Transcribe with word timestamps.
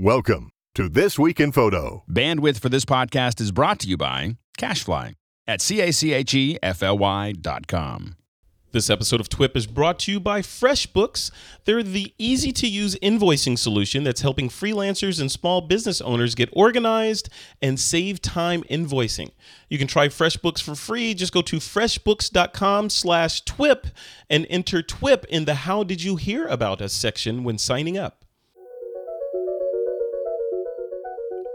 Welcome 0.00 0.52
to 0.76 0.88
This 0.88 1.18
Week 1.18 1.40
in 1.40 1.50
Photo. 1.50 2.04
Bandwidth 2.08 2.60
for 2.60 2.68
this 2.68 2.84
podcast 2.84 3.40
is 3.40 3.50
brought 3.50 3.80
to 3.80 3.88
you 3.88 3.96
by 3.96 4.36
CacheFly 4.56 5.14
at 5.48 5.60
C-A-C-H-E-F-L-Y 5.60 7.32
dot 7.32 7.66
com. 7.66 8.14
This 8.70 8.90
episode 8.90 9.20
of 9.20 9.28
TWIP 9.28 9.56
is 9.56 9.66
brought 9.66 9.98
to 9.98 10.12
you 10.12 10.20
by 10.20 10.40
FreshBooks. 10.40 11.32
They're 11.64 11.82
the 11.82 12.14
easy 12.16 12.52
to 12.52 12.68
use 12.68 12.94
invoicing 13.02 13.58
solution 13.58 14.04
that's 14.04 14.20
helping 14.20 14.48
freelancers 14.48 15.20
and 15.20 15.32
small 15.32 15.62
business 15.62 16.00
owners 16.00 16.36
get 16.36 16.48
organized 16.52 17.28
and 17.60 17.80
save 17.80 18.22
time 18.22 18.62
invoicing. 18.70 19.32
You 19.68 19.78
can 19.78 19.88
try 19.88 20.06
FreshBooks 20.06 20.62
for 20.62 20.76
free. 20.76 21.12
Just 21.12 21.32
go 21.32 21.42
to 21.42 21.56
freshbooks.com 21.56 22.90
slash 22.90 23.42
TWIP 23.42 23.88
and 24.30 24.46
enter 24.48 24.80
TWIP 24.80 25.24
in 25.24 25.44
the 25.44 25.56
How 25.56 25.82
Did 25.82 26.04
You 26.04 26.14
Hear 26.14 26.46
About 26.46 26.80
Us 26.80 26.92
section 26.92 27.42
when 27.42 27.58
signing 27.58 27.98
up. 27.98 28.24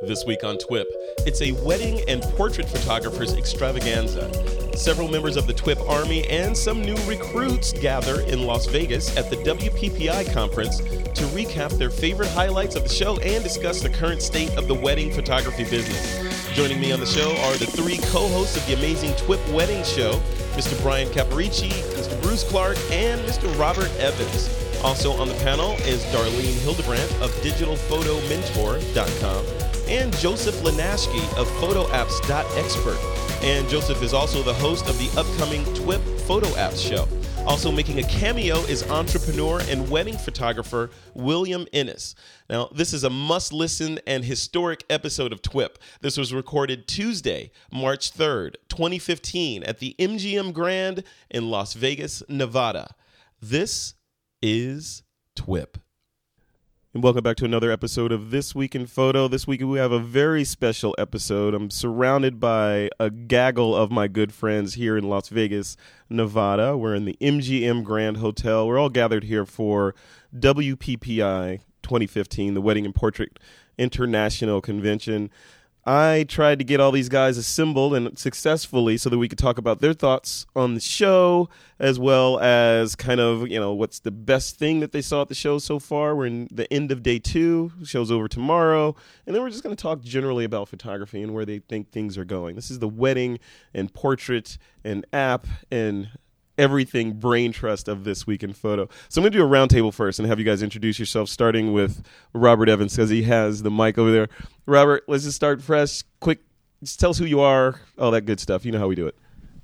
This 0.06 0.26
week 0.26 0.44
on 0.44 0.58
TWIP, 0.58 0.88
it's 1.26 1.42
a 1.42 1.54
wedding 1.66 2.02
and 2.10 2.22
portrait 2.22 2.68
photographers 2.68 3.36
extravaganza. 3.36 4.30
Several 4.76 5.08
members 5.08 5.38
of 5.38 5.48
the 5.48 5.54
TWIP 5.54 5.80
Army 5.88 6.28
and 6.28 6.58
some 6.58 6.82
new 6.82 6.98
recruits 7.08 7.72
gather 7.72 8.20
in 8.22 8.46
Las 8.46 8.66
Vegas 8.66 9.16
at 9.16 9.30
the 9.30 9.38
WPPI 9.38 10.34
conference 10.34 10.80
to 10.80 11.24
recap 11.32 11.72
their 11.78 11.90
favorite 11.90 12.28
highlights 12.32 12.76
of 12.76 12.84
the 12.84 12.90
show 12.90 13.18
and 13.20 13.42
discuss 13.46 13.82
the 13.82 13.90
current 13.90 14.22
state 14.22 14.50
of 14.58 14.68
the 14.68 14.74
wedding 14.74 15.10
photography 15.10 15.64
business. 15.64 16.20
Joining 16.54 16.82
me 16.82 16.92
on 16.92 17.00
the 17.00 17.06
show 17.06 17.38
are 17.38 17.56
the 17.56 17.68
three 17.68 18.00
co 18.12 18.28
hosts 18.28 18.58
of 18.58 18.68
the 18.68 18.74
amazing 18.74 19.14
TWIP 19.14 19.40
Wedding 19.54 19.86
Show 19.86 20.20
Mr. 20.58 20.78
Bryan 20.84 21.08
Caporicci, 21.12 21.72
Mr. 21.96 22.22
Bruce 22.22 22.44
Clarke, 22.44 22.78
and 22.92 23.22
Mr. 23.22 23.58
Robert 23.58 23.90
Evans. 24.00 24.50
Also 24.84 25.14
on 25.14 25.30
the 25.30 25.36
panel 25.36 25.78
is 25.86 26.04
Darlene 26.08 26.60
Hildebrandt 26.62 27.10
of 27.22 27.32
DigitalPhotoMentor.com 27.42 29.73
and 29.88 30.16
Joseph 30.18 30.56
Linaschke 30.62 31.38
of 31.38 31.48
PhotoApps.expert. 31.60 33.44
And 33.44 33.68
Joseph 33.68 34.02
is 34.02 34.14
also 34.14 34.42
the 34.42 34.54
host 34.54 34.88
of 34.88 34.98
the 34.98 35.10
upcoming 35.20 35.64
TWIP 35.76 36.02
Photo 36.22 36.48
Apps 36.50 36.88
show. 36.88 37.08
Also 37.46 37.72
making 37.72 38.00
a 38.00 38.04
cameo 38.04 38.60
is 38.62 38.90
entrepreneur 38.90 39.60
and 39.68 39.90
wedding 39.90 40.18
photographer 40.18 40.90
William 41.14 41.68
Innes. 41.74 42.16
Now, 42.50 42.70
this 42.74 42.94
is 42.94 43.04
a 43.04 43.10
must 43.10 43.52
listen 43.52 44.00
and 44.08 44.24
historic 44.24 44.86
episode 44.90 45.34
of 45.34 45.42
TWIP. 45.42 45.78
This 46.00 46.18
was 46.18 46.34
recorded 46.34 46.88
Tuesday, 46.88 47.52
March 47.70 48.14
3rd, 48.14 48.56
2015, 48.70 49.64
at 49.64 49.80
the 49.80 49.94
MGM 50.00 50.54
Grand 50.54 51.04
in 51.30 51.50
Las 51.50 51.74
Vegas, 51.74 52.24
Nevada. 52.30 52.96
This 53.42 53.96
is 54.42 55.04
TWIP. 55.36 55.83
And 56.94 57.02
welcome 57.02 57.24
back 57.24 57.38
to 57.38 57.46
another 57.46 57.72
episode 57.72 58.12
of 58.12 58.30
This 58.30 58.54
Week 58.54 58.76
in 58.76 58.86
Photo. 58.86 59.28
This 59.28 59.48
week 59.48 59.62
we 59.62 59.80
have 59.80 59.92
a 59.92 59.98
very 59.98 60.44
special 60.44 60.94
episode. 61.00 61.56
I'm 61.56 61.72
surrounded 61.72 62.40
by 62.40 62.92
a 63.00 63.10
gaggle 63.10 63.76
of 63.76 63.90
my 63.90 64.08
good 64.08 64.32
friends 64.32 64.76
here 64.76 64.96
in 64.96 65.10
Las 65.10 65.30
Vegas, 65.30 65.76
Nevada. 66.08 66.78
We're 66.78 66.94
in 66.94 67.06
the 67.06 67.18
MGM 67.20 67.84
Grand 67.84 68.18
Hotel. 68.18 68.68
We're 68.68 68.78
all 68.78 68.90
gathered 68.90 69.24
here 69.24 69.44
for 69.44 69.96
WPPI 70.38 71.62
2015, 71.82 72.54
the 72.54 72.62
Wedding 72.62 72.86
and 72.86 72.94
Portrait 72.94 73.40
International 73.80 74.62
Convention. 74.62 75.32
I 75.86 76.26
tried 76.30 76.60
to 76.60 76.66
get 76.66 76.80
all 76.80 76.92
these 76.94 77.10
guys 77.10 77.38
assembled 77.38 77.94
and 77.94 78.18
successfully 78.18 78.96
so 78.96 79.10
that 79.10 79.18
we 79.18 79.28
could 79.28 79.38
talk 79.38 79.58
about 79.58 79.82
their 79.82 79.92
thoughts 79.94 80.46
on 80.56 80.76
the 80.76 80.80
show 80.80 81.50
as 81.78 82.00
well 82.00 82.40
as 82.40 82.96
kind 82.96 83.20
of, 83.20 83.50
you 83.50 83.60
know, 83.60 83.74
what's 83.74 84.00
the 84.00 84.12
best 84.12 84.58
thing 84.58 84.80
that 84.80 84.94
they 84.94 85.02
saw 85.02 85.24
at 85.24 85.28
the 85.28 85.36
show 85.36 85.60
so 85.60 85.80
far. 85.80 86.16
We're 86.16 86.28
in 86.28 86.48
the 86.50 86.72
end 86.72 86.94
of 86.94 87.04
day 87.04 87.20
two, 87.20 87.74
show's 87.84 88.12
over 88.12 88.30
tomorrow, 88.30 88.96
and 89.26 89.36
then 89.36 89.44
we're 89.44 89.50
just 89.50 89.64
going 89.64 89.76
to 89.76 89.82
talk 89.82 90.02
generally 90.02 90.46
about 90.46 90.70
photography 90.70 91.22
and 91.22 91.34
where 91.34 91.46
they 91.46 91.60
think 91.60 91.92
things 91.92 92.18
are 92.18 92.26
going. 92.26 92.56
This 92.56 92.72
is 92.72 92.80
the 92.80 92.88
wedding 92.88 93.40
and 93.74 93.94
portrait 93.94 94.58
and 94.86 95.06
app 95.12 95.48
and 95.70 96.10
everything 96.58 97.14
brain 97.14 97.52
trust 97.52 97.88
of 97.88 98.04
this 98.04 98.28
week 98.28 98.44
in 98.44 98.54
photo. 98.54 98.88
So 99.10 99.20
I'm 99.20 99.24
going 99.24 99.34
to 99.34 99.40
do 99.40 99.46
a 99.46 99.50
roundtable 99.50 99.94
first 99.94 100.20
and 100.20 100.28
have 100.28 100.40
you 100.40 100.46
guys 100.46 100.62
introduce 100.62 101.00
yourself, 101.00 101.30
starting 101.30 101.74
with 101.74 102.06
Robert 102.34 102.70
Evans 102.70 102.96
because 102.96 103.10
he 103.10 103.24
has 103.24 103.64
the 103.64 103.72
mic 103.72 103.98
over 103.98 104.12
there. 104.12 104.30
Robert, 104.66 105.04
let's 105.08 105.24
just 105.24 105.36
start 105.36 105.62
fresh, 105.62 106.04
quick. 106.20 106.40
Just 106.84 107.00
tell 107.00 107.12
us 107.12 107.18
who 107.18 107.26
you 107.26 107.40
are, 107.40 107.80
all 107.98 108.12
that 108.12 108.22
good 108.22 108.40
stuff. 108.40 108.66
You 108.66 108.72
know 108.72 108.80
how 108.80 108.88
we 108.88 108.96
do 108.96 109.08
it. 109.08 109.16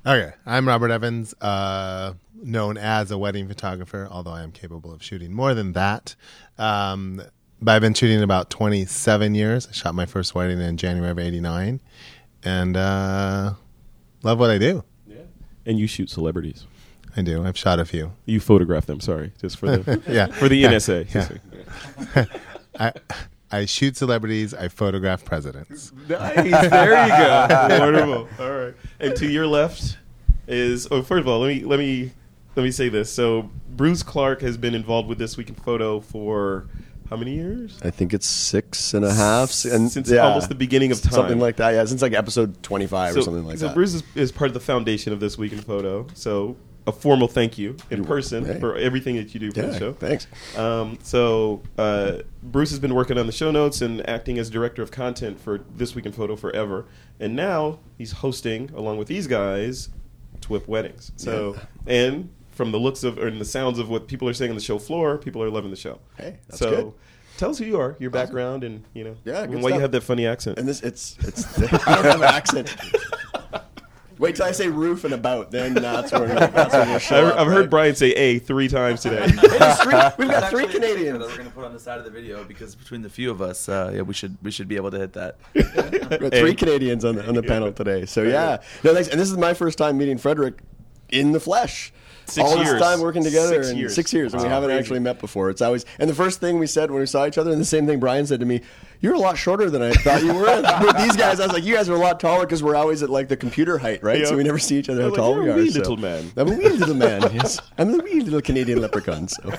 Okay, 0.05 0.33
I'm 0.45 0.65
Robert 0.65 0.91
Evans, 0.91 1.33
uh, 1.41 2.13
known 2.33 2.77
as 2.77 3.11
a 3.11 3.17
wedding 3.17 3.49
photographer, 3.49 4.07
although 4.09 4.31
I 4.31 4.43
am 4.43 4.51
capable 4.53 4.93
of 4.93 5.03
shooting 5.03 5.33
more 5.33 5.53
than 5.53 5.73
that. 5.73 6.15
Um, 6.57 7.21
but 7.61 7.73
I've 7.73 7.81
been 7.81 7.93
shooting 7.93 8.23
about 8.23 8.49
27 8.49 9.35
years. 9.35 9.67
I 9.67 9.73
shot 9.73 9.95
my 9.95 10.05
first 10.05 10.33
wedding 10.33 10.61
in 10.61 10.77
January 10.77 11.11
of 11.11 11.19
'89, 11.19 11.81
and 12.43 12.77
uh, 12.77 13.53
love 14.23 14.39
what 14.39 14.49
I 14.49 14.57
do. 14.57 14.85
Yeah. 15.05 15.17
And 15.65 15.77
you 15.77 15.85
shoot 15.85 16.09
celebrities. 16.09 16.65
I 17.17 17.21
do. 17.21 17.43
I've 17.45 17.57
shot 17.57 17.79
a 17.79 17.85
few. 17.85 18.11
You 18.25 18.39
photograph 18.39 18.85
them. 18.85 18.99
Sorry, 18.99 19.31
just 19.41 19.57
for 19.57 19.77
the 19.77 20.01
Yeah, 20.07 20.27
for 20.27 20.47
the 20.49 20.55
Yeah. 20.57 20.71
NSA. 20.73 21.13
Yeah. 22.15 22.25
I 22.79 22.93
I 23.51 23.65
shoot 23.65 23.97
celebrities. 23.97 24.53
I 24.53 24.67
photograph 24.67 25.25
presidents. 25.25 25.91
Nice. 26.07 26.35
There 26.35 26.43
you 26.45 27.09
go. 27.09 27.67
Wonderful. 27.79 28.29
All 28.39 28.51
right. 28.51 28.73
And 28.99 29.15
to 29.17 29.27
your 29.27 29.47
left 29.47 29.97
is 30.47 30.87
oh 30.91 31.01
first 31.01 31.21
of 31.21 31.27
all, 31.27 31.39
let 31.39 31.47
me 31.47 31.63
let 31.63 31.79
me 31.79 32.11
let 32.55 32.63
me 32.63 32.71
say 32.71 32.89
this. 32.89 33.11
So 33.11 33.49
Bruce 33.75 34.03
Clarke 34.03 34.41
has 34.41 34.57
been 34.57 34.75
involved 34.75 35.09
with 35.09 35.17
this 35.17 35.35
week 35.37 35.49
in 35.49 35.55
photo 35.55 35.99
for 35.99 36.67
how 37.09 37.17
many 37.17 37.33
years? 37.33 37.79
I 37.83 37.89
think 37.89 38.13
it's 38.13 38.27
six 38.27 38.93
and 38.93 39.03
a 39.03 39.11
half, 39.11 39.49
and 39.65 39.91
Since 39.91 40.11
yeah, 40.11 40.27
almost 40.27 40.49
the 40.49 40.53
beginning 40.55 40.91
of 40.91 41.01
time. 41.01 41.11
something 41.11 41.39
like 41.39 41.55
that. 41.55 41.71
Yeah, 41.71 41.83
since 41.85 42.03
like 42.03 42.13
episode 42.13 42.61
twenty-five 42.61 43.17
or 43.17 43.21
something 43.23 43.45
like 43.45 43.57
so 43.57 43.65
that. 43.65 43.71
So 43.71 43.75
Bruce 43.75 43.95
is, 43.95 44.03
is 44.13 44.31
part 44.31 44.49
of 44.49 44.53
the 44.53 44.59
foundation 44.59 45.11
of 45.11 45.19
this 45.19 45.35
week 45.35 45.51
in 45.51 45.59
photo. 45.59 46.05
So 46.13 46.55
a 46.89 46.91
formal 46.91 47.27
thank 47.27 47.57
you 47.57 47.77
in 47.89 48.03
person 48.03 48.43
hey. 48.43 48.59
for 48.59 48.75
everything 48.75 49.15
that 49.15 49.33
you 49.33 49.39
do 49.39 49.51
for 49.51 49.61
yeah, 49.61 49.65
the 49.67 49.79
show. 49.79 49.93
thanks. 49.93 50.27
Um, 50.57 50.97
so 51.01 51.61
uh, 51.77 52.17
Bruce 52.43 52.71
has 52.71 52.79
been 52.79 52.95
working 52.95 53.17
on 53.17 53.27
the 53.27 53.31
show 53.31 53.51
notes 53.51 53.81
and 53.81 54.07
acting 54.09 54.37
as 54.37 54.49
director 54.49 54.81
of 54.81 54.91
content 54.91 55.39
for 55.39 55.61
This 55.75 55.95
Week 55.95 56.05
in 56.05 56.11
Photo 56.11 56.35
forever, 56.35 56.85
and 57.19 57.35
now 57.35 57.79
he's 57.97 58.11
hosting 58.11 58.71
along 58.75 58.97
with 58.97 59.07
these 59.07 59.27
guys, 59.27 59.89
TWIP 60.41 60.67
weddings. 60.67 61.11
So 61.15 61.57
and 61.87 62.29
from 62.51 62.71
the 62.71 62.79
looks 62.79 63.05
of 63.05 63.17
or 63.17 63.31
the 63.31 63.45
sounds 63.45 63.79
of 63.79 63.89
what 63.89 64.07
people 64.07 64.27
are 64.27 64.33
saying 64.33 64.51
on 64.51 64.55
the 64.55 64.61
show 64.61 64.79
floor, 64.79 65.17
people 65.17 65.41
are 65.41 65.49
loving 65.49 65.71
the 65.71 65.77
show. 65.77 65.99
Hey, 66.17 66.39
that's 66.47 66.59
so 66.59 66.69
good. 66.69 66.93
tell 67.37 67.51
us 67.51 67.57
who 67.57 67.65
you 67.65 67.79
are, 67.79 67.95
your 67.99 68.09
background, 68.09 68.65
and 68.65 68.83
you 68.93 69.03
know, 69.03 69.15
Yeah, 69.23 69.45
why 69.45 69.69
you 69.69 69.79
have 69.79 69.91
that 69.91 70.01
funny 70.01 70.27
accent. 70.27 70.59
And 70.59 70.67
this, 70.67 70.81
it's, 70.81 71.17
it's. 71.21 71.57
I 71.87 71.95
don't 71.95 72.05
have 72.05 72.21
an 72.21 72.23
accent. 72.23 72.75
Wait 74.19 74.35
till 74.35 74.45
I 74.45 74.51
say 74.51 74.67
roof 74.67 75.05
and 75.05 75.13
about, 75.13 75.49
then 75.49 75.73
that's 75.73 76.11
where 76.11 76.27
that's 76.49 76.73
when 76.73 76.89
we'll 76.89 76.99
show 76.99 77.27
I've, 77.27 77.33
up, 77.33 77.39
I've 77.39 77.47
heard 77.47 77.59
right? 77.61 77.69
Bryan 77.69 77.95
say 77.95 78.11
"a" 78.11 78.39
three 78.39 78.67
times 78.67 79.01
today. 79.01 79.21
Hey, 79.29 79.75
three, 79.81 79.93
we've 80.17 80.29
got 80.29 80.49
three 80.51 80.63
actually 80.63 80.65
a 80.65 80.69
sticker 80.69 80.71
Canadians. 80.71 81.19
that 81.19 81.27
we're 81.29 81.37
gonna 81.37 81.49
put 81.51 81.63
on 81.63 81.73
the 81.73 81.79
side 81.79 81.99
of 81.99 82.03
the 82.05 82.11
video 82.11 82.43
because 82.43 82.75
between 82.75 83.01
the 83.01 83.09
few 83.09 83.31
of 83.31 83.41
us, 83.41 83.69
uh, 83.69 83.91
yeah, 83.95 84.01
we 84.01 84.13
should 84.13 84.37
we 84.43 84.51
should 84.51 84.67
be 84.67 84.75
able 84.75 84.91
to 84.91 84.99
hit 84.99 85.13
that. 85.13 85.37
We've 85.53 86.19
got 86.19 86.33
three 86.33 86.53
Canadians 86.53 87.05
on 87.05 87.15
the 87.15 87.27
on 87.27 87.33
the 87.33 87.43
panel 87.43 87.71
today. 87.71 88.05
So 88.05 88.23
yeah, 88.23 88.61
no 88.83 88.93
thanks. 88.93 89.07
And 89.09 89.19
this 89.19 89.31
is 89.31 89.37
my 89.37 89.53
first 89.53 89.77
time 89.77 89.97
meeting 89.97 90.17
Frederick 90.17 90.59
in 91.09 91.31
the 91.31 91.39
flesh. 91.39 91.93
Six 92.25 92.47
All 92.47 92.57
years. 92.57 92.73
this 92.73 92.81
time 92.81 92.99
working 92.99 93.23
together, 93.23 93.55
Six 93.55 93.69
and 93.69 93.79
years. 93.79 93.95
six 93.95 94.13
years, 94.13 94.33
and 94.35 94.43
we 94.43 94.49
haven't 94.49 94.69
Crazy. 94.69 94.79
actually 94.79 94.99
met 94.99 95.19
before. 95.19 95.49
It's 95.49 95.61
always 95.63 95.83
and 95.97 96.07
the 96.09 96.13
first 96.13 96.39
thing 96.39 96.59
we 96.59 96.67
said 96.67 96.91
when 96.91 96.99
we 96.99 97.07
saw 97.07 97.25
each 97.25 97.39
other, 97.39 97.51
and 97.51 97.59
the 97.59 97.65
same 97.65 97.87
thing 97.87 97.99
Bryan 97.99 98.27
said 98.27 98.39
to 98.41 98.45
me, 98.45 98.61
"You're 99.01 99.13
a 99.15 99.19
lot 99.19 99.37
shorter 99.37 99.69
than 99.69 99.81
I 99.81 99.91
thought 99.91 100.23
you 100.23 100.33
were." 100.33 100.61
With 100.85 100.97
these 100.97 101.15
guys, 101.15 101.39
I 101.39 101.45
was 101.45 101.53
like, 101.53 101.63
"You 101.63 101.75
guys 101.75 101.89
are 101.89 101.95
a 101.95 101.99
lot 101.99 102.19
taller 102.19 102.45
because 102.45 102.61
we're 102.63 102.75
always 102.75 103.01
at 103.03 103.09
like 103.09 103.27
the 103.27 103.37
computer 103.37 103.77
height, 103.77 104.03
right? 104.03 104.19
Yeah. 104.19 104.25
So 104.25 104.37
we 104.37 104.43
never 104.43 104.59
see 104.59 104.77
each 104.77 104.89
other 104.89 105.01
how 105.01 105.09
was 105.09 105.17
tall 105.17 105.35
we 105.35 105.45
"You're 105.45 105.53
are." 105.55 105.59
a 105.59 105.61
wee 105.61 105.69
so- 105.71 105.79
little 105.79 105.97
man. 105.97 106.31
I'm 106.37 106.47
a 106.47 106.55
wee 106.55 106.69
little 106.69 106.95
man. 106.95 107.21
Yes, 107.33 107.59
I'm 107.77 107.99
a 107.99 108.03
wee 108.03 108.21
little 108.21 108.41
Canadian 108.41 108.81
leprechaun. 108.81 109.27
So, 109.27 109.51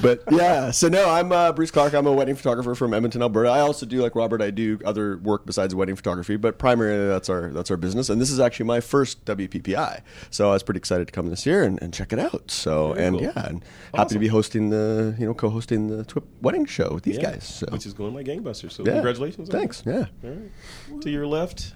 but 0.00 0.22
yeah. 0.30 0.70
So 0.70 0.88
no, 0.88 1.08
I'm 1.10 1.32
uh, 1.32 1.52
Bruce 1.52 1.70
Clarke. 1.70 1.94
I'm 1.94 2.06
a 2.06 2.12
wedding 2.12 2.34
photographer 2.36 2.74
from 2.74 2.94
Edmonton, 2.94 3.22
Alberta. 3.22 3.50
I 3.50 3.60
also 3.60 3.86
do 3.86 4.00
like 4.02 4.14
Robert. 4.14 4.40
I 4.42 4.50
do 4.50 4.78
other 4.84 5.18
work 5.18 5.46
besides 5.46 5.74
wedding 5.74 5.96
photography, 5.96 6.36
but 6.36 6.58
primarily 6.58 7.08
that's 7.08 7.28
our 7.28 7.50
that's 7.50 7.70
our 7.70 7.76
business. 7.76 8.08
And 8.08 8.20
this 8.20 8.30
is 8.30 8.40
actually 8.40 8.66
my 8.66 8.80
first 8.80 9.24
WPPI, 9.24 10.00
so 10.30 10.50
I 10.50 10.52
was 10.52 10.62
pretty 10.62 10.78
excited 10.78 11.06
to 11.08 11.12
come 11.12 11.28
this 11.28 11.44
year 11.46 11.62
and, 11.62 11.80
and 11.82 11.92
check 11.92 12.12
it 12.12 12.18
out. 12.18 12.50
So 12.50 12.92
Very 12.94 13.06
and 13.06 13.16
cool. 13.18 13.24
yeah, 13.34 13.46
and 13.48 13.64
happy 13.94 14.14
to 14.14 14.18
be 14.18 14.28
hosting 14.28 14.70
the 14.70 15.14
you 15.18 15.26
know 15.26 15.34
co-hosting 15.34 15.88
the 15.88 16.04
Twip 16.04 16.24
wedding 16.40 16.64
show 16.66 16.92
with 16.94 17.02
these 17.04 17.16
Yeah, 17.16 17.32
guys. 17.32 17.44
So 17.44 17.66
which 17.70 17.86
is 17.86 17.92
going 17.92 18.14
like 18.14 18.26
gangbusters. 18.26 18.61
So 18.70 18.84
yeah. 18.84 18.92
congratulations! 18.92 19.48
on 19.50 19.58
Thanks. 19.58 19.80
that. 19.82 20.08
Yeah. 20.22 20.28
All 20.30 20.36
right. 20.36 21.02
To 21.02 21.10
your 21.10 21.26
left, 21.26 21.74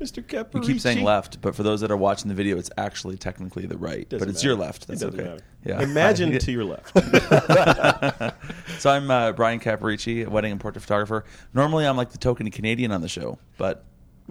Mr. 0.00 0.22
Caporicci. 0.22 0.54
We 0.60 0.66
keep 0.66 0.80
saying 0.80 1.02
left, 1.04 1.40
but 1.40 1.54
for 1.54 1.62
those 1.62 1.80
that 1.80 1.90
are 1.90 1.96
watching 1.96 2.28
the 2.28 2.34
video, 2.34 2.58
it's 2.58 2.70
actually 2.76 3.16
technically 3.16 3.66
the 3.66 3.78
right. 3.78 4.08
Doesn't 4.08 4.26
but 4.26 4.28
it's 4.30 4.38
matter. 4.40 4.48
your 4.48 4.56
left. 4.56 4.86
That's 4.86 5.00
doesn't 5.00 5.18
okay. 5.18 5.28
matter. 5.30 5.42
Yeah. 5.64 5.80
Imagine 5.80 6.38
to 6.38 6.52
your 6.52 6.64
left. 6.64 6.92
so 8.78 8.90
I'm 8.90 9.10
uh, 9.10 9.32
Bryan 9.32 9.58
Caporicci, 9.60 10.26
a 10.26 10.30
wedding 10.30 10.52
and 10.52 10.60
portrait 10.60 10.82
photographer. 10.82 11.24
Normally, 11.54 11.86
I'm 11.86 11.96
like 11.96 12.10
the 12.10 12.18
token 12.18 12.50
Canadian 12.50 12.92
on 12.92 13.00
the 13.00 13.08
show, 13.08 13.38
but 13.56 13.84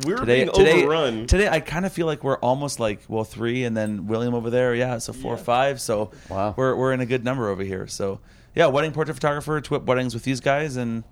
We're 0.05 0.17
today, 0.17 0.43
being 0.45 0.53
today, 0.55 0.83
overrun. 0.83 1.27
today, 1.27 1.49
I 1.49 1.59
kind 1.59 1.85
of 1.85 1.91
feel 1.93 2.05
like 2.05 2.23
we're 2.23 2.37
almost 2.37 2.79
like 2.79 3.01
well 3.07 3.23
three, 3.23 3.63
and 3.63 3.75
then 3.75 4.07
William 4.07 4.33
over 4.33 4.49
there, 4.49 4.75
yeah, 4.75 4.97
so 4.99 5.13
four 5.13 5.33
or 5.33 5.37
five. 5.37 5.81
So 5.81 6.11
Wow. 6.29 6.53
we're 6.57 6.75
we're 6.75 6.93
in 6.93 7.01
a 7.01 7.05
good 7.05 7.23
number 7.23 7.49
over 7.49 7.63
here. 7.63 7.87
So 7.87 8.19
yeah, 8.55 8.67
wedding 8.67 8.91
portrait 8.91 9.15
photographer, 9.15 9.59
twip 9.61 9.83
weddings 9.83 10.13
with 10.13 10.23
these 10.23 10.39
guys, 10.39 10.77
and 10.77 11.03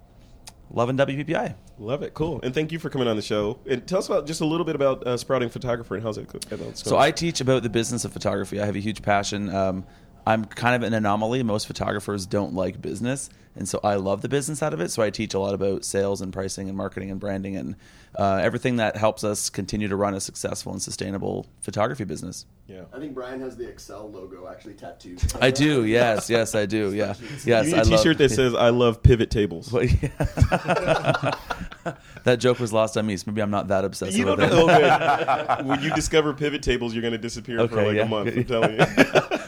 loving 0.74 0.98
WPPI. 0.98 1.56
Love 1.80 2.04
it. 2.04 2.14
Cool. 2.14 2.40
And 2.44 2.54
thank 2.54 2.72
you 2.72 2.80
for 2.80 2.90
coming 2.90 3.08
on 3.08 3.16
the 3.16 3.22
show. 3.22 3.60
And 3.68 3.86
tell 3.88 4.00
us 4.00 4.08
about 4.08 4.28
just 4.28 4.42
a 4.42 4.46
little 4.46 4.66
bit 4.66 4.75
about 4.75 5.06
uh, 5.08 5.18
Sprouting 5.18 5.50
Photographer 5.50 5.96
and 5.96 6.04
how's 6.04 6.18
it 6.18 6.28
going. 6.50 6.75
So 6.75 6.98
I 6.98 7.12
teach 7.12 7.40
about 7.42 7.64
the 7.64 7.70
business 7.70 8.06
of 8.06 8.12
photography. 8.12 8.60
I 8.60 8.66
have 8.66 8.75
a 8.75 8.80
huge 8.80 9.02
passion. 9.02 9.54
Um, 9.54 9.86
I'm 10.25 10.46
kind 10.46 10.75
of 10.75 10.84
an 10.84 10.94
anomaly. 10.94 11.44
Most 11.44 11.68
photographers 11.68 12.25
don't 12.25 12.54
like 12.54 12.81
business, 12.81 13.30
and 13.56 13.68
so 13.68 13.80
I 13.84 13.96
love 13.96 14.22
the 14.22 14.30
business 14.30 14.64
out 14.64 14.74
of 14.74 14.81
it. 14.81 14.90
So 14.90 15.04
I 15.04 15.10
teach 15.10 15.34
a 15.34 15.40
lot 15.40 15.54
about 15.54 15.86
sales 15.86 16.22
and 16.22 16.31
pricing 16.31 16.70
and 16.70 16.78
marketing 16.78 17.12
and 17.12 17.20
branding 17.20 17.56
and 17.58 17.75
uh, 18.18 18.40
everything 18.42 18.75
that 18.78 18.96
helps 18.96 19.24
us 19.24 19.50
continue 19.50 19.88
to 19.88 19.96
run 19.96 20.14
a 20.14 20.20
successful 20.20 20.72
and 20.72 20.81
sustainable 20.81 21.48
photography 21.62 22.04
business. 22.04 22.46
Yeah. 22.68 22.84
I 22.94 23.00
think 23.00 23.14
Bryan 23.14 23.42
has 23.42 23.58
the 23.58 23.68
Excel 23.68 24.10
logo 24.10 24.48
actually 24.48 24.75
tattooed. 24.75 25.22
I 25.42 25.52
do. 25.52 25.84
Yes. 25.84 26.30
Yes, 26.30 26.56
I 26.56 26.66
do. 26.66 26.94
Yeah. 26.94 27.16
Yes. 27.46 27.68
You 27.68 27.74
need 27.74 27.80
I 27.80 27.81
a 27.81 27.86
T-shirt 27.86 28.06
love, 28.06 28.18
that 28.19 28.30
says 28.30 28.54
"I 28.54 28.69
love 28.69 29.04
pivot 29.04 29.30
tables." 29.30 29.69
But, 29.69 29.92
yeah. 30.02 30.08
that 32.24 32.38
joke 32.40 32.60
was 32.60 32.72
lost 32.72 32.96
on 32.96 33.06
me, 33.06 33.18
so 33.18 33.26
maybe 33.28 33.42
I'm 33.42 33.52
not 33.52 33.68
that 33.68 33.84
obsessive 33.84 34.16
You 34.16 34.26
don't 34.26 34.40
with 34.40 34.52
know. 34.52 34.69
it. 34.69 34.84
Okay. 34.84 35.64
when 35.68 35.81
you 35.81 35.94
discover 35.94 36.34
pivot 36.34 36.62
tables, 36.64 36.94
you're 36.94 37.02
going 37.02 37.14
to 37.14 37.18
disappear 37.18 37.68
for 37.68 37.84
like 37.84 37.96
yeah. 37.96 38.04
a 38.04 38.08
month. 38.08 38.36
I'm 38.36 38.44
telling 38.46 38.80
you. 38.80 38.86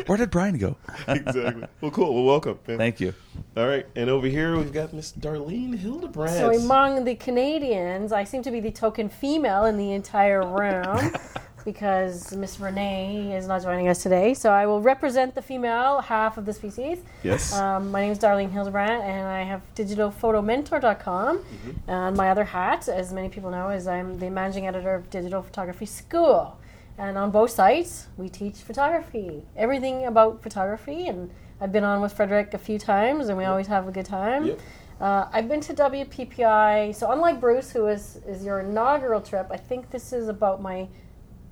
Where 0.06 0.18
did 0.18 0.30
Bryan 0.30 0.58
go? 0.58 0.76
exactly. 1.08 1.66
Well, 1.82 1.92
cool. 1.92 2.14
Well, 2.14 2.26
welcome. 2.26 2.60
man. 2.68 2.78
Thank 2.78 3.00
you. 3.00 3.14
All 3.58 3.68
right, 3.68 3.88
and 3.96 4.10
over 4.10 4.28
here 4.28 4.56
we've 4.56 4.72
got 4.72 4.94
Miss 4.94 5.12
Darlene 5.12 5.78
Hildebrandt. 5.78 6.36
So 6.38 6.52
among 6.52 7.06
the 7.06 7.16
Canadians, 7.16 8.12
I 8.12 8.24
seem 8.24 8.44
to 8.44 8.52
be 8.52 8.60
the 8.60 8.72
token 8.72 9.10
female 9.10 9.66
in 9.66 9.78
the 9.78 9.94
entire 9.94 10.46
room 10.46 11.12
because 11.66 12.36
Miss 12.36 12.60
Renee 12.60 13.36
is 13.36 13.48
not 13.48 13.64
joining 13.64 13.88
us 13.88 14.04
today. 14.04 14.36
So 14.36 14.52
I 14.52 14.68
will 14.68 14.80
represent 14.80 15.34
the 15.34 15.42
female 15.42 16.02
half 16.02 16.38
of 16.38 16.46
the 16.46 16.54
species. 16.54 17.00
yes. 17.24 17.54
Um, 17.54 17.90
my 17.90 18.02
name 18.02 18.12
is 18.12 18.20
Darlene 18.20 18.52
Hildebrandt, 18.52 19.04
and 19.04 19.28
I 19.28 19.42
have 19.42 19.62
digitalphotomentor.com. 19.76 21.38
Mm-hmm. 21.40 21.90
And 21.90 22.16
my 22.16 22.30
other 22.30 22.44
hat, 22.44 22.88
as 22.88 23.12
many 23.12 23.30
people 23.30 23.50
know, 23.50 23.70
is 23.70 23.88
I'm 23.88 24.20
the 24.20 24.30
managing 24.30 24.68
editor 24.68 24.94
of 24.94 25.10
Digital 25.10 25.42
Photography 25.42 25.88
School. 25.88 26.58
And 26.98 27.18
on 27.18 27.32
both 27.32 27.52
sites, 27.52 28.08
we 28.18 28.30
teach 28.30 28.56
photography, 28.56 29.44
everything 29.56 30.06
about 30.06 30.42
photography. 30.42 31.08
And 31.08 31.30
I've 31.60 31.72
been 31.72 31.84
on 31.84 32.02
with 32.02 32.14
Frederick 32.14 32.54
a 32.54 32.58
few 32.58 32.80
times, 32.80 33.30
and 33.30 33.38
we 33.38 33.46
always 33.46 33.68
have 33.68 33.88
a 33.88 33.92
good 33.92 34.06
time. 34.06 34.46
Yep. 34.46 34.60
Uh, 35.02 35.28
I've 35.34 35.50
been 35.50 35.60
to 35.62 35.74
WPPI, 35.74 36.96
so 36.96 37.12
unlike 37.12 37.42
Bruce, 37.42 37.72
who 37.72 37.88
is, 37.88 38.18
is 38.26 38.46
your 38.46 38.62
inaugural 38.62 39.20
trip, 39.20 39.48
I 39.52 39.58
think 39.58 39.90
this 39.90 40.14
is 40.14 40.30
about 40.30 40.62
my 40.62 40.88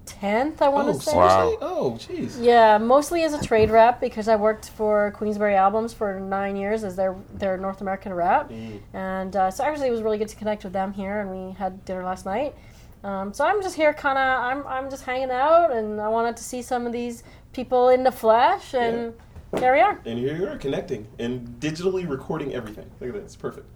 10th, 0.05 0.61
I 0.61 0.69
want 0.69 0.87
oh, 0.87 0.93
to 0.93 0.99
say. 0.99 1.11
seriously? 1.11 1.57
Oh, 1.61 1.97
jeez. 1.99 2.37
Yeah, 2.43 2.77
mostly 2.77 3.23
as 3.23 3.33
a 3.33 3.43
trade 3.43 3.69
rep 3.69 3.99
because 3.99 4.29
I 4.29 4.37
worked 4.37 4.69
for 4.69 5.11
Queensberry 5.11 5.55
Albums 5.55 5.93
for 5.93 6.19
nine 6.19 6.55
years 6.55 6.83
as 6.83 6.95
their 6.95 7.15
their 7.33 7.57
North 7.57 7.81
American 7.81 8.13
rep, 8.13 8.51
and 8.93 9.35
uh, 9.35 9.51
so 9.51 9.63
actually 9.63 9.87
it 9.87 9.91
was 9.91 10.01
really 10.01 10.17
good 10.17 10.29
to 10.29 10.35
connect 10.35 10.63
with 10.63 10.73
them 10.73 10.93
here, 10.93 11.21
and 11.21 11.29
we 11.29 11.53
had 11.53 11.83
dinner 11.85 12.03
last 12.03 12.25
night. 12.25 12.55
Um, 13.03 13.33
so 13.33 13.45
I'm 13.45 13.61
just 13.61 13.75
here, 13.75 13.93
kind 13.93 14.17
of, 14.17 14.23
I'm 14.43 14.67
I'm 14.67 14.89
just 14.89 15.03
hanging 15.03 15.29
out, 15.31 15.71
and 15.71 15.99
I 15.99 16.07
wanted 16.07 16.37
to 16.37 16.43
see 16.43 16.61
some 16.61 16.85
of 16.85 16.93
these 16.93 17.23
people 17.51 17.89
in 17.89 18.03
the 18.03 18.11
flesh, 18.11 18.73
and 18.73 19.13
there 19.51 19.73
we 19.73 19.81
are. 19.81 19.99
And 20.05 20.17
here 20.17 20.35
you 20.37 20.47
are 20.47 20.57
connecting 20.57 21.07
and 21.19 21.47
digitally 21.59 22.07
recording 22.09 22.53
everything. 22.53 22.89
Look 23.01 23.09
at 23.09 23.15
that. 23.15 23.23
It's 23.23 23.35
perfect. 23.35 23.67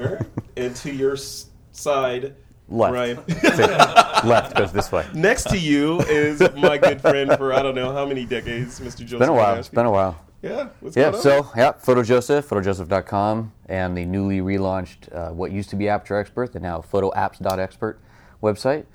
All 0.00 0.06
right. 0.06 0.22
and 0.56 0.74
to 0.76 0.92
your 0.92 1.14
s- 1.14 1.46
side, 1.72 2.34
Left. 2.68 2.92
Ryan. 2.94 3.16
Left 4.28 4.56
goes 4.56 4.72
this 4.72 4.92
way. 4.92 5.06
Next 5.14 5.44
to 5.50 5.58
you 5.58 6.00
is 6.02 6.40
my 6.56 6.78
good 6.78 7.00
friend 7.00 7.32
for 7.36 7.52
I 7.52 7.62
don't 7.62 7.74
know 7.74 7.92
how 7.92 8.06
many 8.06 8.24
decades, 8.24 8.78
Mr. 8.80 8.98
Joseph. 9.00 9.18
Been 9.20 9.28
a 9.28 9.32
while. 9.32 9.54
Linaschke. 9.56 9.58
It's 9.60 9.68
been 9.70 9.86
a 9.86 9.90
while. 9.90 10.24
Yeah. 10.42 10.68
What's 10.80 10.96
Yeah, 10.96 11.04
going 11.10 11.14
on? 11.16 11.20
so, 11.22 11.50
yeah, 11.56 11.72
PhotoJoseph, 11.72 12.44
photojoseph.com, 12.44 13.52
and 13.66 13.96
the 13.96 14.04
newly 14.04 14.40
relaunched, 14.40 15.12
uh, 15.12 15.32
what 15.32 15.50
used 15.50 15.68
to 15.70 15.76
be 15.76 15.88
Aperture 15.88 16.16
Expert, 16.18 16.52
the 16.52 16.60
now 16.60 16.80
photoapps.expert 16.92 18.00
website. 18.42 18.86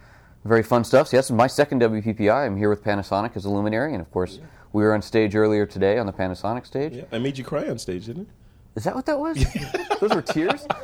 Very 0.46 0.64
fun 0.64 0.84
stuff. 0.84 1.08
So, 1.08 1.18
yes, 1.18 1.32
my 1.32 1.48
second 1.48 1.82
WPPI. 1.82 2.46
I'm 2.46 2.58
here 2.58 2.70
with 2.70 2.84
Panasonic 2.84 3.36
as 3.38 3.46
a 3.46 3.50
luminary, 3.50 3.94
and 3.94 4.02
of 4.02 4.12
course, 4.12 4.40
we 4.74 4.84
were 4.84 4.94
on 4.94 5.02
stage 5.02 5.36
earlier 5.36 5.66
today 5.66 5.98
on 5.98 6.06
the 6.06 6.12
Panasonic 6.12 6.66
stage. 6.66 6.94
Yeah, 6.94 7.04
I 7.12 7.20
made 7.20 7.38
you 7.38 7.44
cry 7.44 7.70
on 7.70 7.78
stage, 7.78 8.08
didn't 8.08 8.28
I? 8.30 8.34
Is 8.76 8.84
that 8.84 8.96
what 8.96 9.06
that 9.06 9.20
was? 9.20 9.38
Those 10.02 10.14
were 10.14 10.22
tears? 10.22 10.68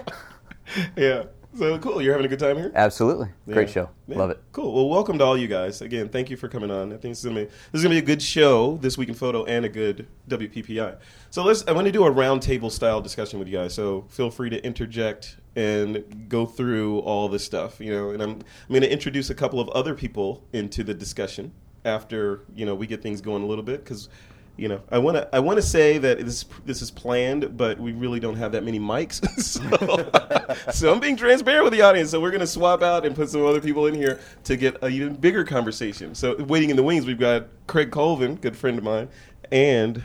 Yeah. 0.95 1.23
So 1.57 1.79
cool. 1.79 1.99
You're 1.99 2.13
having 2.13 2.27
a 2.27 2.29
good 2.29 2.37
time 2.37 2.55
here. 2.55 2.71
Absolutely. 2.75 3.29
Great 3.47 3.71
show. 3.71 3.89
Yeah. 4.07 4.19
Love 4.19 4.29
it. 4.29 4.39
Cool. 4.51 4.71
Well, 4.71 4.87
welcome 4.87 5.17
to 5.17 5.23
all 5.23 5.35
you 5.35 5.47
guys. 5.47 5.81
Again, 5.81 6.07
thank 6.09 6.29
you 6.29 6.37
for 6.37 6.47
coming 6.47 6.69
on. 6.69 6.93
I 6.93 6.97
think 6.97 7.13
this 7.13 7.19
is 7.19 7.25
gonna 7.25 7.41
be 7.41 7.45
this 7.45 7.55
is 7.73 7.81
gonna 7.81 7.95
be 7.95 7.99
a 7.99 8.03
good 8.03 8.21
show 8.21 8.77
this 8.77 8.99
week 8.99 9.09
in 9.09 9.15
photo 9.15 9.45
and 9.45 9.65
a 9.65 9.69
good 9.69 10.05
WPPI. 10.29 10.97
So 11.31 11.43
let's. 11.43 11.65
I 11.67 11.71
want 11.71 11.87
to 11.87 11.91
do 11.91 12.05
a 12.05 12.11
roundtable 12.11 12.71
style 12.71 13.01
discussion 13.01 13.39
with 13.39 13.47
you 13.47 13.57
guys. 13.57 13.73
So 13.73 14.05
feel 14.09 14.29
free 14.29 14.51
to 14.51 14.63
interject 14.63 15.37
and 15.55 16.27
go 16.29 16.45
through 16.45 16.99
all 16.99 17.27
this 17.27 17.43
stuff. 17.43 17.79
You 17.79 17.91
know, 17.91 18.09
and 18.11 18.21
I'm 18.21 18.31
I'm 18.31 18.69
going 18.69 18.81
to 18.81 18.91
introduce 18.91 19.29
a 19.29 19.35
couple 19.35 19.59
of 19.59 19.69
other 19.69 19.95
people 19.95 20.43
into 20.53 20.83
the 20.83 20.93
discussion 20.93 21.51
after 21.85 22.41
you 22.55 22.65
know 22.65 22.75
we 22.75 22.87
get 22.87 23.01
things 23.01 23.21
going 23.21 23.43
a 23.43 23.45
little 23.45 23.63
bit 23.63 23.83
because. 23.83 24.09
You 24.57 24.67
know, 24.67 24.81
I 24.91 24.97
want 24.97 25.15
to 25.15 25.33
I 25.33 25.39
want 25.39 25.55
to 25.55 25.61
say 25.61 25.99
that 25.99 26.19
this 26.19 26.43
this 26.65 26.81
is 26.81 26.91
planned, 26.91 27.55
but 27.55 27.79
we 27.79 27.93
really 27.93 28.19
don't 28.19 28.35
have 28.35 28.51
that 28.51 28.65
many 28.65 28.77
mics. 28.77 29.25
so, 30.65 30.71
so 30.73 30.91
I'm 30.91 30.99
being 30.99 31.15
transparent 31.15 31.63
with 31.63 31.71
the 31.71 31.81
audience. 31.81 32.11
So 32.11 32.19
we're 32.19 32.31
going 32.31 32.41
to 32.41 32.45
swap 32.47 32.83
out 32.83 33.05
and 33.05 33.15
put 33.15 33.29
some 33.29 33.45
other 33.45 33.61
people 33.61 33.85
in 33.87 33.95
here 33.95 34.19
to 34.43 34.57
get 34.57 34.83
an 34.83 34.91
even 34.91 35.15
bigger 35.15 35.45
conversation. 35.45 36.13
So 36.13 36.35
waiting 36.43 36.71
in 36.71 36.75
the 36.75 36.83
wings, 36.83 37.05
we've 37.05 37.17
got 37.17 37.47
Craig 37.67 37.89
Colvin, 37.89 38.35
good 38.35 38.57
friend 38.57 38.77
of 38.77 38.83
mine, 38.83 39.07
and 39.49 40.03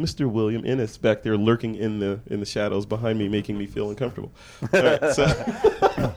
Mr. 0.00 0.30
William 0.30 0.64
Innes 0.64 0.96
back 0.96 1.22
there 1.22 1.36
lurking 1.36 1.74
in 1.74 1.98
the 1.98 2.20
in 2.26 2.40
the 2.40 2.46
shadows 2.46 2.86
behind 2.86 3.18
me, 3.18 3.28
making 3.28 3.58
me 3.58 3.66
feel 3.66 3.90
uncomfortable. 3.90 4.32
All 4.72 4.82
right, 4.82 5.12
so 5.12 6.14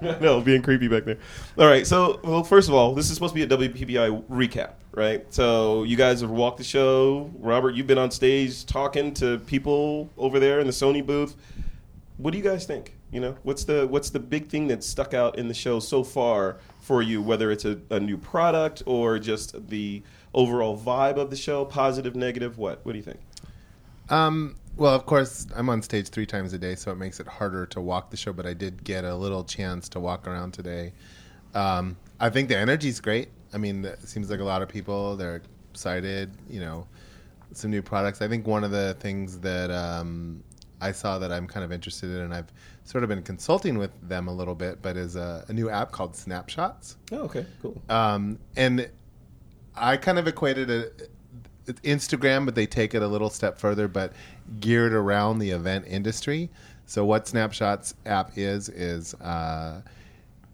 no, 0.20 0.40
being 0.40 0.62
creepy 0.62 0.88
back 0.88 1.04
there. 1.04 1.18
All 1.58 1.66
right, 1.66 1.86
so 1.86 2.20
well, 2.22 2.44
first 2.44 2.68
of 2.68 2.74
all, 2.74 2.94
this 2.94 3.08
is 3.08 3.14
supposed 3.14 3.34
to 3.34 3.46
be 3.46 3.54
a 3.54 3.58
WPPI 3.58 4.24
recap, 4.28 4.74
right? 4.92 5.24
So 5.32 5.84
you 5.84 5.96
guys 5.96 6.20
have 6.20 6.30
walked 6.30 6.58
the 6.58 6.64
show. 6.64 7.30
Robert, 7.38 7.74
you've 7.74 7.86
been 7.86 7.98
on 7.98 8.10
stage 8.10 8.66
talking 8.66 9.14
to 9.14 9.38
people 9.40 10.10
over 10.16 10.38
there 10.38 10.60
in 10.60 10.66
the 10.66 10.72
Sony 10.72 11.04
booth. 11.04 11.36
What 12.16 12.32
do 12.32 12.38
you 12.38 12.44
guys 12.44 12.66
think? 12.66 12.94
You 13.10 13.20
know, 13.20 13.36
what's 13.42 13.64
the 13.64 13.86
what's 13.86 14.10
the 14.10 14.20
big 14.20 14.48
thing 14.48 14.68
that 14.68 14.82
stuck 14.82 15.12
out 15.12 15.38
in 15.38 15.46
the 15.48 15.54
show 15.54 15.80
so 15.80 16.02
far 16.02 16.58
for 16.80 17.02
you? 17.02 17.20
Whether 17.20 17.50
it's 17.50 17.64
a, 17.64 17.78
a 17.90 18.00
new 18.00 18.16
product 18.16 18.82
or 18.86 19.18
just 19.18 19.68
the 19.68 20.02
overall 20.34 20.78
vibe 20.78 21.16
of 21.16 21.30
the 21.30 21.36
show, 21.36 21.64
positive, 21.64 22.14
negative, 22.14 22.58
what? 22.58 22.84
What 22.84 22.92
do 22.92 22.98
you 22.98 23.04
think? 23.04 23.20
Um, 24.08 24.56
well, 24.76 24.94
of 24.94 25.06
course, 25.06 25.46
I'm 25.54 25.68
on 25.68 25.82
stage 25.82 26.08
three 26.08 26.26
times 26.26 26.52
a 26.52 26.58
day, 26.58 26.74
so 26.74 26.90
it 26.90 26.96
makes 26.96 27.20
it 27.20 27.26
harder 27.26 27.66
to 27.66 27.80
walk 27.80 28.10
the 28.10 28.16
show. 28.16 28.32
But 28.32 28.46
I 28.46 28.54
did 28.54 28.84
get 28.84 29.04
a 29.04 29.14
little 29.14 29.44
chance 29.44 29.88
to 29.90 30.00
walk 30.00 30.26
around 30.26 30.52
today. 30.52 30.92
Um, 31.54 31.96
I 32.18 32.30
think 32.30 32.48
the 32.48 32.56
energy's 32.56 33.00
great. 33.00 33.28
I 33.52 33.58
mean, 33.58 33.84
it 33.84 34.08
seems 34.08 34.30
like 34.30 34.40
a 34.40 34.44
lot 34.44 34.62
of 34.62 34.68
people 34.68 35.16
they're 35.16 35.42
excited. 35.72 36.30
You 36.48 36.60
know, 36.60 36.86
some 37.52 37.70
new 37.70 37.82
products. 37.82 38.22
I 38.22 38.28
think 38.28 38.46
one 38.46 38.64
of 38.64 38.70
the 38.70 38.96
things 39.00 39.38
that 39.40 39.70
um, 39.70 40.42
I 40.80 40.92
saw 40.92 41.18
that 41.18 41.30
I'm 41.30 41.46
kind 41.46 41.64
of 41.64 41.72
interested 41.72 42.10
in, 42.10 42.22
and 42.22 42.34
I've 42.34 42.52
sort 42.84 43.04
of 43.04 43.08
been 43.08 43.22
consulting 43.22 43.78
with 43.78 43.90
them 44.08 44.26
a 44.28 44.32
little 44.32 44.54
bit, 44.54 44.82
but 44.82 44.96
is 44.96 45.16
a, 45.16 45.44
a 45.48 45.52
new 45.52 45.68
app 45.68 45.92
called 45.92 46.16
Snapshots. 46.16 46.96
Oh, 47.12 47.18
okay, 47.18 47.46
cool. 47.60 47.80
Um, 47.88 48.38
and 48.56 48.90
I 49.74 49.96
kind 49.96 50.18
of 50.18 50.28
equated 50.28 50.70
it 50.70 51.10
Instagram, 51.66 52.44
but 52.44 52.54
they 52.54 52.66
take 52.66 52.94
it 52.94 53.02
a 53.02 53.08
little 53.08 53.30
step 53.30 53.58
further, 53.58 53.88
but 53.88 54.12
geared 54.60 54.92
around 54.92 55.38
the 55.38 55.50
event 55.50 55.86
industry. 55.88 56.50
So 56.86 57.04
what 57.04 57.26
Snapshots 57.28 57.94
app 58.04 58.32
is 58.36 58.68
is 58.68 59.14
uh, 59.14 59.82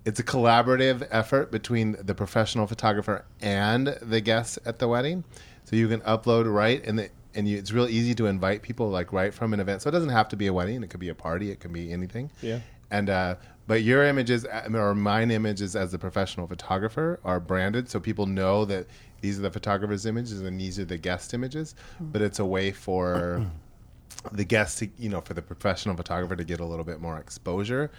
it's 0.04 0.20
a 0.20 0.24
collaborative 0.24 1.06
effort 1.10 1.50
between 1.50 1.96
the 2.00 2.14
professional 2.14 2.66
photographer 2.66 3.24
and 3.40 3.88
the 4.02 4.20
guests 4.20 4.58
at 4.64 4.78
the 4.78 4.88
wedding. 4.88 5.24
So 5.64 5.76
you 5.76 5.88
can 5.88 6.00
upload 6.02 6.52
right 6.52 6.84
and 6.84 6.98
the 6.98 7.10
and 7.34 7.46
you, 7.46 7.58
it's 7.58 7.72
real 7.72 7.88
easy 7.88 8.14
to 8.16 8.26
invite 8.26 8.62
people 8.62 8.88
like 8.88 9.12
right 9.12 9.32
from 9.32 9.52
an 9.52 9.60
event. 9.60 9.82
So 9.82 9.88
it 9.88 9.92
doesn't 9.92 10.08
have 10.10 10.28
to 10.30 10.36
be 10.36 10.46
a 10.46 10.52
wedding; 10.52 10.82
it 10.82 10.90
could 10.90 11.00
be 11.00 11.08
a 11.08 11.14
party, 11.14 11.50
it 11.50 11.60
could 11.60 11.72
be 11.72 11.92
anything. 11.92 12.30
Yeah. 12.42 12.60
And 12.90 13.10
uh, 13.10 13.36
but 13.66 13.82
your 13.82 14.04
images 14.04 14.46
or 14.72 14.94
mine 14.94 15.30
images 15.30 15.76
as 15.76 15.92
the 15.92 15.98
professional 15.98 16.46
photographer 16.46 17.20
are 17.22 17.38
branded, 17.38 17.90
so 17.90 18.00
people 18.00 18.24
know 18.24 18.64
that 18.64 18.86
these 19.20 19.38
are 19.38 19.42
the 19.42 19.50
photographer's 19.50 20.06
images 20.06 20.40
and 20.40 20.60
these 20.60 20.78
are 20.78 20.84
the 20.84 20.98
guest 20.98 21.34
images. 21.34 21.74
But 22.00 22.22
it's 22.22 22.38
a 22.38 22.44
way 22.44 22.72
for 22.72 23.46
the 24.32 24.44
guest 24.44 24.78
to, 24.78 24.88
you 24.98 25.08
know, 25.08 25.20
for 25.20 25.34
the 25.34 25.42
professional 25.42 25.96
photographer 25.96 26.36
to 26.36 26.44
get 26.44 26.60
a 26.60 26.64
little 26.64 26.84
bit 26.84 27.00
more 27.00 27.18
exposure, 27.18 27.90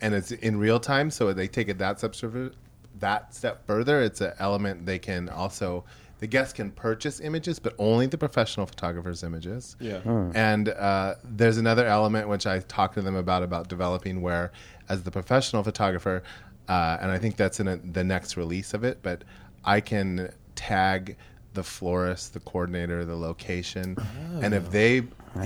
and 0.00 0.14
it's 0.14 0.30
in 0.32 0.58
real 0.58 0.80
time. 0.80 1.10
So 1.10 1.32
they 1.32 1.48
take 1.48 1.68
it 1.68 1.78
that 1.78 1.98
step 1.98 2.14
further- 2.14 2.52
that 2.98 3.34
step 3.34 3.66
further. 3.66 4.00
It's 4.02 4.20
an 4.20 4.32
element 4.38 4.86
they 4.86 4.98
can 4.98 5.28
also. 5.28 5.84
The 6.18 6.26
guest 6.26 6.54
can 6.54 6.70
purchase 6.70 7.20
images, 7.20 7.58
but 7.58 7.74
only 7.78 8.06
the 8.06 8.16
professional 8.16 8.64
photographer's 8.64 9.22
images. 9.22 9.76
Yeah. 9.78 10.00
And 10.34 10.70
uh, 10.70 11.16
there's 11.22 11.58
another 11.58 11.84
element 11.86 12.26
which 12.26 12.46
I 12.46 12.60
talked 12.60 12.94
to 12.94 13.02
them 13.02 13.16
about 13.16 13.42
about 13.42 13.68
developing, 13.68 14.22
where 14.22 14.50
as 14.88 15.02
the 15.02 15.10
professional 15.10 15.62
photographer, 15.62 16.22
uh, 16.68 16.96
and 17.02 17.10
I 17.10 17.18
think 17.18 17.36
that's 17.36 17.60
in 17.60 17.68
a, 17.68 17.76
the 17.76 18.02
next 18.02 18.38
release 18.38 18.72
of 18.72 18.82
it, 18.82 19.00
but 19.02 19.24
I 19.66 19.80
can 19.80 20.32
tag 20.54 21.16
the 21.54 21.62
florist, 21.62 22.34
the 22.34 22.40
coordinator, 22.40 23.04
the 23.04 23.16
location, 23.16 23.96
and 24.42 24.54
if 24.54 24.70
they 24.70 25.02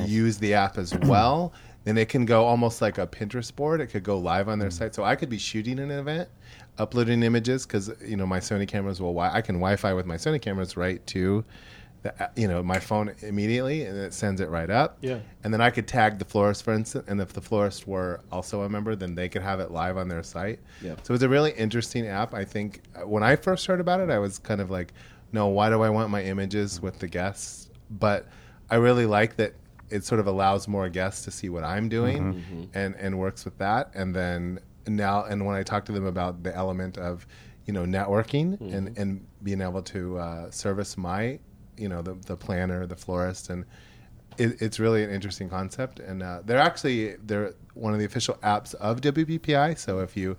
use 0.07 0.39
the 0.39 0.55
app 0.55 0.79
as 0.79 0.95
well, 1.05 1.53
then 1.85 1.97
it 1.97 2.09
can 2.09 2.27
go 2.27 2.45
almost 2.45 2.83
like 2.83 2.99
a 2.99 3.07
Pinterest 3.07 3.55
board. 3.55 3.81
It 3.81 3.87
could 3.87 4.03
go 4.03 4.19
live 4.19 4.49
on 4.49 4.59
their 4.59 4.69
mm. 4.69 4.73
site. 4.73 4.95
So 4.95 5.03
I 5.03 5.17
could 5.17 5.31
be 5.31 5.39
shooting 5.39 5.79
an 5.79 5.91
event, 5.91 6.29
uploading 6.79 7.23
images 7.23 7.67
because 7.67 7.91
you 8.05 8.17
know 8.17 8.27
my 8.27 8.39
Sony 8.41 8.69
cameras 8.69 9.01
will. 9.01 9.15
Wi- 9.15 9.35
I 9.35 9.41
can 9.41 9.57
Wi-Fi 9.57 9.95
with 9.95 10.07
my 10.07 10.17
Sony 10.17 10.41
cameras 10.41 10.77
right 10.77 11.05
to, 11.09 11.45
the, 12.03 12.31
you 12.35 12.49
know, 12.49 12.63
my 12.63 12.79
phone 12.79 13.15
immediately, 13.21 13.85
and 13.85 13.99
it 13.99 14.15
sends 14.15 14.41
it 14.41 14.49
right 14.49 14.71
up. 14.71 14.99
Yeah. 15.03 15.19
And 15.45 15.53
then 15.53 15.61
I 15.61 15.71
could 15.71 15.87
tag 15.87 16.19
the 16.19 16.25
florist, 16.25 16.63
for 16.63 16.73
instance, 16.73 17.07
and 17.09 17.21
if 17.21 17.33
the 17.33 17.41
florist 17.41 17.87
were 17.87 18.21
also 18.33 18.63
a 18.63 18.69
member, 18.69 18.97
then 18.97 19.15
they 19.15 19.29
could 19.29 19.43
have 19.43 19.61
it 19.61 19.71
live 19.71 19.97
on 19.97 20.09
their 20.09 20.23
site. 20.23 20.61
Yeah. 20.81 20.95
So 21.03 21.15
it's 21.15 21.23
a 21.23 21.29
really 21.29 21.53
interesting 21.53 22.07
app. 22.07 22.35
I 22.35 22.45
think 22.45 22.83
uh, 22.95 23.07
when 23.07 23.23
I 23.23 23.37
first 23.37 23.67
heard 23.67 23.81
about 23.81 24.01
it, 24.01 24.11
I 24.11 24.19
was 24.19 24.39
kind 24.39 24.61
of 24.61 24.71
like, 24.71 24.93
no, 25.33 25.49
why 25.49 25.69
do 25.69 25.83
I 25.83 25.91
want 25.91 26.11
my 26.11 26.23
images 26.23 26.81
with 26.81 26.99
the 26.99 27.07
guests? 27.07 27.71
But 27.91 28.27
I 28.71 28.77
really 28.77 29.07
like 29.07 29.37
that 29.37 29.55
it 29.91 30.05
sort 30.05 30.21
of 30.21 30.27
allows 30.27 30.69
more 30.69 30.89
guests 30.89 31.25
to 31.25 31.31
see 31.31 31.49
what 31.49 31.65
I'm 31.65 31.89
doing 31.89 32.69
and, 32.75 32.95
and 32.97 33.19
works 33.19 33.45
with 33.45 33.59
that. 33.59 33.91
And 33.95 34.15
then 34.15 34.61
now, 34.87 35.25
and 35.25 35.45
when 35.45 35.57
I 35.57 35.65
talk 35.65 35.85
to 35.87 35.93
them 35.93 36.07
about 36.07 36.43
the 36.45 36.55
element 36.55 36.97
of, 36.97 37.27
you 37.67 37.73
know, 37.73 37.85
networking 37.85 38.59
and, 38.73 38.97
and 38.97 39.27
being 39.43 39.61
able 39.61 39.83
to 39.83 40.19
uh, 40.19 40.51
service 40.51 40.97
my, 40.97 41.41
you 41.81 41.89
know, 41.89 42.03
the, 42.03 42.15
the 42.27 42.37
planner, 42.37 42.87
the 42.87 42.97
florist, 42.97 43.51
and 43.51 43.65
it, 44.39 44.61
it's 44.63 44.79
really 44.79 45.03
an 45.03 45.11
interesting 45.11 45.49
concept. 45.49 45.99
And 46.01 46.23
uh, 46.23 46.43
they're 46.45 46.59
actually, 46.59 47.17
they're 47.17 47.55
one 47.75 47.93
of 47.93 47.99
the 47.99 48.05
official 48.07 48.35
apps 48.43 48.75
of 48.77 49.01
WPPI. 49.01 49.79
So 49.79 50.01
if 50.01 50.17
you, 50.17 50.37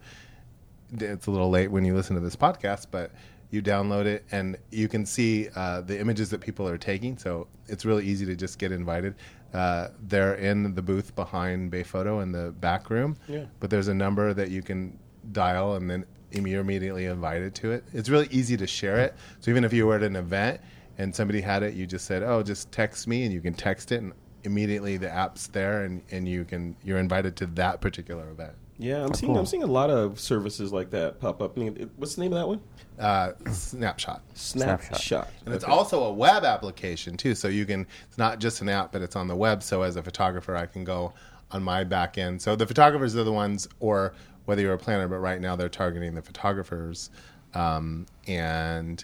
it's 0.97 1.27
a 1.27 1.31
little 1.31 1.49
late 1.49 1.71
when 1.71 1.85
you 1.85 1.95
listen 1.95 2.15
to 2.15 2.21
this 2.21 2.35
podcast, 2.35 2.87
but 2.91 3.11
you 3.49 3.61
download 3.61 4.05
it 4.05 4.23
and 4.31 4.57
you 4.71 4.87
can 4.87 5.05
see 5.05 5.49
uh, 5.55 5.81
the 5.81 5.99
images 5.99 6.29
that 6.29 6.39
people 6.41 6.67
are 6.67 6.77
taking. 6.77 7.17
So 7.17 7.47
it's 7.67 7.85
really 7.85 8.05
easy 8.05 8.25
to 8.25 8.35
just 8.35 8.59
get 8.59 8.71
invited. 8.71 9.15
Uh, 9.53 9.89
they're 10.07 10.35
in 10.35 10.73
the 10.75 10.81
booth 10.81 11.13
behind 11.15 11.69
Bay 11.71 11.83
Photo 11.83 12.21
in 12.21 12.31
the 12.31 12.51
back 12.61 12.89
room, 12.89 13.17
Yeah. 13.27 13.45
but 13.59 13.69
there's 13.69 13.89
a 13.89 13.93
number 13.93 14.33
that 14.33 14.49
you 14.51 14.61
can 14.61 14.97
dial 15.33 15.75
and 15.75 15.89
then 15.89 16.05
you're 16.31 16.61
immediately 16.61 17.05
invited 17.05 17.53
to 17.55 17.71
it. 17.73 17.83
It's 17.93 18.07
really 18.07 18.29
easy 18.31 18.55
to 18.55 18.65
share 18.65 18.99
it. 18.99 19.15
So 19.41 19.51
even 19.51 19.65
if 19.65 19.73
you 19.73 19.85
were 19.85 19.97
at 19.97 20.03
an 20.03 20.15
event 20.15 20.61
and 21.01 21.15
somebody 21.15 21.41
had 21.41 21.63
it, 21.63 21.73
you 21.73 21.87
just 21.87 22.05
said, 22.05 22.21
"Oh, 22.23 22.43
just 22.43 22.71
text 22.71 23.07
me," 23.07 23.23
and 23.25 23.33
you 23.33 23.41
can 23.41 23.53
text 23.53 23.91
it, 23.91 24.01
and 24.01 24.13
immediately 24.43 24.97
the 24.97 25.11
app's 25.11 25.47
there, 25.47 25.83
and, 25.83 26.01
and 26.11 26.27
you 26.27 26.43
can 26.45 26.75
you're 26.83 26.99
invited 26.99 27.35
to 27.37 27.47
that 27.47 27.81
particular 27.81 28.29
event. 28.29 28.53
Yeah, 28.77 29.03
I'm 29.03 29.13
seeing 29.13 29.35
I'm 29.37 29.45
seeing 29.45 29.63
a 29.63 29.67
lot 29.67 29.89
of 29.89 30.19
services 30.19 30.71
like 30.71 30.89
that 30.91 31.19
pop 31.19 31.41
up. 31.41 31.57
I 31.57 31.61
mean, 31.61 31.77
it- 31.77 31.89
what's 31.97 32.15
the 32.15 32.21
name 32.21 32.33
of 32.33 32.39
that 32.39 32.47
one? 32.47 32.61
Uh, 32.99 33.31
snapshot. 33.51 34.21
Snapshot. 34.35 35.27
And 35.45 35.55
it's 35.55 35.63
also 35.63 36.03
a 36.03 36.13
web 36.13 36.43
application 36.43 37.17
too, 37.17 37.33
so 37.35 37.47
you 37.47 37.65
can. 37.65 37.87
It's 38.07 38.17
not 38.17 38.39
just 38.39 38.61
an 38.61 38.69
app, 38.69 38.91
but 38.91 39.01
it's 39.01 39.15
on 39.15 39.27
the 39.27 39.35
web. 39.35 39.63
So 39.63 39.81
as 39.81 39.95
a 39.95 40.03
photographer, 40.03 40.55
I 40.55 40.65
can 40.67 40.83
go 40.83 41.13
on 41.51 41.63
my 41.63 41.83
back 41.83 42.17
end. 42.17 42.41
So 42.41 42.55
the 42.55 42.67
photographers 42.67 43.15
are 43.15 43.23
the 43.23 43.31
ones, 43.33 43.67
or 43.79 44.13
whether 44.45 44.61
you're 44.61 44.73
a 44.73 44.77
planner, 44.77 45.07
but 45.07 45.17
right 45.17 45.41
now 45.41 45.55
they're 45.55 45.69
targeting 45.69 46.13
the 46.15 46.21
photographers, 46.21 47.09
um, 47.53 48.05
and 48.27 49.03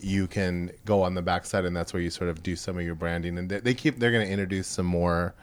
you 0.00 0.26
can 0.26 0.70
go 0.84 1.02
on 1.02 1.14
the 1.14 1.22
backside, 1.22 1.64
and 1.64 1.76
that's 1.76 1.92
where 1.92 2.02
you 2.02 2.10
sort 2.10 2.30
of 2.30 2.42
do 2.42 2.56
some 2.56 2.78
of 2.78 2.84
your 2.84 2.94
branding. 2.94 3.38
And 3.38 3.48
they, 3.48 3.60
they 3.60 3.74
keep. 3.74 3.98
They're 3.98 4.12
going 4.12 4.26
to 4.26 4.32
introduce 4.32 4.66
some 4.66 4.86
more. 4.86 5.34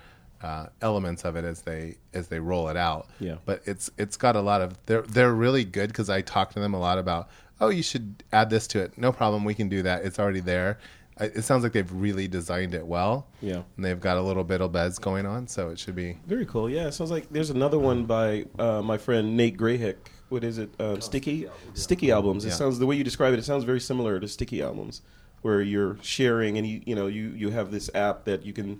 Uh, 0.41 0.67
elements 0.81 1.23
of 1.23 1.37
it 1.37 1.45
as 1.45 1.61
they 1.61 1.95
as 2.13 2.27
they 2.27 2.37
roll 2.37 2.67
it 2.67 2.75
out. 2.75 3.07
Yeah. 3.17 3.35
But 3.45 3.61
it's 3.63 3.89
it's 3.97 4.17
got 4.17 4.35
a 4.35 4.41
lot 4.41 4.59
of 4.59 4.77
they're 4.87 5.03
they're 5.03 5.33
really 5.33 5.63
good 5.63 5.87
because 5.87 6.09
I 6.09 6.19
talk 6.19 6.51
to 6.51 6.59
them 6.59 6.73
a 6.73 6.79
lot 6.81 6.97
about 6.97 7.29
oh 7.61 7.69
you 7.69 7.81
should 7.81 8.25
add 8.33 8.49
this 8.49 8.67
to 8.67 8.81
it. 8.81 8.97
No 8.97 9.13
problem, 9.13 9.45
we 9.45 9.53
can 9.53 9.69
do 9.69 9.83
that. 9.83 10.03
It's 10.03 10.19
already 10.19 10.41
there. 10.41 10.79
It 11.17 11.43
sounds 11.43 11.63
like 11.63 11.71
they've 11.71 11.93
really 11.93 12.27
designed 12.27 12.73
it 12.73 12.85
well. 12.85 13.27
Yeah. 13.39 13.61
And 13.77 13.85
they've 13.85 13.99
got 13.99 14.17
a 14.17 14.21
little 14.21 14.43
bit 14.43 14.59
of 14.59 14.73
buzz 14.73 14.99
going 14.99 15.25
on, 15.25 15.47
so 15.47 15.69
it 15.69 15.79
should 15.79 15.95
be. 15.95 16.17
Very 16.25 16.45
cool. 16.45 16.69
Yeah, 16.69 16.87
it 16.87 16.93
sounds 16.93 17.11
like 17.11 17.29
there's 17.29 17.51
another 17.51 17.79
one 17.79 18.03
by 18.05 18.45
uh, 18.59 18.81
my 18.81 18.97
friend 18.97 19.37
Nate 19.37 19.55
Grahek. 19.57 19.95
What 20.29 20.43
is 20.43 20.57
it? 20.57 20.69
Um, 20.79 20.99
sticky, 21.01 21.47
sticky 21.73 22.11
albums. 22.11 22.45
It 22.45 22.49
Yeah. 22.49 22.55
sounds 22.55 22.79
the 22.79 22.85
way 22.85 22.95
you 22.95 23.03
describe 23.03 23.33
it. 23.33 23.39
It 23.39 23.45
sounds 23.45 23.63
very 23.63 23.79
similar 23.79 24.19
to 24.19 24.27
sticky 24.27 24.61
albums, 24.61 25.01
where 25.41 25.61
you're 25.61 25.97
sharing 26.01 26.57
and 26.57 26.65
you 26.65 26.81
you 26.85 26.95
know 26.95 27.07
you 27.07 27.29
you 27.35 27.51
have 27.51 27.71
this 27.71 27.89
app 27.93 28.25
that 28.25 28.45
you 28.45 28.53
can 28.53 28.79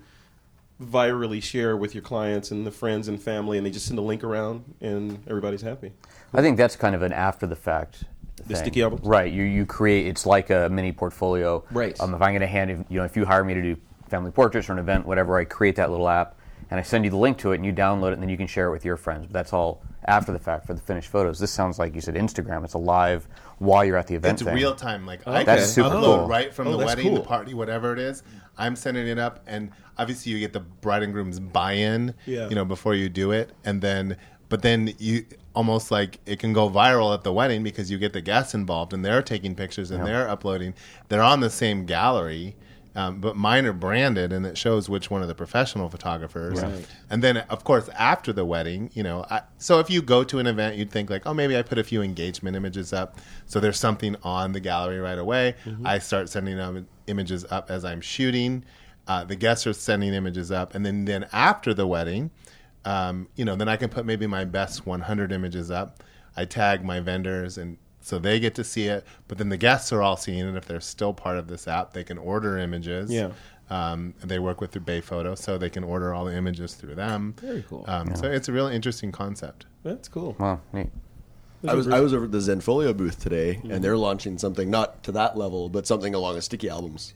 virally 0.82 1.42
share 1.42 1.78
with 1.78 1.94
your 1.94 2.02
clients 2.02 2.52
and 2.52 2.66
the 2.66 2.72
friends 2.72 3.08
and 3.08 3.22
family, 3.22 3.58
and 3.58 3.66
they 3.66 3.72
just 3.72 3.86
send 3.86 4.00
a 4.00 4.02
link 4.02 4.24
around, 4.24 4.64
and 4.82 5.20
everybody's 5.28 5.62
happy. 5.62 5.92
I 6.34 6.42
think 6.42 6.58
that's 6.58 6.76
kind 6.76 6.96
of 6.96 7.02
an 7.04 7.14
after 7.14 7.46
the 7.48 7.56
fact. 7.56 8.04
The 8.48 8.56
sticky 8.56 8.82
albums? 8.82 9.06
right? 9.06 9.32
You 9.32 9.44
you 9.44 9.66
create 9.66 10.08
it's 10.08 10.26
like 10.26 10.50
a 10.50 10.68
mini 10.70 10.92
portfolio, 10.92 11.64
Right. 11.72 11.98
Um, 12.02 12.14
if 12.16 12.22
I'm 12.22 12.32
going 12.32 12.42
to 12.42 12.48
hand, 12.48 12.72
if, 12.72 12.80
you 12.90 12.98
know, 12.98 13.06
if 13.06 13.16
you 13.16 13.26
hire 13.26 13.44
me 13.44 13.54
to 13.54 13.62
do 13.62 13.78
family 14.10 14.32
portraits 14.32 14.68
or 14.70 14.74
an 14.74 14.80
event, 14.80 15.06
whatever, 15.06 15.38
I 15.38 15.46
create 15.46 15.76
that 15.78 15.92
little 15.92 16.10
app 16.10 16.36
and 16.70 16.80
I 16.80 16.84
send 16.84 17.06
you 17.06 17.12
the 17.12 17.18
link 17.18 17.38
to 17.40 17.52
it, 17.52 17.56
and 17.58 17.66
you 17.66 17.72
download 17.72 18.10
it, 18.10 18.14
and 18.14 18.22
then 18.24 18.30
you 18.30 18.38
can 18.38 18.48
share 18.48 18.68
it 18.68 18.72
with 18.72 18.84
your 18.84 18.98
friends. 18.98 19.28
But 19.28 19.34
that's 19.34 19.54
all 19.54 19.84
after 20.06 20.32
the 20.32 20.40
fact 20.40 20.66
for 20.66 20.74
the 20.74 20.82
finished 20.82 21.10
photos. 21.10 21.40
This 21.40 21.52
sounds 21.52 21.80
like 21.80 21.96
you 21.96 22.02
said 22.02 22.16
Instagram. 22.16 22.64
It's 22.64 22.74
a 22.74 22.78
live 22.80 23.28
while 23.60 23.84
you're 23.86 23.98
at 23.98 24.08
the 24.08 24.16
event. 24.16 24.34
It's 24.42 24.44
thing. 24.44 24.56
real 24.56 24.76
time. 24.76 25.06
Like 25.06 25.26
I 25.28 25.44
That's 25.44 25.64
can 25.64 25.70
super 25.86 25.90
upload 25.96 26.18
cool. 26.20 26.28
right 26.28 26.54
from 26.54 26.68
Oh, 26.68 26.78
the 26.78 26.86
wedding, 26.86 27.06
cool. 27.08 27.16
the 27.16 27.22
party, 27.22 27.54
whatever 27.54 27.94
it 27.94 28.00
is. 28.00 28.24
I'm 28.58 28.76
sending 28.76 29.08
it 29.08 29.18
up, 29.18 29.40
and 29.48 29.72
obviously 29.98 30.32
you 30.32 30.40
get 30.40 30.54
the 30.54 30.60
bride 30.60 31.02
and 31.04 31.12
groom's 31.14 31.40
buy-in. 31.40 32.14
Yeah. 32.26 32.50
You 32.50 32.56
know 32.56 32.66
before 32.66 32.94
you 32.96 33.10
do 33.10 33.32
it, 33.32 33.52
and 33.64 33.82
then 33.82 34.18
but 34.50 34.62
then 34.62 34.94
you 35.00 35.26
almost 35.56 35.90
like 35.92 36.20
it 36.26 36.40
can 36.40 36.54
go 36.54 36.70
viral 36.70 37.14
at 37.14 37.24
the 37.24 37.32
wedding 37.34 37.64
because 37.64 37.90
you 37.90 37.98
get 37.98 38.14
the 38.14 38.22
guests 38.22 38.54
involved 38.54 38.92
and 38.94 39.04
they're 39.06 39.22
taking 39.22 39.56
pictures 39.56 39.90
and 39.92 40.06
they're 40.06 40.28
uploading. 40.28 40.74
They're 41.10 41.22
on 41.24 41.40
the 41.40 41.50
same 41.50 41.86
gallery. 41.86 42.56
Um, 42.96 43.20
but 43.20 43.36
mine 43.36 43.66
are 43.66 43.74
branded, 43.74 44.32
and 44.32 44.46
it 44.46 44.58
shows 44.58 44.88
which 44.88 45.10
one 45.10 45.24
of 45.24 45.28
the 45.28 45.34
professional 45.34 45.90
photographers. 45.90 46.62
Right. 46.62 46.86
And 47.10 47.24
then, 47.24 47.38
of 47.38 47.64
course, 47.64 47.90
after 47.98 48.32
the 48.32 48.46
wedding, 48.46 48.92
you 48.94 49.02
know, 49.02 49.26
I, 49.32 49.42
so 49.58 49.80
if 49.80 49.90
you 49.90 50.02
go 50.02 50.24
to 50.26 50.38
an 50.38 50.46
event, 50.46 50.76
you'd 50.76 50.92
think 50.92 51.10
like, 51.10 51.26
oh, 51.26 51.34
maybe 51.34 51.58
I 51.58 51.64
put 51.64 51.80
a 51.80 51.84
few 51.84 52.04
engagement 52.04 52.56
images 52.56 52.94
up, 52.94 53.18
so 53.48 53.60
there's 53.60 53.80
something 53.80 54.16
on 54.22 54.52
the 54.52 54.60
gallery 54.60 55.00
right 55.00 55.18
away. 55.18 55.56
I 55.84 55.98
start 56.00 56.30
sending 56.30 56.58
them 56.58 56.88
images 57.08 57.46
up 57.50 57.72
as 57.72 57.84
I'm 57.84 58.02
shooting. 58.02 58.64
Uh, 59.08 59.24
the 59.24 59.36
guests 59.36 59.66
are 59.66 59.74
sending 59.74 60.14
images 60.14 60.52
up, 60.52 60.76
and 60.76 60.86
then 60.86 61.06
then 61.06 61.28
after 61.34 61.74
the 61.74 61.88
wedding, 61.88 62.30
um, 62.86 63.28
you 63.36 63.44
know, 63.44 63.56
then 63.56 63.68
I 63.70 63.76
can 63.76 63.90
put 63.90 64.06
maybe 64.06 64.28
my 64.28 64.46
best 64.46 64.86
100 64.86 65.32
images 65.32 65.72
up. 65.72 66.04
I 66.36 66.46
tag 66.46 66.84
my 66.84 67.00
vendors 67.00 67.58
and 67.58 67.78
so 68.04 68.20
they 68.20 68.40
get 68.40 68.54
to 68.56 68.64
see 68.64 68.86
it, 68.86 69.04
but 69.28 69.40
then 69.40 69.50
the 69.50 69.58
guests 69.58 69.92
are 69.92 70.02
all 70.04 70.16
seeing 70.18 70.46
it. 70.48 70.56
If 70.56 70.66
they're 70.66 70.80
still 70.82 71.14
part 71.14 71.38
of 71.38 71.48
this 71.48 71.68
app, 71.68 71.94
they 71.94 72.04
can 72.04 72.20
order 72.20 72.58
images. 72.60 73.10
Yeah. 73.12 73.32
Um, 73.70 74.14
they 74.24 74.38
work 74.38 74.62
with 74.62 74.72
the 74.72 74.80
Bay 74.80 75.02
Photo, 75.02 75.34
so 75.36 75.58
they 75.58 75.70
can 75.70 75.84
order 75.84 76.14
all 76.14 76.26
the 76.26 76.36
images 76.36 76.76
through 76.76 76.96
them. 76.96 77.34
Very 77.42 77.64
cool. 77.68 77.86
Um, 77.88 78.14
So 78.16 78.30
it's 78.30 78.48
a 78.50 78.52
really 78.52 78.76
interesting 78.76 79.12
concept. 79.12 79.66
That's 79.84 80.08
cool. 80.08 80.36
Well, 80.38 80.62
neat. 80.74 80.90
I 81.66 81.74
was 81.76 81.88
I 81.88 82.02
was 82.02 82.14
over 82.14 82.26
at 82.26 82.32
the 82.34 82.40
Zenfolio 82.40 82.96
booth 82.96 83.20
today, 83.22 83.62
and 83.70 83.82
they're 83.82 83.96
launching 83.98 84.38
something 84.38 84.70
not 84.70 85.02
to 85.04 85.14
that 85.14 85.38
level, 85.38 85.70
but 85.70 85.88
something 85.88 86.14
along 86.14 86.36
with 86.36 86.44
sticky 86.44 86.68
albums. 86.70 87.14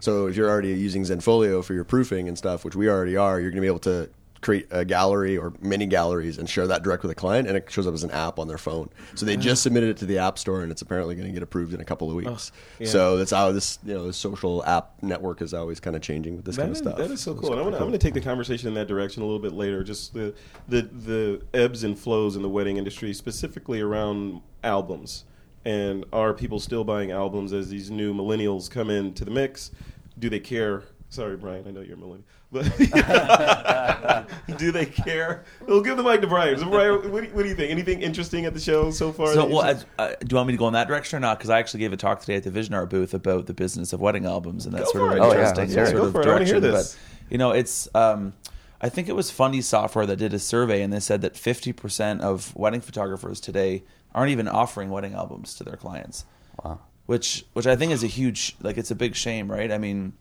So 0.00 0.26
if 0.26 0.36
you're 0.36 0.50
already 0.50 0.70
using 0.70 1.04
Zenfolio 1.04 1.64
for 1.64 1.74
your 1.74 1.84
proofing 1.84 2.28
and 2.28 2.36
stuff, 2.36 2.64
which 2.64 2.74
we 2.76 2.88
already 2.88 3.16
are, 3.16 3.40
you're 3.40 3.50
going 3.50 3.62
to 3.62 3.66
be 3.68 3.68
able 3.68 3.78
to 3.80 4.10
create 4.44 4.66
a 4.70 4.84
gallery 4.84 5.38
or 5.38 5.54
mini 5.60 5.86
galleries 5.86 6.36
and 6.36 6.48
share 6.48 6.66
that 6.66 6.82
direct 6.82 7.02
with 7.02 7.10
a 7.10 7.14
client, 7.14 7.48
and 7.48 7.56
it 7.56 7.70
shows 7.70 7.86
up 7.86 7.94
as 7.94 8.04
an 8.04 8.10
app 8.10 8.38
on 8.38 8.46
their 8.46 8.58
phone. 8.58 8.90
So 9.14 9.24
they 9.24 9.36
just 9.36 9.62
ah. 9.62 9.64
submitted 9.64 9.88
it 9.88 9.96
to 9.98 10.06
the 10.06 10.18
App 10.18 10.38
Store, 10.38 10.62
and 10.62 10.70
it's 10.70 10.82
apparently 10.82 11.14
going 11.14 11.26
to 11.26 11.32
get 11.32 11.42
approved 11.42 11.72
in 11.72 11.80
a 11.80 11.84
couple 11.84 12.10
of 12.10 12.14
weeks. 12.14 12.52
Oh, 12.54 12.58
yeah. 12.78 12.88
So 12.88 13.16
that's 13.16 13.30
how 13.30 13.50
this 13.52 13.78
you 13.84 13.94
know 13.94 14.06
this 14.06 14.18
social 14.18 14.64
app 14.66 15.02
network 15.02 15.40
is 15.40 15.54
always 15.54 15.80
kind 15.80 15.96
of 15.96 16.02
changing 16.02 16.36
with 16.36 16.44
this 16.44 16.56
That 16.56 16.62
kind 16.62 16.70
of 16.70 16.76
is, 16.76 16.82
stuff. 16.82 16.96
that 16.98 17.10
is 17.10 17.20
so 17.20 17.32
it's 17.32 17.40
cool. 17.40 17.52
And 17.52 17.60
I'm 17.60 17.74
I'm 17.74 17.80
gonna 17.80 17.98
take 17.98 18.14
the 18.14 18.20
conversation 18.20 18.68
in 18.68 18.74
that 18.74 18.86
direction 18.86 19.22
a 19.22 19.24
little 19.24 19.40
bit 19.40 19.52
later. 19.52 19.82
Just 19.82 20.12
the 20.12 20.34
the 20.68 20.82
the 20.82 21.42
ebbs 21.54 21.82
and 21.82 21.98
flows 21.98 22.36
in 22.36 22.42
the 22.42 22.48
wedding 22.50 22.76
industry, 22.76 23.14
specifically 23.14 23.80
around 23.80 24.42
albums, 24.62 25.24
and 25.64 26.04
are 26.12 26.34
people 26.34 26.60
still 26.60 26.84
buying 26.84 27.10
albums 27.10 27.54
as 27.54 27.70
these 27.70 27.90
new 27.90 28.12
millennials 28.12 28.70
come 28.70 28.90
into 28.90 29.24
the 29.24 29.30
mix? 29.30 29.70
Do 30.18 30.28
they 30.28 30.40
care? 30.40 30.84
Sorry, 31.14 31.36
Bryan. 31.36 31.64
I 31.68 31.70
know 31.70 31.80
you're 31.80 31.94
a 31.94 31.98
millennial, 31.98 32.24
but 32.50 32.64
do 34.58 34.72
they 34.72 34.84
care? 34.86 35.44
We'll 35.66 35.80
give 35.80 35.96
the 35.96 36.02
mic 36.02 36.20
to 36.22 36.26
Bryan. 36.26 36.58
So, 36.58 36.68
Bryan, 36.68 37.12
what 37.12 37.22
do, 37.22 37.28
you, 37.28 37.34
what 37.34 37.42
do 37.44 37.48
you 37.48 37.54
think? 37.54 37.70
Anything 37.70 38.02
interesting 38.02 38.46
at 38.46 38.54
the 38.54 38.58
show 38.60 38.90
so 38.90 39.12
far? 39.12 39.32
So, 39.32 39.46
well, 39.46 39.66
should- 39.78 39.86
uh, 39.98 40.02
uh, 40.02 40.14
do 40.20 40.26
you 40.30 40.36
want 40.36 40.48
me 40.48 40.54
to 40.54 40.58
go 40.58 40.66
in 40.66 40.72
that 40.74 40.88
direction 40.88 41.16
or 41.16 41.20
not? 41.20 41.38
Because 41.38 41.50
I 41.50 41.58
actually 41.60 41.80
gave 41.80 41.92
a 41.92 41.96
talk 41.96 42.20
today 42.20 42.34
at 42.36 42.42
the 42.42 42.50
Vision 42.50 42.74
Art 42.74 42.90
booth 42.90 43.14
about 43.14 43.46
the 43.46 43.54
business 43.54 43.92
of 43.92 44.00
wedding 44.00 44.26
albums, 44.26 44.66
and 44.66 44.74
that's 44.74 44.92
Go 44.92 44.98
sort 44.98 45.12
of 45.12 45.18
it. 45.18 45.20
an 45.20 45.22
Oh, 45.22 45.26
yeah, 45.28 45.48
interesting 45.48 45.62
let's 45.64 45.74
hear 45.74 45.84
it. 45.84 45.88
sort 45.90 46.00
Go 46.00 46.06
of 46.06 46.12
for 46.12 46.20
it. 46.22 46.26
I 46.26 46.44
hear 46.44 46.60
direction. 46.60 46.60
this. 46.62 46.94
But 46.94 47.32
you 47.32 47.38
know, 47.38 47.50
it's 47.52 47.88
um, 47.94 48.32
I 48.80 48.88
think 48.88 49.08
it 49.08 49.14
was 49.14 49.30
Fundy 49.30 49.60
Software 49.60 50.06
that 50.06 50.16
did 50.16 50.34
a 50.34 50.38
survey, 50.40 50.82
and 50.82 50.92
they 50.92 51.00
said 51.00 51.22
that 51.22 51.36
fifty 51.36 51.72
percent 51.72 52.22
of 52.22 52.54
wedding 52.56 52.80
photographers 52.80 53.40
today 53.40 53.84
aren't 54.14 54.30
even 54.32 54.48
offering 54.48 54.90
wedding 54.90 55.14
albums 55.14 55.54
to 55.56 55.64
their 55.64 55.76
clients. 55.76 56.24
Wow. 56.64 56.80
Which, 57.06 57.44
which 57.52 57.66
I 57.66 57.76
think 57.76 57.92
is 57.92 58.02
a 58.02 58.06
huge, 58.06 58.56
like, 58.62 58.78
it's 58.78 58.90
a 58.90 58.94
big 58.94 59.14
shame, 59.14 59.50
right? 59.52 59.70
I 59.70 59.76
mean, 59.76 60.14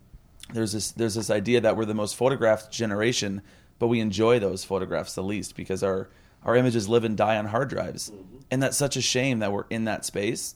there's 0.51 0.73
this 0.73 0.91
there's 0.91 1.15
this 1.15 1.29
idea 1.29 1.62
that 1.62 1.77
we're 1.77 1.85
the 1.85 1.93
most 1.93 2.15
photographed 2.15 2.71
generation, 2.71 3.41
but 3.79 3.88
we 3.88 4.00
enjoy 4.00 4.39
those 4.39 4.63
photographs 4.63 5.15
the 5.15 5.23
least 5.23 5.55
because 5.55 5.83
our 5.83 6.09
our 6.43 6.55
images 6.55 6.89
live 6.89 7.03
and 7.03 7.15
die 7.15 7.38
on 7.38 7.45
hard 7.45 7.69
drives, 7.69 8.12
and 8.51 8.62
that's 8.62 8.77
such 8.77 8.97
a 8.97 9.01
shame 9.01 9.39
that 9.39 9.51
we're 9.51 9.65
in 9.69 9.85
that 9.85 10.05
space. 10.05 10.55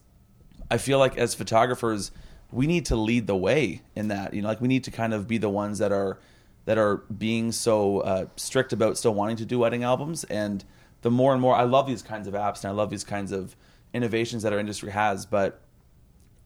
I 0.70 0.78
feel 0.78 1.00
like 1.00 1.18
as 1.18 1.34
photographers, 1.34 2.12
we 2.52 2.68
need 2.68 2.86
to 2.88 2.96
lead 2.96 3.28
the 3.28 3.38
way 3.38 3.82
in 3.96 4.10
that. 4.10 4.34
You 4.34 4.42
know, 4.42 4.50
like 4.50 4.62
we 4.62 4.68
need 4.68 4.84
to 4.84 4.92
kind 4.92 5.14
of 5.14 5.28
be 5.28 5.38
the 5.38 5.50
ones 5.50 5.80
that 5.80 5.92
are 5.92 6.20
that 6.68 6.78
are 6.78 6.98
being 6.98 7.54
so 7.54 8.02
uh, 8.02 8.26
strict 8.36 8.74
about 8.74 8.98
still 8.98 9.14
wanting 9.14 9.38
to 9.38 9.46
do 9.46 9.60
wedding 9.60 9.84
albums. 9.84 10.26
And 10.26 10.66
the 11.02 11.10
more 11.10 11.32
and 11.32 11.42
more, 11.42 11.56
I 11.56 11.64
love 11.64 11.88
these 11.88 12.02
kinds 12.02 12.28
of 12.28 12.34
apps 12.34 12.64
and 12.64 12.66
I 12.66 12.72
love 12.72 12.90
these 12.90 13.06
kinds 13.06 13.32
of 13.32 13.56
innovations 13.94 14.44
that 14.44 14.52
our 14.52 14.60
industry 14.60 14.92
has, 14.92 15.26
but 15.26 15.62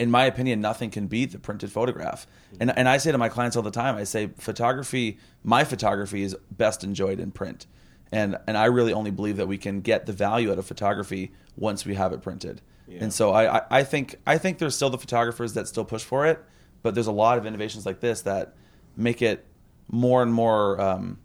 in 0.02 0.10
my 0.10 0.26
opinion, 0.26 0.62
nothing 0.62 0.90
can 0.90 1.06
beat 1.06 1.32
the 1.32 1.38
printed 1.38 1.72
photograph. 1.72 2.26
And 2.60 2.76
and 2.76 2.90
I 2.90 2.98
say 2.98 3.12
to 3.12 3.18
my 3.20 3.30
clients 3.30 3.56
all 3.56 3.62
the 3.62 3.70
time, 3.70 3.96
I 3.96 4.04
say 4.04 4.32
photography, 4.38 5.20
my 5.44 5.64
photography 5.64 6.24
is 6.24 6.36
best 6.50 6.84
enjoyed 6.84 7.20
in 7.20 7.30
print. 7.32 7.68
And 8.12 8.36
and 8.48 8.58
I 8.58 8.66
really 8.66 8.94
only 8.94 9.12
believe 9.12 9.38
that 9.38 9.48
we 9.48 9.60
can 9.60 9.82
get 9.82 10.08
the 10.08 10.14
value 10.14 10.52
out 10.52 10.58
of 10.58 10.66
photography 10.66 11.34
once 11.56 11.86
we 11.86 11.94
have 11.94 12.14
it 12.14 12.22
printed. 12.24 12.62
And 13.00 13.14
so 13.14 13.32
I, 13.32 13.58
I, 13.58 13.62
I 13.70 13.84
think 13.84 14.16
I 14.26 14.38
think 14.40 14.58
there's 14.58 14.76
still 14.76 14.90
the 14.90 14.98
photographers 14.98 15.54
that 15.54 15.68
still 15.68 15.86
push 15.86 16.04
for 16.04 16.26
it, 16.26 16.44
but 16.82 16.96
there's 16.96 17.08
a 17.08 17.12
lot 17.12 17.38
of 17.38 17.46
innovations 17.46 17.86
like 17.86 18.00
this 18.00 18.24
that 18.24 18.56
make 18.98 19.22
it 19.22 19.46
more 19.88 20.24
and 20.24 20.34
more 20.34 20.82
um, 20.82 21.20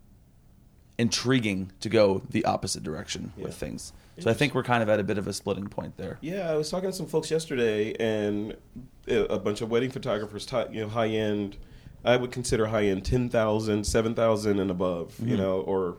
intriguing 0.99 1.73
to 1.81 1.89
go 1.89 2.23
the 2.31 2.45
opposite 2.45 2.83
direction 2.83 3.33
with 3.37 3.55
things. 3.55 3.93
So 4.19 4.31
I 4.31 4.35
think 4.35 4.55
we're 4.55 4.63
kind 4.63 4.83
of 4.83 4.89
at 4.89 4.99
a 4.99 5.05
bit 5.05 5.19
of 5.19 5.27
a 5.29 5.33
splitting 5.33 5.67
point 5.69 5.99
there. 5.99 6.17
Yeah, 6.23 6.51
I 6.51 6.57
was 6.57 6.71
talking 6.71 6.89
to 6.89 6.97
some 6.97 7.07
folks 7.07 7.31
yesterday, 7.31 7.95
and 8.01 8.57
a 9.09 9.35
a 9.35 9.39
bunch 9.39 9.61
of 9.61 9.71
wedding 9.71 9.91
photographers, 9.91 10.51
you 10.73 10.81
know, 10.81 10.89
high 10.89 11.09
end. 11.09 11.57
I 12.05 12.17
would 12.17 12.31
consider 12.31 12.67
high 12.67 12.85
end 12.85 13.05
10,000, 13.05 13.85
7,000 13.85 14.61
and 14.61 14.71
above, 14.71 15.17
you 15.21 15.37
know, 15.37 15.61
or, 15.63 15.97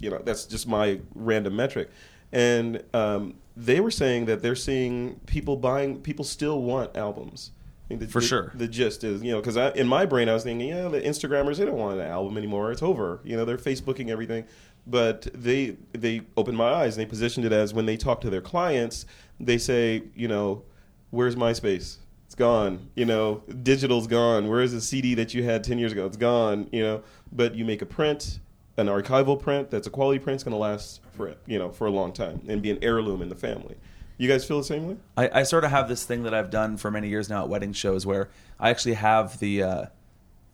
you 0.00 0.10
know, 0.10 0.18
that's 0.24 0.46
just 0.46 0.66
my 0.66 1.00
random 1.14 1.54
metric. 1.54 1.90
And 2.32 2.82
um, 2.92 3.34
they 3.56 3.78
were 3.78 3.92
saying 3.92 4.24
that 4.26 4.42
they're 4.42 4.56
seeing 4.56 5.20
people 5.26 5.56
buying, 5.56 6.00
people 6.00 6.24
still 6.24 6.60
want 6.60 6.96
albums. 6.96 7.52
The, 7.88 8.06
For 8.06 8.20
the- 8.20 8.26
sure. 8.26 8.52
The 8.54 8.66
gist 8.66 9.04
is, 9.04 9.22
you 9.22 9.30
know, 9.32 9.40
because 9.40 9.56
in 9.76 9.86
my 9.86 10.06
brain 10.06 10.28
I 10.28 10.34
was 10.34 10.42
thinking, 10.42 10.68
yeah, 10.68 10.88
the 10.88 11.00
Instagrammers 11.00 11.56
they 11.58 11.64
don't 11.66 11.76
want 11.76 11.98
an 12.00 12.06
album 12.06 12.38
anymore. 12.38 12.72
It's 12.72 12.82
over. 12.82 13.20
You 13.24 13.36
know, 13.36 13.44
they're 13.44 13.58
Facebooking 13.58 14.08
everything. 14.08 14.44
But 14.86 15.28
they 15.34 15.76
they 15.92 16.22
opened 16.36 16.56
my 16.58 16.70
eyes 16.72 16.96
and 16.96 17.04
they 17.06 17.08
positioned 17.08 17.46
it 17.46 17.52
as 17.52 17.72
when 17.74 17.86
they 17.86 17.96
talk 17.96 18.20
to 18.22 18.30
their 18.30 18.40
clients, 18.42 19.06
they 19.40 19.58
say, 19.58 20.02
you 20.14 20.28
know, 20.28 20.62
where's 21.10 21.36
MySpace? 21.36 21.96
It's 22.26 22.34
gone. 22.34 22.90
You 22.94 23.04
know, 23.04 23.42
digital's 23.62 24.06
gone. 24.06 24.48
Where 24.48 24.60
is 24.60 24.72
the 24.72 24.80
CD 24.80 25.14
that 25.14 25.32
you 25.34 25.42
had 25.42 25.62
ten 25.64 25.78
years 25.78 25.92
ago? 25.92 26.04
It's 26.06 26.16
gone. 26.16 26.68
You 26.72 26.82
know, 26.82 27.02
but 27.32 27.54
you 27.54 27.64
make 27.64 27.80
a 27.82 27.86
print, 27.86 28.40
an 28.76 28.86
archival 28.88 29.40
print 29.40 29.70
that's 29.70 29.86
a 29.86 29.90
quality 29.90 30.18
print. 30.18 30.34
It's 30.36 30.44
going 30.44 30.52
to 30.52 30.58
last 30.58 31.00
for 31.16 31.34
you 31.46 31.58
know 31.58 31.70
for 31.70 31.86
a 31.86 31.90
long 31.90 32.12
time 32.12 32.42
and 32.48 32.60
be 32.60 32.70
an 32.70 32.78
heirloom 32.82 33.22
in 33.22 33.28
the 33.28 33.36
family. 33.36 33.76
You 34.16 34.28
guys 34.28 34.44
feel 34.44 34.58
the 34.58 34.64
same 34.64 34.86
way? 34.88 34.96
I, 35.16 35.40
I 35.40 35.42
sort 35.42 35.64
of 35.64 35.70
have 35.70 35.88
this 35.88 36.04
thing 36.04 36.22
that 36.22 36.34
I've 36.34 36.50
done 36.50 36.76
for 36.76 36.90
many 36.90 37.08
years 37.08 37.28
now 37.28 37.42
at 37.42 37.48
wedding 37.48 37.72
shows 37.72 38.06
where 38.06 38.28
I 38.60 38.70
actually 38.70 38.94
have 38.94 39.38
the 39.40 39.62
uh, 39.62 39.86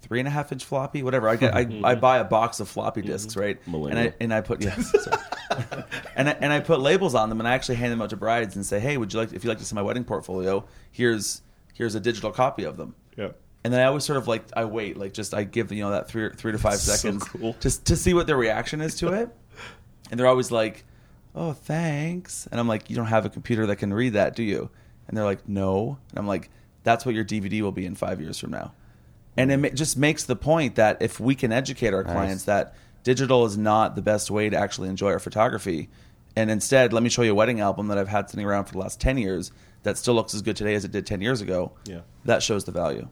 three 0.01 0.19
and 0.19 0.27
a 0.27 0.31
half 0.31 0.51
inch 0.53 0.65
floppy, 0.65 1.03
whatever. 1.03 1.29
I 1.29 1.37
get, 1.37 1.55
I, 1.55 1.69
I 1.85 1.95
buy 1.95 2.19
a 2.19 2.25
box 2.25 2.61
of 2.61 2.69
floppy 2.69 3.03
disks, 3.03 3.37
right? 3.37 3.59
And 3.67 3.99
I 3.99 4.15
and 4.21 4.33
I 4.33 4.41
put 4.41 4.63
yes, 4.63 4.93
and 6.17 6.29
I, 6.29 6.33
and 6.33 6.53
I 6.53 6.61
put 6.61 6.81
labels 6.81 7.15
on 7.15 7.29
them, 7.29 7.39
and 7.41 7.47
I 7.49 7.53
actually 7.55 7.75
hand 7.77 7.93
them 7.93 8.01
out 8.01 8.11
to 8.11 8.17
brides 8.17 8.57
and 8.57 8.65
say, 8.65 8.81
hey, 8.81 8.97
would 8.97 9.13
you 9.13 9.21
like 9.21 9.33
if 9.33 9.45
you 9.45 9.49
like 9.51 9.59
to 9.59 9.65
see 9.65 9.75
my 9.75 9.83
wedding 9.83 10.05
portfolio? 10.05 10.65
Here's 10.91 11.43
here's 11.75 11.95
a 11.95 12.01
digital 12.01 12.31
copy 12.31 12.65
of 12.65 12.77
them. 12.77 12.95
Yeah. 13.17 13.31
And 13.63 13.75
then 13.75 13.81
I 13.81 13.85
always 13.85 14.05
sort 14.05 14.17
of 14.17 14.27
like 14.27 14.45
I 14.57 14.65
wait, 14.65 14.97
like 14.97 15.13
just 15.13 15.35
I 15.35 15.45
give 15.45 15.71
you 15.71 15.83
know 15.83 15.91
that 15.91 16.09
three 16.09 16.31
three 16.31 16.53
to 16.53 16.59
five 16.59 16.79
So 16.79 16.93
seconds 16.93 17.25
cool. 17.25 17.57
just 17.61 17.85
to 17.87 17.97
see 17.97 18.15
what 18.15 18.27
their 18.27 18.39
reaction 18.39 18.81
is 18.81 18.95
to 18.97 19.13
it. 19.13 19.29
And 20.11 20.19
they're 20.19 20.27
always 20.27 20.51
like, 20.51 20.85
"Oh, 21.35 21.53
thanks." 21.53 22.47
And 22.51 22.61
I'm 22.61 22.69
like, 22.69 22.91
"You 22.91 22.97
don't 22.97 23.07
have 23.07 23.25
a 23.27 23.31
computer 23.31 23.67
that 23.67 23.77
can 23.77 23.93
read 23.93 24.15
that, 24.15 24.35
do 24.35 24.43
you?" 24.43 24.71
And 25.09 25.17
they're 25.17 25.25
like, 25.25 25.49
"No." 25.49 25.99
And 26.11 26.19
I'm 26.19 26.27
like, 26.27 26.51
"That's 26.85 27.05
what 27.07 27.15
your 27.15 27.25
DVD 27.25 27.63
will 27.63 27.73
be 27.73 27.87
in 27.87 27.95
5 27.95 28.21
years 28.21 28.39
from 28.39 28.51
now." 28.51 28.73
And 29.37 29.51
it 29.53 29.57
ma- 29.59 29.69
just 29.69 29.97
makes 29.97 30.25
the 30.25 30.37
point 30.37 30.75
that 30.75 31.01
if 31.01 31.21
we 31.21 31.35
can 31.35 31.53
educate 31.53 31.95
our 31.95 32.05
clients 32.05 32.45
that 32.45 32.75
digital 33.05 33.47
is 33.47 33.57
not 33.57 33.97
the 33.97 34.03
best 34.03 34.31
way 34.31 34.51
to 34.51 34.57
actually 34.57 34.89
enjoy 34.89 35.13
our 35.13 35.19
photography, 35.19 35.89
and 36.37 36.51
instead, 36.51 36.93
let 36.93 37.03
me 37.03 37.09
show 37.09 37.23
you 37.23 37.33
a 37.33 37.35
wedding 37.35 37.61
album 37.61 37.89
that 37.89 37.99
I've 37.99 38.09
had 38.09 38.31
sitting 38.31 38.47
around 38.47 38.65
for 38.67 38.73
the 38.73 38.79
last 38.79 39.01
10 39.01 39.19
years 39.19 39.51
that 39.83 39.97
still 39.99 40.15
looks 40.15 40.35
as 40.35 40.43
good 40.43 40.57
today 40.57 40.75
as 40.75 40.85
it 40.85 40.93
did 40.93 41.07
10 41.07 41.21
years 41.23 41.41
ago. 41.41 41.73
Yeah. 41.85 42.01
That 42.25 42.43
shows 42.43 42.65
the 42.65 42.73
value. 42.73 43.09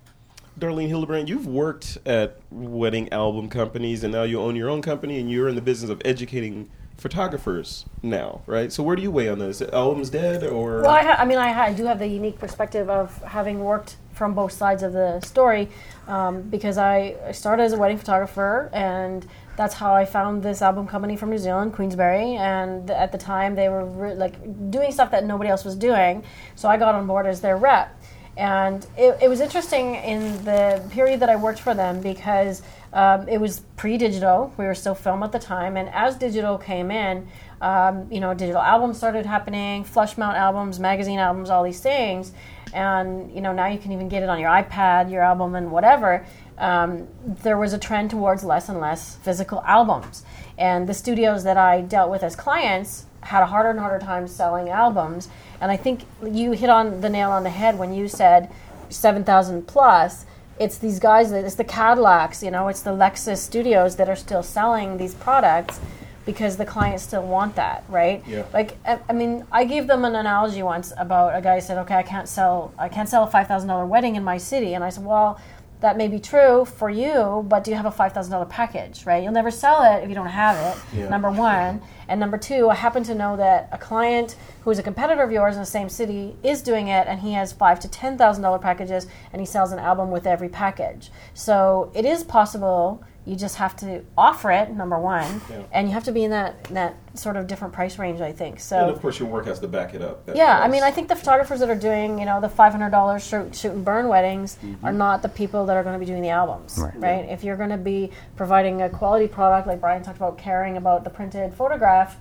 Darlene 0.59 0.88
Hildebrandt, 0.88 1.28
you've 1.28 1.46
worked 1.46 1.98
at 2.04 2.40
wedding 2.50 3.12
album 3.12 3.48
companies 3.48 4.02
and 4.02 4.12
now 4.12 4.24
you 4.24 4.40
own 4.40 4.57
your 4.57 4.68
own 4.68 4.83
company 4.83 5.18
and 5.18 5.31
you're 5.31 5.48
in 5.48 5.54
the 5.54 5.62
business 5.62 5.90
of 5.90 6.02
educating 6.04 6.68
photographers 6.98 7.87
now, 8.02 8.42
right? 8.46 8.72
So 8.72 8.82
where 8.82 8.96
do 8.96 9.02
you 9.02 9.11
weigh 9.11 9.28
on 9.28 9.38
this? 9.38 9.62
Albums 9.62 10.11
dead 10.11 10.42
or 10.44 10.82
Well, 10.82 10.90
I, 10.90 11.02
ha- 11.02 11.16
I 11.18 11.24
mean, 11.24 11.38
I, 11.38 11.52
ha- 11.52 11.62
I 11.62 11.72
do 11.72 11.84
have 11.84 11.98
the 11.98 12.06
unique 12.06 12.38
perspective 12.38 12.90
of 12.90 13.16
having 13.22 13.61
worked 13.61 13.96
from 14.12 14.34
both 14.34 14.52
sides 14.52 14.82
of 14.82 14.92
the 14.92 15.20
story 15.20 15.68
um, 16.08 16.42
because 16.42 16.76
I 16.76 17.14
started 17.32 17.62
as 17.62 17.72
a 17.72 17.78
wedding 17.78 17.98
photographer 17.98 18.68
and 18.72 19.24
that's 19.56 19.74
how 19.74 19.94
I 19.94 20.04
found 20.04 20.42
this 20.42 20.61
album 20.61 20.87
company 20.87 21.16
from 21.16 21.30
New 21.30 21.38
Zealand, 21.38 21.72
Queensberry. 21.72 22.37
And 22.37 22.90
at 22.90 23.11
the 23.11 23.18
time, 23.18 23.54
they 23.56 23.68
were 23.68 23.84
re- 23.84 24.14
like 24.14 24.70
doing 24.70 24.92
stuff 24.92 25.11
that 25.11 25.24
nobody 25.24 25.50
else 25.50 25.64
was 25.64 25.74
doing, 25.74 26.22
so 26.54 26.68
I 26.68 26.76
got 26.76 26.94
on 26.94 27.06
board 27.08 27.26
as 27.26 27.40
their 27.40 27.56
rep. 27.56 27.92
And 28.37 28.87
it, 28.96 29.18
it 29.20 29.28
was 29.28 29.40
interesting 29.40 29.96
in 29.96 30.44
the 30.44 30.80
period 30.90 31.18
that 31.20 31.28
I 31.28 31.34
worked 31.34 31.58
for 31.58 31.74
them 31.74 32.00
because 32.00 32.62
um, 32.92 33.29
it 33.29 33.38
was 33.38 33.61
pre-digital. 33.77 34.53
We 34.57 34.64
were 34.64 34.74
still 34.74 34.94
film 34.94 35.22
at 35.22 35.33
the 35.33 35.38
time, 35.38 35.77
and 35.77 35.88
as 35.90 36.16
digital 36.16 36.59
came 36.59 36.90
in, 36.90 37.29
um, 37.61 38.07
you 38.11 38.20
know, 38.20 38.35
digital 38.35 38.62
albums 38.62 38.96
started 38.96 39.27
happening, 39.27 39.85
flush 39.85 40.16
mount 40.16 40.37
albums, 40.37 40.79
magazine 40.79 41.18
albums, 41.18 41.51
all 41.51 41.64
these 41.64 41.81
things, 41.81 42.33
and 42.72 43.33
you 43.35 43.40
know 43.40 43.53
now 43.53 43.66
you 43.66 43.79
can 43.79 43.92
even 43.92 44.09
get 44.09 44.22
it 44.22 44.29
on 44.29 44.38
your 44.38 44.51
iPad, 44.51 45.11
your 45.11 45.22
album, 45.22 45.55
and 45.55 45.70
whatever. 45.70 46.24
Um, 46.57 47.07
there 47.24 47.57
was 47.57 47.72
a 47.72 47.79
trend 47.79 48.11
towards 48.11 48.42
less 48.42 48.68
and 48.68 48.81
less 48.81 49.16
physical 49.16 49.62
albums, 49.66 50.24
and 50.57 50.88
the 50.88 50.94
studios 50.94 51.44
that 51.44 51.57
I 51.57 51.83
dealt 51.83 52.11
with 52.11 52.22
as 52.22 52.37
clients 52.37 53.07
had 53.20 53.42
a 53.42 53.46
harder 53.46 53.70
and 53.70 53.79
harder 53.79 54.05
time 54.05 54.27
selling 54.27 54.68
albums. 54.70 55.29
And 55.61 55.70
I 55.70 55.77
think 55.77 56.03
you 56.24 56.53
hit 56.53 56.70
on 56.70 57.01
the 57.01 57.09
nail 57.09 57.31
on 57.31 57.42
the 57.42 57.51
head 57.51 57.79
when 57.79 57.92
you 57.92 58.09
said 58.09 58.51
seven 58.88 59.24
thousand 59.24 59.66
plus 59.66 60.24
it's 60.61 60.79
these 60.79 60.99
guys 60.99 61.31
that 61.31 61.44
it's 61.44 61.55
the 61.55 61.64
Cadillacs, 61.64 62.42
you 62.42 62.51
know, 62.51 62.68
it's 62.68 62.83
the 62.83 62.90
Lexus 62.90 63.38
studios 63.38 63.97
that 63.97 64.09
are 64.09 64.16
still 64.16 64.42
selling 64.42 64.99
these 64.99 65.14
products 65.14 65.81
because 66.27 66.59
the 66.59 66.66
clients 66.66 67.05
still 67.05 67.23
want 67.23 67.57
that, 67.57 67.85
right? 67.88 68.23
Yeah. 68.27 68.44
Like, 68.53 68.77
I, 68.85 68.99
I 69.09 69.12
mean, 69.14 69.47
I 69.51 69.64
gave 69.64 69.87
them 69.87 70.05
an 70.05 70.14
analogy 70.14 70.62
once 70.62 70.92
about 70.99 71.35
a 71.35 71.40
guy 71.40 71.59
said, 71.59 71.79
"Okay, 71.79 71.94
I 71.94 72.03
can't 72.03 72.29
sell, 72.29 72.75
I 72.79 72.88
can't 72.88 73.09
sell 73.09 73.25
a 73.25 73.27
five 73.27 73.47
thousand 73.47 73.68
dollar 73.68 73.87
wedding 73.87 74.14
in 74.16 74.25
my 74.25 74.37
city," 74.38 74.75
and 74.75 74.85
I 74.85 74.90
said, 74.90 75.05
"Well." 75.05 75.40
That 75.80 75.96
may 75.96 76.08
be 76.08 76.18
true 76.18 76.64
for 76.64 76.90
you, 76.90 77.44
but 77.48 77.62
do 77.62 77.70
you 77.70 77.76
have 77.76 77.86
a 77.86 77.90
five 77.90 78.12
thousand 78.12 78.32
dollar 78.32 78.46
package? 78.46 79.06
Right, 79.06 79.22
you'll 79.22 79.32
never 79.32 79.50
sell 79.50 79.82
it 79.84 80.02
if 80.02 80.08
you 80.08 80.14
don't 80.14 80.26
have 80.26 80.56
it. 80.76 80.98
Number 81.08 81.30
one, 81.30 81.80
and 82.08 82.18
number 82.18 82.36
two, 82.36 82.68
I 82.68 82.74
happen 82.74 83.04
to 83.04 83.14
know 83.14 83.36
that 83.36 83.68
a 83.70 83.78
client 83.78 84.34
who 84.62 84.70
is 84.70 84.78
a 84.80 84.82
competitor 84.82 85.22
of 85.22 85.30
yours 85.30 85.54
in 85.54 85.60
the 85.60 85.66
same 85.66 85.88
city 85.88 86.36
is 86.42 86.62
doing 86.62 86.88
it, 86.88 87.06
and 87.06 87.20
he 87.20 87.32
has 87.34 87.52
five 87.52 87.78
to 87.80 87.88
ten 87.88 88.18
thousand 88.18 88.42
dollar 88.42 88.58
packages, 88.58 89.06
and 89.32 89.40
he 89.40 89.46
sells 89.46 89.70
an 89.70 89.78
album 89.78 90.10
with 90.10 90.26
every 90.26 90.48
package. 90.48 91.10
So 91.32 91.92
it 91.94 92.04
is 92.04 92.24
possible. 92.24 93.04
You 93.28 93.36
just 93.36 93.56
have 93.56 93.76
to 93.76 94.02
offer 94.16 94.50
it. 94.50 94.70
Number 94.70 94.98
one, 94.98 95.42
and 95.70 95.86
you 95.86 95.94
have 95.94 96.04
to 96.04 96.12
be 96.12 96.24
in 96.24 96.30
that 96.30 96.64
that 96.64 96.96
sort 97.14 97.36
of 97.36 97.46
different 97.46 97.74
price 97.74 97.98
range. 97.98 98.20
I 98.20 98.32
think 98.32 98.58
so. 98.58 98.78
and 98.78 98.90
of 98.90 99.00
course 99.00 99.18
your 99.18 99.28
work 99.28 99.44
has 99.46 99.58
to 99.60 99.68
back 99.68 99.94
it 99.94 100.00
up. 100.00 100.24
that 100.26 100.34
Yeah, 100.34 100.58
I 100.58 100.66
mean, 100.66 100.82
I 100.82 100.90
think 100.90 101.08
the 101.08 101.16
photographers 101.16 101.60
that 101.60 101.68
are 101.68 101.74
doing, 101.74 102.18
you 102.18 102.24
know, 102.24 102.40
the 102.40 102.48
five 102.48 102.72
hundred 102.72 102.90
dollars 102.90 103.26
shoot, 103.26 103.54
shoot 103.54 103.72
and 103.72 103.84
burn 103.84 104.08
weddings 104.08 104.56
mm-hmm. 104.62 104.84
are 104.84 104.92
not 104.92 105.20
the 105.20 105.28
people 105.28 105.66
that 105.66 105.76
are 105.76 105.82
going 105.82 105.94
to 105.94 105.98
be 105.98 106.06
doing 106.06 106.22
the 106.22 106.30
albums, 106.30 106.80
right? 106.96 107.28
If 107.28 107.44
you're 107.44 107.56
going 107.56 107.70
to 107.70 107.76
be 107.76 108.10
providing 108.36 108.82
a 108.82 108.88
quality 108.88 109.28
product, 109.28 109.66
like 109.66 109.80
Bryan 109.80 110.02
talked 110.02 110.16
about, 110.16 110.38
caring 110.38 110.78
about 110.78 111.04
the 111.04 111.10
printed 111.10 111.52
photograph, 111.52 112.16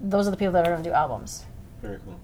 those 0.00 0.28
are 0.28 0.30
the 0.30 0.36
people 0.36 0.52
that 0.52 0.64
are 0.66 0.70
going 0.70 0.82
to 0.84 0.88
do 0.88 0.94
albums. 0.94 1.44
very 1.82 1.98
cool. 2.04 2.20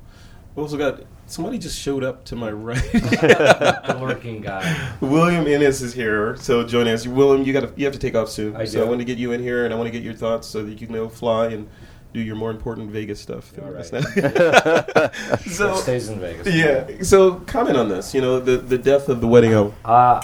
We 0.54 0.62
also 0.62 0.76
got 0.76 1.02
somebody 1.32 1.58
just 1.58 1.78
showed 1.78 2.04
up 2.04 2.24
to 2.26 2.36
my 2.36 2.50
right. 2.68 2.76
the 2.92 3.98
lurking 4.00 4.40
guy. 4.42 4.92
William 5.00 5.46
Innes 5.46 5.80
is 5.82 5.94
here, 5.94 6.36
so 6.36 6.62
join 6.64 6.86
us. 6.86 7.06
William, 7.06 7.44
you 7.44 7.52
got 7.52 7.60
to 7.60 7.72
you 7.76 7.84
have 7.86 7.94
to 7.94 7.98
take 7.98 8.14
off 8.14 8.28
soon. 8.28 8.54
I 8.54 8.64
so 8.66 8.84
I 8.84 8.88
want 8.88 9.00
to 9.00 9.04
get 9.04 9.18
you 9.18 9.32
in 9.32 9.42
here, 9.42 9.64
and 9.64 9.72
I 9.72 9.76
want 9.76 9.86
to 9.86 9.92
get 9.92 10.02
your 10.02 10.14
thoughts 10.14 10.46
so 10.46 10.62
that 10.62 10.80
you 10.80 10.86
can 10.86 10.94
go 10.94 11.08
fly 11.08 11.48
and 11.48 11.68
do 12.12 12.20
your 12.20 12.36
more 12.36 12.50
important 12.50 12.90
Vegas 12.90 13.20
stuff. 13.20 13.52
All 13.62 13.70
right. 13.70 13.84
so 13.86 15.74
It 15.74 15.78
stays 15.78 16.08
in 16.10 16.20
Vegas. 16.20 16.54
yeah, 16.54 17.02
so 17.02 17.36
comment 17.40 17.76
on 17.78 17.88
this. 17.88 18.14
You 18.14 18.20
know, 18.20 18.38
the 18.38 18.58
the 18.58 18.78
death 18.78 19.08
of 19.08 19.20
the 19.20 19.26
wedding 19.26 19.52
album. 19.52 19.74
Uh, 19.84 20.20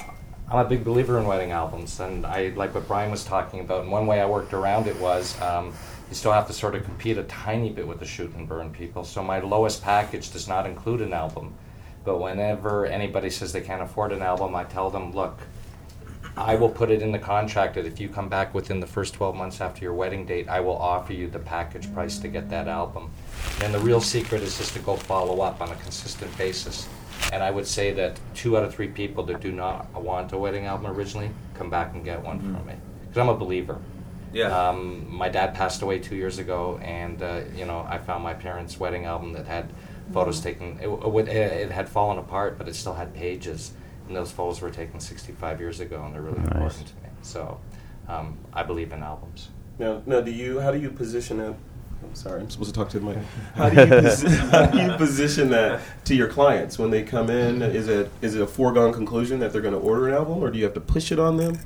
I'm 0.50 0.58
a 0.64 0.68
big 0.68 0.84
believer 0.84 1.18
in 1.18 1.26
wedding 1.26 1.52
albums, 1.52 2.00
and 2.00 2.26
I 2.26 2.52
like 2.56 2.74
what 2.74 2.86
Bryan 2.86 3.10
was 3.10 3.24
talking 3.24 3.60
about. 3.60 3.82
And 3.82 3.90
one 3.90 4.06
way 4.06 4.20
I 4.20 4.26
worked 4.26 4.52
around 4.54 4.86
it 4.86 4.98
was 5.00 5.40
um, 5.40 5.72
you 6.08 6.14
still 6.14 6.32
have 6.32 6.46
to 6.46 6.52
sort 6.52 6.74
of 6.74 6.84
compete 6.84 7.18
a 7.18 7.24
tiny 7.24 7.70
bit 7.70 7.86
with 7.86 7.98
the 7.98 8.06
shoot 8.06 8.34
and 8.34 8.48
burn 8.48 8.70
people. 8.70 9.04
So 9.04 9.22
my 9.22 9.40
lowest 9.40 9.82
package 9.82 10.30
does 10.32 10.48
not 10.48 10.66
include 10.66 11.00
an 11.00 11.12
album. 11.12 11.54
But 12.04 12.18
whenever 12.18 12.86
anybody 12.86 13.28
says 13.28 13.52
they 13.52 13.60
can't 13.60 13.82
afford 13.82 14.12
an 14.12 14.22
album, 14.22 14.54
I 14.54 14.64
tell 14.64 14.88
them, 14.88 15.12
look, 15.12 15.38
I 16.36 16.54
will 16.54 16.68
put 16.68 16.90
it 16.90 17.02
in 17.02 17.12
the 17.12 17.18
contract 17.18 17.74
that 17.74 17.84
if 17.84 18.00
you 18.00 18.08
come 18.08 18.28
back 18.28 18.54
within 18.54 18.80
the 18.80 18.86
first 18.86 19.14
12 19.14 19.36
months 19.36 19.60
after 19.60 19.82
your 19.82 19.92
wedding 19.92 20.24
date, 20.24 20.48
I 20.48 20.60
will 20.60 20.76
offer 20.76 21.12
you 21.12 21.28
the 21.28 21.40
package 21.40 21.92
price 21.92 22.18
to 22.20 22.28
get 22.28 22.48
that 22.50 22.68
album. 22.68 23.10
And 23.62 23.74
the 23.74 23.80
real 23.80 24.00
secret 24.00 24.42
is 24.42 24.56
just 24.56 24.72
to 24.74 24.78
go 24.78 24.96
follow 24.96 25.40
up 25.40 25.60
on 25.60 25.70
a 25.70 25.76
consistent 25.76 26.36
basis. 26.38 26.88
And 27.32 27.42
I 27.42 27.50
would 27.50 27.66
say 27.66 27.92
that 27.94 28.18
two 28.34 28.56
out 28.56 28.64
of 28.64 28.72
three 28.72 28.88
people 28.88 29.24
that 29.24 29.40
do 29.40 29.52
not 29.52 29.92
want 29.92 30.32
a 30.32 30.38
wedding 30.38 30.66
album 30.66 30.86
originally 30.86 31.30
come 31.54 31.68
back 31.68 31.92
and 31.94 32.04
get 32.04 32.22
one 32.22 32.38
from 32.38 32.54
mm-hmm. 32.54 32.68
me. 32.68 32.74
Because 33.00 33.18
because 33.18 33.18
I'm 33.18 33.28
a 33.28 33.38
believer. 33.38 33.78
Yeah. 34.32 34.68
Um, 34.68 35.06
my 35.08 35.28
dad 35.28 35.54
passed 35.54 35.82
away 35.82 35.98
two 35.98 36.16
years 36.16 36.38
ago, 36.38 36.78
and 36.82 37.22
uh, 37.22 37.40
you 37.54 37.64
know 37.64 37.86
I 37.88 37.98
found 37.98 38.22
my 38.22 38.34
parents' 38.34 38.78
wedding 38.78 39.04
album 39.04 39.32
that 39.32 39.46
had 39.46 39.70
photos 40.12 40.40
taken. 40.40 40.78
It, 40.80 40.88
it, 40.88 41.28
it 41.28 41.70
had 41.70 41.88
fallen 41.88 42.18
apart, 42.18 42.58
but 42.58 42.68
it 42.68 42.74
still 42.74 42.94
had 42.94 43.14
pages, 43.14 43.72
and 44.06 44.16
those 44.16 44.30
photos 44.30 44.60
were 44.60 44.70
taken 44.70 45.00
65 45.00 45.60
years 45.60 45.80
ago, 45.80 46.02
and 46.04 46.14
they're 46.14 46.22
really 46.22 46.38
important 46.38 46.86
to 46.88 46.94
me. 46.96 47.08
So 47.22 47.60
um, 48.08 48.36
I 48.52 48.62
believe 48.62 48.92
in 48.92 49.02
albums. 49.02 49.48
Now, 49.78 50.02
now, 50.06 50.20
do 50.20 50.30
you? 50.30 50.60
How 50.60 50.70
do 50.72 50.78
you 50.78 50.90
position 50.90 51.40
it? 51.40 51.54
I'm 52.02 52.14
sorry, 52.14 52.40
I'm 52.40 52.50
supposed 52.50 52.72
to 52.72 52.78
talk 52.78 52.88
to 52.90 53.00
the 53.00 53.06
mic. 53.06 53.18
How 53.54 53.68
do 53.68 53.76
you 53.76 53.86
posi- 53.86 54.50
how 54.50 54.66
do 54.66 54.78
you 54.78 54.96
position 54.96 55.50
that 55.50 55.80
to 56.04 56.14
your 56.14 56.28
clients 56.28 56.78
when 56.78 56.90
they 56.90 57.02
come 57.02 57.28
in? 57.30 57.62
Is 57.62 57.88
it 57.88 58.10
is 58.22 58.34
it 58.34 58.42
a 58.42 58.46
foregone 58.46 58.92
conclusion 58.92 59.40
that 59.40 59.52
they're 59.52 59.62
going 59.62 59.74
to 59.74 59.80
order 59.80 60.08
an 60.08 60.14
album, 60.14 60.42
or 60.42 60.50
do 60.50 60.58
you 60.58 60.64
have 60.64 60.74
to 60.74 60.80
push 60.80 61.10
it 61.12 61.18
on 61.18 61.36
them? 61.36 61.58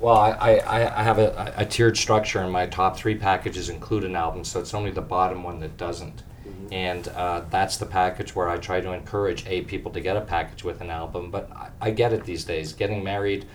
Well, 0.00 0.16
I, 0.16 0.56
I, 0.56 1.00
I 1.00 1.02
have 1.02 1.18
a, 1.18 1.54
a 1.56 1.64
tiered 1.64 1.96
structure, 1.96 2.40
and 2.40 2.52
my 2.52 2.66
top 2.66 2.96
three 2.96 3.14
packages 3.14 3.68
include 3.68 4.04
an 4.04 4.14
album, 4.14 4.44
so 4.44 4.60
it's 4.60 4.74
only 4.74 4.90
the 4.90 5.00
bottom 5.00 5.42
one 5.42 5.60
that 5.60 5.76
doesn't. 5.76 6.22
And 6.70 7.08
uh, 7.08 7.42
that's 7.50 7.76
the 7.76 7.86
package 7.86 8.34
where 8.34 8.48
I 8.48 8.58
try 8.58 8.80
to 8.80 8.92
encourage 8.92 9.46
a 9.46 9.62
people 9.62 9.90
to 9.92 10.00
get 10.00 10.16
a 10.16 10.20
package 10.20 10.64
with 10.64 10.80
an 10.80 10.90
album. 10.90 11.30
But 11.30 11.50
I, 11.52 11.70
I 11.80 11.90
get 11.90 12.12
it 12.12 12.24
these 12.24 12.44
days. 12.44 12.72
Getting 12.72 13.02
married, 13.02 13.46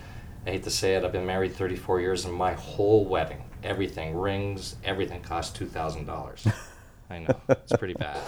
I 0.46 0.50
hate 0.50 0.64
to 0.64 0.70
say 0.70 0.94
it, 0.96 1.04
I've 1.04 1.12
been 1.12 1.26
married 1.26 1.54
34 1.54 2.00
years, 2.00 2.24
and 2.24 2.34
my 2.34 2.54
whole 2.54 3.04
wedding, 3.04 3.44
everything, 3.62 4.16
rings, 4.16 4.76
everything 4.84 5.22
cost 5.22 5.54
two 5.54 5.66
thousand 5.66 6.06
dollars. 6.06 6.46
I 7.12 7.18
know 7.20 7.40
it's 7.48 7.76
pretty 7.76 7.94
bad. 7.94 8.18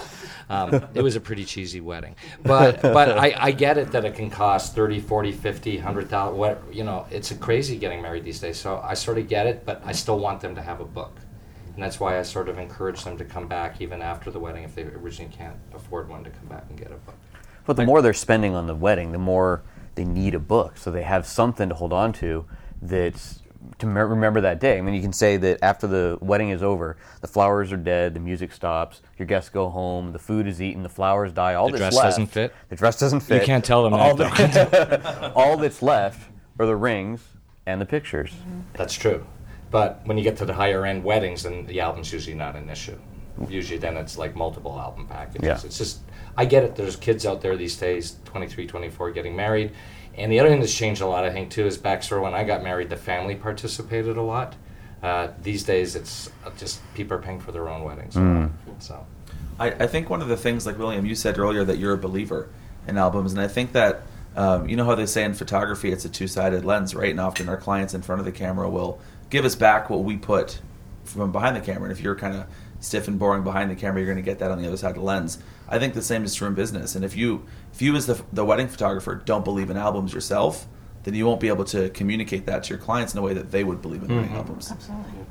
Um, 0.48 0.86
it 0.94 1.02
was 1.02 1.16
a 1.16 1.20
pretty 1.20 1.44
cheesy 1.44 1.80
wedding, 1.80 2.16
but 2.42 2.82
but 2.82 3.18
I, 3.18 3.34
I 3.36 3.50
get 3.52 3.78
it 3.78 3.92
that 3.92 4.04
it 4.04 4.14
can 4.14 4.28
cost 4.28 4.74
30, 4.74 5.00
40, 5.00 5.32
50, 5.32 5.76
100,000 5.76 6.36
what 6.36 6.62
you 6.72 6.84
know, 6.84 7.06
it's 7.10 7.30
a 7.30 7.34
crazy 7.34 7.76
getting 7.78 8.02
married 8.02 8.24
these 8.24 8.40
days. 8.40 8.58
So 8.58 8.80
I 8.84 8.94
sort 8.94 9.18
of 9.18 9.26
get 9.26 9.46
it, 9.46 9.64
but 9.64 9.82
I 9.84 9.92
still 9.92 10.18
want 10.18 10.40
them 10.40 10.54
to 10.54 10.62
have 10.62 10.80
a 10.80 10.84
book. 10.84 11.16
And 11.74 11.82
that's 11.82 11.98
why 11.98 12.18
I 12.18 12.22
sort 12.22 12.48
of 12.48 12.58
encourage 12.58 13.02
them 13.02 13.18
to 13.18 13.24
come 13.24 13.48
back 13.48 13.80
even 13.80 14.00
after 14.00 14.30
the 14.30 14.38
wedding 14.38 14.62
if 14.62 14.74
they 14.74 14.82
originally 14.82 15.32
can't 15.34 15.56
afford 15.74 16.08
one 16.08 16.22
to 16.24 16.30
come 16.30 16.46
back 16.46 16.66
and 16.68 16.78
get 16.78 16.88
a 16.88 16.96
book. 16.96 17.16
But 17.66 17.76
the 17.76 17.84
more 17.84 18.02
they're 18.02 18.12
spending 18.12 18.54
on 18.54 18.66
the 18.66 18.74
wedding, 18.74 19.12
the 19.12 19.18
more 19.18 19.62
they 19.94 20.04
need 20.04 20.34
a 20.34 20.38
book, 20.38 20.76
so 20.76 20.90
they 20.90 21.02
have 21.02 21.26
something 21.26 21.68
to 21.70 21.74
hold 21.74 21.92
on 21.92 22.12
to 22.14 22.44
that's 22.82 23.40
to 23.78 23.86
me- 23.86 24.00
remember 24.00 24.40
that 24.42 24.60
day. 24.60 24.78
I 24.78 24.80
mean, 24.80 24.94
you 24.94 25.02
can 25.02 25.12
say 25.12 25.36
that 25.38 25.58
after 25.62 25.86
the 25.86 26.18
wedding 26.20 26.50
is 26.50 26.62
over, 26.62 26.96
the 27.20 27.26
flowers 27.26 27.72
are 27.72 27.76
dead, 27.76 28.14
the 28.14 28.20
music 28.20 28.52
stops, 28.52 29.02
your 29.18 29.26
guests 29.26 29.50
go 29.50 29.68
home, 29.68 30.12
the 30.12 30.18
food 30.18 30.46
is 30.46 30.60
eaten, 30.60 30.82
the 30.82 30.88
flowers 30.88 31.32
die. 31.32 31.54
All 31.54 31.66
The 31.66 31.72
that's 31.78 31.80
dress 31.80 31.94
left, 31.94 32.06
doesn't 32.06 32.26
fit? 32.26 32.54
The 32.68 32.76
dress 32.76 32.98
doesn't 32.98 33.20
fit. 33.20 33.40
You 33.40 33.46
can't 33.46 33.64
tell 33.64 33.82
them 33.82 33.94
all 33.94 34.14
that, 34.16 35.32
all 35.36 35.56
that's 35.56 35.82
left 35.82 36.30
are 36.58 36.66
the 36.66 36.76
rings 36.76 37.20
and 37.66 37.80
the 37.80 37.86
pictures. 37.86 38.30
Mm-hmm. 38.30 38.60
That's 38.74 38.94
true. 38.94 39.24
But 39.70 40.00
when 40.04 40.16
you 40.18 40.24
get 40.24 40.36
to 40.36 40.44
the 40.44 40.54
higher 40.54 40.86
end 40.86 41.02
weddings, 41.02 41.42
then 41.42 41.66
the 41.66 41.80
album's 41.80 42.12
usually 42.12 42.36
not 42.36 42.54
an 42.54 42.68
issue. 42.70 42.96
Usually 43.48 43.78
then 43.78 43.96
it's 43.96 44.16
like 44.16 44.36
multiple 44.36 44.78
album 44.78 45.08
packages. 45.08 45.42
Yeah. 45.42 45.58
It's 45.64 45.78
just, 45.78 46.00
I 46.36 46.44
get 46.44 46.62
it. 46.62 46.76
There's 46.76 46.94
kids 46.94 47.26
out 47.26 47.40
there 47.40 47.56
these 47.56 47.76
days, 47.76 48.16
23, 48.26 48.66
24, 48.66 49.10
getting 49.10 49.34
married. 49.34 49.72
And 50.16 50.30
the 50.30 50.40
other 50.40 50.48
thing 50.48 50.60
that's 50.60 50.74
changed 50.74 51.00
a 51.00 51.06
lot, 51.06 51.24
I 51.24 51.30
think, 51.30 51.50
too, 51.50 51.66
is 51.66 51.76
backstory. 51.76 52.22
When 52.22 52.34
I 52.34 52.44
got 52.44 52.62
married, 52.62 52.88
the 52.88 52.96
family 52.96 53.34
participated 53.34 54.16
a 54.16 54.22
lot. 54.22 54.54
Uh, 55.02 55.28
these 55.42 55.64
days, 55.64 55.96
it's 55.96 56.30
uh, 56.46 56.50
just 56.56 56.80
people 56.94 57.16
are 57.16 57.20
paying 57.20 57.40
for 57.40 57.52
their 57.52 57.68
own 57.68 57.82
weddings. 57.82 58.16
a 58.16 58.20
lot. 58.20 58.50
So. 58.78 59.06
I, 59.58 59.66
I 59.70 59.86
think 59.86 60.08
one 60.08 60.22
of 60.22 60.28
the 60.28 60.36
things, 60.36 60.66
like 60.66 60.78
William, 60.78 61.04
you 61.04 61.14
said 61.14 61.38
earlier 61.38 61.64
that 61.64 61.78
you're 61.78 61.92
a 61.92 61.98
believer 61.98 62.48
in 62.86 62.96
albums, 62.96 63.32
and 63.32 63.40
I 63.40 63.48
think 63.48 63.72
that 63.72 64.02
um, 64.36 64.68
you 64.68 64.76
know 64.76 64.84
how 64.84 64.94
they 64.94 65.06
say 65.06 65.24
in 65.24 65.34
photography 65.34 65.92
it's 65.92 66.04
a 66.04 66.08
two-sided 66.08 66.64
lens, 66.64 66.94
right? 66.94 67.10
And 67.10 67.20
often 67.20 67.48
our 67.48 67.56
clients 67.56 67.94
in 67.94 68.02
front 68.02 68.20
of 68.20 68.24
the 68.24 68.32
camera 68.32 68.68
will 68.68 69.00
give 69.30 69.44
us 69.44 69.54
back 69.54 69.90
what 69.90 70.02
we 70.02 70.16
put 70.16 70.60
from 71.04 71.32
behind 71.32 71.56
the 71.56 71.60
camera. 71.60 71.84
And 71.88 71.92
if 71.92 72.02
you're 72.02 72.16
kind 72.16 72.36
of 72.36 72.46
stiff 72.80 73.08
and 73.08 73.18
boring 73.18 73.44
behind 73.44 73.70
the 73.70 73.76
camera, 73.76 74.00
you're 74.00 74.12
going 74.12 74.22
to 74.22 74.28
get 74.28 74.40
that 74.40 74.50
on 74.50 74.60
the 74.60 74.66
other 74.66 74.76
side 74.76 74.90
of 74.90 74.96
the 74.96 75.02
lens. 75.02 75.38
I 75.74 75.80
think 75.80 75.94
the 75.94 76.02
same 76.02 76.22
is 76.22 76.36
true 76.36 76.46
in 76.46 76.54
business. 76.54 76.94
And 76.94 77.04
if 77.04 77.16
you, 77.16 77.44
if 77.72 77.82
you 77.82 77.96
as 77.96 78.06
the, 78.06 78.22
the 78.32 78.44
wedding 78.44 78.68
photographer 78.68 79.16
don't 79.16 79.44
believe 79.44 79.70
in 79.70 79.76
albums 79.76 80.14
yourself, 80.14 80.68
then 81.02 81.14
you 81.14 81.26
won't 81.26 81.40
be 81.40 81.48
able 81.48 81.64
to 81.64 81.90
communicate 81.90 82.46
that 82.46 82.62
to 82.64 82.70
your 82.70 82.78
clients 82.78 83.12
in 83.12 83.18
a 83.18 83.22
way 83.22 83.34
that 83.34 83.50
they 83.50 83.64
would 83.64 83.82
believe 83.82 84.04
in 84.04 84.14
wedding 84.14 84.36
albums. 84.36 84.70
Absolutely. 84.70 85.26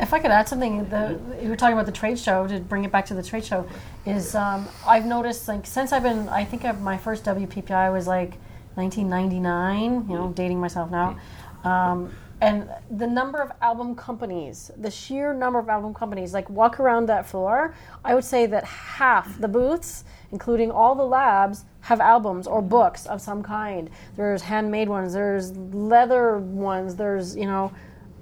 If 0.00 0.12
I 0.12 0.18
could 0.18 0.32
add 0.32 0.48
something, 0.48 0.88
the, 0.88 1.20
you 1.40 1.48
were 1.48 1.56
talking 1.56 1.74
about 1.74 1.86
the 1.86 1.92
trade 1.92 2.18
show. 2.18 2.48
To 2.48 2.58
bring 2.58 2.84
it 2.84 2.90
back 2.90 3.06
to 3.06 3.14
the 3.14 3.22
trade 3.22 3.44
show, 3.44 3.64
is 4.04 4.34
um, 4.34 4.68
I've 4.84 5.06
noticed 5.06 5.46
like 5.46 5.66
since 5.66 5.92
I've 5.92 6.02
been, 6.02 6.28
I 6.28 6.44
think 6.44 6.64
I've, 6.64 6.80
my 6.80 6.98
first 6.98 7.24
WPPI 7.24 7.92
was 7.92 8.08
like 8.08 8.34
1999. 8.74 10.08
You 10.08 10.14
know, 10.16 10.32
dating 10.34 10.60
myself 10.60 10.90
now, 10.90 11.16
um, 11.62 12.12
and 12.40 12.70
the 12.90 13.06
number 13.06 13.40
of 13.42 13.52
album 13.60 13.94
companies, 13.94 14.70
the 14.76 14.90
sheer 14.90 15.34
number 15.34 15.58
of 15.58 15.68
album 15.68 15.92
companies, 15.92 16.32
like 16.32 16.48
walk 16.48 16.80
around 16.80 17.06
that 17.06 17.26
floor, 17.26 17.74
I 18.04 18.14
would 18.14 18.24
say 18.24 18.46
that 18.46 18.64
half 18.64 19.38
the 19.40 19.48
booths, 19.48 20.04
including 20.32 20.70
all 20.70 20.94
the 20.94 21.04
labs, 21.04 21.64
have 21.82 22.00
albums 22.00 22.46
or 22.46 22.62
books 22.62 23.06
of 23.06 23.20
some 23.20 23.42
kind. 23.42 23.90
There's 24.16 24.42
handmade 24.42 24.88
ones. 24.88 25.12
There's 25.12 25.56
leather 25.56 26.38
ones. 26.38 26.96
There's 26.96 27.36
you 27.36 27.46
know 27.46 27.72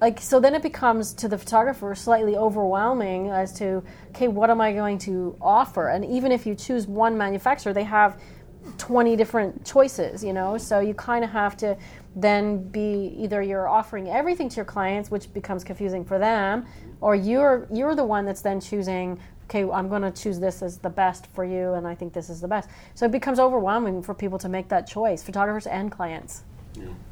like 0.00 0.20
so 0.20 0.38
then 0.40 0.54
it 0.54 0.62
becomes 0.62 1.12
to 1.14 1.28
the 1.28 1.36
photographer 1.36 1.94
slightly 1.94 2.36
overwhelming 2.36 3.30
as 3.30 3.52
to 3.58 3.82
okay 4.10 4.28
what 4.28 4.50
am 4.50 4.60
i 4.60 4.72
going 4.72 4.98
to 4.98 5.36
offer 5.40 5.88
and 5.88 6.04
even 6.04 6.30
if 6.30 6.46
you 6.46 6.54
choose 6.54 6.86
one 6.86 7.18
manufacturer 7.18 7.72
they 7.72 7.84
have 7.84 8.20
20 8.76 9.16
different 9.16 9.64
choices 9.64 10.22
you 10.22 10.32
know 10.32 10.56
so 10.58 10.80
you 10.80 10.94
kind 10.94 11.24
of 11.24 11.30
have 11.30 11.56
to 11.56 11.76
then 12.16 12.62
be 12.68 13.14
either 13.18 13.42
you're 13.42 13.68
offering 13.68 14.08
everything 14.08 14.48
to 14.48 14.56
your 14.56 14.64
clients 14.64 15.10
which 15.10 15.32
becomes 15.32 15.62
confusing 15.62 16.04
for 16.04 16.18
them 16.18 16.66
or 17.00 17.14
you're 17.14 17.66
you're 17.72 17.94
the 17.94 18.04
one 18.04 18.24
that's 18.24 18.40
then 18.40 18.60
choosing 18.60 19.18
okay 19.44 19.68
i'm 19.70 19.88
going 19.88 20.02
to 20.02 20.10
choose 20.10 20.38
this 20.38 20.62
as 20.62 20.78
the 20.78 20.90
best 20.90 21.26
for 21.28 21.44
you 21.44 21.74
and 21.74 21.86
i 21.86 21.94
think 21.94 22.12
this 22.12 22.28
is 22.28 22.40
the 22.40 22.48
best. 22.48 22.68
So 22.94 23.06
it 23.06 23.12
becomes 23.12 23.38
overwhelming 23.38 24.02
for 24.02 24.14
people 24.14 24.38
to 24.38 24.48
make 24.48 24.68
that 24.68 24.86
choice 24.86 25.22
photographers 25.22 25.66
and 25.66 25.92
clients 25.92 26.44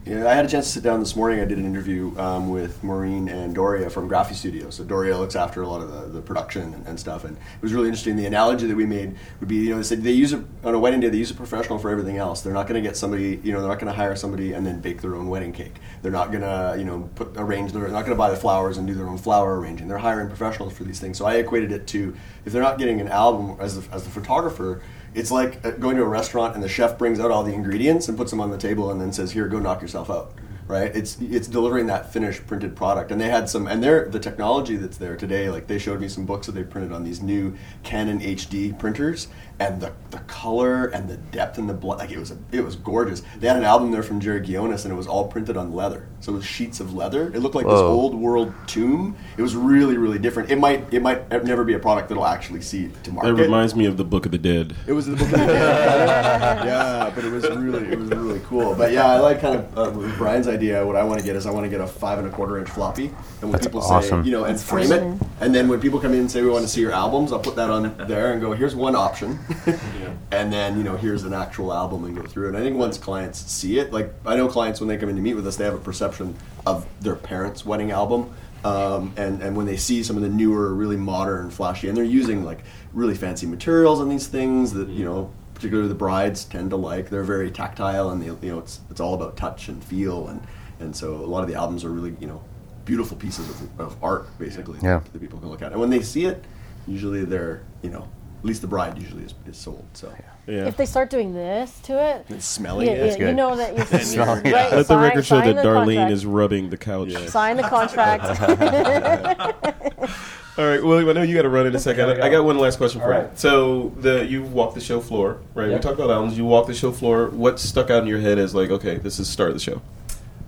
Yeah, 0.07 0.31
I 0.31 0.35
had 0.35 0.45
a 0.45 0.49
chance 0.49 0.67
to 0.67 0.71
sit 0.71 0.85
down 0.85 1.01
this 1.01 1.17
morning. 1.17 1.41
I 1.41 1.45
did 1.47 1.59
an 1.59 1.67
interview 1.67 2.17
um, 2.17 2.49
with 2.49 2.85
Maureen 2.85 3.29
and 3.29 3.53
Doria 3.53 3.91
from 3.91 4.09
Graphistudio. 4.09 4.73
So 4.73 4.85
Doria 4.85 5.19
looks 5.19 5.35
after 5.35 5.63
a 5.63 5.69
lot 5.69 5.83
of 5.83 5.91
the, 5.91 6.07
the 6.07 6.23
production 6.23 6.75
and, 6.75 6.87
and 6.87 7.01
stuff. 7.01 7.25
And 7.25 7.37
it 7.37 7.61
was 7.61 7.73
really 7.73 7.89
interesting. 7.89 8.15
The 8.15 8.27
analogy 8.27 8.69
that 8.69 8.77
we 8.77 8.87
made 8.87 9.17
would 9.41 9.49
be, 9.49 9.57
you 9.57 9.71
know, 9.71 9.79
they 9.79 9.83
said 9.83 10.05
they 10.05 10.13
use 10.13 10.33
it 10.33 10.45
on 10.63 10.75
a 10.75 10.79
wedding 10.79 11.01
day. 11.01 11.09
They 11.09 11.19
use 11.19 11.33
a 11.33 11.35
professional 11.35 11.81
for 11.81 11.91
everything 11.91 12.19
else. 12.19 12.43
They're 12.43 12.53
not 12.53 12.69
going 12.69 12.81
to 12.81 12.89
get 12.89 12.97
somebody, 12.97 13.41
you 13.43 13.53
know, 13.53 13.59
they're 13.59 13.69
not 13.69 13.81
going 13.81 13.93
to 13.93 13.97
hire 13.97 14.15
somebody 14.15 14.53
and 14.53 14.65
then 14.65 14.81
bake 14.81 15.01
their 15.01 15.17
own 15.17 15.27
wedding 15.27 15.53
cake. 15.53 15.75
They're 16.03 16.13
not 16.13 16.31
going 16.31 16.43
to, 16.43 16.77
you 16.79 16.85
know, 16.85 17.11
put 17.17 17.33
arrange. 17.35 17.73
They're 17.73 17.89
not 17.89 18.03
going 18.03 18.13
to 18.13 18.15
buy 18.15 18.31
the 18.31 18.37
flowers 18.37 18.77
and 18.77 18.87
do 18.87 18.95
their 18.95 19.09
own 19.09 19.19
flower 19.19 19.59
arranging. 19.59 19.89
They're 19.89 19.99
hiring 19.99 20.29
professionals 20.29 20.73
for 20.73 20.85
these 20.85 21.01
things. 21.01 21.19
So 21.19 21.27
I 21.27 21.35
equated 21.35 21.73
it 21.73 21.89
to 21.89 22.17
if 22.45 22.53
they're 22.53 22.63
not 22.63 22.79
getting 22.79 23.01
an 23.01 23.09
album 23.09 23.57
as 23.59 23.81
the, 23.81 23.93
as 23.93 24.05
the 24.05 24.11
photographer. 24.11 24.83
It's 25.17 25.31
like 25.31 25.65
uh, 25.65 25.71
going 25.71 25.97
to 25.97 26.03
a 26.03 26.09
restaurant 26.09 26.55
and 26.55 26.63
the 26.63 26.69
chef 26.69 26.99
brings 26.99 27.19
out 27.19 27.31
all 27.31 27.43
the 27.43 27.55
ingredients 27.55 28.07
and 28.07 28.19
puts 28.19 28.31
them 28.31 28.41
on 28.41 28.51
the 28.51 28.59
table 28.59 28.91
and 28.91 29.01
then 29.01 29.13
says, 29.13 29.33
"Here, 29.33 29.49
go 29.49 29.59
knock 29.59 29.81
yourself 29.81 30.11
out." 30.11 30.33
Right? 30.67 30.95
It's 30.95 31.19
it's 31.21 31.47
delivering 31.47 31.87
that 31.87 32.13
finished 32.13 32.47
printed 32.47 32.75
product. 32.75 33.13
And 33.13 33.21
they 33.21 33.29
had 33.29 33.49
some, 33.49 33.67
and 33.67 33.83
they're 33.83 34.09
the 34.09 34.19
technology 34.19 34.77
that's 34.77 34.97
there 34.97 35.17
today. 35.17 35.49
Like 35.49 35.67
they 35.67 35.79
showed 35.79 36.01
me 36.01 36.09
some 36.09 36.27
books 36.27 36.47
that 36.47 36.53
they 36.53 36.65
printed 36.65 36.93
on 36.93 37.05
these 37.05 37.23
new 37.23 37.57
Canon 37.85 38.21
HD 38.21 38.77
printers, 38.77 39.29
and 39.59 39.81
the, 39.81 39.93
the 40.11 40.19
color 40.21 40.87
and 40.87 41.09
the 41.09 41.17
depth 41.17 41.59
and 41.59 41.69
the 41.69 41.75
blood, 41.75 41.99
like 41.99 42.11
it 42.11 42.19
was 42.19 42.31
a, 42.31 42.39
it 42.53 42.63
was 42.63 42.77
gorgeous. 42.77 43.23
They 43.39 43.47
had 43.47 43.57
an 43.57 43.65
album 43.65 43.91
there 43.91 44.03
from 44.03 44.21
Jerry 44.21 44.41
Ghionis, 44.41 44.85
and 44.85 44.93
it 44.93 44.97
was 44.97 45.07
all 45.07 45.29
printed 45.29 45.57
on 45.57 45.73
leather. 45.73 46.09
So 46.21 46.33
it 46.33 46.37
was 46.37 46.45
sheets 46.45 46.81
of 46.81 46.95
leather. 46.95 47.29
It 47.29 47.41
looked 47.41 47.55
like 47.55 47.67
this 47.67 47.75
old 47.79 48.15
world 48.15 48.53
tomb. 48.67 49.17
It 49.37 49.43
was 49.43 49.55
really 49.55 49.97
really 49.97 50.19
different. 50.19 50.51
It 50.51 50.59
might 50.59 50.93
it 50.93 51.01
might 51.01 51.31
never 51.45 51.65
be 51.65 51.75
a 51.75 51.79
product 51.79 52.09
that'll 52.09 52.27
actually 52.27 52.61
see 52.61 52.91
to 53.05 53.13
market. 53.13 53.37
That 53.37 53.43
reminds 53.43 53.75
me 53.75 53.87
of 53.87 53.97
the 53.97 54.05
Book 54.05 54.27
of 54.27 54.33
the 54.33 54.39
Dead. 54.39 54.75
It 54.87 54.93
was 54.93 55.07
the 55.07 55.13
book 55.17 55.27
of 55.27 55.31
the 55.31 55.37
dead. 55.37 55.47
yeah, 56.67 57.13
but 57.15 57.25
it 57.25 57.33
was 57.33 57.49
really 57.49 57.87
it 57.93 57.99
was 57.99 58.11
really 58.11 58.41
cool. 58.41 58.75
But 58.75 58.93
yeah, 58.93 59.07
I 59.07 59.21
like 59.21 59.41
kind 59.41 59.57
of 59.57 59.79
uh, 59.79 60.17
Bryan's 60.17 60.49
idea. 60.49 60.56
What 60.57 60.97
I 60.97 61.05
want 61.05 61.21
to 61.21 61.25
get 61.25 61.37
is 61.37 61.47
I 61.47 61.51
want 61.51 61.65
to 61.65 61.71
get 61.71 61.81
a 61.81 61.87
five 61.87 62.19
and 62.19 62.27
a 62.27 62.31
quarter 62.31 62.59
inch 62.59 62.69
floppy, 62.69 63.07
and 63.43 63.53
when 63.53 63.61
people 63.61 63.81
awesome. 63.81 64.23
say 64.23 64.27
you 64.27 64.33
know 64.33 64.45
and 64.45 64.61
frame 64.61 64.93
it, 64.93 65.03
and 65.41 65.55
then 65.55 65.69
when 65.69 65.81
people 65.81 66.01
come 66.01 66.13
in 66.15 66.21
and 66.21 66.31
say 66.31 66.43
we 66.43 66.49
want 66.49 66.65
to 66.65 66.69
see 66.69 66.81
your 66.81 66.93
albums, 66.93 67.33
I'll 67.33 67.39
put 67.39 67.57
that 67.57 67.71
on 67.71 67.97
there 68.07 68.33
and 68.33 68.41
go 68.41 68.53
here's 68.53 68.75
one 68.75 68.97
option, 68.97 69.39
and 70.31 70.53
then 70.53 70.77
you 70.77 70.85
know 70.85 70.97
here's 70.97 71.25
an 71.25 71.35
actual 71.35 71.73
album 71.73 72.05
and 72.05 72.17
go 72.17 72.23
through 72.23 72.47
it. 72.47 72.49
And 72.49 72.57
I 72.57 72.61
think 72.61 72.77
once 72.77 72.99
clients 72.99 73.41
see 73.51 73.79
it, 73.79 73.93
like 73.93 74.13
I 74.25 74.37
know 74.37 74.49
clients 74.49 74.81
when 74.81 74.89
they 74.89 74.97
come 74.97 75.09
in 75.09 75.17
to 75.17 75.23
meet 75.23 75.35
with 75.35 75.47
us, 75.47 75.57
they 75.57 75.65
have 75.65 75.75
a 75.75 75.79
perception 75.79 76.37
of 76.67 76.87
their 77.01 77.17
parents' 77.17 77.65
wedding 77.65 77.91
album. 77.91 78.33
Um, 78.65 79.13
and, 79.17 79.43
and 79.43 79.57
when 79.57 79.67
they 79.67 79.77
see 79.77 80.03
some 80.03 80.17
of 80.17 80.23
the 80.23 80.29
newer, 80.29 80.75
really 80.75 80.97
modern, 80.97 81.51
flashy, 81.51 81.87
and 81.87 81.97
they're 81.97 82.03
using 82.03 82.45
like 82.45 82.65
really 82.93 83.15
fancy 83.15 83.47
materials 83.47 84.01
on 84.01 84.09
these 84.09 84.27
things 84.27 84.73
that 84.73 84.89
you 84.89 85.05
know, 85.05 85.31
particularly 85.57 85.89
the 85.89 85.95
brides 85.95 86.45
tend 86.45 86.69
to 86.71 86.77
like. 86.77 87.09
They're 87.09 87.25
very 87.25 87.51
tactile, 87.51 88.11
and 88.11 88.21
they, 88.23 88.27
you 88.27 88.53
know, 88.53 88.59
it's 88.61 88.81
it's 88.91 89.01
all 89.01 89.15
about 89.15 89.37
touch 89.39 89.69
and 89.69 89.83
feel, 89.83 90.29
and 90.29 90.41
and 90.81 90.95
so 90.95 91.15
a 91.15 91.27
lot 91.27 91.43
of 91.43 91.49
the 91.49 91.55
albums 91.55 91.83
are 91.83 91.91
really 91.91 92.15
you 92.21 92.27
know, 92.27 92.43
beautiful 92.85 93.17
pieces 93.17 93.49
of, 93.49 93.81
of 93.81 93.97
art 94.05 94.27
basically 94.39 94.79
Yeah. 94.83 95.01
that 95.13 95.19
people 95.21 95.39
can 95.41 95.49
look 95.49 95.63
at. 95.63 95.73
And 95.73 95.81
when 95.81 95.89
they 95.91 96.03
see 96.03 96.27
it, 96.27 96.45
usually 96.87 97.25
they're 97.25 97.63
you 97.83 97.89
know 97.91 98.07
at 98.39 98.45
least 98.45 98.61
the 98.61 98.67
bride 98.69 98.99
usually 98.99 99.25
is, 99.25 99.33
is 99.47 99.57
sold. 99.57 99.87
So 99.95 100.13
Yeah. 100.47 100.67
If 100.67 100.77
they 100.77 100.85
start 100.85 101.09
doing 101.09 101.33
this 101.33 101.81
to 101.85 101.93
it, 102.01 102.27
it's 102.29 102.45
smelling 102.45 102.89
you, 102.89 102.93
it. 102.95 103.19
you, 103.19 103.29
you 103.29 103.33
know 103.33 103.57
that 103.57 103.75
you're 103.77 104.01
Smelling 104.03 104.45
right, 104.45 104.71
it. 104.73 104.77
Let 104.77 104.87
the 104.89 104.99
record 104.99 105.25
show 105.25 105.41
that 105.41 105.57
Darlene 105.57 105.97
contract. 105.97 106.13
is 106.13 106.27
rubbing 106.27 106.69
the 106.69 106.77
couch. 106.77 107.13
sign 107.29 107.57
the 107.57 107.63
contract. 107.63 108.25
All 110.59 110.65
right, 110.65 110.83
William. 110.83 111.07
I 111.11 111.13
know 111.13 111.23
you 111.23 111.35
got 111.35 111.43
to 111.43 111.51
run 111.51 111.67
in 111.67 111.75
a 111.75 111.79
second. 111.79 112.23
I 112.23 112.31
got 112.31 112.43
one 112.45 112.57
last 112.57 112.79
question 112.79 113.01
for 113.03 113.13
All 113.13 113.21
you. 113.23 113.31
So 113.35 113.93
the 113.99 114.25
you 114.25 114.43
walked 114.43 114.75
the 114.75 114.81
show 114.81 115.01
floor, 115.01 115.41
right? 115.55 115.67
We 115.67 115.73
Yep. 115.73 115.83
talked 115.83 115.99
about 115.99 116.11
albums. 116.11 116.39
You 116.39 116.47
walked 116.47 116.69
the 116.69 116.75
show 116.75 116.93
floor. 116.93 117.27
What 117.29 117.61
stuck 117.61 117.91
out 117.91 118.03
in 118.03 118.09
your 118.09 118.21
head 118.21 118.39
as 118.39 118.55
like, 118.55 118.71
okay, 118.71 118.97
this 118.97 119.19
is 119.19 119.27
the 119.27 119.33
start 119.33 119.51
of 119.51 119.57
the 119.57 119.61
show? 119.61 119.83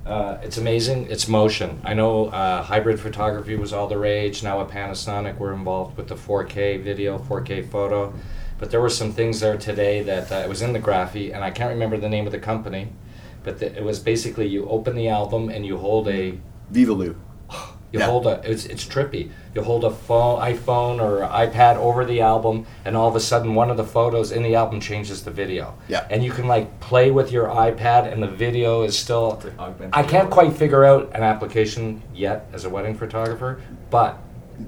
Uh, 0.07 0.39
it's 0.43 0.57
amazing. 0.57 1.07
It's 1.11 1.29
motion. 1.29 1.83
I 1.85 1.93
know 1.93 2.29
uh, 2.29 2.63
hybrid 2.63 2.99
photography 2.99 3.57
was 3.57 3.75
all 3.75 3.87
the 3.87 3.99
rage. 3.99 4.43
Now 4.43 4.63
at 4.63 4.69
Panasonic, 4.69 5.37
we're 5.37 5.53
involved 5.53 5.99
with 5.99 6.09
the 6.09 6.17
4K 6.17 6.83
video, 6.83 7.19
4K 7.19 7.69
photo. 7.69 8.15
But 8.59 8.71
there 8.71 8.81
were 8.81 8.89
some 8.89 9.13
things 9.13 9.41
there 9.41 9.59
today 9.59 10.03
that 10.05 10.33
uh, 10.33 10.37
it 10.37 10.49
was 10.49 10.63
in 10.63 10.73
the 10.73 10.81
graphy, 10.81 11.35
and 11.35 11.45
I 11.45 11.51
can't 11.51 11.69
remember 11.69 11.99
the 11.99 12.09
name 12.09 12.25
of 12.25 12.33
the 12.33 12.39
company. 12.39 12.89
But 13.45 13.59
the, 13.61 13.77
it 13.77 13.85
was 13.85 13.99
basically 13.99 14.47
you 14.47 14.67
open 14.71 14.97
the 14.97 15.09
album 15.09 15.51
and 15.51 15.67
you 15.67 15.77
hold 15.77 16.09
a 16.09 16.39
Vivaloo. 16.73 17.15
you 17.93 18.01
Yeah. 18.01 18.07
hold 18.07 18.27
a 18.27 18.41
it's 18.45 18.67
it's 18.67 18.85
trippy. 18.85 19.31
You 19.55 19.63
hold 19.63 19.85
a 19.85 19.91
phone, 19.91 20.41
iPhone 20.41 21.01
or 21.01 21.27
iPad 21.27 21.77
over 21.77 22.05
the 22.05 22.21
album, 22.21 22.67
and 22.85 22.97
all 22.97 23.09
of 23.09 23.17
a 23.17 23.21
sudden 23.21 23.55
one 23.55 23.71
of 23.71 23.77
the 23.77 23.85
photos 23.85 24.31
in 24.33 24.43
the 24.43 24.55
album 24.55 24.81
changes 24.81 25.23
the 25.23 25.31
video. 25.31 25.75
Yeah. 25.89 26.05
And 26.11 26.23
you 26.23 26.31
can 26.31 26.47
like 26.47 26.81
play 26.81 27.11
with 27.11 27.33
your 27.33 27.47
iPad, 27.49 28.13
and 28.13 28.23
the 28.23 28.29
video 28.29 28.83
is 28.83 28.97
still. 28.99 29.41
I 29.93 30.03
can't 30.03 30.31
quite 30.31 30.53
figure 30.53 30.85
out 30.85 31.11
an 31.15 31.23
application 31.23 32.03
yet 32.15 32.47
as 32.53 32.65
a 32.65 32.69
wedding 32.71 32.95
photographer, 32.97 33.61
but 33.91 34.19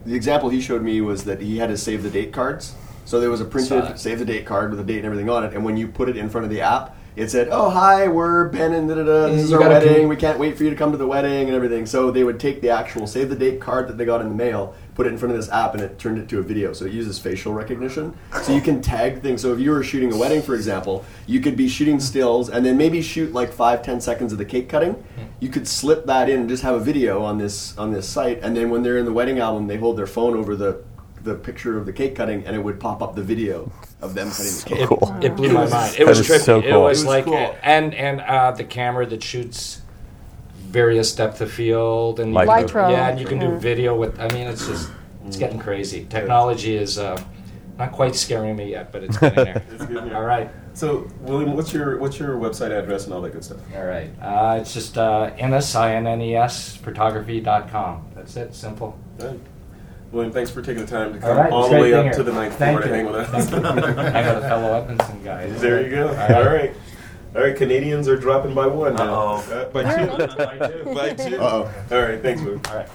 The 0.06 0.14
example 0.14 0.48
he 0.50 0.60
showed 0.60 0.82
me 0.82 1.00
was 1.00 1.24
that 1.24 1.40
he 1.40 1.58
had 1.58 1.68
to 1.68 1.76
save 1.76 2.04
the 2.04 2.10
date 2.10 2.32
cards. 2.32 2.74
So 3.04 3.18
there 3.18 3.28
was 3.28 3.40
a 3.40 3.44
Saw 3.44 3.50
printed 3.50 3.82
that. 3.82 3.98
save 3.98 4.20
the 4.20 4.24
date 4.24 4.46
card 4.46 4.70
with 4.70 4.78
the 4.78 4.84
date 4.84 4.98
and 4.98 5.06
everything 5.06 5.28
on 5.28 5.42
it, 5.44 5.52
and 5.52 5.64
when 5.64 5.76
you 5.76 5.88
put 5.88 6.08
it 6.08 6.16
in 6.16 6.28
front 6.30 6.44
of 6.44 6.50
the 6.50 6.60
app, 6.60 6.94
it 7.20 7.30
said, 7.30 7.48
"Oh 7.50 7.68
hi, 7.68 8.08
we're 8.08 8.48
Ben 8.48 8.72
and 8.72 8.88
da 8.88 8.94
da 8.94 9.04
da. 9.04 9.26
This 9.28 9.44
is 9.44 9.52
our 9.52 9.60
wedding. 9.60 10.08
we 10.08 10.16
can't 10.16 10.38
wait 10.38 10.56
for 10.56 10.64
you 10.64 10.70
to 10.70 10.76
come 10.76 10.90
to 10.92 10.98
the 10.98 11.06
wedding 11.06 11.48
and 11.48 11.54
everything." 11.54 11.84
So 11.86 12.10
they 12.10 12.24
would 12.24 12.40
take 12.40 12.60
the 12.62 12.70
actual 12.70 13.06
save 13.06 13.28
the 13.28 13.36
date 13.36 13.60
card 13.60 13.88
that 13.88 13.98
they 13.98 14.04
got 14.04 14.20
in 14.22 14.28
the 14.28 14.34
mail, 14.34 14.74
put 14.94 15.06
it 15.06 15.10
in 15.10 15.18
front 15.18 15.34
of 15.34 15.38
this 15.38 15.50
app, 15.50 15.74
and 15.74 15.82
it 15.82 15.98
turned 15.98 16.18
it 16.18 16.28
to 16.30 16.38
a 16.38 16.42
video. 16.42 16.72
So 16.72 16.86
it 16.86 16.92
uses 16.92 17.18
facial 17.18 17.52
recognition, 17.52 18.14
so 18.42 18.54
you 18.54 18.60
can 18.62 18.80
tag 18.80 19.20
things. 19.20 19.42
So 19.42 19.52
if 19.52 19.60
you 19.60 19.70
were 19.70 19.82
shooting 19.82 20.12
a 20.12 20.16
wedding, 20.16 20.40
for 20.40 20.54
example, 20.54 21.04
you 21.26 21.40
could 21.40 21.56
be 21.56 21.68
shooting 21.68 22.00
stills 22.00 22.48
and 22.48 22.64
then 22.64 22.76
maybe 22.76 23.02
shoot 23.02 23.32
like 23.32 23.52
five, 23.52 23.82
ten 23.82 24.00
seconds 24.00 24.32
of 24.32 24.38
the 24.38 24.44
cake 24.46 24.68
cutting. 24.68 25.02
You 25.40 25.48
could 25.48 25.68
slip 25.68 26.06
that 26.06 26.28
in 26.28 26.40
and 26.40 26.48
just 26.48 26.62
have 26.62 26.74
a 26.74 26.80
video 26.80 27.22
on 27.22 27.38
this 27.38 27.76
on 27.76 27.92
this 27.92 28.08
site, 28.08 28.40
and 28.42 28.56
then 28.56 28.70
when 28.70 28.82
they're 28.82 28.98
in 28.98 29.04
the 29.04 29.12
wedding 29.12 29.38
album, 29.38 29.66
they 29.66 29.76
hold 29.76 29.98
their 29.98 30.06
phone 30.06 30.36
over 30.36 30.56
the 30.56 30.82
the 31.22 31.34
picture 31.34 31.76
of 31.78 31.86
the 31.86 31.92
cake 31.92 32.14
cutting, 32.16 32.44
and 32.46 32.56
it 32.56 32.58
would 32.60 32.80
pop 32.80 33.02
up 33.02 33.14
the 33.14 33.22
video 33.22 33.70
of 34.00 34.14
them 34.14 34.30
cutting 34.30 34.52
the 34.52 34.64
cake. 34.66 34.90
it, 35.22 35.24
it 35.32 35.36
blew 35.36 35.50
my 35.52 35.66
mind. 35.68 35.94
It 35.94 35.98
That 35.98 36.08
was 36.08 36.20
trippy. 36.20 36.40
so 36.40 36.58
It 36.60 36.74
was 36.74 36.74
It 36.74 36.78
was 36.78 37.04
like 37.04 37.24
cool. 37.26 37.56
and 37.62 37.94
and 37.94 38.20
uh, 38.22 38.52
the 38.52 38.64
camera 38.64 39.06
that 39.06 39.22
shoots 39.22 39.82
various 40.68 41.14
depth 41.14 41.40
of 41.40 41.50
field 41.50 42.20
and 42.20 42.30
you 42.30 42.36
Light 42.36 42.68
can 42.68 42.86
do- 42.88 42.92
yeah, 42.92 43.08
and 43.08 43.18
you 43.20 43.26
can 43.26 43.38
do 43.38 43.56
video 43.58 43.96
with. 43.96 44.18
I 44.20 44.28
mean, 44.32 44.46
it's 44.46 44.66
just 44.66 44.90
it's 45.26 45.36
getting 45.36 45.58
crazy. 45.58 46.06
Technology 46.08 46.76
is 46.76 46.98
uh, 46.98 47.22
not 47.78 47.92
quite 47.92 48.14
scaring 48.16 48.56
me 48.56 48.70
yet, 48.70 48.92
but 48.92 49.02
it's 49.04 49.18
getting 49.18 49.44
there. 49.44 49.62
It's 49.72 49.84
getting. 49.86 50.12
All 50.14 50.22
right. 50.24 50.50
So, 50.72 51.08
William, 51.22 51.54
what's 51.54 51.72
your 51.74 51.98
what's 51.98 52.18
your 52.18 52.36
website 52.36 52.70
address 52.70 53.04
and 53.04 53.12
all 53.12 53.20
that 53.22 53.32
good 53.32 53.44
stuff? 53.44 53.58
All 53.76 53.84
right. 53.84 54.08
Uh, 54.22 54.58
it's 54.60 54.72
just 54.72 54.96
uh, 54.96 55.30
N-S-I-N-N-E-S 55.36 56.76
photography.com. 56.76 58.06
That's 58.14 58.36
it. 58.36 58.54
Simple. 58.54 58.96
All 59.20 59.26
right. 59.26 59.40
William, 60.12 60.32
thanks 60.32 60.50
for 60.50 60.60
taking 60.60 60.84
the 60.84 60.90
time 60.90 61.12
to 61.12 61.20
come 61.20 61.36
right. 61.36 61.52
all 61.52 61.68
the 61.68 61.76
way 61.76 61.94
up 61.94 62.04
here. 62.04 62.12
to 62.14 62.22
the 62.22 62.32
ninth 62.32 62.56
Thank 62.56 62.80
floor 62.80 62.88
to 62.88 62.94
hang 62.94 63.06
with 63.06 63.14
us. 63.14 63.52
I 63.52 63.60
got 63.60 63.76
a 63.76 64.34
with 64.34 64.42
the 64.42 64.48
fellow 64.48 64.72
Edmonton 64.74 65.22
guys. 65.22 65.60
There 65.60 65.82
you 65.82 65.90
go. 65.90 66.08
All 66.08 66.14
All 66.14 66.44
right. 66.44 66.46
right. 66.46 66.74
All 67.36 67.42
right, 67.42 67.54
Canadians 67.54 68.08
are 68.08 68.16
dropping 68.16 68.54
by 68.54 68.66
one 68.66 68.96
now. 68.96 69.36
Uh-oh. 69.36 69.52
Uh, 69.52 69.64
by 69.66 69.82
two. 69.84 70.36
By 70.36 70.68
two. 70.68 70.94
by 70.94 71.14
two. 71.14 71.36
Uh-oh. 71.36 71.72
All 71.92 72.02
right, 72.02 72.20
thanks, 72.20 72.42
William. 72.42 72.60
All 72.68 72.74
right. 72.74 72.88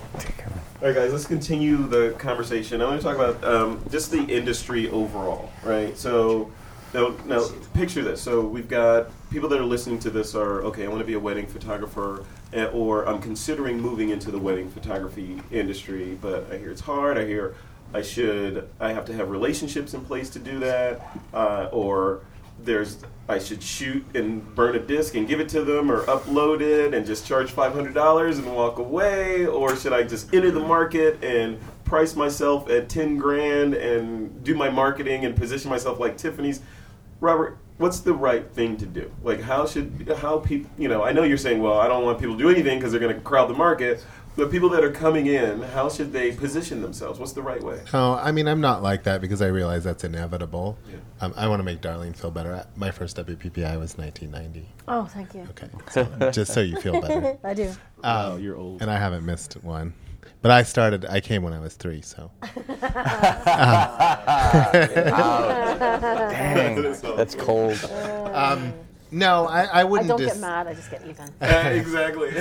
All 0.82 0.88
right, 0.88 0.96
guys, 0.96 1.14
let's 1.14 1.26
continue 1.26 1.88
the 1.88 2.14
conversation. 2.20 2.82
I 2.82 2.86
want 2.86 3.00
to 3.00 3.08
talk 3.08 3.16
about 3.16 3.42
um, 3.46 3.82
just 3.90 4.12
the 4.12 4.24
industry 4.24 4.90
overall, 4.90 5.50
right? 5.64 5.98
So, 5.98 6.52
now, 6.94 7.16
now, 7.26 7.48
picture 7.74 8.04
this. 8.04 8.22
So, 8.22 8.42
we've 8.42 8.68
got 8.68 9.10
people 9.32 9.48
that 9.50 9.60
are 9.60 9.66
listening 9.66 10.00
to 10.00 10.10
this 10.10 10.36
are 10.36 10.64
okay. 10.64 10.84
I 10.84 10.90
want 10.90 11.00
to 11.00 11.06
be 11.06 11.14
a 11.14 11.20
wedding 11.20 11.48
photographer, 11.48 12.26
or 12.74 13.08
I'm 13.08 13.22
considering 13.22 13.80
moving 13.80 14.10
into 14.10 14.32
the 14.32 14.40
wedding 14.40 14.70
photography 14.70 15.42
industry, 15.52 16.18
but 16.22 16.52
I 16.52 16.58
hear 16.58 16.72
it's 16.72 16.82
hard. 16.82 17.18
I 17.18 17.26
hear 17.26 17.56
I 17.94 18.02
should, 18.02 18.68
I 18.80 18.92
have 18.94 19.06
to 19.06 19.14
have 19.14 19.30
relationships 19.30 19.94
in 19.94 20.04
place 20.04 20.30
to 20.32 20.40
do 20.40 20.60
that, 20.60 21.02
uh, 21.34 21.70
or 21.72 22.22
there's 22.60 22.98
I 23.28 23.40
should 23.40 23.62
shoot 23.62 24.06
and 24.16 24.54
burn 24.56 24.76
a 24.76 24.80
disc 24.80 25.16
and 25.16 25.28
give 25.28 25.40
it 25.40 25.50
to 25.50 25.64
them 25.64 25.92
or 25.92 26.04
upload 26.06 26.62
it 26.62 26.94
and 26.94 27.06
just 27.06 27.26
charge 27.26 27.52
five 27.52 27.74
hundred 27.74 27.94
dollars 27.94 28.38
and 28.38 28.54
walk 28.56 28.78
away 28.78 29.46
or 29.46 29.76
should 29.76 29.94
I 29.94 30.04
just 30.04 30.34
enter 30.34 30.52
the 30.52 30.60
market 30.60 31.24
and 31.24 31.60
price 31.84 32.16
myself 32.16 32.70
at 32.70 32.88
ten 32.88 33.18
grand 33.18 33.74
and 33.74 34.44
do 34.44 34.56
my 34.56 34.70
marketing 34.70 35.26
and 35.26 35.36
position 35.36 35.70
myself 35.70 36.00
like 36.00 36.18
Tiffany's 36.18 36.62
Robert 37.20 37.58
what's 37.78 38.00
the 38.00 38.14
right 38.14 38.50
thing 38.52 38.78
to 38.78 38.86
do 38.86 39.12
like 39.22 39.42
how 39.42 39.66
should 39.66 40.10
how 40.20 40.40
people 40.40 40.70
you 40.78 40.88
know 40.88 41.04
I 41.04 41.12
know 41.12 41.24
you're 41.24 41.38
saying 41.38 41.62
well 41.62 41.78
I 41.78 41.88
don't 41.88 42.06
want 42.06 42.20
people 42.20 42.38
to 42.38 42.42
do 42.42 42.50
anything 42.50 42.80
because 42.80 42.92
they're 42.92 43.02
going 43.02 43.14
to 43.14 43.22
crowd 43.22 43.50
the 43.50 43.54
market 43.54 44.04
but 44.38 44.50
people 44.50 44.70
that 44.70 44.84
are 44.84 44.92
coming 44.92 45.28
in 45.28 45.62
how 45.62 45.90
should 45.90 46.14
they 46.14 46.32
position 46.32 46.82
themselves 46.82 47.20
what's 47.20 47.34
the 47.34 47.42
right 47.42 47.62
way 47.62 47.82
No, 47.92 48.14
I 48.16 48.32
mean 48.32 48.48
I'm 48.48 48.62
not 48.62 48.82
like 48.82 49.04
that 49.04 49.20
because 49.20 49.42
I 49.42 49.48
realize 49.48 49.84
that's 49.84 50.04
inevitable. 50.06 50.78
Yeah. 50.90 50.98
Um, 51.22 51.34
I 51.36 51.48
want 51.48 51.60
to 51.60 51.64
make 51.64 51.82
Darlene 51.82 52.16
feel 52.16 52.32
better. 52.32 52.66
My 52.76 52.92
first 52.92 53.18
WPPI 53.18 53.80
was 53.80 53.98
1990. 53.98 54.68
Oh, 54.88 55.06
thank 55.06 55.34
you. 55.34 55.48
Okay, 55.52 55.70
so, 55.90 56.32
just 56.32 56.54
so 56.54 56.62
you 56.62 56.80
feel 56.80 57.02
better. 57.02 57.38
I 57.44 57.54
do. 57.54 57.74
wow 58.04 58.36
you're 58.38 58.56
old 58.56 58.82
And 58.82 58.92
I 58.92 58.98
haven't 58.98 59.26
missed 59.26 59.54
one. 59.64 59.94
But 60.46 60.52
I 60.52 60.62
started. 60.62 61.06
I 61.08 61.22
came 61.22 61.42
when 61.42 61.54
I 61.54 61.60
was 61.60 61.74
three. 61.74 62.04
So 62.04 62.30
Dang, 66.30 66.84
that's 67.18 67.34
cold. 67.34 67.84
um, 68.32 68.72
no, 69.10 69.48
I, 69.48 69.64
I 69.64 69.82
I 69.82 69.84
wouldn't. 69.86 70.06
I 70.06 70.08
don't 70.10 70.20
dis- 70.20 70.34
get 70.34 70.42
mad. 70.42 70.68
I 70.68 70.76
just 70.76 70.92
get 70.92 71.04
even. 71.08 71.32
exactly 71.42 72.32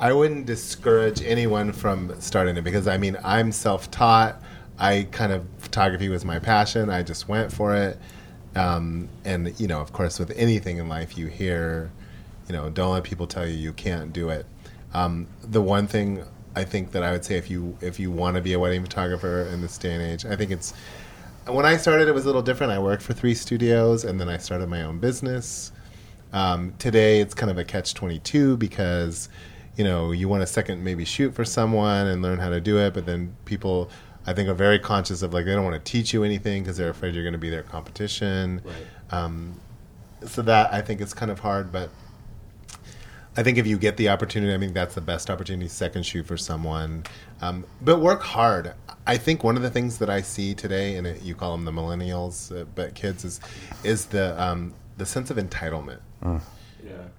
I 0.00 0.12
wouldn't 0.12 0.46
discourage 0.46 1.22
anyone 1.22 1.70
from 1.70 2.20
starting 2.20 2.56
it 2.56 2.64
because 2.64 2.88
I 2.88 2.98
mean 2.98 3.16
I'm 3.22 3.52
self-taught. 3.52 4.42
I 4.80 5.06
kind 5.12 5.30
of 5.30 5.46
photography 5.58 6.08
was 6.08 6.24
my 6.24 6.40
passion. 6.40 6.90
I 6.90 7.04
just 7.04 7.28
went 7.28 7.52
for 7.52 7.76
it, 7.76 7.96
um, 8.56 9.08
and 9.24 9.54
you 9.60 9.68
know, 9.68 9.80
of 9.80 9.92
course, 9.92 10.18
with 10.18 10.32
anything 10.32 10.78
in 10.78 10.88
life, 10.88 11.16
you 11.16 11.28
hear, 11.28 11.92
you 12.48 12.54
know, 12.54 12.70
don't 12.70 12.92
let 12.92 13.04
people 13.04 13.28
tell 13.28 13.46
you 13.46 13.54
you 13.54 13.72
can't 13.72 14.12
do 14.12 14.30
it. 14.30 14.46
Um, 14.94 15.28
the 15.42 15.62
one 15.62 15.86
thing 15.86 16.24
I 16.56 16.64
think 16.64 16.92
that 16.92 17.02
I 17.02 17.12
would 17.12 17.24
say 17.24 17.36
if 17.36 17.50
you 17.50 17.76
if 17.82 18.00
you 18.00 18.10
want 18.10 18.36
to 18.36 18.42
be 18.42 18.54
a 18.54 18.58
wedding 18.58 18.82
photographer 18.82 19.42
in 19.52 19.60
this 19.60 19.76
day 19.76 19.92
and 19.92 20.02
age, 20.02 20.24
I 20.24 20.34
think 20.34 20.50
it's 20.50 20.72
when 21.46 21.64
I 21.64 21.76
started, 21.76 22.08
it 22.08 22.14
was 22.14 22.24
a 22.24 22.26
little 22.26 22.42
different. 22.42 22.72
I 22.72 22.78
worked 22.78 23.02
for 23.02 23.12
three 23.12 23.34
studios, 23.34 24.04
and 24.04 24.18
then 24.20 24.28
I 24.28 24.38
started 24.38 24.68
my 24.68 24.82
own 24.82 24.98
business. 24.98 25.70
Um, 26.32 26.74
today, 26.78 27.20
it's 27.20 27.34
kind 27.34 27.50
of 27.50 27.58
a 27.58 27.64
catch 27.64 27.94
twenty 27.94 28.18
two 28.18 28.56
because 28.56 29.28
you 29.76 29.84
know 29.84 30.12
you 30.12 30.28
want 30.28 30.42
a 30.42 30.46
second 30.46 30.82
maybe 30.82 31.04
shoot 31.04 31.34
for 31.34 31.44
someone 31.44 32.06
and 32.06 32.22
learn 32.22 32.38
how 32.38 32.48
to 32.48 32.60
do 32.60 32.78
it, 32.78 32.94
but 32.94 33.06
then 33.06 33.36
people. 33.44 33.90
I 34.28 34.32
think 34.32 34.48
are 34.48 34.54
very 34.54 34.80
conscious 34.80 35.22
of 35.22 35.32
like 35.32 35.44
they 35.44 35.54
don't 35.54 35.62
want 35.62 35.76
to 35.84 35.92
teach 35.92 36.12
you 36.12 36.24
anything 36.24 36.64
because 36.64 36.76
they're 36.76 36.90
afraid 36.90 37.14
you're 37.14 37.22
going 37.22 37.34
to 37.34 37.38
be 37.38 37.48
their 37.48 37.62
competition. 37.62 38.60
Um, 39.12 39.60
so 40.24 40.42
that 40.42 40.74
I 40.74 40.82
think 40.82 41.00
is 41.00 41.14
kind 41.14 41.30
of 41.30 41.38
hard, 41.38 41.70
but 41.70 41.90
I 43.36 43.42
think 43.42 43.58
if 43.58 43.66
you 43.66 43.76
get 43.76 43.96
the 43.96 44.08
opportunity, 44.08 44.54
I 44.54 44.58
think 44.58 44.72
that's 44.72 44.94
the 44.94 45.00
best 45.00 45.28
opportunity, 45.28 45.68
second 45.68 46.04
shoot 46.04 46.26
for 46.26 46.36
someone. 46.36 47.04
Um, 47.42 47.64
but 47.82 48.00
work 48.00 48.22
hard. 48.22 48.72
I 49.06 49.18
think 49.18 49.44
one 49.44 49.56
of 49.56 49.62
the 49.62 49.70
things 49.70 49.98
that 49.98 50.08
I 50.08 50.22
see 50.22 50.54
today, 50.54 50.96
and 50.96 51.06
it, 51.06 51.22
you 51.22 51.34
call 51.34 51.52
them 51.52 51.64
the 51.64 51.72
millennials, 51.72 52.58
uh, 52.58 52.64
but 52.74 52.94
kids, 52.94 53.24
is 53.24 53.40
is 53.84 54.06
the 54.06 54.40
um, 54.42 54.72
the 54.96 55.04
sense 55.04 55.30
of 55.30 55.36
entitlement. 55.36 55.98
Yeah. 56.22 56.40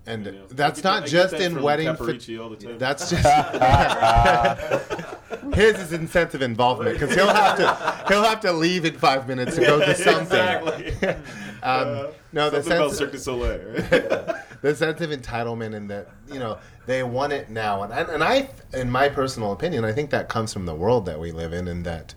And 0.06 0.28
I 0.28 0.34
that's 0.50 0.84
not 0.84 1.04
I 1.04 1.06
get 1.06 1.10
just 1.10 1.32
that 1.32 1.42
in 1.42 1.62
wedding 1.62 1.88
Caporicci 1.88 2.42
all 2.42 2.50
the 2.50 2.56
time. 2.56 2.78
That's 2.78 3.10
just 3.10 3.24
his 5.54 5.80
is 5.80 5.94
incentive 5.94 6.42
involvement 6.42 7.00
because 7.00 7.14
he'll 7.14 7.28
have 7.28 7.58
to 7.58 8.06
he'll 8.08 8.24
have 8.24 8.40
to 8.42 8.54
leave 8.54 8.86
in 8.86 8.98
five 8.98 9.28
minutes 9.28 9.56
to 9.56 9.62
go 9.62 9.80
to 9.80 9.96
something. 9.96 10.38
exactly. 10.38 11.16
Um, 11.64 12.10
no, 12.32 12.52
the 12.52 12.62
Something 12.62 12.72
about 12.74 12.92
sense 12.92 12.98
Cirque 13.00 13.12
du 13.14 13.18
Soleil. 13.18 13.60
Right? 13.92 14.36
The 14.62 14.76
sense 14.76 15.02
of 15.02 15.10
entitlement 15.10 15.76
and 15.76 15.90
that 15.90 16.10
you 16.32 16.40
know 16.40 16.58
they 16.86 17.04
want 17.04 17.34
it 17.34 17.50
now. 17.50 17.84
And, 17.84 17.94
and 17.94 18.24
i 18.24 18.50
in 18.74 18.90
my 18.90 19.10
personal 19.10 19.52
opinion 19.52 19.86
i 19.86 19.92
think 19.92 20.10
that 20.12 20.30
comes 20.30 20.54
from 20.54 20.66
the 20.66 20.76
world 20.76 21.06
that 21.06 21.20
we 21.20 21.32
live 21.32 21.54
in 21.54 21.68
and 21.68 21.86
that 21.86 22.14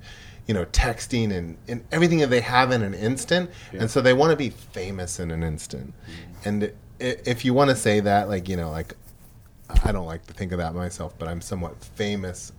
you 0.46 0.54
know 0.54 0.64
texting 0.66 1.32
and, 1.32 1.56
and 1.68 1.84
everything 1.92 2.18
that 2.18 2.30
they 2.30 2.40
have 2.40 2.72
in 2.72 2.82
an 2.82 2.94
instant. 2.94 3.50
And 3.72 3.90
so 3.90 4.00
they 4.00 4.12
want 4.12 4.30
to 4.30 4.36
be 4.36 4.50
famous 4.50 5.20
in 5.20 5.30
an 5.30 5.42
instant. 5.42 5.94
Mm-hmm. 5.94 6.48
And 6.48 6.72
if 7.00 7.44
you 7.44 7.54
want 7.54 7.70
to 7.70 7.76
say 7.76 8.00
that 8.00 8.28
like 8.28 8.48
you 8.48 8.56
know 8.56 8.70
like 8.70 8.94
i 9.84 9.92
don't 9.92 10.06
like 10.06 10.26
to 10.26 10.34
think 10.34 10.52
of 10.52 10.58
that 10.58 10.74
myself 10.74 11.14
but 11.18 11.28
i'm 11.28 11.40
somewhat 11.40 11.82
famous 11.82 12.52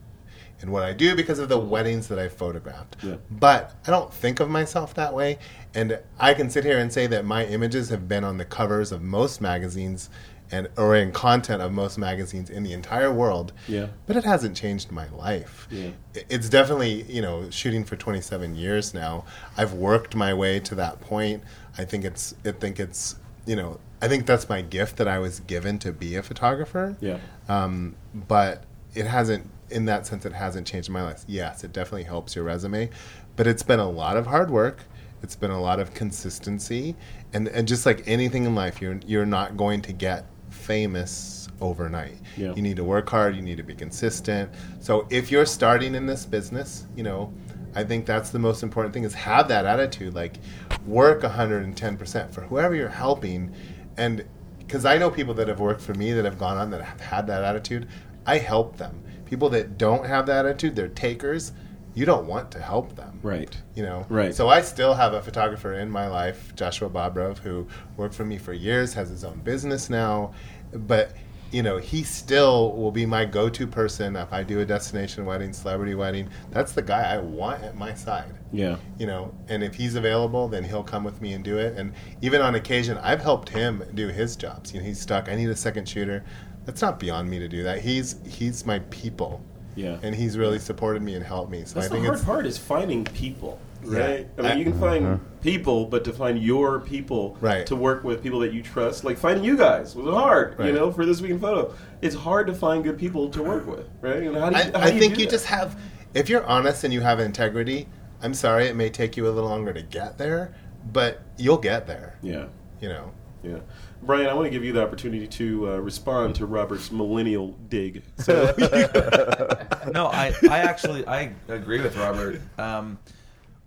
in 0.62 0.72
what 0.72 0.84
I 0.84 0.94
do 0.94 1.16
because 1.16 1.40
of 1.40 1.50
the 1.50 1.58
weddings 1.58 2.08
that 2.08 2.20
I 2.20 2.30
photographed. 2.30 2.98
But 3.30 3.76
I 3.88 3.92
don't 3.92 4.14
think 4.14 4.40
of 4.40 4.50
myself 4.50 4.94
that 4.96 5.14
way. 5.14 5.40
And 5.74 6.00
I 6.20 6.34
can 6.34 6.50
sit 6.50 6.64
here 6.64 6.78
and 6.78 6.92
say 6.92 7.08
that 7.08 7.26
my 7.26 7.46
images 7.46 7.90
have 7.90 8.08
been 8.08 8.24
on 8.24 8.38
the 8.38 8.46
covers 8.46 8.92
of 8.92 9.02
most 9.02 9.42
magazines 9.42 10.10
and 10.52 10.68
or 10.78 10.96
in 10.96 11.14
content 11.14 11.62
of 11.62 11.72
most 11.72 11.98
magazines 11.98 12.50
in 12.50 12.64
the 12.64 12.74
entire 12.74 13.12
world. 13.12 13.54
Yeah. 13.68 13.88
But 14.06 14.18
it 14.18 14.26
hasn't 14.26 14.56
changed 14.56 14.92
my 14.92 15.08
life. 15.10 15.68
Yeah. 15.72 15.92
It's 16.30 16.50
definitely, 16.50 17.04
you 17.04 17.22
know, 17.22 17.50
shooting 17.50 17.86
for 17.86 17.96
27 17.96 18.56
years 18.56 18.94
now. 18.94 19.24
I've 19.58 19.74
worked 19.74 20.14
my 20.14 20.34
way 20.34 20.60
to 20.60 20.76
that 20.76 21.00
point. 21.00 21.44
I 21.78 21.86
think 21.86 22.04
it's 22.04 22.36
I 22.46 22.52
think 22.52 22.80
it's, 22.80 23.16
you 23.46 23.56
know, 23.56 23.80
I 24.02 24.10
think 24.10 24.26
that's 24.26 24.50
my 24.50 24.62
gift 24.62 24.98
that 24.98 25.08
I 25.08 25.20
was 25.20 25.40
given 25.40 25.80
to 25.80 25.94
be 25.94 26.16
a 26.16 26.24
photographer. 26.24 26.98
Yeah. 27.00 27.20
Um, 27.48 27.96
but 28.14 28.66
it 28.94 29.06
hasn't 29.06 29.50
in 29.72 29.86
that 29.86 30.06
sense 30.06 30.26
it 30.26 30.34
hasn't 30.34 30.68
changed 30.68 30.90
my 30.90 31.04
life. 31.04 31.24
Yes, 31.28 31.64
it 31.64 31.74
definitely 31.74 32.04
helps 32.04 32.36
your 32.36 32.46
resume, 32.46 32.90
but 33.36 33.48
it's 33.48 33.64
been 33.64 33.80
a 33.80 33.90
lot 33.90 34.18
of 34.18 34.28
hard 34.28 34.50
work. 34.50 34.84
It's 35.24 35.36
been 35.36 35.52
a 35.52 35.62
lot 35.62 35.80
of 35.80 35.94
consistency 35.94 36.96
and, 37.34 37.48
and 37.48 37.68
just 37.68 37.86
like 37.86 38.04
anything 38.08 38.46
in 38.46 38.56
life, 38.56 38.82
you're 38.82 39.00
you're 39.06 39.26
not 39.26 39.56
going 39.58 39.82
to 39.84 39.94
get 39.94 40.26
famous 40.50 41.48
overnight. 41.62 42.18
Yeah. 42.36 42.54
You 42.56 42.62
need 42.62 42.76
to 42.78 42.84
work 42.84 43.10
hard, 43.10 43.36
you 43.36 43.42
need 43.42 43.58
to 43.58 43.64
be 43.64 43.76
consistent. 43.76 44.52
So 44.80 45.08
if 45.10 45.32
you're 45.32 45.46
starting 45.46 45.96
in 45.96 46.06
this 46.06 46.26
business, 46.26 46.88
you 46.96 47.04
know, 47.04 47.34
I 47.74 47.84
think 47.84 48.06
that's 48.06 48.32
the 48.32 48.40
most 48.40 48.64
important 48.64 48.94
thing 48.94 49.04
is 49.04 49.14
have 49.14 49.48
that 49.48 49.66
attitude 49.66 50.14
like 50.14 50.38
work 50.86 51.22
110% 51.22 52.34
for 52.34 52.42
whoever 52.42 52.76
you're 52.76 52.90
helping 52.90 53.54
and 53.98 54.26
because 54.60 54.86
I 54.86 54.98
know 54.98 55.10
people 55.10 55.34
that 55.36 55.48
have 55.48 55.60
worked 55.60 55.82
for 55.82 55.94
me 55.94 56.14
that 56.14 56.26
have 56.26 56.38
gone 56.38 56.58
on 56.58 56.70
that 56.72 56.82
have 56.82 57.02
had 57.02 57.28
that 57.28 57.44
attitude. 57.44 57.88
I 58.26 58.38
help 58.38 58.78
them. 58.78 59.04
People 59.32 59.50
that 59.50 59.78
don't 59.78 60.06
have 60.06 60.26
that 60.28 60.46
attitude, 60.46 60.76
they're 60.76 60.90
takers. 60.90 61.54
You 61.94 62.06
don't 62.06 62.28
want 62.28 62.52
to 62.52 62.60
help 62.60 62.96
them. 62.98 63.18
Right. 63.24 63.56
You 63.76 63.84
know. 63.84 64.06
Right. 64.10 64.36
So 64.36 64.50
I 64.50 64.62
still 64.62 64.94
have 64.94 65.14
a 65.14 65.22
photographer 65.22 65.74
in 65.74 65.90
my 65.90 66.08
life, 66.08 66.54
Joshua 66.56 66.90
Bobrov, 66.90 67.38
who 67.40 67.66
worked 67.98 68.14
for 68.14 68.26
me 68.26 68.38
for 68.38 68.52
years, 68.54 68.94
has 68.94 69.10
his 69.10 69.24
own 69.24 69.40
business 69.40 69.90
now, 69.90 70.34
but 70.74 71.14
you 71.52 71.62
know, 71.64 71.78
he 71.78 72.04
still 72.04 72.72
will 72.78 72.92
be 72.92 73.06
my 73.06 73.26
go-to 73.26 73.68
person 73.68 74.16
if 74.16 74.32
I 74.32 74.42
do 74.42 74.62
a 74.62 74.66
destination 74.66 75.26
wedding, 75.26 75.52
celebrity 75.52 75.96
wedding. 75.96 76.30
That's 76.50 76.72
the 76.72 76.82
guy 76.82 77.04
I 77.14 77.18
want 77.18 77.62
at 77.64 77.76
my 77.78 77.94
side 77.94 78.32
Yeah. 78.54 78.78
you 79.00 79.06
know 79.06 79.34
and 79.50 79.62
if 79.64 79.76
he's 79.76 79.96
available 79.96 80.48
then 80.50 80.64
he'll 80.64 80.84
come 80.84 81.04
with 81.06 81.22
me 81.22 81.34
and 81.34 81.44
do 81.44 81.58
it 81.58 81.78
and 81.78 81.94
even 82.22 82.42
on 82.42 82.56
occasion 82.56 82.98
i've 83.00 83.22
helped 83.22 83.48
him 83.50 83.82
do 83.96 84.08
his 84.10 84.36
jobs 84.36 84.74
you 84.74 84.80
know 84.80 84.86
he's 84.86 85.00
stuck 85.00 85.30
i 85.30 85.36
need 85.36 85.50
a 85.50 85.56
second 85.56 85.88
shooter 85.88 86.24
that's 86.66 86.82
not 86.82 87.00
beyond 87.00 87.30
me 87.30 87.40
to 87.40 87.48
do 87.48 87.64
that 87.64 87.80
he's 87.82 88.16
he's 88.26 88.66
my 88.66 88.80
people 88.90 89.42
Yeah. 89.76 89.98
and 90.04 90.14
he's 90.16 90.38
really 90.38 90.60
supported 90.60 91.02
me 91.02 91.16
and 91.16 91.26
helped 91.26 91.52
me 91.52 91.64
so 91.66 91.80
That's 91.80 91.92
i 91.92 91.98
the 91.98 92.04
hard 92.04 92.16
it's 92.16 92.24
part 92.24 92.46
is 92.46 92.58
finding 92.58 93.04
people, 93.06 93.60
Yeah. 93.84 94.00
right? 94.00 94.28
I 94.38 94.42
mean, 94.42 94.58
you 94.60 94.64
can 94.66 94.80
find 94.80 95.06
mm-hmm. 95.06 95.26
people, 95.42 95.86
but 95.86 96.04
to 96.04 96.14
find 96.14 96.38
your 96.42 96.80
people, 96.82 97.36
Right. 97.42 97.66
to 97.66 97.76
work 97.76 98.04
with 98.04 98.22
people 98.22 98.40
that 98.42 98.54
you 98.54 98.62
trust, 98.62 99.04
like 99.04 99.18
finding 99.18 99.44
you 99.44 99.58
guys 99.58 99.96
was 99.96 100.14
hard, 100.14 100.56
you 100.60 100.72
know, 100.72 100.92
for 100.92 101.04
this 101.06 101.20
week 101.22 101.32
in 101.32 101.40
photo. 101.40 101.74
It's 102.02 102.16
hard 102.16 102.46
to 102.48 102.54
find 102.54 102.84
good 102.84 102.98
people 103.00 103.30
to 103.30 103.42
work 103.42 103.66
with, 103.66 103.88
right? 104.02 104.22
And 104.24 104.36
how 104.38 104.50
do 104.52 104.58
you, 104.58 104.62
i, 104.76 104.80
how 104.80 104.86
I 104.88 104.92
do 104.92 105.00
think 105.00 105.16
do 105.16 105.22
you 105.22 105.26
that? 105.26 105.32
just 105.32 105.46
have 105.48 105.80
if 106.14 106.30
you're 106.30 106.46
honest 106.46 106.84
and 106.84 106.94
you 106.94 107.00
have 107.02 107.20
integrity 107.22 107.88
i'm 108.22 108.34
sorry 108.34 108.68
it 108.68 108.76
may 108.76 108.90
take 108.90 109.16
you 109.18 109.28
a 109.28 109.32
little 109.32 109.50
longer 109.50 109.72
to 109.74 109.82
get 109.82 110.18
there 110.18 110.54
but 110.92 111.22
you'll 111.38 111.58
get 111.58 111.88
there 111.88 112.18
yeah. 112.22 112.46
you 112.82 112.90
know 112.90 113.12
Yeah. 113.44 113.60
Bryan, 114.04 114.28
I 114.28 114.34
want 114.34 114.46
to 114.46 114.50
give 114.50 114.64
you 114.64 114.74
the 114.74 114.82
opportunity 114.84 115.28
to 115.28 115.74
uh, 115.74 115.78
respond 115.78 116.36
to 116.36 116.46
Robert's 116.46 116.92
millennial 116.92 117.50
dig. 117.70 118.02
So, 118.18 118.54
No, 119.94 120.08
I, 120.08 120.34
I 120.50 120.60
actually 120.60 121.06
I 121.08 121.32
agree 121.48 121.82
with 121.82 121.96
Robert. 121.98 122.42
Um, 122.58 122.98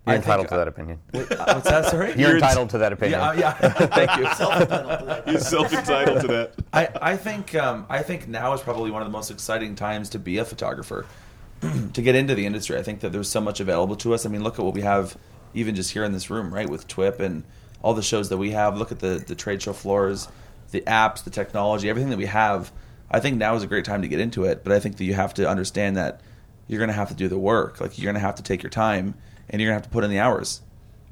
You're 0.05 0.13
I 0.13 0.15
entitled 0.17 0.47
think- 0.47 0.49
to 0.49 0.55
that 0.57 0.67
opinion. 0.67 0.99
Wait, 1.13 1.31
uh, 1.31 1.53
what's 1.53 1.69
that? 1.69 1.85
Sorry. 1.85 2.13
You're 2.17 2.35
entitled 2.35 2.69
to 2.71 2.77
that 2.79 2.91
opinion. 2.91 3.19
Yeah, 3.19 3.29
uh, 3.29 3.33
yeah. 3.33 3.51
Thank 3.87 5.25
you. 5.25 5.31
you're 5.31 5.39
self 5.41 5.71
entitled 5.73 6.21
to 6.25 6.27
that. 6.27 6.53
I, 6.73 6.89
I 7.13 7.17
think 7.17 7.55
um, 7.55 7.85
I 7.89 8.01
think 8.03 8.27
now 8.27 8.53
is 8.53 8.61
probably 8.61 8.91
one 8.91 9.01
of 9.01 9.07
the 9.07 9.11
most 9.13 9.31
exciting 9.31 9.75
times 9.75 10.09
to 10.09 10.19
be 10.19 10.37
a 10.37 10.45
photographer, 10.45 11.05
to 11.93 12.01
get 12.01 12.15
into 12.15 12.35
the 12.35 12.45
industry. 12.45 12.77
I 12.77 12.83
think 12.83 12.99
that 12.99 13.13
there's 13.13 13.29
so 13.29 13.39
much 13.39 13.59
available 13.61 13.95
to 13.97 14.13
us. 14.13 14.25
I 14.25 14.29
mean, 14.29 14.43
look 14.43 14.59
at 14.59 14.65
what 14.65 14.73
we 14.73 14.81
have, 14.81 15.17
even 15.53 15.75
just 15.75 15.91
here 15.91 16.03
in 16.03 16.11
this 16.11 16.29
room, 16.29 16.53
right, 16.53 16.69
with 16.69 16.87
TWIP 16.89 17.19
and 17.21 17.43
all 17.81 17.93
the 17.93 18.01
shows 18.01 18.29
that 18.29 18.37
we 18.37 18.51
have. 18.51 18.77
Look 18.77 18.91
at 18.91 18.99
the 18.99 19.23
the 19.25 19.35
trade 19.35 19.61
show 19.61 19.73
floors, 19.73 20.27
the 20.71 20.81
apps, 20.81 21.23
the 21.23 21.29
technology, 21.29 21.89
everything 21.89 22.09
that 22.09 22.17
we 22.17 22.25
have. 22.25 22.71
I 23.11 23.19
think 23.19 23.37
now 23.37 23.55
is 23.55 23.63
a 23.63 23.67
great 23.67 23.85
time 23.85 24.01
to 24.01 24.07
get 24.07 24.19
into 24.19 24.45
it. 24.45 24.63
But 24.63 24.73
I 24.73 24.79
think 24.79 24.97
that 24.97 25.03
you 25.05 25.13
have 25.13 25.33
to 25.35 25.47
understand 25.47 25.95
that 25.97 26.21
you're 26.67 26.79
going 26.79 26.89
to 26.89 26.93
have 26.95 27.09
to 27.09 27.15
do 27.15 27.27
the 27.27 27.37
work. 27.37 27.79
Like 27.79 27.97
you're 27.97 28.05
going 28.05 28.15
to 28.15 28.19
have 28.27 28.35
to 28.35 28.43
take 28.43 28.63
your 28.63 28.71
time, 28.71 29.13
and 29.49 29.61
you're 29.61 29.69
going 29.69 29.79
to 29.79 29.83
have 29.83 29.89
to 29.89 29.93
put 29.93 30.03
in 30.03 30.09
the 30.09 30.19
hours, 30.19 30.61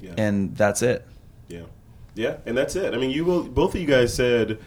Yeah. 0.00 0.14
and 0.18 0.56
that's 0.56 0.82
it. 0.82 1.06
Yeah, 1.48 1.62
yeah, 2.14 2.38
and 2.46 2.56
that's 2.58 2.74
it. 2.74 2.94
I 2.94 2.96
mean, 2.96 3.10
you 3.10 3.24
will, 3.24 3.44
both 3.44 3.74
of 3.76 3.80
you 3.80 3.86
guys 3.86 4.12
said 4.14 4.58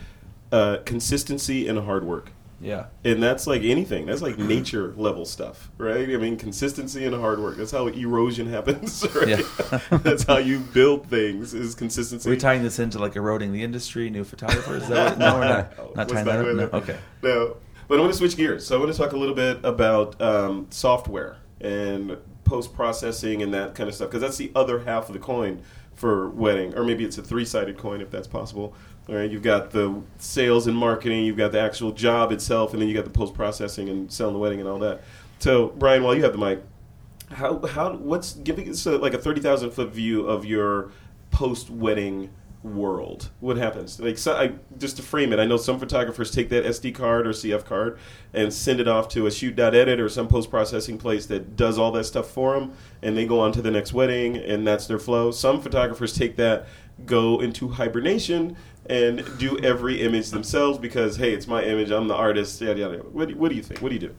uh, 0.52 0.78
consistency 0.86 1.68
and 1.68 1.78
hard 1.80 2.06
work, 2.06 2.32
Yeah. 2.60 2.86
and 3.04 3.22
that's 3.22 3.46
like 3.46 3.62
anything. 3.63 4.06
That's 4.06 4.22
like 4.22 4.38
nature 4.38 4.93
level 4.98 5.26
stuff, 5.26 5.70
right? 5.78 6.10
I 6.10 6.17
mean, 6.17 6.38
consistency 6.38 7.06
and 7.06 7.15
hard 7.15 7.39
work. 7.39 7.58
That's 7.58 7.72
how 7.72 7.88
erosion 7.88 8.48
happens, 8.50 9.06
right? 9.15 9.28
Yeah. 9.28 9.80
that's 10.04 10.24
how 10.24 10.38
you 10.38 10.60
build 10.60 11.08
things. 11.08 11.54
Is 11.54 11.76
consistency. 11.76 12.30
We're 12.30 12.36
we 12.36 12.39
tying 12.39 12.63
this 12.63 12.80
into 12.80 13.00
like 13.00 13.15
eroding 13.15 13.54
the 13.54 13.63
industry, 13.63 14.10
new 14.10 14.24
photographers? 14.24 14.84
Is 14.84 14.89
that 14.89 15.12
what, 15.12 15.20
no, 15.20 15.34
we're 15.36 15.46
not. 15.46 15.96
Not 15.96 16.10
tying 16.10 16.26
that 16.26 16.39
up. 16.39 16.56
No. 16.56 16.80
Okay. 16.80 16.98
No, 17.24 17.58
but 17.88 17.98
I 17.98 18.02
want 18.02 18.13
to 18.13 18.17
switch 18.17 18.36
gears. 18.38 18.65
So 18.65 18.76
I 18.76 18.80
want 18.80 18.91
to 18.91 18.98
talk 18.98 19.13
a 19.13 19.17
little 19.17 19.36
bit 19.36 19.60
about 19.63 20.20
um, 20.22 20.67
software 20.70 21.38
and 21.62 22.17
post 22.43 22.74
processing 22.74 23.41
and 23.41 23.54
that 23.54 23.76
kind 23.76 23.89
of 23.89 23.96
stuff 23.96 24.10
because 24.10 24.22
that's 24.22 24.38
the 24.38 24.52
other 24.56 24.80
half 24.80 25.10
of 25.10 25.13
the 25.13 25.20
coin 25.20 25.62
for 25.96 26.30
wedding, 26.30 26.76
or 26.76 26.84
maybe 26.84 27.04
it's 27.04 27.17
a 27.17 27.24
three 27.24 27.46
sided 27.46 27.78
coin 27.78 28.02
if 28.02 28.12
that's 28.12 28.28
possible. 28.28 28.76
All 29.10 29.15
right, 29.15 29.30
you've 29.30 29.43
got 29.43 29.72
the 29.72 30.02
sales 30.17 30.67
and 30.67 30.78
marketing, 30.78 31.24
you've 31.24 31.38
got 31.38 31.54
the 31.54 31.60
actual 31.62 31.93
job 31.93 32.32
itself, 32.32 32.74
and 32.74 32.82
then 32.82 32.89
you 32.89 32.96
got 32.96 33.06
the 33.06 33.10
post 33.10 33.34
processing 33.34 33.88
and 33.88 34.12
selling 34.12 34.34
the 34.34 34.39
wedding 34.39 34.60
and 34.60 34.67
all 34.67 34.80
that. 34.80 35.02
So, 35.39 35.67
Bryan, 35.67 36.04
while 36.04 36.13
you 36.13 36.24
have 36.24 36.34
the 36.34 36.38
mic, 36.38 36.62
how 37.32 37.65
how 37.65 37.93
what's 37.93 38.34
giving 38.34 38.70
us 38.70 38.86
like 38.86 39.13
a 39.13 39.17
thirty 39.17 39.41
thousand 39.41 39.72
foot 39.72 39.89
view 39.91 40.26
of 40.28 40.46
your 40.46 40.91
post 41.32 41.70
wedding 41.70 42.32
world? 42.63 43.30
What 43.39 43.58
happens? 43.58 44.00
Like, 44.00 44.17
so 44.17 44.36
I, 44.36 44.54
just 44.78 44.98
to 44.98 45.04
frame 45.04 45.32
it, 45.32 45.39
I 45.39 45.46
know 45.46 45.58
some 45.58 45.80
photographers 45.80 46.32
take 46.32 46.50
that 46.50 46.65
SD 46.65 46.96
card 46.96 47.28
or 47.28 47.32
CF 47.32 47.65
card 47.65 48.00
and 48.34 48.54
send 48.54 48.80
it 48.80 48.88
off 48.88 49.08
to 49.10 49.26
a 49.28 49.32
shoot.edit 49.32 50.00
or 50.00 50.10
some 50.10 50.28
post 50.28 50.50
processing 50.50 50.98
place 50.98 51.26
that 51.28 51.56
does 51.56 51.78
all 51.78 51.91
that 51.93 52.06
stuff 52.06 52.30
for 52.30 52.60
them, 52.60 52.74
and 53.02 53.15
they 53.15 53.26
go 53.26 53.39
on 53.39 53.52
to 53.54 53.62
the 53.62 53.72
next 53.72 53.93
wedding, 53.93 54.38
and 54.38 54.65
that's 54.65 54.88
their 54.88 55.00
flow. 55.00 55.32
Some 55.32 55.62
photographers 55.62 56.13
take 56.13 56.36
that, 56.38 56.67
go 57.06 57.39
into 57.39 57.70
hibernation. 57.70 58.56
And 58.89 59.26
do 59.38 59.60
every 59.60 60.02
image 60.02 60.30
themselves 60.30 60.78
because 60.80 61.17
hey, 61.17 61.34
it's 61.34 61.45
my 61.47 61.62
image. 61.62 61.91
I'm 61.91 62.08
the 62.08 62.15
artist. 62.15 62.62
Yada 62.62 62.80
yada. 62.80 62.97
What, 63.00 63.28
do- 63.28 63.36
what 63.36 63.50
do 63.50 63.56
you 63.56 63.62
think? 63.63 63.82
What 63.82 63.89
do 63.89 63.95
you 63.95 64.00
do? 64.00 64.15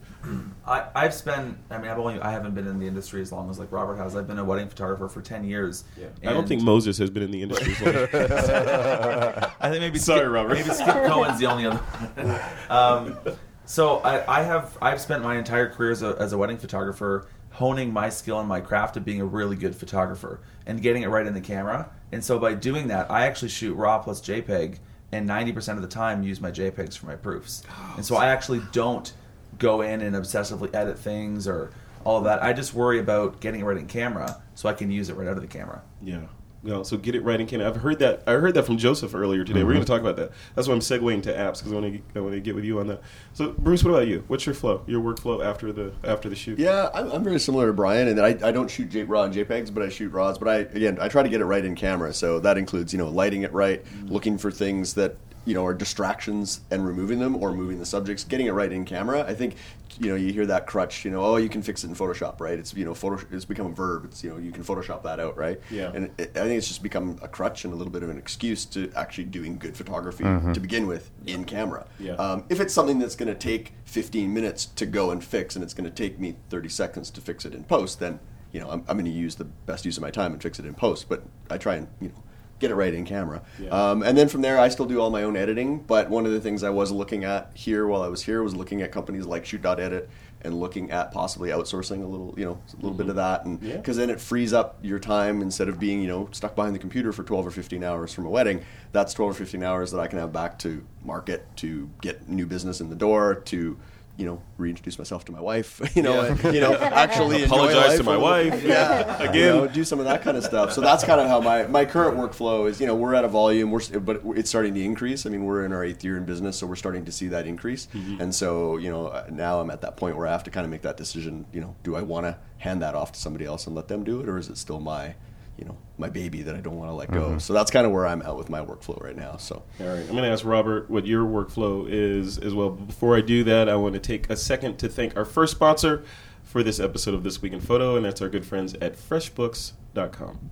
I, 0.67 0.87
I've 0.95 1.15
spent. 1.15 1.57
I 1.71 1.79
mean, 1.79 1.91
I've 1.91 1.99
only. 1.99 2.21
I 2.21 2.31
haven't 2.31 2.55
been 2.55 2.67
in 2.67 2.79
the 2.79 2.87
industry 2.87 3.23
as 3.23 3.33
long 3.33 3.49
as 3.49 3.59
like 3.59 3.73
Robert 3.73 3.97
has. 3.97 4.15
I've 4.15 4.27
been 4.27 4.39
a 4.39 4.45
wedding 4.45 4.69
photographer 4.69 5.09
for 5.09 5.23
ten 5.23 5.43
years. 5.43 5.85
I 6.23 6.33
don't 6.33 6.47
think 6.47 6.63
Moses 6.63 6.99
has 6.99 7.09
been 7.09 7.23
in 7.23 7.31
the 7.31 7.43
industry. 7.43 7.73
as 7.73 7.85
long. 7.87 9.51
I 9.61 9.71
think 9.71 9.81
maybe 9.81 9.99
Sorry, 9.99 10.21
Skip, 10.21 10.31
Robert. 10.31 10.55
Maybe 10.55 10.69
Skip 10.71 11.07
Cohen's 11.07 11.39
the 11.39 11.47
only 11.47 11.65
other. 11.67 11.79
one. 11.79 12.41
um, 12.69 13.19
so 13.65 13.99
I, 13.99 14.41
I 14.41 14.43
have. 14.43 14.77
I've 14.83 15.01
spent 15.01 15.23
my 15.23 15.39
entire 15.39 15.69
career 15.71 15.93
as 15.93 16.03
a, 16.03 16.15
as 16.19 16.33
a 16.33 16.39
wedding 16.39 16.59
photographer 16.59 17.27
honing 17.59 17.93
my 17.93 18.09
skill 18.09 18.39
and 18.39 18.49
my 18.49 18.61
craft 18.61 18.97
of 18.97 19.05
being 19.05 19.21
a 19.21 19.25
really 19.25 19.57
good 19.57 19.75
photographer 19.75 20.41
and 20.65 20.81
getting 20.81 21.03
it 21.03 21.09
right 21.09 21.27
in 21.27 21.35
the 21.35 21.41
camera. 21.41 21.91
And 22.13 22.23
so 22.23 22.39
by 22.39 22.55
doing 22.55 22.87
that, 22.87 23.11
I 23.11 23.27
actually 23.27 23.49
shoot 23.49 23.75
RAW 23.75 23.99
plus 23.99 24.21
JPEG, 24.21 24.79
and 25.11 25.29
90% 25.29 25.75
of 25.75 25.83
the 25.83 25.89
time 25.89 26.23
use 26.23 26.41
my 26.41 26.53
JPEGs 26.53 26.97
for 26.97 27.07
my 27.07 27.17
proofs. 27.17 27.65
and 27.97 28.07
so 28.07 28.15
I 28.15 28.29
actually 28.29 28.63
don't 28.71 29.13
go 29.59 29.81
in 29.81 30.03
and 30.03 30.15
obsessively 30.15 30.73
edit 30.73 31.01
things 31.01 31.49
or 31.49 31.73
all 32.05 32.19
of 32.19 32.25
that. 32.25 32.41
I 32.45 32.53
just 32.53 32.75
worry 32.75 33.01
about 33.01 33.41
getting 33.41 33.61
it 33.61 33.65
right 33.65 33.77
in 33.77 33.87
camera 33.89 34.41
so 34.55 34.69
I 34.69 34.73
can 34.73 34.91
use 34.93 35.09
it 35.09 35.15
right 35.15 35.27
out 35.27 35.37
of 35.37 35.43
the 35.43 35.49
camera. 35.49 35.83
Yeah. 36.01 36.27
No, 36.63 36.83
so 36.83 36.97
get 36.97 37.15
it 37.15 37.23
right 37.23 37.41
in 37.41 37.47
Canada. 37.47 37.69
I've 37.69 37.77
heard 37.77 38.01
that. 38.01 38.23
I 38.27 38.33
heard 38.33 38.55
that 38.55 38.65
from 38.65 38.79
Joseph 38.79 39.15
earlier 39.15 39.45
today. 39.45 39.63
We're 39.63 39.75
going 39.75 39.85
to 39.85 39.93
mm-hmm. 39.93 39.93
talk 39.93 40.01
about 40.01 40.17
that. 40.17 40.33
That's 40.57 40.67
why 40.67 40.75
I'm 40.75 40.81
segueing 40.81 41.23
to 41.23 41.33
apps 41.33 41.59
because 41.59 41.73
I 41.73 41.77
want 41.77 41.95
to 41.95 42.19
I 42.19 42.21
want 42.21 42.35
to 42.35 42.41
get 42.41 42.55
with 42.57 42.65
you 42.65 42.81
on 42.81 42.89
that. 42.89 43.01
So, 43.33 43.53
Bruce, 43.53 43.85
what 43.85 43.93
about 43.93 44.09
you? 44.09 44.25
What's 44.27 44.45
your 44.45 44.57
flow? 44.57 44.83
Your 44.87 45.01
workflow 45.01 45.45
after 45.45 45.73
the 45.73 45.93
after 46.03 46.29
the 46.29 46.35
shoot? 46.35 46.59
Yeah, 46.59 46.91
I'm, 46.93 47.13
I'm 47.13 47.23
very 47.23 47.39
similar 47.39 47.69
to 47.69 47.73
Bryan 47.73 48.09
and 48.09 48.21
I, 48.21 48.49
I 48.49 48.51
don't 48.51 48.69
shoot 48.69 48.91
J, 48.91 49.05
raw 49.05 49.23
and 49.23 49.35
JPEGs, 49.35 49.73
but 49.73 49.85
I 49.85 49.89
shoot 49.89 50.13
RAWs. 50.13 50.39
But 50.39 50.49
I 50.49 50.57
again, 50.57 50.99
I 51.01 51.09
try 51.09 51.23
to 51.23 51.29
get 51.29 51.41
it 51.41 51.45
right 51.45 51.65
in 51.65 51.77
camera, 51.77 52.13
so 52.13 52.41
that 52.41 52.59
includes 52.59 52.93
you 52.93 52.99
know 52.99 53.09
lighting 53.09 53.43
it 53.43 53.53
right, 53.53 53.85
mm-hmm. 53.85 54.09
looking 54.09 54.37
for 54.37 54.51
things 54.51 54.95
that 54.95 55.17
you 55.45 55.55
know 55.55 55.65
are 55.65 55.75
distractions 55.75 56.63
and 56.73 56.85
removing 56.85 57.21
them, 57.21 57.37
or 57.37 57.53
moving 57.53 57.79
the 57.79 57.87
subjects, 57.87 58.25
getting 58.25 58.47
it 58.47 58.53
right 58.53 58.73
in 58.73 58.85
camera. 58.85 59.25
I 59.29 59.35
think 59.35 59.55
you 60.01 60.09
know 60.11 60.15
you 60.15 60.33
hear 60.33 60.47
that 60.47 60.67
crutch 60.67 61.05
you 61.05 61.11
know 61.11 61.23
oh 61.25 61.37
you 61.37 61.49
can 61.49 61.63
fix 61.63 61.85
it 61.85 61.89
in 61.89 61.95
photoshop 61.95 62.41
right? 62.41 62.59
It's 62.59 62.73
you 62.75 62.85
know 62.85 62.95
photo 62.95 63.25
it's 63.31 63.45
become 63.45 63.67
a 63.67 63.71
verb. 63.75 64.05
It's 64.05 64.23
you 64.23 64.31
know 64.31 64.37
you 64.39 64.53
can 64.53 64.63
photoshop 64.63 65.03
that 65.03 65.21
out 65.21 65.37
right? 65.37 65.61
Yeah. 65.71 65.93
and 65.95 66.11
it, 66.19 66.37
i 66.37 66.41
think 66.43 66.59
it's 66.59 66.69
just 66.69 66.83
become 66.83 67.19
a 67.23 67.29
crutch 67.29 67.65
and 67.65 67.73
a 67.73 67.77
little 67.77 67.93
bit 67.93 68.03
of 68.03 68.11
an 68.11 68.19
excuse 68.19 68.65
to 68.67 68.91
actually 68.95 69.25
doing 69.25 69.59
good 69.59 69.77
photography 69.77 70.25
to 70.55 70.61
begin 70.61 70.87
with 70.87 71.11
in 71.27 71.45
camera. 71.45 71.87
Yeah. 71.99 72.13
um, 72.15 72.45
if 72.49 72.61
it's 72.61 72.73
something 72.75 72.99
that's 72.99 73.17
going 73.17 73.29
to 73.29 73.35
take 73.35 73.75
15 73.85 74.33
minutes 74.33 74.67
to 74.67 74.87
go 74.87 75.11
and 75.11 75.23
fix 75.23 75.57
and 75.57 75.63
it's 75.65 75.75
going 75.75 75.89
to 75.89 75.95
take 75.95 76.19
me 76.19 76.37
30 76.51 76.69
seconds 76.69 77.11
to 77.11 77.21
fix 77.21 77.45
it 77.45 77.55
in 77.55 77.65
post 77.65 77.99
then 78.01 78.21
you 78.53 78.61
know 78.61 78.71
i'm, 78.71 78.85
I'm 78.89 78.97
going 78.97 79.05
to 79.05 79.11
use 79.11 79.35
the 79.37 79.45
best 79.45 79.85
use 79.85 79.97
of 79.97 80.03
my 80.03 80.11
time 80.11 80.33
and 80.33 80.43
fix 80.43 80.59
it 80.59 80.67
in 80.67 80.75
post 80.75 81.09
but 81.09 81.23
i 81.51 81.59
try 81.59 81.77
and 81.77 81.89
you 82.01 82.09
know 82.09 82.23
get 82.59 82.71
it 82.71 82.75
right 82.75 82.93
in 82.93 83.05
camera. 83.05 83.43
Yeah. 83.59 83.71
Um, 83.71 84.03
and 84.03 84.17
then 84.17 84.29
from 84.29 84.43
there, 84.43 84.59
I 84.59 84.69
still 84.69 84.87
do 84.87 85.01
all 85.01 85.11
my 85.11 85.23
own 85.23 85.37
editing. 85.37 85.79
But 85.81 86.11
one 86.11 86.27
of 86.27 86.33
the 86.33 86.41
things 86.41 86.63
I 86.63 86.71
was 86.71 86.91
looking 86.91 87.25
at 87.25 87.51
here 87.55 87.87
while 87.87 88.03
I 88.03 88.09
was 88.09 88.23
here 88.23 88.43
was 88.43 88.55
looking 88.57 88.83
at 88.83 88.93
companies 88.93 89.27
like 89.27 89.45
Shoot.edit 89.47 90.09
and 90.43 90.61
looking 90.61 90.91
at 90.93 91.11
possibly 91.11 91.51
outsourcing 91.51 92.03
a 92.03 92.07
little, 92.07 92.33
you 92.37 92.45
know, 92.45 92.61
a 92.73 92.77
little 92.77 92.97
bit 92.97 93.09
of 93.09 93.17
that, 93.17 93.45
and 93.45 93.61
Yeah. 93.61 93.77
because 93.77 93.97
then 93.97 94.09
it 94.09 94.21
frees 94.21 94.53
up 94.53 94.79
your 94.83 95.01
time 95.01 95.43
instead 95.43 95.69
of 95.69 95.81
being, 95.81 96.01
you 96.01 96.07
know, 96.07 96.29
stuck 96.31 96.55
behind 96.55 96.77
the 96.77 96.79
computer 96.79 97.13
for 97.13 97.25
12 97.25 97.45
or 97.45 97.51
15 97.51 97.83
hours 97.83 98.15
from 98.15 98.25
a 98.25 98.31
wedding. 98.31 98.61
That's 98.93 99.13
12 99.15 99.33
or 99.33 99.35
15 99.35 99.65
hours 99.65 99.91
that 99.91 99.99
I 99.99 100.07
can 100.07 100.21
have 100.21 100.33
back 100.33 100.57
to 100.61 100.85
market, 101.05 101.45
to 101.57 101.91
get 102.01 102.29
new 102.29 102.47
business 102.47 102.81
in 102.81 102.89
the 102.89 102.95
door, 102.95 103.35
to 103.47 103.77
you 104.19 104.27
know, 104.27 104.43
reintroduce 104.59 104.99
myself 104.99 105.25
to 105.25 105.33
my 105.33 105.41
wife. 105.41 105.81
You 105.97 106.03
know, 106.03 106.23
Yeah. 106.25 106.37
and, 106.43 106.55
you 106.55 106.61
know, 106.61 106.75
actually 107.05 107.45
Apologize 107.45 107.97
to 107.99 108.03
my 108.05 108.15
a 108.15 108.19
little- 108.19 108.51
wife. 108.51 108.65
Yeah, 108.65 109.23
Again. 109.23 109.35
You 109.35 109.61
know, 109.63 109.69
do 109.69 109.85
some 109.85 110.01
of 110.01 110.05
that 110.07 110.23
kind 110.23 110.37
of 110.37 110.45
stuff. 110.45 110.73
So 110.73 110.81
that's 110.81 111.05
kind 111.05 111.21
of 111.21 111.29
how 111.29 111.41
my, 111.41 111.67
my 111.69 111.85
current 111.85 112.17
workflow 112.19 112.69
is. 112.69 112.81
You 112.81 112.87
know, 112.89 112.97
we're 112.97 113.15
at 113.15 113.25
a 113.25 113.29
volume, 113.29 113.71
we're 113.71 113.81
but 114.01 114.21
it's 114.37 114.49
starting 114.51 114.75
to 114.75 114.83
increase. 114.83 115.25
I 115.25 115.31
mean, 115.31 115.45
we're 115.45 115.65
in 115.65 115.73
our 115.73 115.85
eighth 115.85 116.03
year 116.05 116.17
in 116.17 116.25
business, 116.25 116.59
so 116.59 116.67
we're 116.67 116.75
starting 116.77 117.05
to 117.05 117.13
see 117.13 117.29
that 117.29 117.47
increase. 117.47 117.87
Mm-hmm. 117.95 118.21
And 118.21 118.35
so, 118.35 118.77
you 118.77 118.91
know, 118.91 119.07
uh, 119.07 119.27
now 119.31 119.61
I'm 119.61 119.71
at 119.71 119.81
that 119.83 119.97
point 119.97 120.17
where 120.17 120.27
I 120.27 120.33
have 120.33 120.45
to 120.45 120.51
kind 120.51 120.65
of 120.65 120.71
make 120.71 120.83
that 120.83 120.97
decision. 120.97 121.47
You 121.53 121.61
know, 121.61 121.77
do 121.85 121.95
I 121.95 122.03
want 122.03 122.27
to 122.27 122.37
hand 122.59 122.83
that 122.83 122.97
off 122.97 123.13
to 123.13 123.21
somebody 123.21 123.45
else 123.45 123.67
and 123.69 123.77
let 123.77 123.87
them 123.87 124.03
do 124.03 124.21
it, 124.21 124.29
or 124.29 124.37
is 124.37 124.49
it 124.49 124.59
still 124.59 124.81
my, 124.81 125.15
you 125.59 125.65
know, 125.65 125.77
my 125.99 126.09
baby 126.09 126.43
that 126.43 126.55
I 126.55 126.61
don't 126.61 126.77
want 126.77 126.91
to 126.91 126.95
let 126.95 127.11
go? 127.11 127.31
Mm-hmm. 127.31 127.39
So 127.39 127.53
that's 127.53 127.71
kind 127.71 127.87
of 127.87 127.93
where 127.93 128.07
I'm 128.07 128.23
at 128.23 128.37
with 128.37 128.49
my 128.49 128.61
workflow 128.65 129.03
right 129.03 129.17
now. 129.17 129.37
So. 129.37 129.63
All 129.81 129.87
right, 129.87 130.01
I'm 130.01 130.13
going 130.13 130.23
to 130.23 130.31
ask 130.31 130.45
Robert 130.45 130.89
what 130.89 131.07
your 131.07 131.25
workflow 131.25 131.87
is 131.89 132.39
as 132.39 132.55
well. 132.55 132.71
But 132.71 132.87
before 132.87 133.17
I 133.17 133.21
do 133.21 133.45
that, 133.45 133.69
I 133.69 133.77
want 133.77 133.95
to 133.95 134.01
take 134.01 134.31
a 134.31 134.37
second 134.37 134.79
to 134.79 134.89
thank 134.89 135.17
our 135.17 135.25
first 135.25 135.53
sponsor 135.53 136.05
for 136.45 136.63
this 136.63 136.81
episode 136.81 137.15
of 137.15 137.25
This 137.25 137.43
Week 137.43 137.53
in 137.53 137.61
Photo, 137.61 137.97
and 137.97 138.05
that's 138.05 138.23
our 138.23 138.29
good 138.29 138.47
friends 138.47 138.75
at 138.75 138.97
FreshBooks.com. 138.97 140.51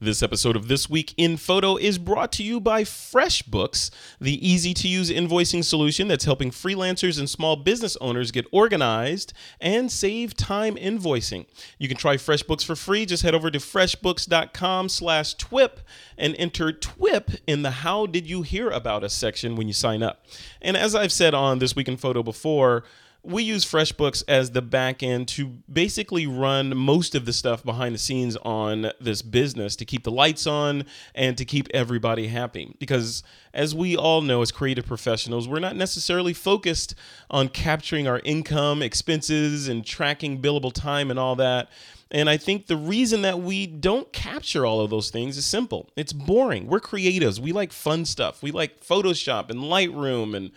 This 0.00 0.22
episode 0.22 0.54
of 0.54 0.68
This 0.68 0.88
Week 0.88 1.12
in 1.16 1.36
Photo 1.36 1.76
is 1.76 1.98
brought 1.98 2.30
to 2.34 2.44
you 2.44 2.60
by 2.60 2.84
FreshBooks, 2.84 3.90
the 4.20 4.48
easy 4.48 4.72
to 4.74 4.86
use 4.86 5.10
invoicing 5.10 5.64
solution 5.64 6.06
that's 6.06 6.24
helping 6.24 6.52
freelancers 6.52 7.18
and 7.18 7.28
small 7.28 7.56
business 7.56 7.96
owners 8.00 8.30
get 8.30 8.46
organized 8.52 9.32
and 9.60 9.90
save 9.90 10.36
time 10.36 10.76
invoicing. 10.76 11.46
You 11.78 11.88
can 11.88 11.96
try 11.96 12.14
FreshBooks 12.14 12.64
for 12.64 12.76
free. 12.76 13.06
Just 13.06 13.24
head 13.24 13.34
over 13.34 13.50
to 13.50 13.58
freshbooks.com 13.58 14.88
slash 14.88 15.34
TWIP 15.34 15.80
and 16.16 16.36
enter 16.38 16.70
TWIP 16.70 17.40
in 17.48 17.62
the 17.62 17.72
How 17.72 18.06
Did 18.06 18.24
You 18.24 18.42
Hear 18.42 18.70
About 18.70 19.02
Us 19.02 19.14
section 19.14 19.56
when 19.56 19.66
you 19.66 19.74
sign 19.74 20.04
up. 20.04 20.24
And 20.62 20.76
as 20.76 20.94
I've 20.94 21.10
said 21.10 21.34
on 21.34 21.58
This 21.58 21.74
Week 21.74 21.88
in 21.88 21.96
Photo 21.96 22.22
before, 22.22 22.84
we 23.22 23.42
use 23.42 23.64
FreshBooks 23.64 24.22
as 24.28 24.52
the 24.52 24.62
back 24.62 25.02
end 25.02 25.28
to 25.28 25.58
basically 25.70 26.26
run 26.26 26.76
most 26.76 27.14
of 27.14 27.26
the 27.26 27.32
stuff 27.32 27.64
behind 27.64 27.94
the 27.94 27.98
scenes 27.98 28.36
on 28.38 28.92
this 29.00 29.22
business 29.22 29.74
to 29.76 29.84
keep 29.84 30.04
the 30.04 30.10
lights 30.10 30.46
on 30.46 30.84
and 31.14 31.36
to 31.36 31.44
keep 31.44 31.68
everybody 31.74 32.28
happy. 32.28 32.74
Because 32.78 33.22
as 33.52 33.74
we 33.74 33.96
all 33.96 34.22
know, 34.22 34.40
as 34.40 34.52
creative 34.52 34.86
professionals, 34.86 35.48
we're 35.48 35.58
not 35.58 35.74
necessarily 35.74 36.32
focused 36.32 36.94
on 37.28 37.48
capturing 37.48 38.06
our 38.06 38.20
income, 38.24 38.82
expenses, 38.82 39.68
and 39.68 39.84
tracking 39.84 40.40
billable 40.40 40.72
time 40.72 41.10
and 41.10 41.18
all 41.18 41.34
that. 41.36 41.70
And 42.10 42.30
I 42.30 42.36
think 42.36 42.66
the 42.66 42.76
reason 42.76 43.22
that 43.22 43.40
we 43.40 43.66
don't 43.66 44.10
capture 44.12 44.64
all 44.64 44.80
of 44.80 44.90
those 44.90 45.10
things 45.10 45.36
is 45.36 45.44
simple. 45.44 45.90
It's 45.96 46.12
boring. 46.12 46.66
We're 46.66 46.80
creatives. 46.80 47.38
We 47.38 47.52
like 47.52 47.72
fun 47.72 48.04
stuff. 48.06 48.42
We 48.42 48.50
like 48.52 48.80
Photoshop 48.80 49.50
and 49.50 49.60
Lightroom 49.60 50.34
and 50.34 50.52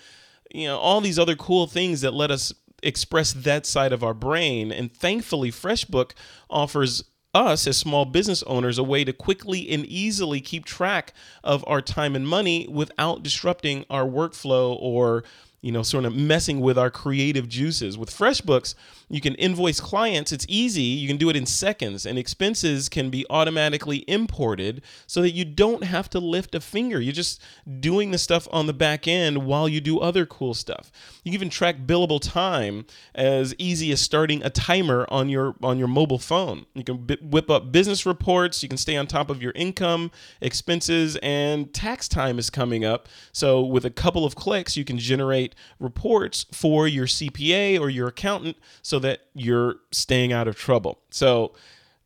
you 0.54 0.68
know 0.68 0.78
all 0.78 1.02
these 1.02 1.20
other 1.20 1.36
cool 1.36 1.68
things 1.68 2.02
that 2.02 2.14
let 2.14 2.32
us 2.32 2.54
express 2.84 3.34
that 3.34 3.66
side 3.66 3.94
of 3.94 4.04
our 4.04 4.14
brain. 4.14 4.72
And 4.72 4.94
thankfully 4.94 5.52
freshbook 5.52 6.12
offers 6.50 7.04
us 7.34 7.66
as 7.66 7.78
small 7.78 8.06
business 8.06 8.44
owners 8.44 8.78
a 8.78 8.84
way 8.84 9.04
to 9.04 9.14
quickly 9.14 9.70
and 9.70 9.86
easily 9.86 10.42
keep 10.42 10.66
track 10.66 11.14
of 11.44 11.64
our 11.68 11.82
time 11.82 12.16
and 12.16 12.28
money 12.28 12.68
without 12.70 13.24
disrupting 13.24 13.86
our 13.90 14.06
workflow 14.06 14.76
or 14.82 15.24
you 15.62 15.72
know 15.72 15.84
sort 15.84 16.06
of 16.06 16.16
messing 16.16 16.60
with 16.60 16.78
our 16.78 16.90
creative 16.90 17.48
juices. 17.48 17.98
With 17.98 18.10
freshbooks 18.10 18.76
you 19.12 19.22
can 19.22 19.36
invoice 19.36 19.80
clients 19.80 20.32
it's 20.32 20.46
easy 20.48 20.82
you 20.82 21.08
can 21.08 21.18
do 21.18 21.30
it 21.30 21.36
in 21.36 21.46
seconds 21.46 22.06
and 22.06 22.18
expenses 22.18 22.90
can 22.90 23.10
be 23.10 23.26
automatically 23.30 24.04
imported 24.08 24.82
so 25.08 25.22
that 25.22 25.32
you 25.32 25.46
don't 25.46 25.84
have 25.84 26.10
to 26.10 26.20
lift 26.20 26.56
a 26.56 26.62
finger. 26.62 27.00
You're 27.00 27.14
just 27.14 27.42
doing 27.80 28.12
the 28.12 28.18
stuff 28.18 28.48
on 28.52 28.68
the 28.68 28.74
back 28.74 29.08
end 29.08 29.46
while 29.46 29.68
you 29.68 29.82
do 29.82 30.00
other 30.00 30.26
cool 30.26 30.54
stuff. 30.54 30.92
You 31.24 31.32
can 31.32 31.36
even 31.36 31.50
track 31.50 31.78
billable 31.86 32.22
time 32.22 32.86
as 33.14 33.54
easy 33.58 33.92
as 33.92 34.02
starting 34.02 34.44
a 34.44 34.50
timer 34.50 35.06
on 35.10 35.30
your 35.30 35.56
on 35.62 35.78
your 35.78 35.88
mobile 35.88 36.20
phone. 36.20 36.66
You 36.74 36.84
can 36.84 37.06
bi- 37.06 37.18
whip 37.22 37.50
up 37.50 37.72
business 37.72 38.06
reports 38.06 38.64
you 38.64 38.70
can 38.70 38.78
stay 38.78 38.96
on 38.96 39.08
top 39.08 39.30
of 39.30 39.42
your 39.42 39.52
income 39.54 40.12
expenses 40.40 41.18
and 41.18 41.74
tax 41.74 42.08
time 42.08 42.40
is 42.40 42.50
coming 42.50 42.86
up. 42.86 43.08
So 43.32 43.62
with 43.62 43.86
a 43.86 43.90
couple 43.90 44.26
of 44.26 44.36
clicks 44.36 44.78
you 44.78 44.86
can 44.86 44.98
generate 44.98 45.56
reports 45.80 46.46
for 46.52 46.88
your 46.88 47.06
CPA 47.06 47.80
or 47.80 47.90
your 47.90 48.08
accountant 48.08 48.58
so 48.82 49.00
that 49.02 49.22
you're 49.34 49.76
staying 49.92 50.32
out 50.32 50.48
of 50.48 50.56
trouble 50.56 51.00
so 51.10 51.54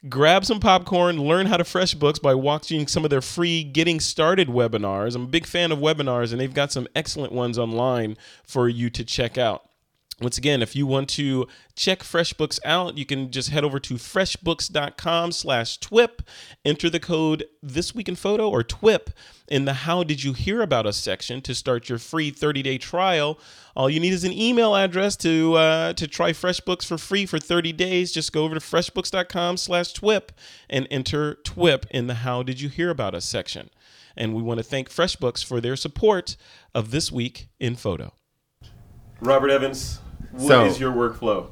grab 0.09 0.45
some 0.45 0.59
popcorn, 0.59 1.17
learn 1.19 1.47
how 1.47 1.57
to 1.57 1.63
FreshBooks 1.63 2.21
by 2.21 2.33
watching 2.35 2.87
some 2.87 3.03
of 3.03 3.09
their 3.09 3.21
free 3.21 3.63
Getting 3.63 3.99
Started 3.99 4.47
webinars. 4.47 5.15
I'm 5.15 5.23
a 5.23 5.27
big 5.27 5.45
fan 5.45 5.71
of 5.71 5.79
webinars, 5.79 6.31
and 6.31 6.39
they've 6.39 6.53
got 6.53 6.71
some 6.71 6.87
excellent 6.95 7.33
ones 7.33 7.57
online 7.57 8.17
for 8.43 8.69
you 8.69 8.89
to 8.91 9.03
check 9.03 9.37
out. 9.37 9.69
Once 10.22 10.38
again, 10.38 10.61
if 10.61 10.78
you 10.78 10.88
want 10.88 11.09
to 11.09 11.45
check 11.76 11.99
FreshBooks 11.99 12.57
out, 12.63 12.97
you 12.97 13.05
can 13.05 13.30
just 13.32 13.49
head 13.49 13.66
over 13.66 13.82
to 13.82 13.95
freshbooks.com 13.95 15.34
slash 15.34 15.78
TWIP, 15.80 16.22
enter 16.63 16.89
the 16.89 17.01
code 17.01 17.43
This 17.61 17.93
Week 17.93 18.07
in 18.07 18.16
Photo 18.16 18.49
or 18.49 18.63
TWIP 18.63 19.09
in 19.49 19.66
the 19.66 19.74
How 19.74 20.03
Did 20.03 20.24
You 20.24 20.32
Hear 20.32 20.61
About 20.61 20.86
Us 20.86 20.95
section 20.95 21.41
to 21.41 21.53
start 21.53 21.89
your 21.89 21.97
free 21.97 22.32
30-day 22.32 22.78
trial. 22.78 23.38
All 23.76 23.89
you 23.89 23.99
need 23.99 24.13
is 24.13 24.24
an 24.24 24.32
email 24.32 24.74
address 24.74 25.18
to 25.18 25.55
uh, 25.55 25.91
to 25.93 26.07
try 26.07 26.32
FreshBooks 26.32 26.86
for 26.86 26.97
free 26.97 27.26
for 27.26 27.38
30 27.38 27.74
days. 27.74 28.13
Just 28.13 28.32
go 28.32 28.45
over 28.45 28.53
to 28.55 28.61
freshbooks.com 28.61 29.57
slash 29.57 29.91
TWIP 29.91 30.32
and 30.70 30.88
enter 30.89 31.36
TWIP 31.43 31.88
in 31.91 32.07
the 32.07 32.16
How 32.16 32.41
Did 32.41 32.61
You 32.61 32.70
Hear 32.70 32.89
About 32.89 33.16
Us 33.16 33.26
section. 33.26 33.70
And 34.16 34.34
we 34.34 34.41
want 34.41 34.59
to 34.59 34.63
thank 34.63 34.89
FreshBooks 34.89 35.43
for 35.43 35.59
their 35.59 35.76
support 35.76 36.38
of 36.74 36.91
This 36.91 37.11
Week 37.11 37.49
in 37.59 37.76
Photo. 37.76 38.13
Robert 39.22 39.49
Evans, 39.49 39.99
what 40.38 40.67
is 40.67 40.73
So- 40.75 40.79
your 40.79 40.91
workflow? 40.93 41.47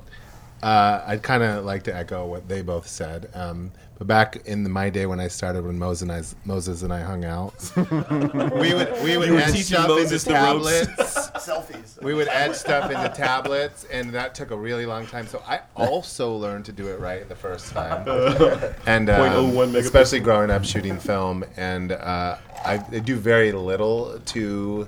Uh, 0.61 1.03
I'd 1.05 1.21
kind 1.23 1.43
of 1.43 1.65
like 1.65 1.84
to 1.84 1.93
echo 1.95 2.25
what 2.25 2.47
they 2.47 2.61
both 2.61 2.88
said. 2.88 3.29
Um, 3.34 3.71
but 3.97 4.07
back 4.07 4.38
in 4.45 4.63
the, 4.63 4.69
my 4.69 4.89
day 4.89 5.05
when 5.05 5.19
I 5.19 5.27
started, 5.27 5.65
when 5.65 5.77
Moses 5.77 6.03
and 6.03 6.11
I, 6.13 6.21
Moses 6.45 6.84
and 6.84 6.93
I 6.93 7.01
hung 7.01 7.25
out, 7.25 7.53
we 7.75 8.73
would 8.73 9.03
we 9.03 9.17
would 9.17 9.27
You 9.27 9.34
were 9.34 9.39
etch 9.39 9.47
teaching 9.47 9.63
stuff 9.63 9.89
Moses 9.89 10.25
into 10.25 10.39
the 10.39 10.45
ropes. 10.45 10.86
tablets. 10.88 11.29
Selfies. 11.45 12.01
we 12.01 12.13
would 12.13 12.29
etch 12.29 12.55
stuff 12.55 12.89
into 12.89 13.09
tablets, 13.09 13.84
and 13.91 14.11
that 14.13 14.36
took 14.36 14.51
a 14.51 14.55
really 14.57 14.86
long 14.86 15.05
time. 15.05 15.27
So 15.27 15.43
I 15.45 15.59
also 15.75 16.34
learned 16.34 16.63
to 16.65 16.71
do 16.71 16.88
it 16.88 16.97
right 17.01 17.27
the 17.27 17.36
first 17.36 17.73
time. 17.73 18.07
and 18.86 19.09
um, 19.09 19.75
especially 19.75 20.21
growing 20.21 20.49
up 20.49 20.63
shooting 20.63 20.97
film, 20.97 21.43
and 21.57 21.91
uh, 21.91 22.38
I, 22.65 22.75
I 22.89 22.99
do 22.99 23.17
very 23.17 23.51
little 23.51 24.17
to 24.27 24.88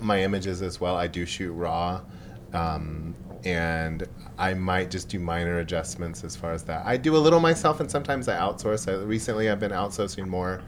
my 0.00 0.20
images 0.22 0.60
as 0.60 0.78
well. 0.78 0.96
I 0.96 1.06
do 1.06 1.24
shoot 1.24 1.52
raw, 1.52 2.02
um, 2.52 3.14
and 3.44 4.06
I 4.38 4.54
might 4.54 4.90
just 4.90 5.08
do 5.08 5.18
minor 5.18 5.58
adjustments 5.58 6.24
as 6.24 6.36
far 6.36 6.52
as 6.52 6.62
that. 6.64 6.86
I 6.86 6.96
do 6.96 7.16
a 7.16 7.18
little 7.18 7.40
myself, 7.40 7.80
and 7.80 7.90
sometimes 7.90 8.28
I 8.28 8.36
outsource. 8.36 8.88
I, 8.88 9.02
recently, 9.02 9.50
I've 9.50 9.60
been 9.60 9.72
outsourcing 9.72 10.26
more 10.26 10.62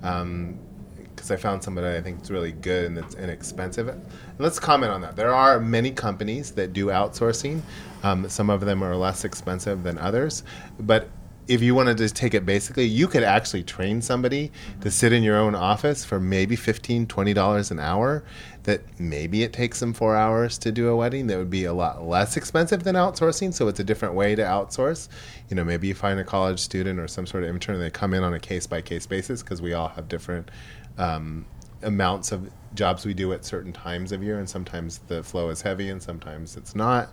because 0.00 1.30
I 1.30 1.36
found 1.36 1.62
somebody 1.62 1.96
I 1.96 2.00
think 2.00 2.22
is 2.22 2.30
really 2.30 2.52
good 2.52 2.86
and 2.86 2.98
it's 2.98 3.14
inexpensive. 3.14 3.88
And 3.88 4.02
let's 4.38 4.58
comment 4.58 4.92
on 4.92 5.00
that. 5.02 5.16
There 5.16 5.34
are 5.34 5.60
many 5.60 5.90
companies 5.90 6.52
that 6.52 6.72
do 6.72 6.86
outsourcing. 6.86 7.60
Um, 8.02 8.28
some 8.28 8.48
of 8.48 8.62
them 8.62 8.82
are 8.82 8.96
less 8.96 9.24
expensive 9.24 9.82
than 9.82 9.98
others, 9.98 10.44
but 10.78 11.10
if 11.50 11.60
you 11.60 11.74
wanted 11.74 11.96
to 11.96 12.08
take 12.08 12.32
it 12.32 12.46
basically, 12.46 12.84
you 12.84 13.08
could 13.08 13.24
actually 13.24 13.64
train 13.64 14.00
somebody 14.00 14.52
to 14.82 14.88
sit 14.88 15.12
in 15.12 15.24
your 15.24 15.36
own 15.36 15.56
office 15.56 16.04
for 16.04 16.20
maybe 16.20 16.56
$15, 16.56 17.08
$20 17.08 17.70
an 17.72 17.80
hour. 17.80 18.22
That 18.62 18.82
maybe 19.00 19.42
it 19.42 19.52
takes 19.52 19.80
them 19.80 19.92
four 19.92 20.14
hours 20.14 20.58
to 20.58 20.70
do 20.70 20.88
a 20.88 20.94
wedding. 20.94 21.26
That 21.26 21.38
would 21.38 21.50
be 21.50 21.64
a 21.64 21.72
lot 21.72 22.06
less 22.06 22.36
expensive 22.36 22.84
than 22.84 22.94
outsourcing. 22.94 23.52
So 23.52 23.66
it's 23.66 23.80
a 23.80 23.84
different 23.84 24.14
way 24.14 24.36
to 24.36 24.42
outsource. 24.42 25.08
You 25.48 25.56
know, 25.56 25.64
maybe 25.64 25.88
you 25.88 25.94
find 25.94 26.20
a 26.20 26.24
college 26.24 26.60
student 26.60 27.00
or 27.00 27.08
some 27.08 27.26
sort 27.26 27.42
of 27.42 27.50
intern, 27.50 27.80
they 27.80 27.90
come 27.90 28.14
in 28.14 28.22
on 28.22 28.32
a 28.32 28.38
case 28.38 28.68
by 28.68 28.80
case 28.80 29.06
basis 29.06 29.42
because 29.42 29.60
we 29.60 29.72
all 29.72 29.88
have 29.88 30.06
different 30.08 30.52
um, 30.98 31.46
amounts 31.82 32.30
of 32.30 32.48
jobs 32.74 33.04
we 33.04 33.12
do 33.12 33.32
at 33.32 33.44
certain 33.44 33.72
times 33.72 34.12
of 34.12 34.22
year, 34.22 34.38
and 34.38 34.48
sometimes 34.48 34.98
the 35.08 35.20
flow 35.24 35.48
is 35.48 35.60
heavy, 35.62 35.88
and 35.88 36.00
sometimes 36.00 36.56
it's 36.56 36.76
not. 36.76 37.08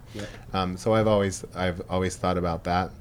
Um, 0.54 0.78
so 0.78 0.94
I've 0.94 1.08
always 1.08 1.44
I've 1.56 1.82
always 1.90 2.18
thought 2.18 2.38
about 2.38 2.66
that. 2.66 2.92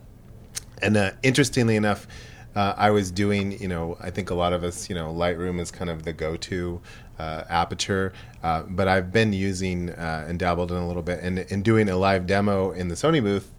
And 0.82 0.96
uh, 0.96 1.12
interestingly 1.22 1.76
enough, 1.76 2.06
uh, 2.54 2.74
I 2.76 2.90
was 2.90 3.10
doing, 3.10 3.60
you 3.60 3.68
know, 3.68 3.98
I 4.00 4.10
think 4.10 4.30
a 4.30 4.34
lot 4.34 4.52
of 4.52 4.64
us, 4.64 4.88
you 4.88 4.94
know, 4.94 5.12
Lightroom 5.12 5.60
is 5.60 5.70
kind 5.70 5.90
of 5.90 6.04
the 6.04 6.12
go-to 6.12 6.80
uh, 7.18 7.44
aperture, 7.48 8.12
uh, 8.42 8.62
but 8.62 8.88
I've 8.88 9.12
been 9.12 9.32
using 9.32 9.90
uh, 9.90 10.24
and 10.28 10.38
dabbled 10.38 10.70
in 10.72 10.78
a 10.78 10.86
little 10.86 11.02
bit 11.02 11.20
and, 11.22 11.38
and 11.38 11.62
doing 11.62 11.88
a 11.88 11.96
live 11.96 12.26
demo 12.26 12.72
in 12.72 12.88
the 12.88 12.94
Sony 12.94 13.22
booth 13.22 13.52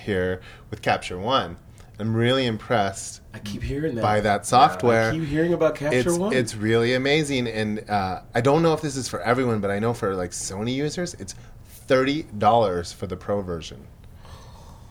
here 0.00 0.40
with 0.70 0.82
Capture 0.82 1.18
One. 1.18 1.56
I'm 1.98 2.14
really 2.14 2.46
impressed 2.46 3.20
I 3.32 3.38
keep 3.38 3.62
hearing 3.62 3.94
that. 3.94 4.02
by 4.02 4.20
that 4.20 4.46
software. 4.46 5.10
I 5.10 5.12
keep 5.12 5.24
hearing 5.24 5.52
about 5.52 5.76
Capture 5.76 5.98
it's, 5.98 6.18
One. 6.18 6.32
It's 6.32 6.56
really 6.56 6.94
amazing, 6.94 7.46
and 7.46 7.88
uh, 7.88 8.22
I 8.34 8.40
don't 8.40 8.62
know 8.62 8.72
if 8.72 8.80
this 8.80 8.96
is 8.96 9.08
for 9.08 9.20
everyone, 9.20 9.60
but 9.60 9.70
I 9.70 9.78
know 9.78 9.94
for 9.94 10.14
like 10.16 10.32
Sony 10.32 10.74
users, 10.74 11.14
it's 11.14 11.36
thirty 11.66 12.24
dollars 12.38 12.92
for 12.92 13.06
the 13.06 13.16
pro 13.16 13.42
version, 13.42 13.86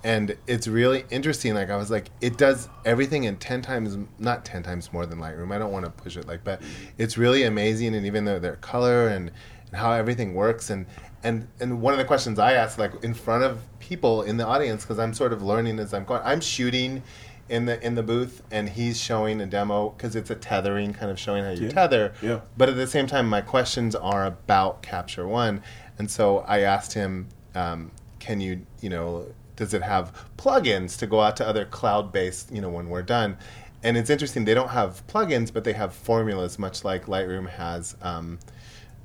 and 0.03 0.35
it's 0.47 0.67
really 0.67 1.05
interesting. 1.09 1.53
Like 1.53 1.69
I 1.69 1.77
was 1.77 1.89
like, 1.89 2.09
it 2.19 2.37
does 2.37 2.69
everything 2.85 3.23
in 3.23 3.37
ten 3.37 3.61
times, 3.61 3.97
not 4.19 4.43
ten 4.43 4.63
times 4.63 4.91
more 4.91 5.05
than 5.05 5.19
Lightroom. 5.19 5.53
I 5.53 5.57
don't 5.57 5.71
want 5.71 5.85
to 5.85 5.91
push 5.91 6.17
it 6.17 6.27
like, 6.27 6.43
but 6.43 6.61
it's 6.97 7.17
really 7.17 7.43
amazing, 7.43 7.95
and 7.95 8.05
even 8.05 8.25
though 8.25 8.39
their 8.39 8.57
color 8.57 9.07
and 9.07 9.31
and 9.67 9.75
how 9.79 9.91
everything 9.91 10.33
works, 10.33 10.69
and 10.69 10.85
and 11.23 11.47
and 11.59 11.81
one 11.81 11.93
of 11.93 11.99
the 11.99 12.05
questions 12.05 12.37
I 12.37 12.53
asked, 12.53 12.77
like 12.77 13.03
in 13.03 13.13
front 13.13 13.43
of 13.43 13.61
people 13.79 14.23
in 14.23 14.37
the 14.37 14.45
audience, 14.45 14.83
because 14.83 14.99
I'm 14.99 15.13
sort 15.13 15.31
of 15.31 15.41
learning 15.41 15.79
as 15.79 15.93
I'm 15.93 16.03
going. 16.03 16.21
I'm 16.23 16.41
shooting 16.41 17.01
in 17.49 17.65
the 17.65 17.81
in 17.85 17.95
the 17.95 18.03
booth, 18.03 18.41
and 18.51 18.67
he's 18.67 18.99
showing 18.99 19.39
a 19.39 19.45
demo 19.45 19.89
because 19.91 20.15
it's 20.15 20.29
a 20.29 20.35
tethering, 20.35 20.93
kind 20.93 21.11
of 21.11 21.19
showing 21.19 21.43
how 21.45 21.51
you 21.51 21.69
tether. 21.69 22.13
Yeah. 22.21 22.41
But 22.57 22.69
at 22.69 22.75
the 22.75 22.87
same 22.87 23.07
time, 23.07 23.29
my 23.29 23.41
questions 23.41 23.95
are 23.95 24.25
about 24.25 24.81
Capture 24.81 25.27
One, 25.27 25.63
and 25.97 26.11
so 26.11 26.39
I 26.39 26.59
asked 26.59 26.93
him, 26.93 27.29
um, 27.55 27.91
"Can 28.19 28.41
you, 28.41 28.65
you 28.81 28.89
know, 28.89 29.27
does 29.55 29.73
it 29.73 29.83
have 29.83 30.25
plugins 30.37 30.97
to 30.99 31.07
go 31.07 31.21
out 31.21 31.37
to 31.37 31.47
other 31.47 31.65
cloud-based, 31.65 32.51
you 32.51 32.61
know, 32.61 32.69
when 32.69 32.89
we're 32.89 33.03
done?" 33.03 33.37
And 33.83 33.97
it's 33.97 34.09
interesting; 34.09 34.45
they 34.45 34.53
don't 34.53 34.69
have 34.69 35.05
plugins, 35.07 35.51
but 35.51 35.63
they 35.63 35.73
have 35.73 35.93
formulas, 35.93 36.57
much 36.57 36.83
like 36.83 37.05
Lightroom 37.05 37.49
has 37.49 37.95
um, 38.01 38.39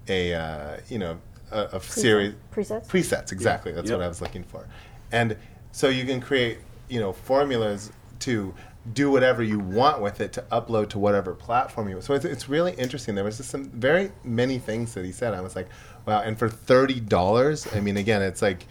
a, 0.08 0.34
uh, 0.34 0.76
you 0.88 0.98
know, 0.98 1.18
a, 1.50 1.64
a 1.72 1.80
series 1.80 2.34
presets? 2.52 2.86
Presets, 2.86 3.32
exactly. 3.32 3.72
That's 3.72 3.88
Yep. 3.90 3.98
what 3.98 4.04
I 4.04 4.08
was 4.08 4.20
looking 4.20 4.44
for. 4.44 4.66
And 5.12 5.36
so 5.72 5.88
you 5.88 6.04
can 6.04 6.20
create, 6.20 6.58
you 6.88 7.00
know, 7.00 7.12
formulas 7.12 7.92
to 8.20 8.54
do 8.94 9.10
whatever 9.10 9.42
you 9.42 9.58
want 9.58 10.00
with 10.00 10.20
it 10.20 10.32
to 10.32 10.42
upload 10.52 10.88
to 10.90 10.98
whatever 10.98 11.34
platform 11.34 11.88
you. 11.88 11.96
Want. 11.96 12.04
So 12.04 12.14
it's, 12.14 12.24
it's 12.24 12.48
really 12.48 12.72
interesting. 12.74 13.14
There 13.14 13.24
was 13.24 13.36
just 13.36 13.50
some 13.50 13.64
very 13.70 14.12
many 14.24 14.58
things 14.58 14.94
that 14.94 15.04
he 15.04 15.12
said. 15.12 15.34
I 15.34 15.40
was 15.40 15.56
like, 15.56 15.68
wow. 16.06 16.20
And 16.20 16.38
for 16.38 16.48
thirty 16.48 17.00
dollars, 17.00 17.66
I 17.74 17.80
mean, 17.80 17.96
again, 17.96 18.22
it's 18.22 18.40
like, 18.42 18.66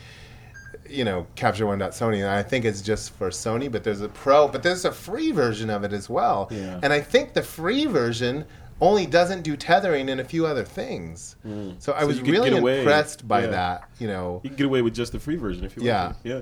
you 0.90 1.04
know, 1.04 1.28
Capture 1.36 1.66
One 1.68 1.80
Sony, 1.80 2.18
and 2.18 2.30
I 2.30 2.44
think 2.44 2.66
it's 2.66 2.82
just 2.82 3.12
for 3.14 3.30
Sony. 3.30 3.72
But 3.72 3.84
there's 3.84 4.02
a 4.02 4.10
pro, 4.10 4.48
but 4.48 4.64
there's 4.64 4.86
a 4.86 4.92
free 4.92 5.32
version 5.32 5.70
of 5.70 5.84
it 5.84 5.94
as 5.94 6.10
well. 6.10 6.48
Yeah. 6.52 6.80
And 6.84 6.92
I 6.94 7.02
think 7.02 7.34
the 7.34 7.42
free 7.44 7.86
version 7.86 8.46
only 8.80 9.06
doesn't 9.08 9.42
do 9.42 9.58
tethering 9.58 10.10
and 10.10 10.22
a 10.22 10.24
few 10.24 10.46
other 10.46 10.64
things. 10.64 11.36
So 11.80 11.94
I 11.94 12.02
So 12.02 12.08
was 12.08 12.22
really 12.22 12.56
impressed 12.56 13.28
by 13.28 13.42
yeah. 13.42 13.48
that. 13.48 13.90
You 14.00 14.08
know, 14.08 14.42
you 14.44 14.50
can 14.52 14.58
get 14.58 14.66
away 14.68 14.82
with 14.84 14.94
just 14.94 15.12
the 15.14 15.20
free 15.20 15.36
version 15.36 15.64
if 15.66 15.76
you 15.76 15.84
Yeah. 15.84 16.06
want. 16.08 16.24
to. 16.24 16.30
Yeah. 16.30 16.40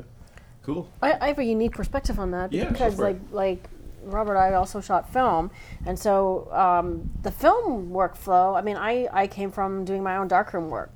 Cool. 0.63 0.89
I, 1.01 1.13
I 1.21 1.27
have 1.27 1.39
a 1.39 1.43
unique 1.45 1.73
perspective 1.73 2.19
on 2.19 2.31
that 2.31 2.51
Yeah, 2.51 2.67
because, 2.69 2.97
like, 2.99 3.19
like 3.31 3.69
Robert, 4.03 4.35
I 4.37 4.53
also 4.55 4.81
shot 4.81 5.11
film, 5.13 5.49
and 5.85 5.97
so 5.97 6.51
um, 6.51 7.09
the 7.23 7.31
film 7.31 7.89
workflow. 7.91 8.55
I 8.57 8.61
mean, 8.61 8.75
I 8.77 9.07
I 9.11 9.27
came 9.27 9.49
from 9.51 9.85
doing 9.85 10.03
my 10.03 10.17
own 10.17 10.27
darkroom 10.27 10.69
work, 10.69 10.95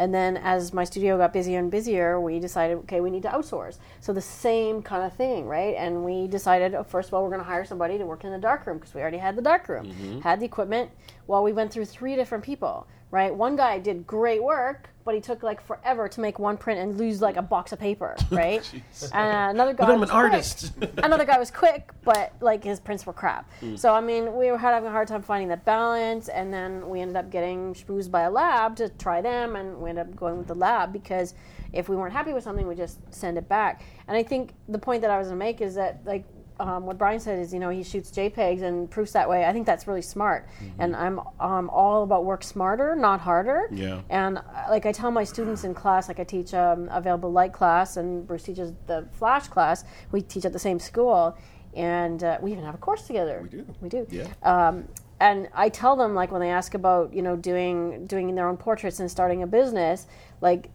and 0.00 0.14
then 0.14 0.38
as 0.38 0.72
my 0.72 0.84
studio 0.84 1.18
got 1.18 1.30
busier 1.32 1.58
and 1.58 1.70
busier, 1.70 2.18
we 2.18 2.40
decided, 2.40 2.78
okay, 2.78 3.00
we 3.02 3.10
need 3.10 3.22
to 3.24 3.28
outsource. 3.28 3.76
So 4.00 4.14
the 4.14 4.20
same 4.22 4.80
kind 4.82 5.04
of 5.04 5.12
thing, 5.12 5.46
right? 5.46 5.74
And 5.76 6.04
we 6.04 6.26
decided, 6.26 6.74
oh, 6.74 6.84
first 6.84 7.08
of 7.08 7.14
all, 7.14 7.22
we're 7.22 7.28
going 7.28 7.42
to 7.42 7.46
hire 7.46 7.66
somebody 7.66 7.98
to 7.98 8.06
work 8.06 8.24
in 8.24 8.30
the 8.32 8.38
darkroom 8.38 8.78
because 8.78 8.94
we 8.94 9.02
already 9.02 9.18
had 9.18 9.36
the 9.36 9.42
darkroom, 9.42 9.86
Mm-hmm. 9.86 10.20
had 10.20 10.40
the 10.40 10.46
equipment. 10.46 10.90
Well, 11.26 11.42
we 11.42 11.52
went 11.52 11.70
through 11.70 11.84
three 11.84 12.16
different 12.16 12.42
people, 12.44 12.86
right? 13.10 13.34
One 13.34 13.56
guy 13.56 13.78
did 13.78 14.06
great 14.06 14.42
work, 14.42 14.90
but 15.04 15.14
he 15.14 15.20
took 15.20 15.42
like 15.42 15.60
forever 15.66 16.08
to 16.08 16.20
make 16.20 16.38
one 16.38 16.56
print 16.56 16.78
and 16.78 16.96
lose 16.96 17.20
like 17.20 17.36
a 17.36 17.42
box 17.42 17.72
of 17.72 17.78
paper, 17.80 18.16
right? 18.30 18.68
and 19.12 19.50
another 19.56 19.72
guy. 19.72 19.86
But 19.86 19.94
I'm 19.94 20.02
an 20.02 20.10
artist. 20.10 20.72
another 20.98 21.24
guy 21.24 21.38
was 21.38 21.50
quick, 21.50 21.90
but 22.04 22.32
like 22.40 22.62
his 22.62 22.78
prints 22.78 23.06
were 23.06 23.12
crap. 23.12 23.50
Hmm. 23.60 23.76
So 23.76 23.94
I 23.94 24.00
mean, 24.00 24.36
we 24.36 24.50
were 24.50 24.58
having 24.58 24.88
a 24.88 24.92
hard 24.92 25.08
time 25.08 25.22
finding 25.22 25.48
that 25.48 25.64
balance, 25.64 26.28
and 26.28 26.52
then 26.52 26.88
we 26.88 27.00
ended 27.00 27.16
up 27.16 27.30
getting 27.30 27.74
schmoozed 27.74 28.10
by 28.10 28.22
a 28.22 28.30
lab 28.30 28.76
to 28.76 28.88
try 28.88 29.20
them, 29.20 29.56
and 29.56 29.78
we 29.80 29.90
ended 29.90 30.06
up 30.08 30.16
going 30.16 30.38
with 30.38 30.46
the 30.46 30.54
lab 30.54 30.92
because 30.92 31.34
if 31.72 31.88
we 31.88 31.96
weren't 31.96 32.12
happy 32.12 32.32
with 32.32 32.44
something, 32.44 32.66
we 32.66 32.74
just 32.74 32.98
send 33.12 33.38
it 33.38 33.48
back. 33.48 33.82
And 34.06 34.16
I 34.16 34.22
think 34.22 34.54
the 34.68 34.78
point 34.78 35.02
that 35.02 35.10
I 35.10 35.18
was 35.18 35.28
gonna 35.28 35.38
make 35.38 35.60
is 35.60 35.74
that 35.74 36.00
like. 36.04 36.24
Um, 36.60 36.84
what 36.84 36.98
Bryan 36.98 37.18
said 37.18 37.38
is, 37.38 37.54
you 37.54 37.58
know, 37.58 37.70
he 37.70 37.82
shoots 37.82 38.10
JPEGs 38.10 38.62
and 38.62 38.90
proofs 38.90 39.12
that 39.12 39.28
way. 39.28 39.46
I 39.46 39.52
think 39.52 39.66
that's 39.66 39.86
really 39.88 40.02
smart, 40.02 40.46
and 40.78 40.94
I'm 40.94 41.20
um, 41.40 41.70
all 41.70 42.02
about 42.02 42.24
work 42.24 42.44
smarter, 42.44 42.94
not 42.94 43.20
harder. 43.20 43.68
Yeah. 43.72 44.02
And 44.10 44.38
uh, 44.38 44.42
like 44.68 44.84
I 44.84 44.92
tell 44.92 45.10
my 45.10 45.24
students 45.24 45.64
in 45.64 45.74
class, 45.74 46.08
like 46.08 46.20
I 46.20 46.24
teach 46.24 46.52
um, 46.52 46.88
available 46.90 47.32
light 47.32 47.54
class, 47.54 47.96
and 47.96 48.26
Bruce 48.26 48.42
teaches 48.42 48.72
the 48.86 49.08
flash 49.12 49.48
class. 49.48 49.84
We 50.12 50.20
teach 50.20 50.44
at 50.44 50.52
the 50.52 50.58
same 50.58 50.78
school, 50.78 51.36
and 51.74 52.22
uh, 52.22 52.38
we 52.42 52.52
even 52.52 52.64
have 52.64 52.74
a 52.74 52.78
course 52.78 53.06
together. 53.06 53.40
We 53.42 53.48
do. 53.48 53.66
We 53.80 53.88
do. 53.88 54.06
Yeah. 54.10 54.26
Um, 54.42 54.88
and 55.20 55.48
I 55.54 55.68
tell 55.68 55.96
them 55.96 56.14
like 56.14 56.32
when 56.32 56.40
they 56.40 56.50
ask 56.50 56.74
about 56.74 57.12
you 57.14 57.22
know 57.22 57.36
doing 57.36 58.06
doing 58.06 58.34
their 58.34 58.48
own 58.48 58.56
portraits 58.56 59.00
and 59.00 59.10
starting 59.10 59.42
a 59.42 59.46
business, 59.46 60.06
like 60.40 60.70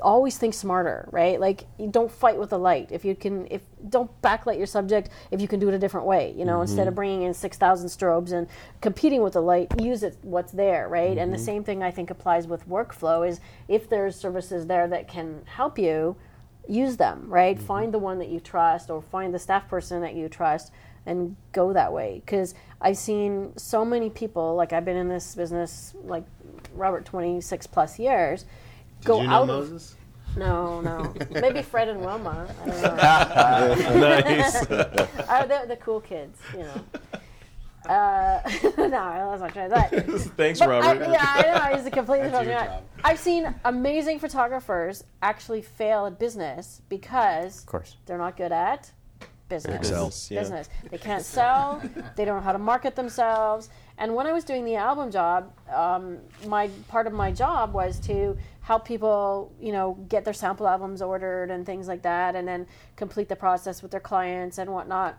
always 0.00 0.38
think 0.38 0.54
smarter, 0.54 1.08
right? 1.12 1.40
Like 1.40 1.66
you 1.78 1.88
don't 1.88 2.10
fight 2.10 2.38
with 2.38 2.50
the 2.50 2.58
light. 2.58 2.88
If 2.90 3.04
you 3.04 3.14
can, 3.14 3.46
if 3.50 3.62
don't 3.88 4.10
backlight 4.22 4.56
your 4.56 4.66
subject, 4.66 5.10
if 5.30 5.40
you 5.40 5.48
can 5.48 5.60
do 5.60 5.68
it 5.68 5.74
a 5.74 5.78
different 5.78 6.06
way, 6.06 6.34
you 6.36 6.44
know, 6.44 6.60
instead 6.60 6.86
of 6.86 6.92
mm-hmm. 6.92 6.96
bringing 6.96 7.22
in 7.22 7.34
six 7.34 7.56
thousand 7.56 7.88
strobes 7.88 8.32
and 8.32 8.46
competing 8.80 9.22
with 9.22 9.34
the 9.34 9.42
light, 9.42 9.68
use 9.80 10.02
it 10.02 10.16
what's 10.22 10.52
there, 10.52 10.88
right? 10.88 11.18
And 11.18 11.32
the 11.32 11.36
mm-hmm. 11.36 11.44
same 11.44 11.64
thing 11.64 11.82
I 11.82 11.90
think 11.90 12.10
applies 12.10 12.46
with 12.46 12.68
workflow 12.68 13.28
is 13.28 13.40
if 13.68 13.88
there's 13.88 14.16
services 14.16 14.66
there 14.66 14.88
that 14.88 15.08
can 15.08 15.42
help 15.46 15.78
you, 15.78 16.16
use 16.68 16.96
them, 16.96 17.26
right? 17.28 17.56
Mm-hmm. 17.56 17.66
Find 17.66 17.94
the 17.94 17.98
one 17.98 18.18
that 18.18 18.28
you 18.28 18.40
trust 18.40 18.90
or 18.90 19.02
find 19.02 19.34
the 19.34 19.38
staff 19.38 19.68
person 19.68 20.00
that 20.02 20.14
you 20.14 20.28
trust 20.28 20.72
and 21.06 21.36
go 21.52 21.72
that 21.72 21.92
way. 21.92 22.22
Because 22.24 22.54
I've 22.80 22.96
seen 22.96 23.52
so 23.56 23.84
many 23.84 24.10
people, 24.10 24.54
like 24.54 24.72
I've 24.72 24.84
been 24.84 24.96
in 24.96 25.08
this 25.08 25.34
business, 25.34 25.94
like 26.04 26.24
Robert, 26.74 27.04
26 27.04 27.66
plus 27.66 27.98
years, 27.98 28.44
go 29.04 29.20
you 29.20 29.26
know 29.28 29.32
out 29.34 29.46
Moses? 29.46 29.92
of. 29.92 29.98
No, 30.38 30.80
no. 30.80 31.14
Maybe 31.30 31.60
Fred 31.62 31.88
and 31.88 32.00
Wilma. 32.00 32.48
I 32.64 33.68
don't 33.68 34.00
know. 34.00 34.20
nice. 34.20 34.66
Uh, 35.28 35.46
they're 35.46 35.66
the 35.66 35.76
cool 35.76 36.00
kids, 36.00 36.38
you 36.52 36.60
know. 36.60 36.84
Uh, 37.86 38.40
no, 38.78 39.28
let's 39.30 39.40
not 39.42 39.52
try 39.52 39.66
that. 39.68 39.90
Thanks, 40.36 40.58
But 40.60 40.68
I, 40.68 40.80
Robert. 40.80 41.08
yeah, 41.10 41.24
I 41.24 41.70
know. 41.70 41.76
He's 41.76 41.86
a 41.86 41.90
completely 41.90 42.26
different 42.28 42.48
guy. 42.50 42.80
I've 43.02 43.18
seen 43.18 43.52
amazing 43.64 44.18
photographers 44.20 45.04
actually 45.22 45.62
fail 45.62 46.06
at 46.06 46.18
business 46.18 46.82
because 46.88 47.60
Of 47.60 47.66
course. 47.66 47.96
they're 48.06 48.18
not 48.18 48.36
good 48.36 48.52
at 48.52 48.92
business. 49.48 49.78
Business, 49.88 50.30
yeah. 50.30 50.40
Business. 50.40 50.68
They 50.90 50.98
can't 50.98 51.24
sell. 51.24 51.82
they 52.16 52.24
don't 52.24 52.36
know 52.36 52.42
how 52.42 52.52
to 52.52 52.58
market 52.58 52.94
themselves. 52.94 53.68
And 53.98 54.14
when 54.14 54.26
I 54.26 54.32
was 54.32 54.44
doing 54.44 54.64
the 54.64 54.76
album 54.76 55.10
job, 55.10 55.52
um, 55.74 56.18
my 56.46 56.68
part 56.88 57.06
of 57.06 57.12
my 57.12 57.32
job 57.32 57.72
was 57.74 57.98
to 58.00 58.36
help 58.62 58.84
people, 58.86 59.52
you 59.60 59.72
know, 59.72 59.94
get 60.08 60.24
their 60.24 60.32
sample 60.32 60.66
albums 60.66 61.02
ordered 61.02 61.50
and 61.50 61.66
things 61.66 61.88
like 61.88 62.02
that, 62.02 62.34
and 62.34 62.46
then 62.48 62.66
complete 62.96 63.28
the 63.28 63.36
process 63.36 63.82
with 63.82 63.90
their 63.90 64.00
clients 64.00 64.58
and 64.58 64.72
whatnot. 64.72 65.18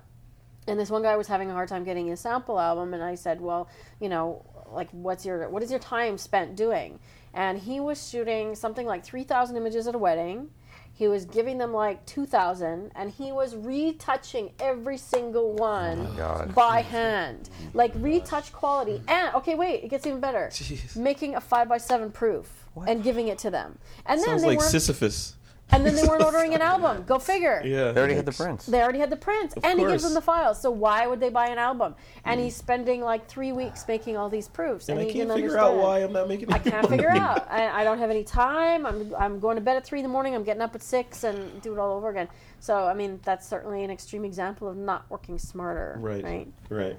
And 0.66 0.80
this 0.80 0.90
one 0.90 1.04
guy 1.04 1.18
was 1.18 1.28
having 1.28 1.50
a 1.50 1.54
hard 1.54 1.68
time 1.68 1.84
getting 1.84 2.08
his 2.08 2.22
sample 2.22 2.60
album, 2.60 2.94
and 2.94 3.04
I 3.04 3.16
said, 3.16 3.42
"Well, 3.42 3.68
you 4.00 4.08
know, 4.10 4.46
like, 4.72 4.90
what's 4.92 5.26
your 5.26 5.50
what 5.50 5.62
is 5.62 5.70
your 5.70 5.80
time 5.80 6.18
spent 6.18 6.56
doing?" 6.56 7.00
And 7.34 7.60
he 7.60 7.80
was 7.80 8.10
shooting 8.10 8.56
something 8.56 8.88
like 8.88 9.04
three 9.04 9.24
thousand 9.24 9.58
images 9.58 9.88
at 9.88 9.96
a 9.96 9.98
wedding. 9.98 10.52
He 10.96 11.08
was 11.08 11.26
giving 11.26 11.58
them 11.58 11.74
like 11.74 12.06
two 12.06 12.26
thousand, 12.26 12.92
and 12.96 13.10
he 13.12 13.32
was 13.32 13.56
retouching 13.56 14.52
every 14.60 14.98
single 14.98 15.54
one 15.54 16.16
God. 16.16 16.54
by 16.54 16.82
hand, 16.82 17.50
like 17.74 17.92
retouch 17.96 18.54
quality. 18.54 19.02
And 19.08 19.34
okay, 19.36 19.56
wait, 19.56 19.84
it 19.84 19.90
gets 19.90 20.06
even 20.06 20.20
better. 20.20 20.52
Making 20.96 21.36
a 21.36 21.42
five 21.42 21.68
by 21.68 21.80
seven 21.80 22.12
proof 22.12 22.68
and 22.88 23.04
giving 23.04 23.28
it 23.28 23.40
to 23.40 23.50
them, 23.50 23.80
and 24.06 24.20
then 24.20 24.28
Sounds 24.28 24.42
they 24.44 24.50
like 24.50 24.62
Sisyphus. 24.62 25.36
And 25.72 25.86
then 25.86 25.96
they 25.96 26.04
weren't 26.04 26.24
ordering 26.26 26.54
an 26.54 26.62
album. 26.62 27.04
Go 27.04 27.20
figure. 27.20 27.62
Yeah. 27.64 27.92
They 27.92 28.00
already 28.00 28.16
had 28.16 28.26
the 28.26 28.32
prints. 28.32 28.66
They 28.66 28.82
already 28.82 29.00
had 29.00 29.10
the 29.10 29.18
prints, 29.18 29.56
and 29.64 29.80
he 29.80 29.86
gives 29.86 30.04
them 30.04 30.14
the 30.14 30.22
files. 30.22 30.62
So 30.62 30.72
why 30.72 31.08
would 31.08 31.20
they 31.20 31.30
buy 31.30 31.48
an 31.48 31.58
album? 31.58 31.96
And 32.26 32.40
mm. 32.40 32.44
he's 32.44 32.56
spending 32.56 33.02
like 33.02 33.28
three 33.28 33.52
weeks 33.52 33.86
making 33.88 34.18
all 34.18 34.30
these 34.30 34.48
proofs, 34.48 34.90
and, 34.90 35.00
And 35.00 35.08
I 35.08 35.12
he 35.12 35.18
can't 35.18 35.30
didn't 35.30 35.42
figure 35.42 35.58
understand. 35.58 35.80
out 35.80 35.84
why 35.84 36.00
I'm 36.00 36.14
not 36.14 36.28
making 36.28 36.50
it. 36.50 36.54
I 36.56 36.60
can't 36.60 36.90
figure 36.90 37.12
out. 37.12 37.50
I, 37.52 37.82
I 37.82 37.84
don't 37.84 38.00
have 38.00 38.10
any 38.10 38.24
time. 38.24 38.86
I'm 38.86 39.14
I'm 39.18 39.40
going 39.40 39.56
to 39.56 39.62
bed 39.62 39.78
at 39.78 39.86
three 39.86 40.00
in 40.00 40.04
the 40.04 40.10
morning. 40.10 40.36
I'm 40.36 40.44
getting 40.44 40.62
up 40.62 40.76
at 40.76 40.84
six 40.84 41.24
and 41.24 41.62
do 41.62 41.74
it 41.74 41.80
all 41.80 41.96
over 41.96 42.10
again. 42.10 42.28
So 42.60 42.86
I 42.86 42.94
mean, 42.94 43.20
that's 43.24 43.48
certainly 43.48 43.84
an 43.84 43.92
extreme 43.92 44.26
example 44.26 44.68
of 44.68 44.78
not 44.78 45.10
working 45.10 45.38
smarter. 45.40 45.98
Right. 46.00 46.24
Right. 46.24 46.48
Right. 46.70 46.98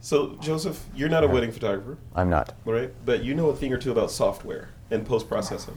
So, 0.00 0.36
Joseph, 0.40 0.84
you're 0.94 1.08
not 1.08 1.24
a 1.24 1.26
wedding 1.26 1.50
photographer, 1.50 1.98
I'm 2.14 2.30
not. 2.30 2.54
right? 2.64 2.92
But 3.04 3.24
you 3.24 3.34
know 3.34 3.48
a 3.48 3.56
thing 3.56 3.72
or 3.72 3.78
two 3.78 3.90
about 3.90 4.10
software 4.10 4.68
and 4.90 5.04
post 5.04 5.28
processing. 5.28 5.76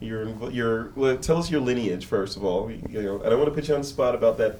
You're, 0.00 0.50
you're. 0.50 0.92
Well, 0.96 1.16
tell 1.18 1.36
us 1.36 1.50
your 1.50 1.60
lineage 1.60 2.06
first 2.06 2.36
of 2.36 2.44
all. 2.44 2.70
You 2.70 3.02
know, 3.02 3.22
I 3.24 3.28
don't 3.28 3.38
want 3.38 3.50
to 3.50 3.54
put 3.54 3.68
you 3.68 3.74
on 3.74 3.82
the 3.82 3.86
spot 3.86 4.14
about 4.14 4.38
that. 4.38 4.56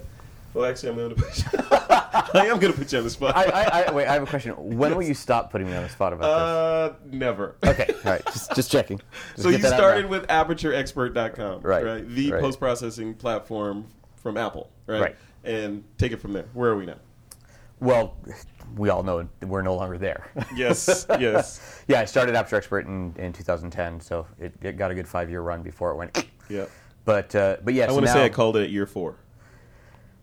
Well, 0.52 0.64
actually, 0.64 0.90
I'm 0.90 0.96
going 0.96 1.14
to 1.14 1.22
put. 1.22 1.38
You, 1.38 1.58
I 2.40 2.46
am 2.46 2.58
going 2.58 2.72
to 2.72 2.78
put 2.78 2.92
you 2.92 2.98
on 2.98 3.04
the 3.04 3.10
spot. 3.10 3.36
I, 3.36 3.44
I, 3.44 3.82
I, 3.82 3.92
wait, 3.92 4.06
I 4.06 4.12
have 4.14 4.22
a 4.22 4.26
question. 4.26 4.52
When 4.56 4.94
will 4.96 5.02
you 5.02 5.14
stop 5.14 5.50
putting 5.50 5.68
me 5.68 5.74
on 5.76 5.82
the 5.84 5.88
spot 5.88 6.12
about 6.12 6.92
this? 6.92 6.98
uh, 7.10 7.16
never. 7.16 7.54
Okay, 7.64 7.86
all 8.04 8.10
right, 8.12 8.24
just, 8.26 8.54
just 8.54 8.70
checking. 8.70 8.98
Just 9.36 9.42
So 9.42 9.48
you 9.48 9.58
started 9.58 10.06
with 10.06 10.26
ApertureExpert.com, 10.26 11.62
Right, 11.62 12.06
The 12.08 12.32
right. 12.32 12.40
post 12.40 12.58
processing 12.58 13.14
platform 13.14 13.86
from 14.16 14.36
Apple, 14.36 14.70
right? 14.86 15.00
Right. 15.00 15.16
And 15.44 15.84
take 15.98 16.12
it 16.12 16.20
from 16.20 16.32
there. 16.32 16.46
Where 16.52 16.70
are 16.70 16.76
we 16.76 16.86
now? 16.86 16.96
Well, 17.80 18.16
we 18.76 18.88
all 18.88 19.02
know 19.02 19.28
we're 19.42 19.62
no 19.62 19.74
longer 19.74 19.98
there. 19.98 20.30
Yes, 20.54 21.06
yes. 21.18 21.82
yeah, 21.88 22.00
I 22.00 22.04
started 22.04 22.34
Aperture 22.34 22.56
Expert 22.56 22.86
in, 22.86 23.14
in 23.18 23.32
2010, 23.32 24.00
so 24.00 24.26
it, 24.38 24.54
it 24.62 24.76
got 24.76 24.90
a 24.90 24.94
good 24.94 25.08
five 25.08 25.30
year 25.30 25.40
run 25.42 25.62
before 25.62 25.90
it 25.92 25.96
went. 25.96 26.26
Yeah. 26.48 26.66
But 27.04 27.34
uh, 27.34 27.56
but 27.64 27.74
yeah, 27.74 27.84
I 27.84 27.88
so 27.88 27.94
want 27.94 28.06
to 28.06 28.12
say 28.12 28.24
I 28.24 28.28
called 28.28 28.56
it 28.56 28.64
at 28.64 28.70
year 28.70 28.86
four. 28.86 29.16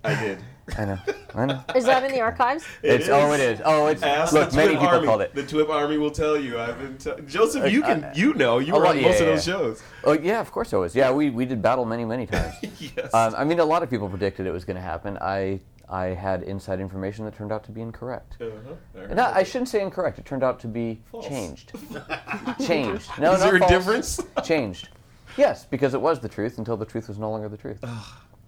I 0.04 0.16
did. 0.24 0.40
I 0.78 0.84
know, 0.86 0.98
I 1.34 1.46
know. 1.46 1.64
Is 1.76 1.86
that 1.86 2.04
in 2.04 2.12
the 2.12 2.20
archives? 2.20 2.66
It's 2.84 3.08
oh, 3.10 3.32
it 3.32 3.40
is. 3.40 3.62
Oh, 3.64 3.88
it's 3.88 4.04
Ask 4.04 4.34
look. 4.34 4.50
the 4.50 4.58
Many 4.58 4.74
TWIP 4.76 4.80
people 4.82 4.96
Army. 4.96 5.08
called 5.08 5.22
it. 5.22 5.34
The 5.34 5.44
TWIP 5.44 5.70
Army 5.70 5.98
will 5.98 6.12
tell 6.12 6.38
you. 6.38 6.60
I've 6.60 6.78
been 6.78 6.98
t- 6.98 7.24
Joseph. 7.26 7.72
You 7.72 7.82
can. 7.82 8.04
I- 8.04 8.14
you 8.14 8.34
know. 8.34 8.60
You 8.60 8.74
Oh, 8.74 8.78
were 8.78 8.84
well, 8.84 8.92
on 8.92 8.98
yeah, 9.00 9.04
most 9.08 9.22
of 9.22 9.28
yeah, 9.28 9.34
those 9.34 9.48
yeah. 9.48 9.54
shows. 9.54 9.84
Oh 10.04 10.12
yeah, 10.14 10.40
of 10.42 10.52
course 10.52 10.74
I 10.74 10.78
was. 10.78 10.94
Yeah, 10.96 11.12
we, 11.12 11.30
we 11.30 11.46
did 11.46 11.62
battle 11.62 11.86
many 11.86 12.04
many 12.06 12.26
times. 12.28 12.54
Yes. 12.80 13.14
um, 13.14 13.34
I 13.38 13.44
mean, 13.46 13.60
a 13.60 13.66
lot 13.66 13.82
of 13.82 13.90
people 13.90 14.10
predicted 14.10 14.46
it 14.46 14.52
was 14.52 14.66
going 14.66 14.76
to 14.76 14.82
happen. 14.82 15.18
I 15.22 15.62
I 15.90 16.08
had 16.08 16.44
inside 16.44 16.80
information 16.82 17.24
that 17.26 17.36
turned 17.36 17.52
out 17.52 17.64
to 17.66 17.72
be 17.72 17.82
incorrect. 17.82 18.38
Uh-huh. 18.42 18.74
I 18.96 19.00
heard 19.00 19.20
I, 19.20 19.38
I 19.38 19.44
shouldn't 19.44 19.70
say 19.70 19.82
incorrect. 19.82 20.20
It 20.20 20.26
turned 20.26 20.44
out 20.44 20.60
to 20.62 20.68
be 20.68 21.02
False. 21.12 21.28
changed. 21.28 21.72
changed. 22.66 23.10
No, 23.20 23.34
Is 23.34 23.40
not 23.40 23.52
there 23.52 23.56
a 23.56 23.68
difference? 23.68 24.20
Changed. 24.44 24.90
Yes, 25.38 25.66
because 25.66 25.94
it 25.94 26.02
was 26.02 26.20
the 26.20 26.28
truth 26.28 26.58
until 26.58 26.76
the 26.76 26.86
truth 26.86 27.08
was 27.08 27.18
no 27.20 27.30
longer 27.30 27.48
the 27.48 27.58
truth. 27.58 27.80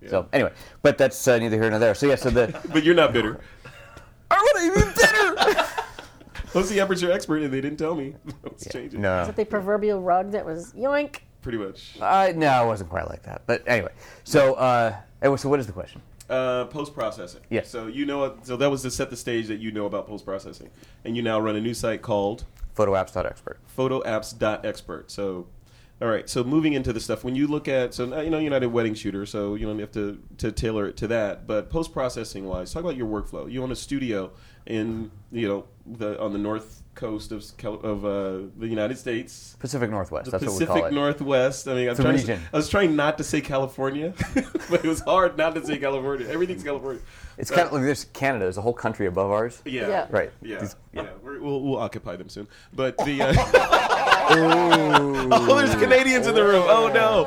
So 0.07 0.27
anyway, 0.33 0.53
but 0.81 0.97
that's 0.97 1.27
uh, 1.27 1.37
neither 1.37 1.59
here 1.61 1.69
nor 1.69 1.79
there. 1.79 1.93
So 1.93 2.07
yeah, 2.07 2.15
so 2.15 2.29
the 2.29 2.57
But 2.73 2.83
you're 2.83 2.95
not 2.95 3.13
bitter. 3.13 3.39
I 4.31 4.35
want 4.35 4.75
to 4.75 4.85
be 4.85 5.01
better. 5.01 5.65
What's 6.53 6.69
the 6.69 6.79
aperture 6.79 7.11
expert? 7.11 7.41
And 7.41 7.53
they 7.53 7.61
didn't 7.61 7.77
tell 7.77 7.95
me. 7.95 8.15
Let's 8.43 8.67
change 8.69 8.93
it. 8.93 8.99
no, 8.99 9.21
Is 9.21 9.29
it 9.29 9.35
the 9.35 9.45
proverbial 9.45 10.01
rug 10.01 10.31
that 10.31 10.45
was 10.45 10.73
yoink? 10.73 11.17
Pretty 11.41 11.57
much. 11.57 11.97
I 12.01 12.31
no, 12.33 12.63
it 12.63 12.67
wasn't 12.67 12.89
quite 12.89 13.07
like 13.07 13.23
that. 13.23 13.43
But 13.45 13.63
anyway, 13.67 13.91
so 14.23 14.55
uh, 14.55 14.95
anyway, 15.21 15.37
so 15.37 15.47
what 15.49 15.59
is 15.59 15.67
the 15.67 15.73
question? 15.73 16.01
Uh, 16.29 16.65
post 16.65 16.93
processing. 16.93 17.41
Yes. 17.49 17.69
So 17.69 17.87
you 17.87 18.05
know. 18.05 18.37
So 18.43 18.55
that 18.57 18.69
was 18.69 18.83
to 18.83 18.91
set 18.91 19.09
the 19.09 19.17
stage 19.17 19.47
that 19.47 19.59
you 19.59 19.71
know 19.71 19.85
about 19.85 20.07
post 20.07 20.25
processing, 20.25 20.69
and 21.03 21.15
you 21.17 21.23
now 21.23 21.39
run 21.39 21.55
a 21.55 21.61
new 21.61 21.73
site 21.73 22.01
called 22.01 22.45
Photoapps.expert. 22.79 23.59
photoapps.expert. 23.77 25.11
So, 25.11 25.47
all 26.01 26.07
right. 26.07 26.29
So 26.29 26.45
moving 26.45 26.73
into 26.73 26.93
the 26.93 26.99
stuff, 27.01 27.25
when 27.25 27.35
you 27.35 27.45
look 27.47 27.67
at, 27.67 27.93
so 27.93 28.21
you 28.21 28.29
know, 28.29 28.39
you're 28.39 28.51
not 28.51 28.63
a 28.63 28.69
wedding 28.69 28.93
shooter, 28.93 29.25
so 29.25 29.55
you 29.55 29.65
don't 29.67 29.79
have 29.79 29.91
to, 29.91 30.21
to 30.37 30.51
tailor 30.51 30.87
it 30.87 30.95
to 30.97 31.07
that. 31.07 31.45
But 31.45 31.69
post 31.69 31.91
processing 31.91 32.45
wise, 32.45 32.71
talk 32.71 32.83
about 32.83 32.95
your 32.95 33.07
workflow. 33.07 33.51
You 33.51 33.63
own 33.63 33.71
a 33.71 33.75
studio 33.75 34.31
in, 34.65 35.11
you 35.31 35.47
know, 35.47 35.65
the 35.85 36.19
on 36.21 36.31
the 36.31 36.39
north 36.39 36.83
coast 36.99 37.31
of 37.31 37.43
of 37.83 38.05
uh, 38.05 38.49
the 38.57 38.67
United 38.67 38.97
States. 38.97 39.55
Pacific 39.59 39.89
Northwest. 39.89 40.25
The 40.25 40.31
that's 40.31 40.43
what 40.43 40.51
we 40.51 40.57
Pacific 40.59 40.67
call 40.67 40.77
it. 40.77 40.81
Pacific 40.81 40.95
Northwest. 40.95 41.67
I 41.67 41.73
mean, 41.73 41.85
I'm 41.85 41.91
It's 41.91 41.99
a 41.99 42.03
trying 42.03 42.17
to. 42.25 42.33
I 42.53 42.57
was 42.57 42.69
trying 42.69 42.95
not 42.95 43.17
to 43.19 43.23
say 43.23 43.41
California, 43.41 44.13
but 44.69 44.83
it 44.83 44.87
was 44.87 44.99
hard 45.01 45.37
not 45.37 45.55
to 45.55 45.65
say 45.65 45.77
California. 45.77 46.27
Everything's 46.27 46.63
California. 46.63 47.01
It's 47.37 47.49
kind 47.49 47.67
of 47.67 47.73
like 47.73 47.83
there's 47.83 48.03
Canada. 48.05 48.45
There's 48.45 48.57
a 48.57 48.61
whole 48.61 48.73
country 48.73 49.07
above 49.07 49.31
ours. 49.31 49.61
Yeah. 49.65 49.87
Yeah. 49.87 50.07
Right. 50.09 50.31
Yeah, 50.41 50.59
These- 50.59 50.75
yeah, 50.91 51.07
We're, 51.23 51.39
we'll, 51.41 51.61
we'll 51.61 51.79
occupy 51.79 52.17
them 52.17 52.27
soon. 52.27 52.47
But 52.73 52.97
the 52.97 53.21
uh, 53.21 53.33
oh, 55.31 55.55
there's 55.57 55.75
Canadians 55.75 56.27
in 56.27 56.35
the 56.35 56.43
room. 56.43 56.65
Oh 56.67 56.87
no! 56.93 57.25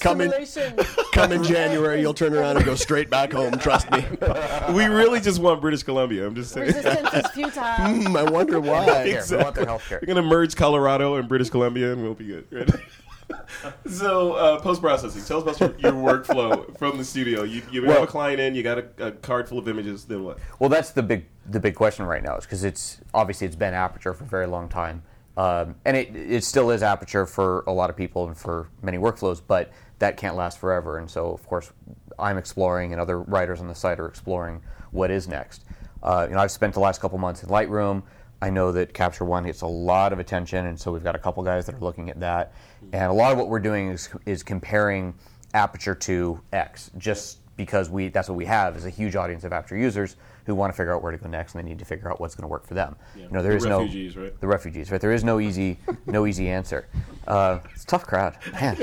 Come 0.00 0.20
in- 0.20 0.28
Assimilation. 0.32 0.76
Come 1.22 1.32
in 1.32 1.44
January, 1.44 2.00
you'll 2.00 2.14
turn 2.14 2.34
around 2.34 2.56
and 2.56 2.66
go 2.66 2.74
straight 2.74 3.08
back 3.08 3.32
home. 3.32 3.56
Trust 3.58 3.90
me. 3.92 4.04
We 4.72 4.86
really 4.86 5.20
just 5.20 5.38
want 5.40 5.60
British 5.60 5.82
Columbia. 5.82 6.26
I'm 6.26 6.34
just 6.34 6.52
saying. 6.52 6.68
Resistance 6.68 7.14
is 7.14 7.30
futile. 7.30 7.62
Hmm, 7.62 8.16
I 8.16 8.24
wonder 8.24 8.58
why. 8.60 9.04
Here, 9.06 9.22
we 9.30 9.36
want 9.36 9.54
their 9.54 9.66
health 9.66 9.84
care. 9.88 9.98
We're 10.00 10.06
gonna 10.06 10.26
merge 10.26 10.56
Colorado 10.56 11.16
and 11.16 11.28
British 11.28 11.50
Columbia, 11.50 11.92
and 11.92 12.02
we'll 12.02 12.14
be 12.14 12.26
good. 12.26 12.46
Right? 12.50 13.70
so 13.86 14.32
uh, 14.32 14.60
post 14.60 14.80
processing. 14.80 15.22
Tell 15.22 15.48
us 15.48 15.56
about 15.56 15.80
your, 15.80 15.92
your 15.92 16.02
workflow 16.02 16.76
from 16.78 16.98
the 16.98 17.04
studio. 17.04 17.42
You, 17.44 17.62
you 17.70 17.84
have 17.84 18.02
a 18.02 18.06
client 18.06 18.40
in. 18.40 18.54
You 18.54 18.62
got 18.62 18.78
a, 18.78 18.86
a 18.98 19.12
card 19.12 19.48
full 19.48 19.58
of 19.58 19.68
images. 19.68 20.04
Then 20.04 20.24
what? 20.24 20.38
Well, 20.58 20.70
that's 20.70 20.90
the 20.90 21.02
big 21.02 21.26
the 21.46 21.60
big 21.60 21.74
question 21.74 22.06
right 22.06 22.22
now, 22.22 22.36
is 22.36 22.44
because 22.44 22.64
it's 22.64 23.00
obviously 23.14 23.46
it's 23.46 23.56
been 23.56 23.74
Aperture 23.74 24.14
for 24.14 24.24
a 24.24 24.28
very 24.28 24.46
long 24.46 24.68
time, 24.68 25.02
um, 25.36 25.74
and 25.84 25.96
it 25.96 26.14
it 26.14 26.44
still 26.44 26.70
is 26.70 26.82
Aperture 26.82 27.26
for 27.26 27.64
a 27.66 27.72
lot 27.72 27.90
of 27.90 27.96
people 27.96 28.26
and 28.26 28.36
for 28.36 28.68
many 28.82 28.98
workflows, 28.98 29.40
but 29.46 29.72
that 29.98 30.16
can't 30.16 30.36
last 30.36 30.58
forever. 30.58 30.98
And 30.98 31.10
so, 31.10 31.32
of 31.32 31.46
course, 31.46 31.72
I'm 32.18 32.36
exploring, 32.36 32.92
and 32.92 33.00
other 33.00 33.20
writers 33.20 33.60
on 33.60 33.68
the 33.68 33.74
site 33.74 33.98
are 33.98 34.06
exploring 34.06 34.60
what 34.90 35.10
is 35.10 35.28
next. 35.28 35.64
Uh, 36.02 36.26
you 36.28 36.34
know, 36.34 36.40
I've 36.40 36.50
spent 36.50 36.74
the 36.74 36.80
last 36.80 37.00
couple 37.00 37.18
months 37.18 37.42
in 37.42 37.48
Lightroom. 37.48 38.02
I 38.42 38.50
know 38.50 38.72
that 38.72 38.92
Capture 38.92 39.24
One 39.24 39.44
gets 39.44 39.62
a 39.62 39.66
lot 39.66 40.12
of 40.12 40.18
attention, 40.18 40.66
and 40.66 40.78
so 40.78 40.92
we've 40.92 41.04
got 41.04 41.14
a 41.14 41.18
couple 41.18 41.42
guys 41.44 41.64
that 41.66 41.76
are 41.76 41.80
looking 41.80 42.10
at 42.10 42.18
that. 42.20 42.52
And 42.92 43.04
a 43.04 43.12
lot 43.12 43.32
of 43.32 43.38
what 43.38 43.48
we're 43.48 43.60
doing 43.60 43.88
is 43.88 44.10
is 44.26 44.42
comparing 44.42 45.14
Aperture 45.54 45.94
to 45.94 46.40
X, 46.52 46.90
just 46.98 47.38
because 47.56 47.88
we 47.88 48.08
that's 48.08 48.28
what 48.28 48.36
we 48.36 48.44
have 48.44 48.76
is 48.76 48.84
a 48.84 48.90
huge 48.90 49.16
audience 49.16 49.44
of 49.44 49.52
Aperture 49.52 49.76
users 49.76 50.16
who 50.44 50.54
want 50.54 50.72
to 50.72 50.76
figure 50.76 50.94
out 50.94 51.02
where 51.02 51.12
to 51.12 51.18
go 51.18 51.28
next, 51.28 51.54
and 51.54 51.62
they 51.64 51.68
need 51.68 51.78
to 51.78 51.84
figure 51.84 52.10
out 52.10 52.20
what's 52.20 52.34
going 52.34 52.42
to 52.42 52.48
work 52.48 52.66
for 52.66 52.74
them. 52.74 52.96
You 53.16 53.28
know, 53.30 53.42
there 53.42 53.52
The 53.52 53.56
is 53.58 53.66
refugees, 53.66 54.16
no 54.16 54.22
right? 54.22 54.40
the 54.40 54.46
refugees, 54.46 54.90
right? 54.90 55.00
There 55.00 55.12
is 55.12 55.24
no 55.24 55.40
easy 55.40 55.78
no 56.06 56.26
easy 56.26 56.48
answer. 56.48 56.88
Uh, 57.26 57.60
it's 57.72 57.84
a 57.84 57.86
tough 57.86 58.04
crowd, 58.06 58.36
man. 58.52 58.76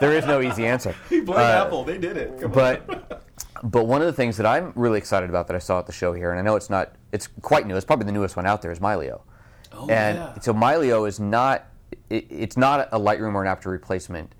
there 0.00 0.12
is 0.12 0.26
no 0.26 0.40
easy 0.42 0.66
answer. 0.66 0.94
Blame 1.08 1.28
Uh, 1.28 1.64
Apple. 1.64 1.84
They 1.84 1.98
did 1.98 2.16
it. 2.16 2.40
Come 2.40 2.50
but 2.52 3.22
but 3.62 3.84
one 3.86 4.00
of 4.02 4.06
the 4.06 4.12
things 4.12 4.36
that 4.36 4.46
I'm 4.46 4.72
really 4.74 4.98
excited 4.98 5.30
about 5.30 5.46
that 5.46 5.56
I 5.56 5.60
saw 5.60 5.78
at 5.78 5.86
the 5.86 5.92
show 5.92 6.12
here, 6.12 6.30
and 6.30 6.38
I 6.38 6.42
know 6.42 6.56
it's 6.56 6.70
not 6.70 6.94
it's 7.12 7.28
quite 7.42 7.66
new. 7.66 7.76
It's 7.76 7.84
probably 7.86 8.06
the 8.06 8.12
newest 8.12 8.36
one 8.36 8.46
out 8.46 8.60
there 8.62 8.70
is 8.72 8.80
Mylio. 8.80 9.22
Oh, 9.72 9.88
and 9.88 10.42
so 10.42 10.52
Mylio 10.52 11.08
is 11.08 11.18
not 11.20 11.66
it, 12.10 12.26
it's 12.30 12.56
not 12.56 12.88
a 12.92 12.98
Lightroom 13.00 13.34
or 13.34 13.42
an 13.42 13.48
After 13.48 13.70
replacement 13.70 14.34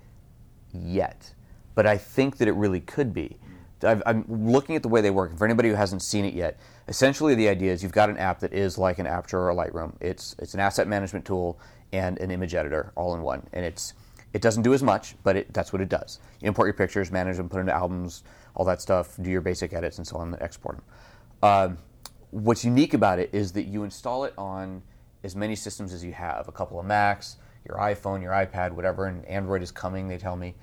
yet, 0.73 1.33
but 1.75 1.85
I 1.87 1.97
think 1.97 2.37
that 2.37 2.47
it 2.47 2.53
really 2.53 2.81
could 2.81 3.13
be. 3.13 3.37
I've, 3.83 4.01
I'm 4.05 4.25
looking 4.27 4.75
at 4.75 4.81
the 4.83 4.89
way 4.89 5.01
they 5.01 5.11
work. 5.11 5.37
For 5.37 5.45
anybody 5.45 5.69
who 5.69 5.75
hasn't 5.75 6.01
seen 6.01 6.25
it 6.25 6.33
yet, 6.33 6.59
essentially 6.87 7.35
the 7.35 7.47
idea 7.47 7.71
is 7.71 7.83
you've 7.83 7.91
got 7.91 8.09
an 8.09 8.17
app 8.17 8.39
that 8.39 8.53
is 8.53 8.77
like 8.77 8.99
an 8.99 9.07
Aperture 9.07 9.39
or 9.39 9.49
a 9.51 9.55
Lightroom. 9.55 9.95
It's 10.01 10.35
it's 10.39 10.53
an 10.53 10.59
asset 10.59 10.87
management 10.87 11.25
tool 11.25 11.59
and 11.93 12.17
an 12.19 12.31
image 12.31 12.55
editor 12.55 12.91
all 12.95 13.15
in 13.15 13.21
one, 13.21 13.47
and 13.53 13.63
it's 13.65 13.93
it 14.33 14.41
doesn't 14.41 14.63
do 14.63 14.73
as 14.73 14.83
much, 14.83 15.15
but 15.23 15.35
it, 15.35 15.53
that's 15.53 15.71
what 15.71 15.81
it 15.81 15.89
does. 15.89 16.19
You 16.41 16.47
import 16.47 16.67
your 16.67 16.73
pictures, 16.73 17.11
manage 17.11 17.37
them, 17.37 17.49
put 17.49 17.57
them 17.57 17.67
into 17.67 17.73
albums, 17.73 18.23
all 18.55 18.65
that 18.65 18.81
stuff, 18.81 19.15
do 19.21 19.29
your 19.29 19.41
basic 19.41 19.73
edits, 19.73 19.97
and 19.97 20.05
so 20.05 20.17
on, 20.17 20.33
and 20.33 20.41
export 20.41 20.77
them. 20.77 20.85
Um, 21.43 21.77
what's 22.31 22.65
unique 22.65 22.93
about 22.93 23.19
it 23.19 23.29
is 23.31 23.51
that 23.53 23.63
you 23.63 23.83
install 23.83 24.25
it 24.25 24.33
on 24.37 24.81
as 25.23 25.35
many 25.35 25.55
systems 25.55 25.93
as 25.93 26.03
you 26.03 26.11
have 26.13 26.47
a 26.47 26.51
couple 26.51 26.79
of 26.79 26.85
Macs, 26.85 27.37
your 27.67 27.77
iPhone, 27.77 28.21
your 28.21 28.31
iPad, 28.31 28.71
whatever, 28.71 29.05
and 29.05 29.25
Android 29.25 29.61
is 29.61 29.71
coming, 29.71 30.07
they 30.07 30.17
tell 30.17 30.35
me. 30.35 30.55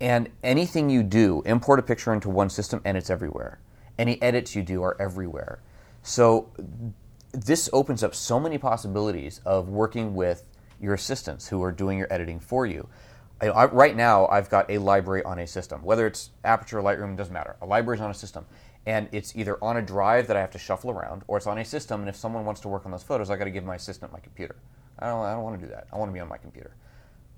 And 0.00 0.28
anything 0.42 0.90
you 0.90 1.02
do, 1.02 1.42
import 1.46 1.78
a 1.78 1.82
picture 1.82 2.12
into 2.12 2.28
one 2.28 2.50
system 2.50 2.80
and 2.84 2.96
it's 2.96 3.10
everywhere. 3.10 3.60
Any 3.98 4.20
edits 4.20 4.54
you 4.54 4.62
do 4.62 4.82
are 4.82 4.96
everywhere. 5.00 5.60
So 6.02 6.50
this 7.32 7.68
opens 7.72 8.02
up 8.02 8.14
so 8.14 8.38
many 8.38 8.58
possibilities 8.58 9.40
of 9.44 9.68
working 9.68 10.14
with 10.14 10.44
your 10.80 10.94
assistants 10.94 11.48
who 11.48 11.62
are 11.62 11.72
doing 11.72 11.98
your 11.98 12.12
editing 12.12 12.40
for 12.40 12.66
you. 12.66 12.88
I, 13.40 13.48
I, 13.48 13.64
right 13.66 13.96
now, 13.96 14.26
I've 14.28 14.48
got 14.48 14.70
a 14.70 14.78
library 14.78 15.22
on 15.24 15.38
a 15.38 15.46
system, 15.46 15.82
whether 15.82 16.06
it's 16.06 16.30
Aperture, 16.44 16.78
or 16.78 16.82
Lightroom, 16.82 17.16
doesn't 17.16 17.32
matter. 17.32 17.56
A 17.60 17.66
library 17.66 17.98
is 17.98 18.00
on 18.02 18.10
a 18.10 18.14
system, 18.14 18.46
and 18.86 19.08
it's 19.12 19.36
either 19.36 19.62
on 19.62 19.76
a 19.76 19.82
drive 19.82 20.26
that 20.28 20.36
I 20.36 20.40
have 20.40 20.52
to 20.52 20.58
shuffle 20.58 20.90
around, 20.90 21.22
or 21.26 21.36
it's 21.36 21.46
on 21.46 21.58
a 21.58 21.64
system. 21.64 22.00
And 22.00 22.08
if 22.08 22.16
someone 22.16 22.44
wants 22.44 22.60
to 22.62 22.68
work 22.68 22.86
on 22.86 22.92
those 22.92 23.02
photos, 23.02 23.30
I 23.30 23.36
got 23.36 23.44
to 23.44 23.50
give 23.50 23.64
my 23.64 23.74
assistant 23.74 24.12
my 24.12 24.20
computer. 24.20 24.56
I 24.98 25.08
don't, 25.08 25.24
I 25.24 25.32
don't 25.32 25.42
want 25.42 25.60
to 25.60 25.66
do 25.66 25.70
that. 25.72 25.86
I 25.92 25.96
want 25.96 26.10
to 26.10 26.14
be 26.14 26.20
on 26.20 26.28
my 26.28 26.38
computer. 26.38 26.74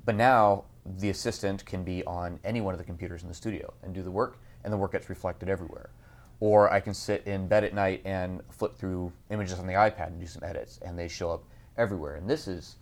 But 0.05 0.15
now 0.15 0.65
the 0.97 1.11
assistant 1.11 1.65
can 1.65 1.85
be 1.85 2.05
on 2.05 2.39
any 2.45 2.61
one 2.61 2.75
of 2.75 2.79
the 2.79 2.85
computers 2.85 3.23
in 3.23 3.29
the 3.29 3.35
studio 3.35 3.73
and 3.83 3.95
do 3.95 4.03
the 4.03 4.11
work, 4.11 4.39
and 4.65 4.73
the 4.73 4.77
work 4.77 4.93
gets 4.93 5.09
reflected 5.09 5.49
everywhere. 5.49 5.91
Or 6.41 6.73
I 6.73 6.81
can 6.81 6.95
sit 6.95 7.27
in 7.27 7.49
bed 7.49 7.65
at 7.65 7.75
night 7.75 8.03
and 8.05 8.43
flip 8.51 8.77
through 8.77 9.13
images 9.31 9.59
on 9.59 9.67
the 9.67 9.73
iPad 9.73 10.09
and 10.09 10.21
do 10.21 10.27
some 10.27 10.45
edits, 10.45 10.79
and 10.85 10.99
they 10.99 11.09
show 11.09 11.31
up 11.31 11.45
everywhere. 11.77 12.15
And 12.15 12.31
this 12.31 12.47
is 12.47 12.77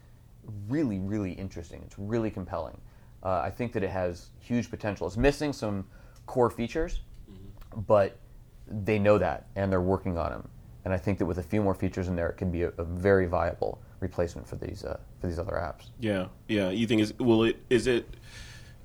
really, 0.69 0.99
really 0.99 1.33
interesting. 1.33 1.83
It's 1.85 1.99
really 1.99 2.31
compelling. 2.31 2.79
Uh, 3.23 3.41
I 3.43 3.51
think 3.51 3.73
that 3.73 3.83
it 3.83 3.91
has 3.91 4.29
huge 4.39 4.71
potential. 4.71 5.07
It's 5.07 5.17
missing 5.17 5.53
some 5.53 5.87
core 6.27 6.51
features, 6.51 7.01
but 7.89 8.19
they 8.69 8.99
know 8.99 9.19
that 9.19 9.47
and 9.57 9.71
they're 9.71 9.81
working 9.81 10.19
on 10.19 10.31
them. 10.31 10.49
And 10.85 10.95
I 10.95 10.99
think 10.99 11.19
that 11.19 11.27
with 11.27 11.39
a 11.39 11.43
few 11.43 11.63
more 11.63 11.75
features 11.75 12.09
in 12.09 12.15
there, 12.15 12.29
it 12.29 12.37
can 12.37 12.51
be 12.51 12.63
a, 12.63 12.69
a 12.79 12.85
very 12.85 13.27
viable 13.27 13.81
replacement 14.01 14.47
for 14.47 14.57
these 14.57 14.85
uh, 14.85 14.99
for 15.21 15.27
these 15.27 15.39
other 15.39 15.53
apps. 15.53 15.91
Yeah, 16.01 16.27
yeah. 16.49 16.71
You 16.71 16.87
think 16.87 17.03
is 17.03 17.15
will 17.19 17.45
it 17.45 17.57
is 17.71 17.87
it? 17.87 18.09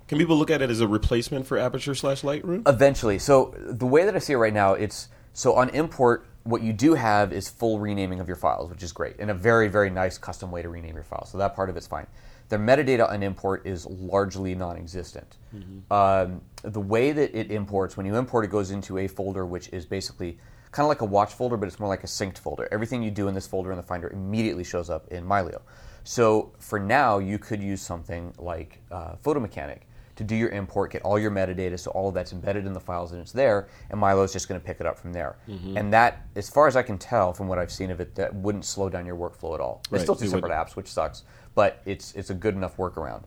Can 0.07 0.17
people 0.17 0.35
look 0.35 0.51
at 0.51 0.61
it 0.61 0.69
as 0.69 0.81
a 0.81 0.87
replacement 0.87 1.47
for 1.47 1.57
Aperture 1.57 1.95
slash 1.95 2.21
Lightroom? 2.21 2.67
Eventually. 2.67 3.17
So 3.17 3.55
the 3.57 3.85
way 3.85 4.03
that 4.03 4.13
I 4.15 4.19
see 4.19 4.33
it 4.33 4.37
right 4.37 4.53
now, 4.53 4.73
it's 4.73 5.07
so 5.31 5.53
on 5.53 5.69
import, 5.69 6.25
what 6.43 6.61
you 6.61 6.73
do 6.73 6.95
have 6.95 7.31
is 7.31 7.49
full 7.49 7.79
renaming 7.79 8.19
of 8.19 8.27
your 8.27 8.35
files, 8.35 8.69
which 8.69 8.83
is 8.83 8.91
great, 8.91 9.15
and 9.19 9.31
a 9.31 9.33
very, 9.33 9.69
very 9.69 9.89
nice 9.89 10.17
custom 10.17 10.51
way 10.51 10.61
to 10.61 10.69
rename 10.69 10.95
your 10.95 11.05
files. 11.05 11.31
So 11.31 11.37
that 11.37 11.55
part 11.55 11.69
of 11.69 11.77
it's 11.77 11.87
fine. 11.87 12.07
Their 12.49 12.59
metadata 12.59 13.09
on 13.09 13.23
import 13.23 13.65
is 13.65 13.85
largely 13.85 14.55
non-existent. 14.55 15.37
Um, 15.89 16.41
the 16.63 16.81
way 16.81 17.13
that 17.13 17.33
it 17.33 17.49
imports, 17.49 17.95
when 17.95 18.05
you 18.05 18.17
import, 18.17 18.43
it 18.43 18.49
goes 18.49 18.71
into 18.71 18.97
a 18.97 19.07
folder 19.07 19.45
which 19.45 19.69
is 19.69 19.85
basically 19.85 20.37
kind 20.71 20.85
of 20.85 20.89
like 20.89 21.01
a 21.01 21.05
watch 21.05 21.33
folder, 21.33 21.57
but 21.57 21.67
it's 21.67 21.79
more 21.79 21.89
like 21.89 22.03
a 22.03 22.07
synced 22.07 22.37
folder. 22.37 22.67
Everything 22.71 23.03
you 23.03 23.11
do 23.11 23.27
in 23.27 23.33
this 23.33 23.47
folder 23.47 23.71
in 23.71 23.77
the 23.77 23.83
Finder 23.83 24.09
immediately 24.09 24.63
shows 24.63 24.89
up 24.89 25.07
in 25.09 25.25
Mylio. 25.25 25.61
So 26.03 26.53
for 26.59 26.79
now, 26.79 27.19
you 27.19 27.37
could 27.37 27.61
use 27.61 27.81
something 27.81 28.33
like 28.39 28.81
uh, 28.91 29.15
Photo 29.21 29.39
Mechanic 29.39 29.87
to 30.15 30.23
do 30.23 30.35
your 30.35 30.49
import, 30.49 30.91
get 30.91 31.01
all 31.03 31.17
your 31.17 31.31
metadata, 31.31 31.79
so 31.79 31.89
all 31.91 32.09
of 32.09 32.13
that's 32.13 32.33
embedded 32.33 32.65
in 32.65 32.73
the 32.73 32.79
files 32.79 33.11
and 33.11 33.21
it's 33.21 33.31
there, 33.31 33.67
and 33.89 33.99
Mylio 33.99 34.23
is 34.23 34.33
just 34.33 34.47
going 34.47 34.59
to 34.59 34.65
pick 34.65 34.79
it 34.79 34.85
up 34.85 34.97
from 34.97 35.13
there. 35.13 35.37
And 35.47 35.91
that, 35.93 36.25
as 36.35 36.49
far 36.49 36.67
as 36.67 36.75
I 36.75 36.81
can 36.83 36.97
tell 36.97 37.33
from 37.33 37.47
what 37.47 37.57
I've 37.57 37.71
seen 37.71 37.91
of 37.91 37.99
it, 38.01 38.13
that 38.15 38.33
wouldn't 38.35 38.65
slow 38.65 38.89
down 38.89 39.05
your 39.05 39.15
workflow 39.15 39.53
at 39.55 39.61
all. 39.61 39.81
Right, 39.89 39.97
It's 39.97 40.03
still 40.03 40.15
two 40.15 40.25
it 40.25 40.29
separate 40.29 40.49
wouldn't. 40.49 40.67
apps, 40.69 40.75
which 40.75 40.87
sucks, 40.87 41.23
but 41.55 41.81
it's 41.85 42.13
it's 42.13 42.29
a 42.29 42.33
good 42.33 42.55
enough 42.55 42.77
workaround. 42.77 43.23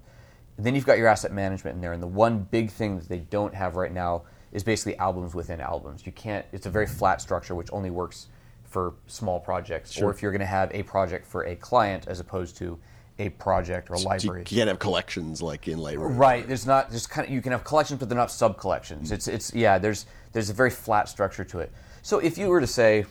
Then 0.56 0.74
you've 0.74 0.86
got 0.86 0.98
your 0.98 1.08
asset 1.08 1.32
management 1.32 1.74
in 1.74 1.80
there, 1.80 1.92
and 1.92 2.02
the 2.02 2.06
one 2.06 2.40
big 2.50 2.70
thing 2.70 2.98
that 2.98 3.08
they 3.08 3.18
don't 3.18 3.54
have 3.54 3.76
right 3.76 3.92
now 3.92 4.22
is 4.54 4.62
basically 4.62 4.96
albums 4.96 5.34
within 5.34 5.60
albums. 5.60 6.06
You 6.06 6.12
can't. 6.12 6.46
It's 6.52 6.64
a 6.64 6.70
very 6.70 6.86
flat 6.86 7.20
structure, 7.20 7.54
which 7.54 7.68
only 7.72 7.90
works 7.90 8.28
for 8.64 8.94
small 9.06 9.38
projects, 9.38 10.00
or 10.00 10.10
if 10.10 10.22
you're 10.22 10.32
going 10.32 10.40
to 10.40 10.46
have 10.46 10.70
a 10.72 10.82
project 10.84 11.26
for 11.26 11.44
a 11.44 11.54
client 11.56 12.08
as 12.08 12.20
opposed 12.20 12.56
to 12.56 12.78
a 13.18 13.28
project 13.30 13.90
or 13.90 13.94
a 13.94 13.98
So 13.98 14.34
you 14.34 14.42
can't 14.44 14.68
have 14.68 14.78
collections 14.78 15.40
like 15.40 15.68
in 15.68 15.78
Lightroom. 15.78 16.18
Right. 16.18 16.46
There's 16.46 16.66
not. 16.66 16.90
There's 16.90 17.06
kind 17.06 17.28
of. 17.28 17.34
You 17.34 17.42
can 17.42 17.52
have 17.52 17.64
collections, 17.64 18.00
but 18.00 18.08
they're 18.08 18.18
not 18.18 18.30
sub 18.30 18.56
collections. 18.58 19.06
Mm-hmm. 19.06 19.14
It's. 19.14 19.28
It's. 19.28 19.54
Yeah. 19.54 19.78
There's. 19.78 20.06
There's 20.32 20.50
a 20.50 20.54
very 20.54 20.70
flat 20.70 21.08
structure 21.08 21.44
to 21.44 21.60
it. 21.60 21.72
So 22.02 22.18
if 22.18 22.36
you 22.36 22.48
were 22.48 22.60
to 22.60 22.66
say, 22.66 23.06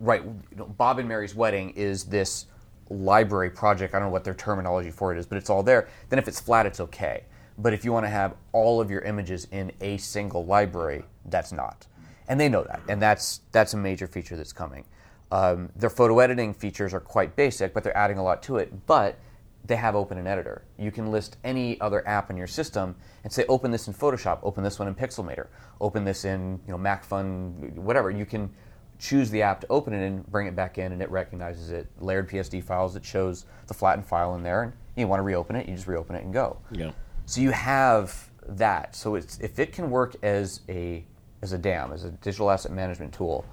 right, 0.00 0.22
you 0.22 0.56
know, 0.56 0.66
Bob 0.66 0.98
and 0.98 1.08
Mary's 1.08 1.34
wedding 1.34 1.70
is 1.70 2.04
this 2.04 2.46
library 2.90 3.50
project. 3.50 3.94
I 3.94 3.98
don't 3.98 4.08
know 4.08 4.12
what 4.12 4.24
their 4.24 4.34
terminology 4.34 4.90
for 4.90 5.14
it 5.14 5.18
is, 5.18 5.26
but 5.26 5.38
it's 5.38 5.48
all 5.48 5.62
there. 5.62 5.88
Then 6.10 6.18
if 6.18 6.28
it's 6.28 6.40
flat, 6.40 6.66
it's 6.66 6.80
okay. 6.80 7.24
But 7.58 7.72
if 7.72 7.84
you 7.84 7.92
want 7.92 8.06
to 8.06 8.10
have 8.10 8.34
all 8.52 8.80
of 8.80 8.90
your 8.90 9.02
images 9.02 9.46
in 9.50 9.72
a 9.80 9.96
single 9.98 10.44
library, 10.44 11.04
that's 11.26 11.52
not. 11.52 11.86
And 12.28 12.40
they 12.40 12.48
know 12.48 12.62
that, 12.64 12.80
and 12.88 13.02
that's 13.02 13.40
that's 13.50 13.74
a 13.74 13.76
major 13.76 14.06
feature 14.06 14.36
that's 14.36 14.52
coming. 14.52 14.84
Um, 15.30 15.70
their 15.76 15.90
photo 15.90 16.18
editing 16.18 16.54
features 16.54 16.94
are 16.94 17.00
quite 17.00 17.36
basic, 17.36 17.74
but 17.74 17.82
they're 17.84 17.96
adding 17.96 18.18
a 18.18 18.22
lot 18.22 18.42
to 18.44 18.56
it. 18.58 18.86
But 18.86 19.18
they 19.64 19.76
have 19.76 19.94
open 19.94 20.18
an 20.18 20.26
editor. 20.26 20.62
You 20.78 20.90
can 20.90 21.10
list 21.10 21.36
any 21.44 21.80
other 21.80 22.06
app 22.06 22.30
in 22.30 22.36
your 22.36 22.46
system 22.46 22.96
and 23.22 23.32
say, 23.32 23.44
open 23.48 23.70
this 23.70 23.86
in 23.86 23.94
Photoshop, 23.94 24.40
open 24.42 24.64
this 24.64 24.78
one 24.78 24.88
in 24.88 24.94
Pixelmator, 24.94 25.46
open 25.80 26.04
this 26.04 26.24
in 26.24 26.60
you 26.66 26.72
know 26.72 26.78
MacFun, 26.78 27.74
whatever. 27.74 28.10
You 28.10 28.26
can 28.26 28.50
choose 28.98 29.30
the 29.30 29.42
app 29.42 29.60
to 29.60 29.66
open 29.68 29.92
it 29.92 30.04
and 30.06 30.26
bring 30.28 30.46
it 30.46 30.54
back 30.54 30.78
in, 30.78 30.92
and 30.92 31.02
it 31.02 31.10
recognizes 31.10 31.70
it. 31.70 31.88
Layered 31.98 32.28
PSD 32.28 32.62
files, 32.62 32.96
it 32.96 33.04
shows 33.04 33.46
the 33.66 33.74
flattened 33.74 34.06
file 34.06 34.34
in 34.34 34.42
there, 34.42 34.62
and 34.62 34.72
you 34.96 35.08
want 35.08 35.18
to 35.18 35.24
reopen 35.24 35.56
it, 35.56 35.68
you 35.68 35.74
just 35.74 35.88
reopen 35.88 36.14
it 36.16 36.24
and 36.24 36.32
go. 36.32 36.56
Yeah. 36.70 36.92
So 37.32 37.40
you 37.40 37.50
have 37.52 38.28
that. 38.46 38.94
So 38.94 39.14
it's 39.14 39.38
if 39.38 39.58
it 39.58 39.72
can 39.72 39.90
work 39.90 40.16
as 40.22 40.60
a 40.68 41.02
as 41.40 41.54
a 41.54 41.58
DAM, 41.58 41.90
as 41.90 42.04
a 42.04 42.10
digital 42.10 42.50
asset 42.50 42.72
management 42.72 43.14
tool 43.14 43.46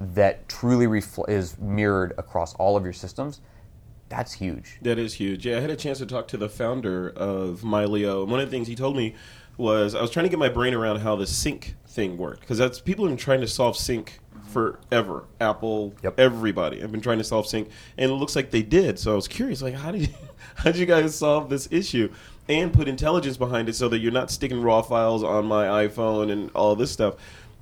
that 0.00 0.48
truly 0.48 0.86
refl- 0.88 1.28
is 1.28 1.56
mirrored 1.60 2.14
across 2.18 2.52
all 2.56 2.76
of 2.76 2.82
your 2.82 2.92
systems, 2.92 3.40
that's 4.08 4.32
huge. 4.32 4.78
That 4.82 4.98
is 4.98 5.14
huge. 5.14 5.46
Yeah, 5.46 5.58
I 5.58 5.60
had 5.60 5.70
a 5.70 5.76
chance 5.76 5.98
to 5.98 6.06
talk 6.06 6.26
to 6.28 6.36
the 6.36 6.48
founder 6.48 7.10
of 7.10 7.60
Mylio. 7.60 8.22
And 8.22 8.30
one 8.32 8.40
of 8.40 8.50
the 8.50 8.50
things 8.50 8.66
he 8.66 8.74
told 8.74 8.96
me 8.96 9.14
was 9.56 9.94
I 9.94 10.00
was 10.00 10.10
trying 10.10 10.24
to 10.24 10.28
get 10.30 10.40
my 10.40 10.48
brain 10.48 10.74
around 10.74 10.98
how 10.98 11.14
the 11.14 11.26
sync 11.28 11.76
thing 11.86 12.16
worked 12.18 12.40
because 12.40 12.58
that's 12.58 12.80
people 12.80 13.04
have 13.04 13.12
been 13.12 13.24
trying 13.24 13.40
to 13.42 13.46
solve 13.46 13.76
sync 13.76 14.18
forever. 14.48 15.26
Apple, 15.40 15.94
Yep. 16.02 16.18
everybody 16.18 16.80
have 16.80 16.90
been 16.90 17.00
trying 17.00 17.18
to 17.18 17.24
solve 17.24 17.46
sync, 17.46 17.68
and 17.96 18.10
it 18.10 18.14
looks 18.14 18.34
like 18.34 18.50
they 18.50 18.62
did. 18.62 18.98
So 18.98 19.12
I 19.12 19.14
was 19.14 19.28
curious, 19.28 19.62
like, 19.62 19.74
how 19.74 19.92
did 19.92 20.08
you, 20.08 20.14
how 20.56 20.64
did 20.72 20.76
you 20.76 20.86
guys 20.86 21.14
solve 21.14 21.48
this 21.48 21.68
issue 21.70 22.12
and 22.48 22.72
put 22.72 22.88
intelligence 22.88 23.36
behind 23.36 23.68
it 23.68 23.74
so 23.74 23.88
that 23.88 23.98
you're 23.98 24.12
not 24.12 24.30
sticking 24.30 24.60
raw 24.60 24.82
files 24.82 25.22
on 25.22 25.46
my 25.46 25.86
iPhone 25.86 26.30
and 26.30 26.50
all 26.54 26.74
this 26.76 26.90
stuff? 26.90 27.14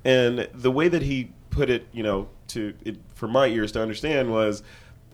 And 0.03 0.47
the 0.53 0.71
way 0.71 0.87
that 0.87 1.01
he 1.01 1.31
put 1.49 1.69
it, 1.69 1.87
you 1.91 2.03
know, 2.03 2.29
to 2.47 2.73
it, 2.83 2.97
for 3.13 3.27
my 3.27 3.47
ears 3.47 3.71
to 3.73 3.81
understand 3.81 4.31
was. 4.31 4.63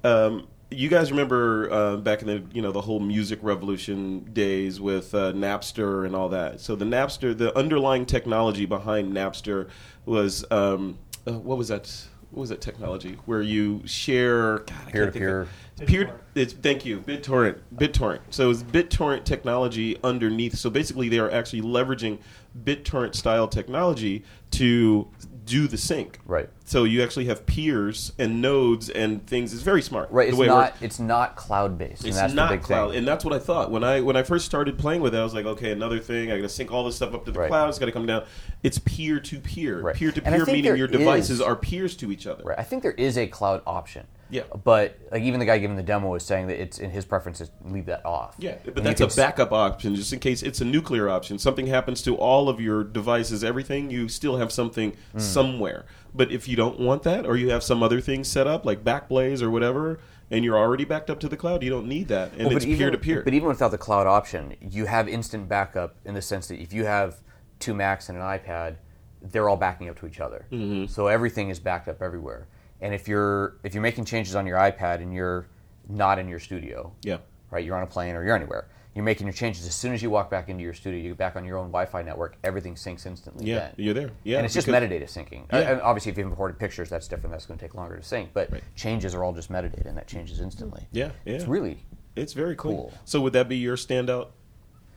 Um, 0.04 0.48
you 0.70 0.90
guys 0.90 1.12
remember 1.12 1.72
uh, 1.72 1.98
back 1.98 2.22
in 2.22 2.28
the 2.28 2.44
you 2.54 2.62
know 2.62 2.72
the 2.72 2.82
whole 2.82 3.00
music 3.00 3.40
revolution 3.42 4.20
days 4.34 4.82
with 4.82 5.16
uh, 5.16 5.32
Napster 5.32 6.06
and 6.06 6.16
all 6.16 6.30
that. 6.30 6.60
So 6.60 6.76
the 6.76 6.86
Napster, 6.86 7.38
the 7.38 7.58
underlying 7.58 8.06
technology 8.06 8.66
behind 8.66 9.14
Napster 9.14 9.70
was 10.06 10.44
um, 10.52 10.98
uh, 11.26 11.34
what 11.40 11.58
was 11.58 11.70
that? 11.70 11.90
What 12.32 12.42
was 12.42 12.50
that 12.50 12.62
technology 12.62 13.18
where 13.26 13.42
you 13.42 13.82
share 13.86 14.60
God, 14.60 14.76
I 14.88 14.92
can't 14.92 15.14
think 15.14 15.26
of- 15.26 15.50
Peer, 15.86 16.20
it's, 16.36 16.54
thank 16.54 16.86
you, 16.86 17.00
BitTorrent. 17.00 17.60
BitTorrent. 17.76 18.20
So 18.32 18.50
it's 18.50 18.64
BitTorrent 18.64 19.24
technology 19.24 19.98
underneath. 20.04 20.56
So 20.58 20.70
basically, 20.70 21.08
they 21.08 21.20
are 21.20 21.32
actually 21.32 21.62
leveraging 21.62 22.18
BitTorrent 22.64 23.16
style 23.16 23.48
technology 23.48 24.24
to 24.52 25.08
do 25.48 25.68
the 25.68 25.78
sync. 25.78 26.20
Right. 26.26 26.50
So 26.66 26.84
you 26.84 27.02
actually 27.02 27.26
have 27.26 27.46
peers 27.48 28.12
and 28.20 28.42
nodes 28.42 28.90
and 28.90 29.26
things. 29.26 29.54
It's 29.54 29.64
very 29.64 29.82
smart. 29.82 30.12
Right. 30.12 30.28
It's 30.28 30.38
way 30.38 30.46
it 30.46 30.50
not. 30.50 30.74
It's 30.82 31.00
not 31.00 31.36
cloud 31.36 31.78
based. 31.78 32.06
It's 32.06 32.16
and 32.16 32.16
that's 32.16 32.34
not 32.34 32.62
cloud, 32.62 32.90
thing. 32.90 33.00
and 33.00 33.08
that's 33.08 33.24
what 33.26 33.34
I 33.34 33.40
thought 33.40 33.72
when 33.72 33.84
I 33.84 34.02
when 34.02 34.16
I 34.16 34.24
first 34.24 34.46
started 34.46 34.78
playing 34.78 35.02
with 35.02 35.16
it. 35.16 35.18
I 35.18 35.24
was 35.24 35.34
like, 35.34 35.46
okay, 35.46 35.72
another 35.72 36.00
thing. 36.00 36.32
I 36.32 36.36
got 36.36 36.44
to 36.44 36.50
sync 36.50 36.72
all 36.72 36.84
this 36.84 36.98
stuff 36.98 37.14
up 37.14 37.26
to 37.26 37.32
the 37.32 37.40
Right. 37.40 37.48
cloud. 37.50 37.70
It's 37.70 37.80
got 37.80 37.86
to 37.88 37.92
come 37.92 38.06
down. 38.06 38.26
It's 38.62 38.78
peer 38.80 39.20
to 39.22 39.40
peer. 39.40 39.94
Peer 39.94 40.12
to 40.12 40.22
peer 40.22 40.46
meaning 40.46 40.76
your 40.76 40.88
devices 40.88 41.30
is- 41.32 41.42
are 41.42 41.56
peers 41.56 41.96
to 41.98 42.12
each 42.12 42.28
other. 42.28 42.44
Right. 42.44 42.60
I 42.60 42.64
think 42.64 42.84
there 42.84 42.92
is 42.92 43.18
a 43.18 43.28
cloud 43.28 43.62
option. 43.66 44.06
Yeah. 44.30 44.44
But 44.64 44.98
like 45.12 45.24
even 45.24 45.40
the 45.40 45.46
guy 45.46 45.58
giving 45.58 45.78
the 45.78 45.84
demo 45.84 46.10
was 46.10 46.26
saying 46.26 46.48
that 46.48 46.62
it's 46.62 46.80
in 46.80 46.90
his 46.92 47.06
preference 47.06 47.38
to 47.40 47.50
leave 47.66 47.86
that 47.86 48.06
off. 48.06 48.36
Yeah, 48.40 48.56
but 48.66 48.78
And 48.78 48.86
that's 48.86 49.02
a 49.02 49.08
backup 49.08 49.52
option, 49.52 49.96
just 49.96 50.12
in 50.14 50.20
case 50.20 50.44
it's 50.44 50.62
a 50.62 50.66
nuclear 50.66 51.10
option. 51.10 51.40
Something 51.40 51.68
happens 51.68 52.02
to 52.04 52.16
all 52.16 52.50
of 52.50 52.60
your 52.60 52.84
devices, 52.84 53.44
everything, 53.44 53.90
you 53.90 54.10
still 54.10 54.38
have 54.38 54.52
something 54.52 54.94
Hmm. 55.14 55.20
somewhere. 55.20 55.86
But 56.14 56.32
if 56.32 56.48
you 56.48 56.56
don't 56.56 56.80
want 56.80 57.04
that, 57.04 57.26
or 57.26 57.38
you 57.38 57.50
have 57.52 57.64
some 57.64 57.84
other 57.84 58.02
thing 58.02 58.24
set 58.24 58.48
up, 58.48 58.66
like 58.66 58.84
Backblaze 58.84 59.42
or 59.42 59.52
whatever, 59.52 60.00
and 60.32 60.44
you're 60.44 60.58
already 60.58 60.84
backed 60.84 61.10
up 61.10 61.20
to 61.22 61.30
the 61.30 61.38
cloud, 61.38 61.64
you 61.64 61.70
don't 61.70 61.88
need 61.88 62.08
that. 62.10 62.34
And 62.34 62.48
Well, 62.48 62.58
it's 62.58 62.66
peer 62.66 62.92
to 62.92 62.98
peer. 62.98 63.22
But 63.22 63.34
even 63.34 63.48
without 63.48 63.72
the 63.72 63.78
cloud 63.78 64.08
option, 64.08 64.56
you 64.60 64.86
have 64.86 65.08
instant 65.08 65.48
backup 65.48 65.96
in 66.06 66.16
the 66.16 66.22
sense 66.22 66.48
that 66.48 66.60
if 66.60 66.74
you 66.74 66.86
have 66.86 67.22
two 67.60 67.74
Macs 67.74 68.10
and 68.10 68.18
an 68.18 68.24
iPad, 68.24 68.76
they're 69.22 69.48
all 69.50 69.58
backing 69.58 69.90
up 69.90 70.00
to 70.00 70.08
each 70.08 70.20
other. 70.20 70.46
Mm-hmm. 70.52 70.92
So 70.92 71.08
everything 71.08 71.50
is 71.50 71.60
backed 71.60 71.88
up 71.88 72.02
everywhere. 72.02 72.48
And 72.82 72.94
if 72.94 73.08
you're 73.08 73.58
if 73.64 73.74
you're 73.74 73.82
making 73.84 74.06
changes 74.06 74.36
on 74.36 74.46
your 74.46 74.58
iPad 74.58 75.02
and 75.02 75.14
you're 75.14 75.48
not 75.90 76.20
in 76.20 76.28
your 76.28 76.40
studio, 76.40 76.94
Yeah. 77.04 77.18
right, 77.52 77.64
you're 77.66 77.76
on 77.78 77.84
a 77.84 77.88
plane 77.88 78.16
or 78.16 78.24
you're 78.24 78.36
anywhere, 78.36 78.68
you're 78.94 79.06
making 79.06 79.26
your 79.26 79.34
changes. 79.34 79.66
As 79.66 79.74
soon 79.76 79.94
as 79.94 80.02
you 80.04 80.10
walk 80.10 80.30
back 80.30 80.50
into 80.50 80.64
your 80.64 80.74
studio, 80.74 81.00
you 81.00 81.10
get 81.10 81.18
back 81.18 81.36
on 81.36 81.46
your 81.46 81.58
own 81.58 81.68
Wi-Fi 81.68 82.02
network, 82.04 82.36
everything 82.44 82.76
syncs 82.76 83.06
instantly. 83.06 83.46
Yeah, 83.46 83.60
then. 83.60 83.74
you're 83.78 83.94
there. 83.94 84.10
Yeah, 84.24 84.38
and 84.38 84.46
it's 84.46 84.54
just 84.54 84.68
metadata 84.68 85.04
syncing. 85.04 85.46
Yeah. 85.52 85.58
Uh, 85.60 85.62
and 85.74 85.82
obviously, 85.82 86.12
if 86.12 86.18
you've 86.18 86.28
imported 86.28 86.60
pictures, 86.60 86.90
that's 86.90 87.08
different. 87.08 87.32
That's 87.32 87.46
going 87.46 87.58
to 87.60 87.66
take 87.66 87.74
longer 87.76 87.96
to 87.98 88.04
sync. 88.04 88.32
But 88.34 88.52
Right. 88.52 88.64
changes 88.76 89.16
are 89.16 89.24
all 89.24 89.34
just 89.34 89.52
metadata, 89.52 89.86
and 89.86 89.98
that 89.98 90.08
changes 90.08 90.42
instantly. 90.42 90.88
Yeah, 90.92 91.12
yeah. 91.26 91.34
It's 91.36 91.46
really 91.46 91.86
It's 92.16 92.34
very 92.34 92.56
cool. 92.56 92.72
Cool. 92.90 92.94
So 93.06 93.22
would 93.22 93.34
that 93.34 93.48
be 93.48 93.58
your 93.58 93.78
standout? 93.78 94.30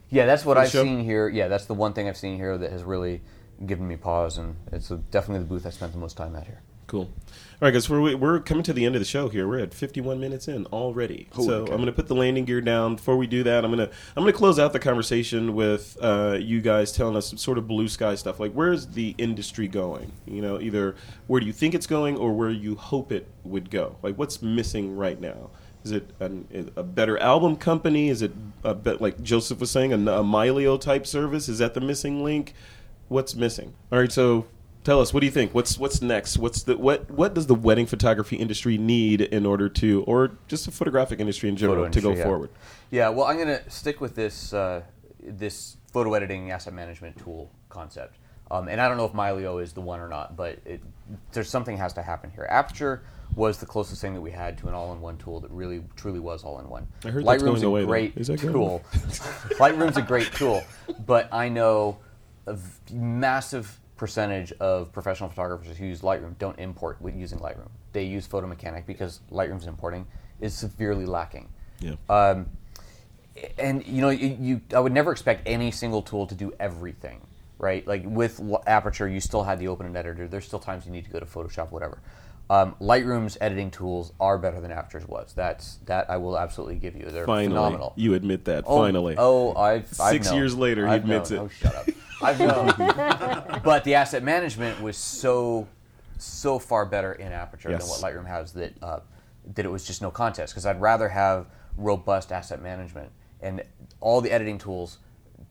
Yeah, 0.08 0.26
that's 0.26 0.44
what 0.44 0.56
I've 0.58 0.70
show? 0.70 0.82
seen 0.82 1.04
here. 1.04 1.28
Yeah, 1.28 1.48
that's 1.48 1.66
the 1.66 1.74
one 1.74 1.92
thing 1.92 2.08
I've 2.08 2.16
seen 2.16 2.36
here 2.36 2.56
that 2.58 2.72
has 2.72 2.82
really 2.82 3.20
given 3.66 3.86
me 3.86 3.96
pause, 3.96 4.38
and 4.38 4.56
it's 4.72 4.88
definitely 4.88 5.40
the 5.40 5.48
booth 5.48 5.66
I 5.66 5.70
spent 5.70 5.92
the 5.92 5.98
most 5.98 6.16
time 6.16 6.34
at 6.34 6.46
here. 6.46 6.62
Cool. 6.86 7.08
All 7.62 7.66
right, 7.66 7.74
guys, 7.74 7.90
we're, 7.90 8.16
we're 8.16 8.40
coming 8.40 8.62
to 8.62 8.72
the 8.72 8.86
end 8.86 8.94
of 8.94 9.02
the 9.02 9.06
show 9.06 9.28
here. 9.28 9.46
We're 9.46 9.58
at 9.58 9.74
51 9.74 10.18
minutes 10.18 10.48
in 10.48 10.64
already. 10.68 11.28
so 11.44 11.60
I'm 11.66 11.76
going 11.76 11.84
to 11.84 11.92
put 11.92 12.06
the 12.06 12.14
landing 12.14 12.46
gear 12.46 12.62
down. 12.62 12.96
Before 12.96 13.18
we 13.18 13.26
do 13.26 13.42
that, 13.42 13.66
I'm 13.66 13.70
going 13.70 13.86
to 13.86 13.94
I'm 14.16 14.22
going 14.22 14.32
to 14.32 14.38
close 14.38 14.58
out 14.58 14.72
the 14.72 14.78
conversation 14.78 15.54
with 15.54 15.98
uh, 16.00 16.38
you 16.40 16.62
guys 16.62 16.90
telling 16.90 17.16
us 17.16 17.28
some 17.28 17.36
sort 17.36 17.58
of 17.58 17.68
blue 17.68 17.86
sky 17.86 18.14
stuff. 18.14 18.40
Like, 18.40 18.52
where's 18.52 18.86
the 18.86 19.14
industry 19.18 19.68
going? 19.68 20.10
You 20.26 20.40
know, 20.40 20.58
either 20.58 20.96
where 21.26 21.38
do 21.38 21.46
you 21.46 21.52
think 21.52 21.74
it's 21.74 21.86
going 21.86 22.16
or 22.16 22.32
where 22.32 22.48
you 22.48 22.76
hope 22.76 23.12
it 23.12 23.26
would 23.44 23.70
go? 23.70 23.96
Like, 24.02 24.16
what's 24.16 24.40
missing 24.40 24.96
right 24.96 25.20
now? 25.20 25.50
Is 25.84 25.92
it 25.92 26.08
an, 26.18 26.72
a 26.76 26.82
better 26.82 27.18
album 27.18 27.56
company? 27.56 28.08
Is 28.08 28.22
it 28.22 28.32
a 28.64 28.74
bit 28.74 29.02
like 29.02 29.22
Joseph 29.22 29.60
was 29.60 29.70
saying, 29.70 29.92
a, 29.92 29.96
a 29.96 30.24
Mylio 30.24 30.80
type 30.80 31.06
service? 31.06 31.46
Is 31.46 31.58
that 31.58 31.74
the 31.74 31.82
missing 31.82 32.24
link? 32.24 32.54
What's 33.08 33.34
missing? 33.34 33.74
All 33.92 33.98
right, 33.98 34.10
so 34.10 34.46
tell 34.84 35.00
us 35.00 35.12
what 35.12 35.20
do 35.20 35.26
you 35.26 35.32
think? 35.32 35.54
What's 35.54 35.78
what's 35.78 36.02
next? 36.02 36.38
What's 36.38 36.62
the 36.62 36.76
what 36.76 37.10
what 37.10 37.34
does 37.34 37.46
the 37.46 37.54
wedding 37.54 37.86
photography 37.86 38.36
industry 38.36 38.78
need 38.78 39.20
in 39.20 39.46
order 39.46 39.68
to, 39.68 40.02
or 40.04 40.32
just 40.48 40.66
the 40.66 40.70
photographic 40.70 41.20
industry 41.20 41.48
in 41.48 41.56
general, 41.56 41.88
to 41.90 42.00
go 42.00 42.12
yeah. 42.12 42.24
forward? 42.24 42.50
Yeah, 42.90 43.08
well, 43.10 43.26
I'm 43.26 43.36
going 43.36 43.48
to 43.48 43.70
stick 43.70 44.00
with 44.00 44.14
this 44.14 44.52
uh, 44.52 44.82
this 45.22 45.76
photo 45.92 46.14
editing 46.14 46.50
asset 46.50 46.72
management 46.72 47.18
tool 47.18 47.50
concept. 47.68 48.16
Um, 48.50 48.68
and 48.68 48.80
I 48.80 48.88
don't 48.88 48.96
know 48.96 49.04
if 49.04 49.12
Mylio 49.12 49.62
is 49.62 49.72
the 49.72 49.80
one 49.80 50.00
or 50.00 50.08
not, 50.08 50.36
but 50.36 50.58
it, 50.64 50.80
there's 51.32 51.48
something 51.48 51.76
has 51.76 51.92
to 51.92 52.02
happen 52.02 52.30
here. 52.30 52.46
Aperture 52.50 53.02
was 53.36 53.58
the 53.58 53.66
closest 53.66 54.00
thing 54.00 54.12
that 54.14 54.20
we 54.20 54.32
had 54.32 54.58
to 54.58 54.66
an 54.66 54.74
all-in-one 54.74 55.16
tool 55.18 55.38
that 55.40 55.50
really 55.52 55.84
truly 55.94 56.18
was 56.18 56.42
all-in-one. 56.42 56.88
I 57.04 57.10
heard 57.10 57.24
Lightroom's 57.24 57.62
a 57.62 57.86
great 57.86 58.14
tool. 58.40 58.82
Lightroom's 58.92 59.96
a 59.96 60.02
great 60.02 60.32
tool, 60.32 60.64
but 61.06 61.32
I 61.32 61.48
know 61.48 61.98
of 62.46 62.80
massive 62.92 63.78
percentage 64.00 64.50
of 64.60 64.90
professional 64.94 65.28
photographers 65.28 65.76
who 65.76 65.84
use 65.84 66.00
Lightroom 66.00 66.38
don't 66.38 66.58
import 66.58 66.96
with 67.02 67.14
using 67.14 67.38
Lightroom. 67.38 67.68
They 67.92 68.04
use 68.04 68.26
Photo 68.26 68.46
Mechanic 68.46 68.86
because 68.86 69.20
Lightroom's 69.30 69.66
importing 69.66 70.06
is 70.40 70.54
severely 70.54 71.04
lacking. 71.04 71.50
Yeah. 71.80 71.96
Um, 72.08 72.46
and 73.58 73.86
you 73.86 74.00
know, 74.00 74.08
you, 74.08 74.38
you 74.40 74.60
I 74.74 74.80
would 74.80 74.92
never 74.92 75.12
expect 75.12 75.46
any 75.46 75.70
single 75.70 76.00
tool 76.00 76.26
to 76.28 76.34
do 76.34 76.50
everything, 76.58 77.20
right? 77.58 77.86
Like 77.86 78.02
with 78.06 78.40
L- 78.40 78.62
Aperture, 78.66 79.06
you 79.06 79.20
still 79.20 79.42
had 79.42 79.58
the 79.58 79.68
open-end 79.68 79.98
editor. 79.98 80.26
There's 80.26 80.46
still 80.46 80.58
times 80.58 80.86
you 80.86 80.92
need 80.92 81.04
to 81.04 81.10
go 81.10 81.20
to 81.20 81.26
Photoshop, 81.26 81.70
whatever. 81.70 81.98
Um, 82.50 82.74
Lightroom's 82.80 83.38
editing 83.40 83.70
tools 83.70 84.12
are 84.18 84.36
better 84.36 84.60
than 84.60 84.72
Aperture's 84.72 85.06
was. 85.06 85.32
That's 85.34 85.76
that 85.86 86.10
I 86.10 86.16
will 86.16 86.36
absolutely 86.36 86.74
give 86.78 86.96
you. 86.96 87.04
They're 87.08 87.24
Finally, 87.24 87.54
phenomenal. 87.54 87.92
you 87.94 88.14
admit 88.14 88.44
that. 88.46 88.64
Oh, 88.66 88.76
finally. 88.82 89.14
Oh, 89.16 89.54
I've 89.54 89.84
I've 90.00 90.10
Six 90.10 90.26
known. 90.26 90.36
years 90.36 90.56
later, 90.56 90.84
he 90.84 90.92
I've 90.94 91.02
admits 91.04 91.30
known. 91.30 91.38
it. 91.38 91.42
Oh, 91.44 91.48
shut 91.48 91.74
up. 91.76 91.86
I've 92.20 92.40
known. 92.40 93.60
but 93.64 93.84
the 93.84 93.94
asset 93.94 94.24
management 94.24 94.82
was 94.82 94.96
so 94.96 95.68
so 96.18 96.58
far 96.58 96.84
better 96.86 97.12
in 97.12 97.30
Aperture 97.30 97.70
Yes. 97.70 97.82
than 97.82 97.88
what 97.88 98.00
Lightroom 98.12 98.26
has 98.26 98.50
that 98.54 98.74
uh, 98.82 98.98
that 99.54 99.64
it 99.64 99.70
was 99.70 99.84
just 99.86 100.02
no 100.02 100.10
contest. 100.10 100.52
Because 100.52 100.66
I'd 100.66 100.80
rather 100.80 101.08
have 101.08 101.46
robust 101.76 102.32
asset 102.32 102.60
management 102.60 103.10
and 103.40 103.62
all 104.00 104.20
the 104.20 104.32
editing 104.32 104.58
tools. 104.58 104.98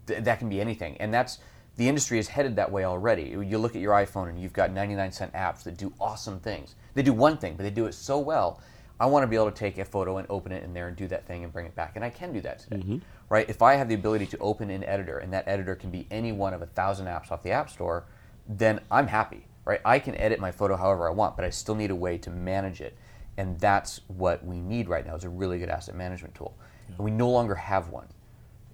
Th- 0.05 0.21
that 0.25 0.37
can 0.39 0.49
be 0.49 0.59
anything, 0.59 0.97
and 0.99 1.13
that's 1.13 1.37
the 1.77 1.87
industry 1.87 2.19
is 2.19 2.27
headed 2.27 2.57
that 2.57 2.69
way 2.73 2.83
already. 2.83 3.23
You 3.29 3.57
look 3.57 3.73
at 3.73 3.81
your 3.81 3.93
iPhone 3.93 4.27
and 4.27 4.37
you've 4.37 4.51
got 4.51 4.73
99 4.73 5.13
cent 5.13 5.31
apps 5.31 5.63
that 5.63 5.77
do 5.77 5.93
awesome 5.97 6.41
things. 6.41 6.75
They 6.93 7.03
do 7.03 7.13
one 7.13 7.37
thing, 7.37 7.55
but 7.55 7.63
they 7.63 7.69
do 7.69 7.85
it 7.85 7.93
so 7.93 8.19
well. 8.19 8.61
I 8.99 9.05
want 9.05 9.23
to 9.23 9.27
be 9.27 9.37
able 9.37 9.49
to 9.49 9.57
take 9.57 9.77
a 9.77 9.85
photo 9.85 10.17
and 10.17 10.27
open 10.29 10.51
it 10.51 10.63
in 10.63 10.73
there 10.73 10.89
and 10.89 10.97
do 10.97 11.07
that 11.07 11.25
thing 11.25 11.43
and 11.43 11.53
bring 11.53 11.65
it 11.65 11.75
back, 11.75 11.93
and 11.95 12.03
I 12.03 12.09
can 12.09 12.33
do 12.33 12.41
that 12.41 12.59
today, 12.59 12.77
mm-hmm. 12.77 12.97
right? 13.29 13.49
If 13.49 13.61
I 13.61 13.75
have 13.75 13.87
the 13.87 13.95
ability 13.95 14.25
to 14.27 14.37
open 14.39 14.69
an 14.69 14.83
editor 14.83 15.19
and 15.19 15.31
that 15.31 15.47
editor 15.47 15.75
can 15.75 15.89
be 15.89 16.05
any 16.11 16.33
one 16.33 16.53
of 16.53 16.61
a 16.61 16.65
thousand 16.65 17.05
apps 17.05 17.31
off 17.31 17.41
the 17.41 17.51
App 17.51 17.69
Store, 17.69 18.05
then 18.47 18.81
I'm 18.91 19.07
happy, 19.07 19.45
right? 19.63 19.79
I 19.85 19.99
can 19.99 20.15
edit 20.15 20.41
my 20.41 20.51
photo 20.51 20.75
however 20.75 21.07
I 21.07 21.11
want, 21.13 21.37
but 21.37 21.45
I 21.45 21.49
still 21.49 21.75
need 21.75 21.91
a 21.91 21.95
way 21.95 22.17
to 22.17 22.29
manage 22.29 22.81
it, 22.81 22.97
and 23.37 23.57
that's 23.57 24.01
what 24.07 24.43
we 24.43 24.59
need 24.59 24.89
right 24.89 25.05
now 25.05 25.15
is 25.15 25.23
a 25.23 25.29
really 25.29 25.59
good 25.59 25.69
asset 25.69 25.95
management 25.95 26.35
tool, 26.35 26.57
and 26.89 26.97
we 26.97 27.11
no 27.11 27.29
longer 27.29 27.55
have 27.55 27.89
one. 27.89 28.07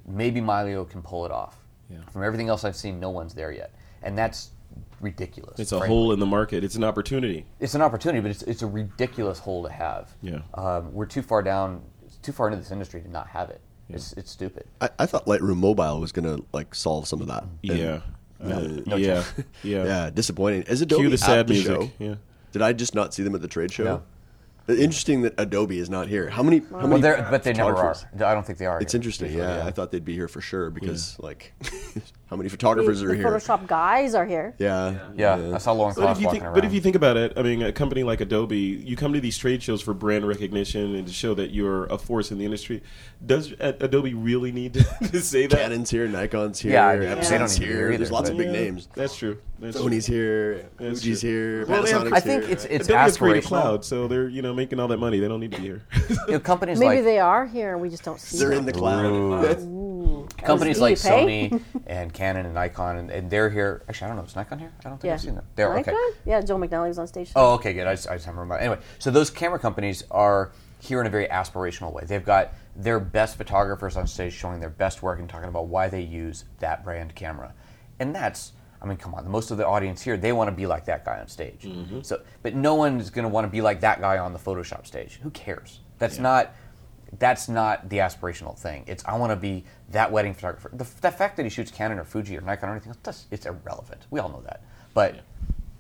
Maybe 0.07 0.41
Mylio 0.41 0.89
can 0.89 1.03
pull 1.03 1.25
it 1.25 1.31
off. 1.31 1.59
From 2.11 2.23
everything 2.23 2.49
else 2.49 2.63
I've 2.63 2.75
seen, 2.75 2.99
no 2.99 3.11
one's 3.11 3.35
there 3.35 3.51
yet, 3.51 3.75
and 4.01 4.17
that's 4.17 4.49
ridiculous. 5.01 5.59
It's 5.59 5.71
a 5.71 5.77
frankly. 5.77 5.95
hole 5.95 6.11
in 6.13 6.19
the 6.19 6.25
market. 6.25 6.63
It's 6.63 6.75
an 6.75 6.83
opportunity. 6.83 7.45
It's 7.59 7.75
an 7.75 7.81
opportunity, 7.81 8.19
but 8.21 8.31
it's, 8.31 8.43
it's 8.43 8.61
a 8.61 8.67
ridiculous 8.67 9.39
hole 9.39 9.63
to 9.63 9.69
have. 9.69 10.09
Yeah. 10.21 10.39
Um, 10.53 10.93
we're 10.93 11.05
too 11.05 11.21
far 11.21 11.41
down, 11.41 11.81
too 12.21 12.31
far 12.31 12.47
into 12.47 12.57
this 12.59 12.71
industry 12.71 13.01
to 13.01 13.09
not 13.09 13.27
have 13.27 13.49
it. 13.49 13.61
It's, 13.89 14.13
it's 14.13 14.31
stupid. 14.31 14.65
I, 14.81 14.89
I 14.97 15.05
thought 15.05 15.25
Lightroom 15.27 15.57
Mobile 15.57 15.99
was 15.99 16.11
going 16.11 16.25
to 16.25 16.43
like 16.53 16.73
solve 16.73 17.07
some 17.07 17.21
of 17.21 17.27
that. 17.27 17.43
And- 17.43 17.77
Yeah. 17.79 17.99
Uh, 18.43 18.81
no 18.85 18.95
yeah. 18.97 19.23
yeah. 19.63 19.83
yeah, 19.85 20.09
disappointing. 20.09 20.63
Is 20.63 20.81
Adobe 20.81 21.03
Cue 21.03 21.09
the 21.09 21.13
at 21.13 21.19
sad 21.19 21.47
the 21.47 21.53
music. 21.53 21.71
show? 21.73 21.91
Yeah. 21.99 22.15
Did 22.51 22.61
I 22.61 22.73
just 22.73 22.93
not 22.93 23.13
see 23.13 23.23
them 23.23 23.33
at 23.33 23.41
the 23.41 23.47
trade 23.47 23.71
show? 23.71 23.83
No. 23.83 24.03
Interesting 24.67 25.21
that 25.21 25.35
Adobe 25.37 25.77
is 25.77 25.89
not 25.91 26.07
here. 26.07 26.27
How 26.29 26.41
many? 26.41 26.57
How 26.59 26.77
Well, 26.79 26.87
many? 26.87 27.01
but 27.01 27.43
they 27.43 27.53
never 27.53 27.75
are. 27.75 27.95
I 28.15 28.33
don't 28.33 28.43
think 28.45 28.57
they 28.57 28.65
are. 28.65 28.81
It's 28.81 28.93
here. 28.93 28.97
interesting. 28.99 29.27
Usually, 29.27 29.43
Yeah, 29.47 29.63
I 29.65 29.69
thought 29.71 29.91
they'd 29.91 30.03
be 30.03 30.13
here 30.15 30.27
for 30.27 30.41
sure 30.41 30.69
because 30.71 31.17
like, 31.19 31.53
how 32.27 32.35
many 32.35 32.49
photographers 32.49 33.01
the 33.01 33.07
are 33.07 33.13
here? 33.13 33.23
Photoshop 33.25 33.67
guys 33.67 34.15
are 34.15 34.25
here. 34.25 34.55
Yeah, 34.57 34.95
Yeah, 35.15 35.51
I 35.53 35.57
saw 35.59 35.73
Lauren 35.73 35.93
But 35.95 36.01
Kloss 36.07 36.11
if, 36.13 36.19
you 36.21 36.25
walking 36.25 36.31
think, 36.31 36.43
around. 36.45 36.53
but 36.55 36.65
if 36.65 36.73
you 36.73 36.81
think 36.81 36.95
about 36.95 37.17
it, 37.17 37.33
I 37.37 37.43
mean, 37.43 37.61
a 37.61 37.71
company 37.71 38.03
like 38.03 38.19
Adobe, 38.21 38.57
you 38.57 38.95
come 38.95 39.13
to 39.13 39.19
these 39.21 39.37
trade 39.37 39.61
shows 39.61 39.81
for 39.81 39.93
brand 39.93 40.27
recognition 40.27 40.95
and 40.95 41.05
to 41.07 41.13
show 41.13 41.35
that 41.35 41.51
you're 41.51 41.85
a 41.85 41.97
force 41.99 42.31
in 42.31 42.37
the 42.39 42.45
industry. 42.45 42.81
Does 43.25 43.53
uh, 43.53 43.73
Adobe 43.79 44.13
really 44.15 44.51
need 44.51 44.73
to, 44.73 44.83
to 45.11 45.21
say 45.21 45.45
that? 45.47 45.59
Canon's 45.59 45.89
here, 45.91 46.07
Nikon's 46.07 46.59
here, 46.59 46.73
Yeah, 46.73 46.87
I 46.87 46.93
mean, 46.93 47.01
they 47.01 47.07
Epson's 47.15 47.29
don't 47.29 47.41
need 47.41 47.53
to 47.55 47.59
be 47.59 47.65
here. 47.65 47.75
here 47.75 47.87
either, 47.89 47.97
There's 47.99 48.11
lots 48.11 48.29
of 48.29 48.37
big 48.37 48.47
Yeah, 48.47 48.51
names. 48.53 48.87
That's 48.95 49.15
true. 49.15 49.37
That's 49.59 49.77
Sony's 49.77 50.05
true. 50.07 50.15
here, 50.15 50.69
That's 50.77 51.01
Fuji's 51.01 51.21
true. 51.21 51.29
here, 51.29 51.65
Well, 51.67 51.83
they 51.83 51.91
have- 51.91 52.11
I 52.11 52.19
think 52.19 52.43
here. 52.43 52.51
it's 52.53 52.65
it's 52.65 52.85
Adobe 52.85 52.97
has 52.99 53.17
Creative. 53.17 53.45
Cloud, 53.45 53.85
so 53.85 54.07
they're 54.07 54.27
you 54.27 54.41
know 54.41 54.53
making 54.53 54.79
all 54.81 54.87
that 54.89 54.97
money. 54.97 55.19
They 55.19 55.27
don't 55.29 55.39
need 55.39 55.51
to 55.53 55.57
be 55.61 55.63
here. 55.63 55.83
You 56.27 56.33
know, 56.33 56.39
companies 56.39 56.77
Maybe 56.79 56.95
like 56.95 57.03
they 57.05 57.19
are 57.19 57.45
here 57.45 57.71
and 57.73 57.81
we 57.81 57.89
just 57.89 58.03
don't 58.03 58.19
see 58.19 58.37
They're 58.39 58.49
them. 58.49 58.59
in 58.59 58.65
the 58.65 58.73
cloud. 58.73 59.59
Companies 60.37 60.79
like 60.79 61.01
pay? 61.01 61.49
Sony 61.49 61.61
and 61.87 62.13
Canon 62.13 62.45
and 62.45 62.55
Nikon, 62.55 62.97
and, 62.97 63.11
and 63.11 63.29
they're 63.29 63.49
here. 63.49 63.83
Actually, 63.87 64.05
I 64.05 64.07
don't 64.09 64.17
know. 64.17 64.23
Is 64.23 64.35
Nikon 64.35 64.59
here? 64.59 64.71
I 64.79 64.89
don't 64.89 64.97
think 64.99 65.09
Yeah. 65.09 65.13
I've 65.13 65.21
seen 65.21 65.35
them. 65.35 65.45
They're 65.55 65.71
okay. 65.77 65.91
Nikon? 65.91 66.11
Yeah, 66.25 66.41
Joe 66.41 66.57
McNally 66.57 66.87
was 66.89 66.99
on 66.99 67.07
stage. 67.07 67.31
Oh, 67.35 67.53
okay, 67.53 67.73
good. 67.73 67.87
I 67.87 67.93
just, 67.93 68.09
I 68.09 68.15
just 68.15 68.25
haven't 68.25 68.39
remembered. 68.39 68.61
Anyway, 68.63 68.79
so 68.99 69.11
those 69.11 69.29
camera 69.29 69.59
companies 69.59 70.03
are 70.11 70.51
here 70.79 71.01
in 71.01 71.07
a 71.07 71.09
very 71.09 71.27
aspirational 71.27 71.91
way. 71.91 72.03
They've 72.05 72.25
got 72.25 72.53
their 72.75 72.99
best 72.99 73.37
photographers 73.37 73.97
on 73.97 74.07
stage 74.07 74.33
showing 74.33 74.59
their 74.59 74.69
best 74.69 75.01
work 75.01 75.19
and 75.19 75.29
talking 75.29 75.49
about 75.49 75.67
why 75.67 75.87
they 75.87 76.01
use 76.01 76.45
that 76.59 76.83
brand 76.83 77.15
camera. 77.15 77.53
And 77.99 78.13
that's, 78.13 78.51
I 78.81 78.85
mean, 78.85 78.97
come 78.97 79.15
on, 79.15 79.27
most 79.29 79.51
of 79.51 79.57
the 79.57 79.65
audience 79.65 80.01
here, 80.01 80.17
they 80.17 80.33
want 80.33 80.49
to 80.49 80.55
be 80.55 80.67
like 80.67 80.85
that 80.85 81.05
guy 81.05 81.19
on 81.19 81.27
stage. 81.27 81.61
Mm-hmm. 81.63 82.01
So, 82.01 82.21
but 82.43 82.53
no 82.53 82.75
one 82.75 82.99
is 82.99 83.09
going 83.09 83.23
to 83.23 83.29
want 83.29 83.45
to 83.45 83.49
be 83.49 83.61
like 83.61 83.79
that 83.79 84.01
guy 84.01 84.17
on 84.17 84.33
the 84.33 84.39
Photoshop 84.39 84.85
stage. 84.85 85.19
Who 85.23 85.29
cares? 85.31 85.79
That's 85.97 86.19
not. 86.19 86.53
That's 87.19 87.47
not 87.47 87.89
the 87.89 87.97
aspirational 87.97 88.57
thing. 88.57 88.83
It's 88.87 89.03
I 89.05 89.17
want 89.17 89.31
to 89.31 89.35
be 89.35 89.63
that 89.89 90.11
wedding 90.11 90.33
photographer. 90.33 90.69
The, 90.73 90.85
the 91.01 91.11
fact 91.11 91.37
that 91.37 91.43
he 91.43 91.49
shoots 91.49 91.71
Canon 91.71 91.99
or 91.99 92.03
Fuji 92.03 92.37
or 92.37 92.41
Nikon 92.41 92.69
or 92.69 92.71
anything 92.73 92.89
else, 92.89 92.99
that's, 93.03 93.25
it's 93.31 93.45
irrelevant. 93.45 94.01
We 94.09 94.19
all 94.19 94.29
know 94.29 94.41
that. 94.41 94.61
But 94.93 95.21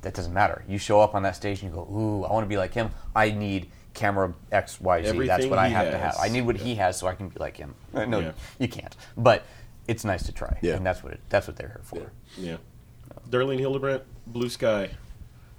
that 0.01 0.13
doesn't 0.13 0.33
matter. 0.33 0.63
You 0.67 0.77
show 0.77 1.01
up 1.01 1.15
on 1.15 1.23
that 1.23 1.35
stage 1.35 1.61
and 1.61 1.71
you 1.71 1.75
go, 1.75 1.83
ooh, 1.91 2.23
I 2.23 2.31
want 2.31 2.45
to 2.45 2.49
be 2.49 2.57
like 2.57 2.73
him. 2.73 2.91
I 3.15 3.31
need 3.31 3.69
camera 3.93 4.33
X, 4.51 4.79
Y, 4.79 5.03
Z. 5.03 5.25
That's 5.25 5.45
what 5.47 5.57
I 5.59 5.67
have 5.69 5.91
to 5.91 5.97
have. 5.97 6.15
I 6.19 6.29
need 6.29 6.41
what 6.43 6.57
he 6.57 6.75
has 6.75 6.97
so 6.97 7.07
I 7.07 7.15
can 7.15 7.29
be 7.29 7.39
like 7.39 7.57
him. 7.57 7.73
Uh, 7.93 8.05
No, 8.05 8.19
Yeah. 8.19 8.31
you 8.59 8.67
can't. 8.67 8.95
But 9.17 9.43
it's 9.87 10.03
nice 10.05 10.23
to 10.23 10.31
try, 10.31 10.57
Yeah. 10.61 10.75
and 10.75 10.85
that's 10.85 11.03
what 11.03 11.13
it, 11.13 11.21
that's 11.29 11.47
what 11.47 11.55
they're 11.57 11.67
here 11.69 11.81
for. 11.83 12.11
yeah. 12.37 12.57
Darlene 13.29 13.59
Hildebrandt, 13.59 14.03
Blue 14.27 14.49
Sky. 14.49 14.89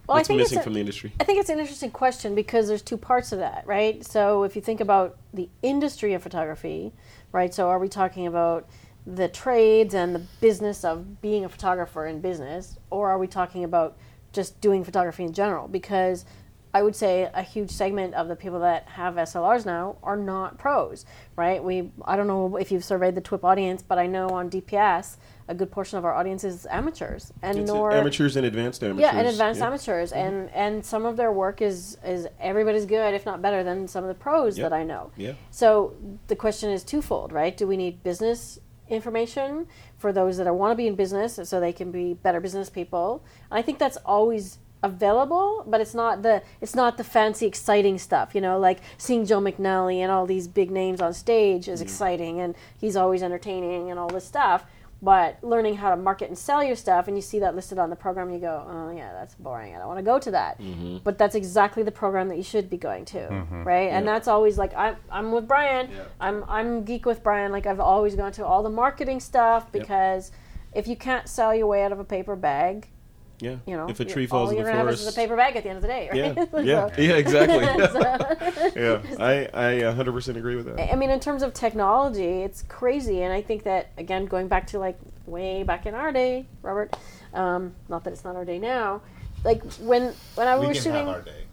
Well, 0.06 0.16
I 0.16 0.18
What's 0.20 0.28
think 0.28 0.40
it's 0.40 0.50
missing 0.50 0.60
a- 0.60 0.62
from 0.62 0.74
the 0.74 0.80
industry? 0.80 1.12
I 1.18 1.24
think 1.24 1.40
it's 1.40 1.50
an 1.50 1.58
interesting 1.58 1.90
question 1.90 2.34
because 2.34 2.68
there's 2.68 2.82
two 2.82 2.96
parts 2.96 3.32
of 3.32 3.38
that, 3.40 3.64
right? 3.66 4.04
So 4.04 4.44
if 4.44 4.54
you 4.54 4.62
think 4.62 4.80
about 4.80 5.16
the 5.34 5.48
industry 5.62 6.14
of 6.14 6.22
photography, 6.22 6.92
right? 7.32 7.52
So 7.52 7.68
are 7.68 7.78
we 7.78 7.88
talking 7.88 8.26
about 8.26 8.68
the 9.06 9.28
trades 9.28 9.94
and 9.94 10.14
the 10.14 10.22
business 10.40 10.84
of 10.84 11.20
being 11.20 11.44
a 11.44 11.48
photographer 11.48 12.06
in 12.06 12.20
business, 12.20 12.76
or 12.90 13.08
are 13.10 13.18
we 13.18 13.26
talking 13.26 13.64
about 13.64 13.96
just 14.32 14.60
doing 14.60 14.84
photography 14.84 15.24
in 15.24 15.32
general? 15.32 15.66
Because 15.68 16.24
I 16.74 16.82
would 16.82 16.94
say 16.94 17.30
a 17.32 17.42
huge 17.42 17.70
segment 17.70 18.14
of 18.14 18.28
the 18.28 18.36
people 18.36 18.60
that 18.60 18.86
have 18.88 19.14
SLRs 19.14 19.64
now 19.64 19.96
are 20.02 20.16
not 20.16 20.58
pros, 20.58 21.06
right? 21.34 21.62
We 21.64 21.90
I 22.04 22.16
don't 22.16 22.26
know 22.26 22.56
if 22.56 22.70
you've 22.70 22.84
surveyed 22.84 23.14
the 23.14 23.20
TWIP 23.22 23.44
audience, 23.44 23.82
but 23.82 23.98
I 23.98 24.06
know 24.06 24.28
on 24.28 24.50
DPS 24.50 25.16
a 25.48 25.54
good 25.54 25.70
portion 25.70 25.96
of 25.98 26.04
our 26.04 26.12
audience 26.12 26.42
is 26.44 26.66
amateurs, 26.70 27.32
and 27.42 27.58
It's 27.58 27.70
nor 27.70 27.92
amateurs 27.92 28.36
and 28.36 28.44
advanced 28.44 28.82
amateurs. 28.82 29.00
yeah, 29.00 29.16
and 29.18 29.28
advanced 29.28 29.60
Yeah. 29.60 29.66
amateurs, 29.68 30.12
and 30.12 30.50
and 30.54 30.84
some 30.84 31.06
of 31.06 31.16
their 31.16 31.30
work 31.30 31.62
is 31.62 31.98
is 32.04 32.26
everybody's 32.40 32.84
good, 32.86 33.14
if 33.14 33.24
not 33.24 33.40
better 33.40 33.62
than 33.62 33.86
some 33.86 34.02
of 34.04 34.08
the 34.08 34.14
pros 34.14 34.58
Yep. 34.58 34.70
that 34.70 34.76
I 34.76 34.82
know. 34.82 35.10
Yeah. 35.16 35.32
So 35.50 35.92
the 36.26 36.36
question 36.36 36.70
is 36.70 36.82
twofold, 36.82 37.32
right? 37.32 37.56
Do 37.56 37.66
we 37.66 37.76
need 37.76 38.02
business 38.02 38.58
information 38.88 39.66
for 39.98 40.12
those 40.12 40.36
that 40.38 40.52
want 40.54 40.72
to 40.72 40.76
be 40.76 40.86
in 40.86 40.94
business, 40.94 41.38
so 41.44 41.60
they 41.60 41.72
can 41.72 41.90
be 41.90 42.14
better 42.14 42.40
business 42.40 42.68
people? 42.70 43.22
And 43.50 43.58
I 43.58 43.62
think 43.62 43.78
that's 43.78 43.98
always 44.04 44.58
available, 44.82 45.64
but 45.66 45.80
it's 45.80 45.94
not 45.94 46.22
the 46.22 46.42
it's 46.60 46.74
not 46.74 46.96
the 46.96 47.04
fancy, 47.04 47.46
exciting 47.46 47.98
stuff. 47.98 48.34
You 48.34 48.40
know, 48.40 48.58
like 48.58 48.80
seeing 48.98 49.24
Joe 49.24 49.40
McNally 49.40 49.98
and 49.98 50.10
all 50.10 50.26
these 50.26 50.48
big 50.48 50.70
names 50.70 51.00
on 51.00 51.12
stage 51.14 51.66
Mm. 51.66 51.72
is 51.72 51.80
exciting, 51.80 52.40
and 52.40 52.54
he's 52.78 52.96
always 52.96 53.22
entertaining 53.22 53.90
and 53.90 53.98
all 53.98 54.08
this 54.08 54.24
stuff. 54.24 54.64
But 55.02 55.44
learning 55.44 55.76
how 55.76 55.90
to 55.90 55.96
market 55.96 56.28
and 56.28 56.38
sell 56.38 56.64
your 56.64 56.74
stuff, 56.74 57.06
and 57.06 57.16
you 57.16 57.20
see 57.22 57.38
that 57.40 57.54
listed 57.54 57.78
on 57.78 57.90
the 57.90 57.96
program, 57.96 58.30
you 58.30 58.38
go, 58.38 58.66
"Oh 58.66 58.90
yeah, 58.90 59.12
that's 59.12 59.34
boring. 59.34 59.74
I 59.74 59.78
don't 59.78 59.88
want 59.88 59.98
to 59.98 60.04
go 60.04 60.18
to 60.18 60.30
that." 60.30 60.58
Mm-hmm. 60.58 60.98
But 61.04 61.18
that's 61.18 61.34
exactly 61.34 61.82
the 61.82 61.92
program 61.92 62.28
that 62.28 62.36
you 62.36 62.42
should 62.42 62.70
be 62.70 62.78
going 62.78 63.04
to, 63.06 63.28
right? 63.64 63.90
And 63.90 64.08
that's 64.08 64.26
always 64.26 64.56
like 64.56 64.74
I'm 64.74 64.96
I'm 65.10 65.32
with 65.32 65.46
Bryan. 65.46 65.90
I'm 66.18 66.44
I'm 66.48 66.84
geek 66.84 67.04
with 67.04 67.22
Bryan. 67.22 67.52
Like 67.52 67.66
I've 67.66 67.80
always 67.80 68.14
gone 68.14 68.32
to 68.32 68.44
all 68.46 68.62
the 68.62 68.70
marketing 68.70 69.20
stuff 69.20 69.70
because 69.70 70.32
if 70.74 70.88
you 70.88 70.96
can't 70.96 71.28
sell 71.28 71.54
your 71.54 71.66
way 71.66 71.82
out 71.82 71.92
of 71.92 72.00
a 72.00 72.04
paper 72.04 72.34
bag, 72.34 72.88
Yeah. 73.38 73.56
you 73.66 73.76
know, 73.76 73.88
if 73.88 74.00
a 74.00 74.04
tree 74.04 74.26
falls 74.26 74.46
all 74.46 74.50
in 74.52 74.56
you're 74.56 74.64
the 74.64 74.72
gonna 74.72 74.84
forest. 74.84 75.04
have 75.04 75.08
is 75.08 75.14
a 75.14 75.18
paper 75.20 75.36
bag 75.36 75.56
at 75.56 75.62
the 75.62 75.68
end 75.68 75.76
of 75.76 75.82
the 75.82 75.88
day, 75.88 76.08
right? 76.10 76.36
Yeah, 76.36 76.44
So- 76.50 76.58
yeah, 76.58 76.88
yeah, 76.96 77.14
exactly. 77.16 77.58
yeah, 78.82 79.02
I, 79.18 79.48
I 79.52 79.72
100% 79.92 80.36
agree 80.36 80.56
with 80.56 80.66
that. 80.66 80.92
I 80.92 80.96
mean, 80.96 81.10
in 81.10 81.20
terms 81.20 81.42
of 81.42 81.52
technology, 81.52 82.42
it's 82.42 82.62
crazy, 82.62 83.22
and 83.22 83.32
I 83.32 83.42
think 83.42 83.64
that 83.64 83.90
again, 83.98 84.26
going 84.26 84.48
back 84.48 84.66
to 84.68 84.78
like 84.78 84.98
way 85.26 85.62
back 85.64 85.86
in 85.86 85.94
our 85.94 86.12
day, 86.12 86.46
Robert. 86.62 86.96
Um, 87.34 87.74
not 87.88 88.04
that 88.04 88.12
it's 88.12 88.24
not 88.24 88.36
our 88.36 88.44
day 88.44 88.58
now. 88.58 89.02
Like 89.44 89.62
when 89.74 90.14
when 90.34 90.48
I 90.48 90.58
We 90.58 90.68
was 90.68 90.82
shooting 90.82 91.06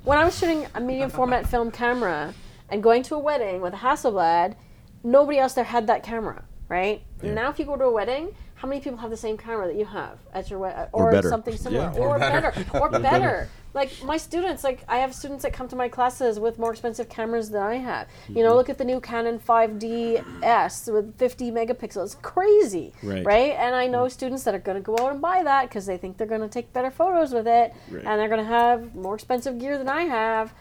when 0.03 0.17
I 0.17 0.23
was 0.23 0.38
shooting 0.38 0.65
a 0.73 0.79
medium 0.79 1.09
format 1.09 1.47
film 1.49 1.69
camera 1.71 2.34
and 2.69 2.81
going 2.81 3.03
to 3.03 3.15
a 3.15 3.19
wedding 3.19 3.59
with 3.61 3.73
a 3.73 3.77
Hasselblad, 3.77 4.55
nobody 5.03 5.38
else 5.39 5.53
there 5.53 5.63
had 5.65 5.88
that 5.88 6.01
camera, 6.03 6.43
right? 6.69 7.03
Now, 7.21 7.49
if 7.49 7.59
you 7.59 7.65
go 7.65 7.75
to 7.75 7.84
a 7.86 7.91
wedding, 7.91 8.34
how 8.64 8.70
many 8.70 8.80
people 8.80 8.97
have 8.97 9.09
the 9.09 9.18
same 9.18 9.36
camera 9.36 9.68
that 9.68 9.76
you 9.76 9.84
have 9.84 10.18
at 10.34 10.49
your 10.49 10.57
wedding, 10.57 10.86
or, 10.93 11.11
better. 11.11 11.28
something 11.28 11.57
similar, 11.57 11.91
Yeah, 11.93 11.99
or, 11.99 12.18
better, 12.18 12.53
or 12.80 12.89
better, 12.89 13.49
like 13.74 13.91
my 14.05 14.16
students, 14.16 14.64
like 14.64 14.86
I 14.88 14.99
have 14.99 15.14
students 15.14 15.43
that 15.43 15.51
come 15.51 15.68
to 15.68 15.76
my 15.76 15.89
classes 15.89 16.39
with 16.39 16.57
more 16.57 16.72
expensive 16.72 17.09
cameras 17.09 17.49
than 17.49 17.61
I 17.61 17.76
have. 17.76 18.07
You 18.30 18.41
know, 18.41 18.53
Mhm. 18.53 18.55
look 18.55 18.70
at 18.70 18.78
the 18.78 18.86
new 18.86 19.01
Canon 19.01 19.38
5D-S 19.38 20.88
with 20.88 21.18
50 21.18 21.51
megapixels. 21.51 22.22
Crazy, 22.22 22.93
Right. 23.03 23.26
right? 23.26 23.51
And 23.59 23.76
I 23.76 23.88
know 23.88 24.07
students 24.07 24.43
that 24.45 24.55
are 24.55 24.59
going 24.59 24.78
to 24.78 24.82
go 24.82 24.97
out 24.97 25.11
and 25.11 25.22
buy 25.22 25.43
that 25.43 25.64
because 25.68 25.86
they 25.86 25.97
think 25.97 26.16
they're 26.16 26.26
going 26.26 26.39
to 26.39 26.47
take 26.47 26.72
better 26.72 26.89
photos 26.89 27.34
with 27.34 27.47
it, 27.49 27.74
Right. 27.91 28.05
and 28.05 28.18
they're 28.18 28.30
going 28.30 28.39
to 28.45 28.49
have 28.49 28.95
more 28.95 29.16
expensive 29.16 29.59
gear 29.59 29.78
than 29.78 29.89
I 29.89 30.03
have. 30.03 30.53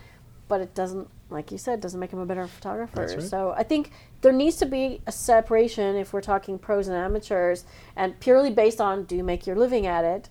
But 0.48 0.60
it 0.60 0.74
doesn't, 0.74 1.08
like 1.30 1.52
you 1.52 1.56
said, 1.58 1.80
doesn't 1.80 2.00
make 2.00 2.10
them 2.10 2.18
a 2.18 2.26
better 2.26 2.48
photographer. 2.48 3.06
Right. 3.06 3.22
So 3.22 3.54
I 3.56 3.62
think 3.62 3.92
there 4.22 4.32
needs 4.32 4.56
to 4.56 4.66
be 4.66 5.02
a 5.06 5.12
separation 5.12 5.96
if 5.96 6.12
we're 6.12 6.20
talking 6.20 6.58
pros 6.58 6.88
and 6.88 6.96
amateurs, 6.96 7.64
and 7.94 8.18
purely 8.20 8.50
based 8.50 8.80
on 8.80 9.04
do 9.04 9.16
you 9.16 9.24
make 9.24 9.46
your 9.46 9.56
living 9.56 9.86
at 9.86 10.04
it, 10.04 10.28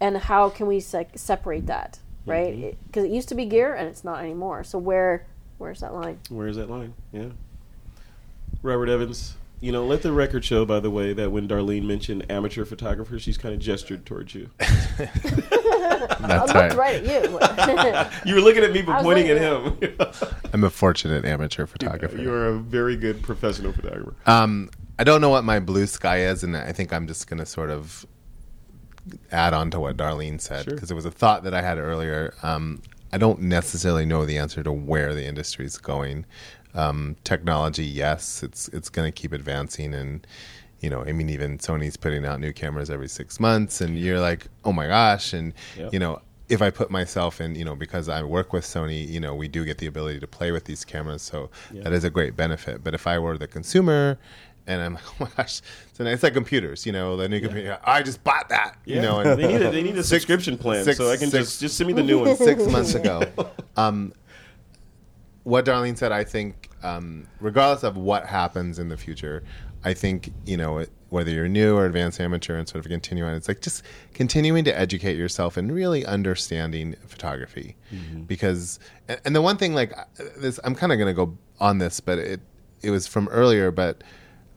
and 0.00 0.16
how 0.16 0.50
can 0.50 0.66
we 0.66 0.78
se- 0.78 1.08
separate 1.16 1.66
that, 1.66 1.98
mm-hmm. 2.22 2.30
right? 2.30 2.78
Because 2.86 3.04
it 3.04 3.10
used 3.10 3.28
to 3.30 3.34
be 3.34 3.46
gear 3.46 3.74
and 3.74 3.88
it's 3.88 4.04
not 4.04 4.20
anymore. 4.20 4.62
So 4.62 4.78
where 4.78 5.26
where's 5.58 5.80
that 5.80 5.94
line? 5.94 6.20
Where's 6.28 6.56
that 6.56 6.70
line? 6.70 6.94
Yeah. 7.12 7.30
Robert 8.62 8.88
Evans. 8.88 9.36
You 9.60 9.72
know, 9.72 9.86
let 9.86 10.02
the 10.02 10.12
record 10.12 10.44
show, 10.44 10.66
by 10.66 10.80
the 10.80 10.90
way, 10.90 11.14
that 11.14 11.32
when 11.32 11.48
Darlene 11.48 11.84
mentioned 11.84 12.30
amateur 12.30 12.66
photographer, 12.66 13.18
she's 13.18 13.38
kind 13.38 13.54
of 13.54 13.60
gestured 13.60 14.04
towards 14.04 14.34
you. 14.34 14.50
I 16.20 16.40
looked 16.40 16.76
right. 16.76 17.04
at 17.04 17.04
you. 17.04 18.24
you 18.30 18.34
were 18.34 18.40
looking 18.40 18.64
at 18.64 18.72
me, 18.72 18.82
but 18.86 19.02
pointing 19.02 19.28
at 19.28 19.38
him. 19.38 19.78
I'm 20.52 20.64
a 20.64 20.70
fortunate 20.70 21.24
amateur 21.24 21.66
photographer. 21.66 22.16
You're 22.16 22.48
a 22.48 22.58
very 22.58 22.96
good 22.96 23.22
professional 23.22 23.72
photographer. 23.72 24.14
Um, 24.26 24.70
I 24.98 25.04
don't 25.04 25.20
know 25.20 25.30
what 25.30 25.44
my 25.44 25.60
blue 25.60 25.86
sky 25.86 26.20
is, 26.20 26.44
and 26.44 26.56
I 26.56 26.72
think 26.72 26.92
I'm 26.92 27.06
just 27.06 27.26
going 27.26 27.38
to 27.38 27.46
sort 27.46 27.70
of 27.70 28.06
add 29.30 29.52
on 29.52 29.70
to 29.70 29.80
what 29.80 29.96
Darlene 29.96 30.40
said 30.40 30.64
Sure. 30.64 30.74
because 30.74 30.90
it 30.90 30.94
was 30.94 31.04
a 31.04 31.10
thought 31.10 31.42
that 31.44 31.54
I 31.54 31.62
had 31.62 31.78
earlier. 31.78 32.34
Um, 32.42 32.80
I 33.12 33.18
don't 33.18 33.42
necessarily 33.42 34.06
know 34.06 34.24
the 34.24 34.38
answer 34.38 34.62
to 34.62 34.72
where 34.72 35.14
the 35.14 35.24
industry 35.24 35.64
is 35.66 35.78
going. 35.78 36.26
Um, 36.74 37.16
technology, 37.22 37.84
yes, 37.84 38.42
it's 38.42 38.66
it's 38.68 38.88
going 38.88 39.06
to 39.06 39.12
keep 39.12 39.32
advancing, 39.32 39.94
and 39.94 40.26
you 40.84 40.90
know, 40.90 41.02
I 41.02 41.12
mean, 41.12 41.30
even 41.30 41.56
Sony's 41.58 41.96
putting 41.96 42.24
out 42.26 42.40
new 42.40 42.52
cameras 42.52 42.90
every 42.90 43.08
six 43.08 43.40
months, 43.40 43.80
and 43.80 43.98
you're 43.98 44.20
like, 44.20 44.46
oh 44.64 44.72
my 44.72 44.86
gosh, 44.86 45.32
and 45.32 45.52
Yep. 45.78 45.92
you 45.94 45.98
know. 45.98 46.20
If 46.50 46.60
I 46.60 46.68
put 46.68 46.90
myself 46.90 47.40
in, 47.40 47.54
you 47.54 47.64
know, 47.64 47.74
because 47.74 48.06
I 48.10 48.22
work 48.22 48.52
with 48.52 48.66
Sony, 48.66 49.08
you 49.08 49.18
know, 49.18 49.34
we 49.34 49.48
do 49.48 49.64
get 49.64 49.78
the 49.78 49.86
ability 49.86 50.20
to 50.20 50.26
play 50.26 50.52
with 50.52 50.64
these 50.66 50.84
cameras, 50.84 51.22
so 51.22 51.48
Yeah. 51.72 51.84
that 51.84 51.94
is 51.94 52.04
a 52.04 52.10
great 52.10 52.36
benefit. 52.36 52.84
But 52.84 52.92
if 52.92 53.06
I 53.06 53.18
were 53.18 53.38
the 53.38 53.46
consumer, 53.48 54.18
and 54.66 54.82
I'm 54.82 54.94
like, 54.98 55.04
oh 55.08 55.14
my 55.20 55.28
gosh, 55.38 55.62
so 55.94 56.04
it's 56.04 56.22
like 56.22 56.34
computers, 56.34 56.84
you 56.84 56.92
know, 56.92 57.16
the 57.16 57.30
new 57.30 57.40
computer. 57.40 57.78
I 57.82 58.02
just 58.02 58.22
bought 58.24 58.50
that, 58.50 58.76
you 58.84 59.00
know. 59.00 59.20
And 59.24 59.40
They 59.40 59.46
need 59.48 59.62
a- 59.62 59.70
they 59.70 59.82
need 59.82 59.96
a 59.96 60.02
subscription 60.04 60.58
plan, 60.58 60.84
so 60.84 61.10
I 61.10 61.16
can 61.16 61.30
just- 61.30 61.60
just 61.62 61.78
send 61.78 61.88
me 61.88 61.94
the 61.94 62.02
new 62.02 62.18
one. 62.18 62.36
Six 62.36 62.62
months 62.66 62.94
ago, 63.00 63.22
um, 63.78 64.12
what 65.44 65.64
Darlene 65.64 65.96
said, 65.96 66.12
I 66.12 66.24
think, 66.24 66.68
um, 66.82 67.26
regardless 67.40 67.84
of 67.84 67.96
what 67.96 68.26
happens 68.26 68.78
in 68.78 68.90
the 68.90 68.98
future, 68.98 69.44
I 69.84 69.94
think 69.94 70.32
you 70.46 70.56
know 70.56 70.84
whether 71.10 71.30
you're 71.30 71.48
new 71.48 71.76
or 71.76 71.86
advanced 71.86 72.20
amateur 72.20 72.56
and 72.56 72.68
sort 72.68 72.84
of 72.84 72.90
continue 72.90 73.24
on. 73.24 73.34
It's 73.34 73.46
like 73.46 73.60
just 73.60 73.84
continuing 74.14 74.64
to 74.64 74.76
educate 74.76 75.16
yourself 75.16 75.56
and 75.56 75.72
really 75.72 76.04
understanding 76.04 76.96
photography, 77.06 77.76
because 78.26 78.80
and, 79.08 79.20
and 79.24 79.36
the 79.36 79.42
one 79.42 79.56
thing 79.56 79.74
like 79.74 79.92
this, 80.36 80.58
I'm 80.64 80.74
kind 80.74 80.90
of 80.92 80.98
going 80.98 81.14
to 81.14 81.14
go 81.14 81.38
on 81.60 81.78
this, 81.78 82.00
but 82.00 82.18
it 82.18 82.40
it 82.82 82.90
was 82.90 83.06
from 83.06 83.28
earlier, 83.28 83.70
but 83.70 84.02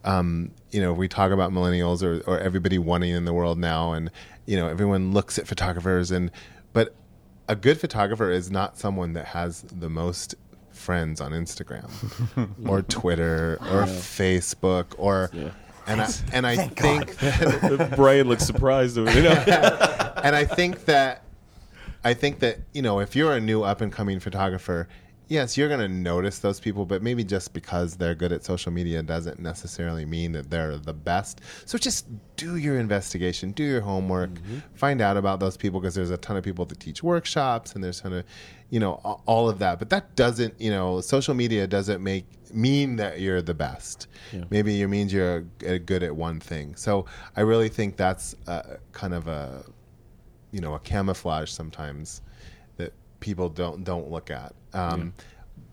um, 0.04 0.52
you 0.72 0.82
know, 0.82 0.94
we 0.94 1.08
talk 1.08 1.32
about 1.32 1.52
millennials 1.52 2.02
or, 2.02 2.22
or 2.28 2.40
everybody 2.40 2.78
wanting 2.78 3.12
in 3.12 3.26
the 3.26 3.34
world 3.34 3.58
now, 3.58 3.92
and 3.94 4.10
you 4.46 4.56
know, 4.56 4.68
everyone 4.68 5.12
looks 5.12 5.38
at 5.38 5.48
photographers, 5.48 6.12
and 6.12 6.32
but 6.74 6.96
a 7.50 7.56
good 7.56 7.80
photographer 7.80 8.32
is 8.32 8.50
not 8.50 8.78
someone 8.78 9.14
that 9.14 9.26
has 9.26 9.62
the 9.64 9.90
most 9.90 10.36
friends 10.88 11.20
on 11.20 11.34
Instagram 11.34 11.90
or 12.70 12.82
Twitter 12.82 13.58
or 13.62 13.82
Yeah. 13.82 13.86
Facebook 13.88 14.86
or. 14.98 15.30
And 15.86 16.02
I, 16.02 16.10
and 16.34 16.48
I 16.48 16.56
Thank 16.56 16.78
think 16.80 17.20
God. 17.20 17.80
that 17.80 17.96
Bryan 17.98 18.28
looks 18.30 18.46
surprised 18.46 18.98
over 18.98 19.10
there. 19.12 20.14
and 20.24 20.34
I 20.36 20.44
think 20.46 20.86
that 20.86 21.24
I 22.06 22.14
think 22.14 22.40
that 22.40 22.60
you 22.74 22.82
know 22.82 23.00
if 23.02 23.16
you're 23.18 23.34
a 23.34 23.40
new 23.42 23.64
up 23.64 23.82
and 23.82 23.92
coming 23.92 24.20
photographer, 24.22 24.88
yes, 25.28 25.58
you're 25.58 25.68
going 25.68 25.80
to 25.80 25.88
notice 25.88 26.40
those 26.40 26.60
people, 26.60 26.86
but 26.86 27.02
maybe 27.02 27.24
just 27.24 27.54
because 27.54 27.96
they're 27.96 28.16
good 28.16 28.32
at 28.32 28.44
social 28.44 28.72
media 28.72 29.04
doesn't 29.04 29.40
necessarily 29.40 30.06
mean 30.06 30.32
that 30.34 30.50
they're 30.50 30.78
the 30.78 30.94
best. 30.94 31.42
So 31.66 31.78
just 31.78 32.08
do 32.36 32.56
your 32.56 32.80
investigation, 32.80 33.52
do 33.52 33.64
your 33.64 33.82
homework, 33.82 34.32
find 34.74 35.02
out 35.02 35.18
about 35.18 35.40
those 35.40 35.58
people 35.58 35.80
because 35.80 35.96
there's 35.96 36.12
a 36.12 36.18
ton 36.18 36.38
of 36.38 36.44
people 36.44 36.66
that 36.66 36.80
teach 36.80 37.04
workshops 37.04 37.74
and 37.74 37.84
there's 37.84 38.00
a 38.00 38.04
ton 38.04 38.14
of, 38.14 38.26
you 38.70 38.80
know, 38.80 38.94
all 39.26 39.50
of 39.50 39.60
that. 39.60 39.80
But 39.80 39.90
that 39.90 40.16
doesn't, 40.16 40.60
you 40.60 40.72
know, 40.72 41.02
social 41.02 41.34
media 41.34 41.68
doesn't 41.68 42.04
make 42.04 42.26
mean 42.54 42.96
that 42.96 43.20
you're 43.20 43.42
the 43.42 43.54
best. 43.54 44.08
Yeah. 44.32 44.46
Maybe 44.50 44.82
it 44.82 44.88
means 44.88 45.12
you're 45.12 45.42
good 45.42 46.04
at 46.04 46.16
one 46.16 46.40
thing. 46.40 46.76
So 46.76 47.06
I 47.36 47.42
really 47.42 47.70
think 47.70 47.98
that's 47.98 48.36
uh, 48.48 48.78
kind 48.94 49.14
of 49.14 49.28
a 49.28 49.64
you 50.52 50.62
know 50.62 50.74
a 50.76 50.80
camouflage 50.80 51.50
sometimes 51.50 52.22
people 53.20 53.50
don't 53.50 53.84
don't 53.84 54.10
look 54.10 54.32
at. 54.32 54.54
Um, 54.74 55.14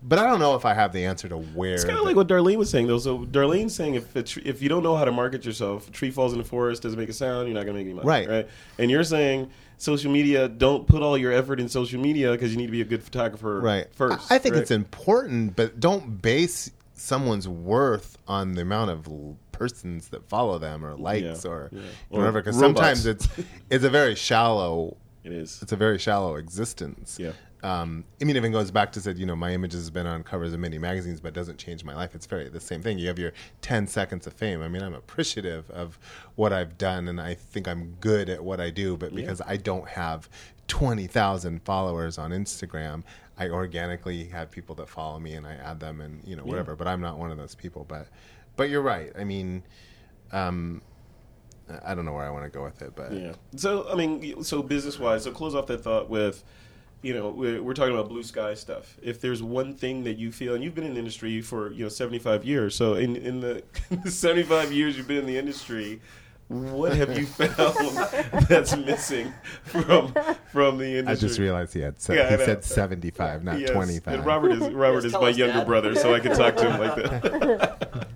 But 0.07 0.19
I 0.19 0.27
don't 0.27 0.39
know 0.39 0.53
if 0.55 0.65
I 0.65 0.73
have 0.75 0.93
the 0.93 1.05
answer 1.05 1.27
to 1.29 1.37
where. 1.37 1.73
It's 1.73 1.83
kind 1.83 1.97
of 1.97 2.05
like 2.05 2.15
what 2.15 2.27
Darlene 2.27 2.57
was 2.57 2.69
saying, 2.69 2.85
though. 2.85 2.99
So 2.99 3.19
Darlene's 3.25 3.73
saying 3.73 3.95
if 3.95 4.15
if 4.37 4.61
you 4.61 4.69
don't 4.69 4.83
know 4.83 4.95
how 4.95 5.05
to 5.05 5.11
market 5.11 5.43
yourself, 5.45 5.87
a 5.87 5.91
tree 5.91 6.11
falls 6.11 6.31
in 6.31 6.37
the 6.37 6.45
forest, 6.45 6.83
doesn't 6.83 6.99
make 6.99 7.09
a 7.09 7.13
sound, 7.13 7.47
you're 7.47 7.55
not 7.55 7.65
going 7.65 7.75
to 7.75 7.83
make 7.83 7.85
any 7.85 7.93
money, 7.93 8.07
Right. 8.07 8.29
Right. 8.29 8.47
And 8.77 8.91
you're 8.91 9.03
saying 9.03 9.49
social 9.77 10.11
media, 10.11 10.47
don't 10.47 10.87
put 10.87 11.01
all 11.01 11.17
your 11.17 11.31
effort 11.31 11.59
in 11.59 11.67
social 11.69 11.99
media 11.99 12.31
because 12.31 12.51
you 12.51 12.57
need 12.57 12.67
to 12.67 12.71
be 12.71 12.81
a 12.81 12.85
good 12.85 13.03
photographer, 13.03 13.59
right 13.59 13.87
First, 13.95 14.31
I, 14.31 14.35
I 14.35 14.37
think 14.37 14.53
right? 14.55 14.61
it's 14.61 14.71
important, 14.71 15.55
but 15.55 15.79
don't 15.79 16.21
base 16.21 16.71
someone's 16.93 17.47
worth 17.47 18.17
on 18.27 18.53
the 18.53 18.61
amount 18.61 18.91
of 18.91 19.07
l- 19.07 19.37
persons 19.51 20.09
that 20.09 20.23
follow 20.29 20.57
them 20.59 20.85
or 20.85 20.95
likes 20.95 21.43
Yeah, 21.45 21.51
or 21.51 21.69
yeah. 21.73 21.81
Or 22.09 22.19
whatever. 22.19 22.41
Because 22.41 22.57
sometimes 22.59 23.05
it's 23.05 23.27
it's 23.69 23.83
a 23.83 23.89
very 23.89 24.15
shallow. 24.15 24.97
It 25.25 25.31
is. 25.33 25.59
It's 25.61 25.71
a 25.71 25.75
very 25.75 25.97
shallow 25.97 26.35
existence. 26.35 27.17
Yeah. 27.19 27.31
Um, 27.63 28.05
I 28.21 28.25
mean, 28.25 28.35
even 28.35 28.51
goes 28.51 28.69
back 28.69 28.91
to 28.91 29.01
said, 29.01 29.17
you 29.17 29.25
know, 29.25 29.35
my 29.35 29.51
image 29.51 29.73
has 29.73 29.89
been 29.89 30.05
on 30.05 30.21
covers 30.23 30.53
of 30.53 30.59
many 30.59 30.77
magazines, 30.77 31.19
but 31.19 31.33
doesn't 31.33 31.57
change 31.57 31.83
my 31.83 31.95
life. 31.95 32.13
It's 32.13 32.27
very 32.27 32.47
the 32.47 32.59
same 32.59 32.83
thing. 32.83 32.99
You 32.99 33.07
have 33.07 33.17
your 33.17 33.31
10 33.61 33.87
seconds 33.87 34.27
of 34.27 34.33
fame. 34.33 34.61
I 34.61 34.67
mean, 34.67 34.83
I'm 34.83 34.93
appreciative 34.93 35.67
of 35.71 35.97
what 36.35 36.53
I've 36.53 36.77
done, 36.77 37.07
and 37.07 37.19
I 37.19 37.33
think 37.33 37.67
I'm 37.67 37.95
good 37.99 38.29
at 38.29 38.43
what 38.43 38.59
I 38.59 38.69
do. 38.69 38.97
But 38.97 39.13
Yeah. 39.13 39.21
because 39.21 39.41
I 39.47 39.57
don't 39.57 39.87
have 39.89 40.29
20,000 40.67 41.63
followers 41.63 42.19
on 42.19 42.29
Instagram, 42.29 43.01
I 43.37 43.49
organically 43.49 44.25
have 44.25 44.51
people 44.51 44.75
that 44.75 44.87
follow 44.87 45.19
me, 45.19 45.33
and 45.33 45.47
I 45.47 45.55
add 45.55 45.79
them, 45.79 46.01
and 46.01 46.21
you 46.23 46.35
know, 46.35 46.43
Yeah. 46.43 46.49
whatever. 46.51 46.75
But 46.75 46.87
I'm 46.87 47.01
not 47.01 47.17
one 47.17 47.31
of 47.31 47.37
those 47.37 47.55
people. 47.55 47.83
But, 47.87 48.09
but 48.57 48.69
you're 48.69 48.83
right. 48.83 49.11
I 49.17 49.23
mean, 49.23 49.63
um, 50.31 50.83
I 51.85 51.95
don't 51.95 52.05
know 52.05 52.13
where 52.13 52.25
I 52.25 52.29
want 52.29 52.43
to 52.45 52.49
go 52.49 52.63
with 52.63 52.81
it, 52.81 52.93
but 52.95 53.11
Yeah. 53.11 53.33
So 53.55 53.87
I 53.91 53.95
mean, 53.95 54.43
so 54.43 54.61
business 54.61 54.99
wise, 54.99 55.23
so 55.23 55.31
close 55.31 55.55
off 55.55 55.65
that 55.67 55.79
thought 55.83 56.09
with, 56.09 56.43
you 57.01 57.13
know, 57.13 57.29
we're, 57.29 57.61
we're 57.61 57.73
talking 57.73 57.93
about 57.93 58.07
blue 58.09 58.23
sky 58.23 58.53
stuff. 58.53 58.97
If 59.01 59.19
there's 59.21 59.41
one 59.41 59.73
thing 59.73 60.03
that 60.03 60.17
you 60.17 60.31
feel, 60.31 60.53
and 60.55 60.63
you've 60.63 60.75
been 60.75 60.83
in 60.85 60.93
the 60.93 60.99
industry 60.99 61.41
for 61.41 61.71
you 61.71 61.83
know 61.83 61.89
75 61.89 62.45
years, 62.45 62.75
so 62.75 62.93
in 62.95 63.15
in 63.15 63.41
the 63.41 63.63
75 64.09 64.71
years 64.71 64.97
you've 64.97 65.07
been 65.07 65.17
in 65.17 65.25
the 65.25 65.37
industry. 65.37 66.01
What 66.47 66.93
have 66.95 67.17
you 67.17 67.25
found 67.39 67.97
that's 68.47 68.77
missing 68.77 69.33
from 69.63 70.13
from 70.51 70.77
the 70.77 70.97
industry? 70.99 71.11
I 71.11 71.15
just 71.29 71.39
realized 71.39 71.73
he 71.73 71.79
had 71.79 71.99
se- 71.99 72.17
Yeah, 72.17 72.37
he 72.37 72.45
said 72.45 72.63
75, 72.63 73.43
not 73.43 73.59
Yes. 73.59 73.71
25. 73.71 74.13
And 74.13 74.23
Robert 74.23 74.51
is 74.51 74.71
Robert 74.71 75.05
is 75.05 75.13
my 75.13 75.29
younger 75.29 75.57
Dad. 75.61 75.65
brother, 75.65 75.95
so 75.95 76.13
I 76.13 76.19
can 76.19 76.37
talk 76.37 76.55
to 76.57 76.69
him 76.71 76.79
like 76.79 76.95
that. 76.97 78.07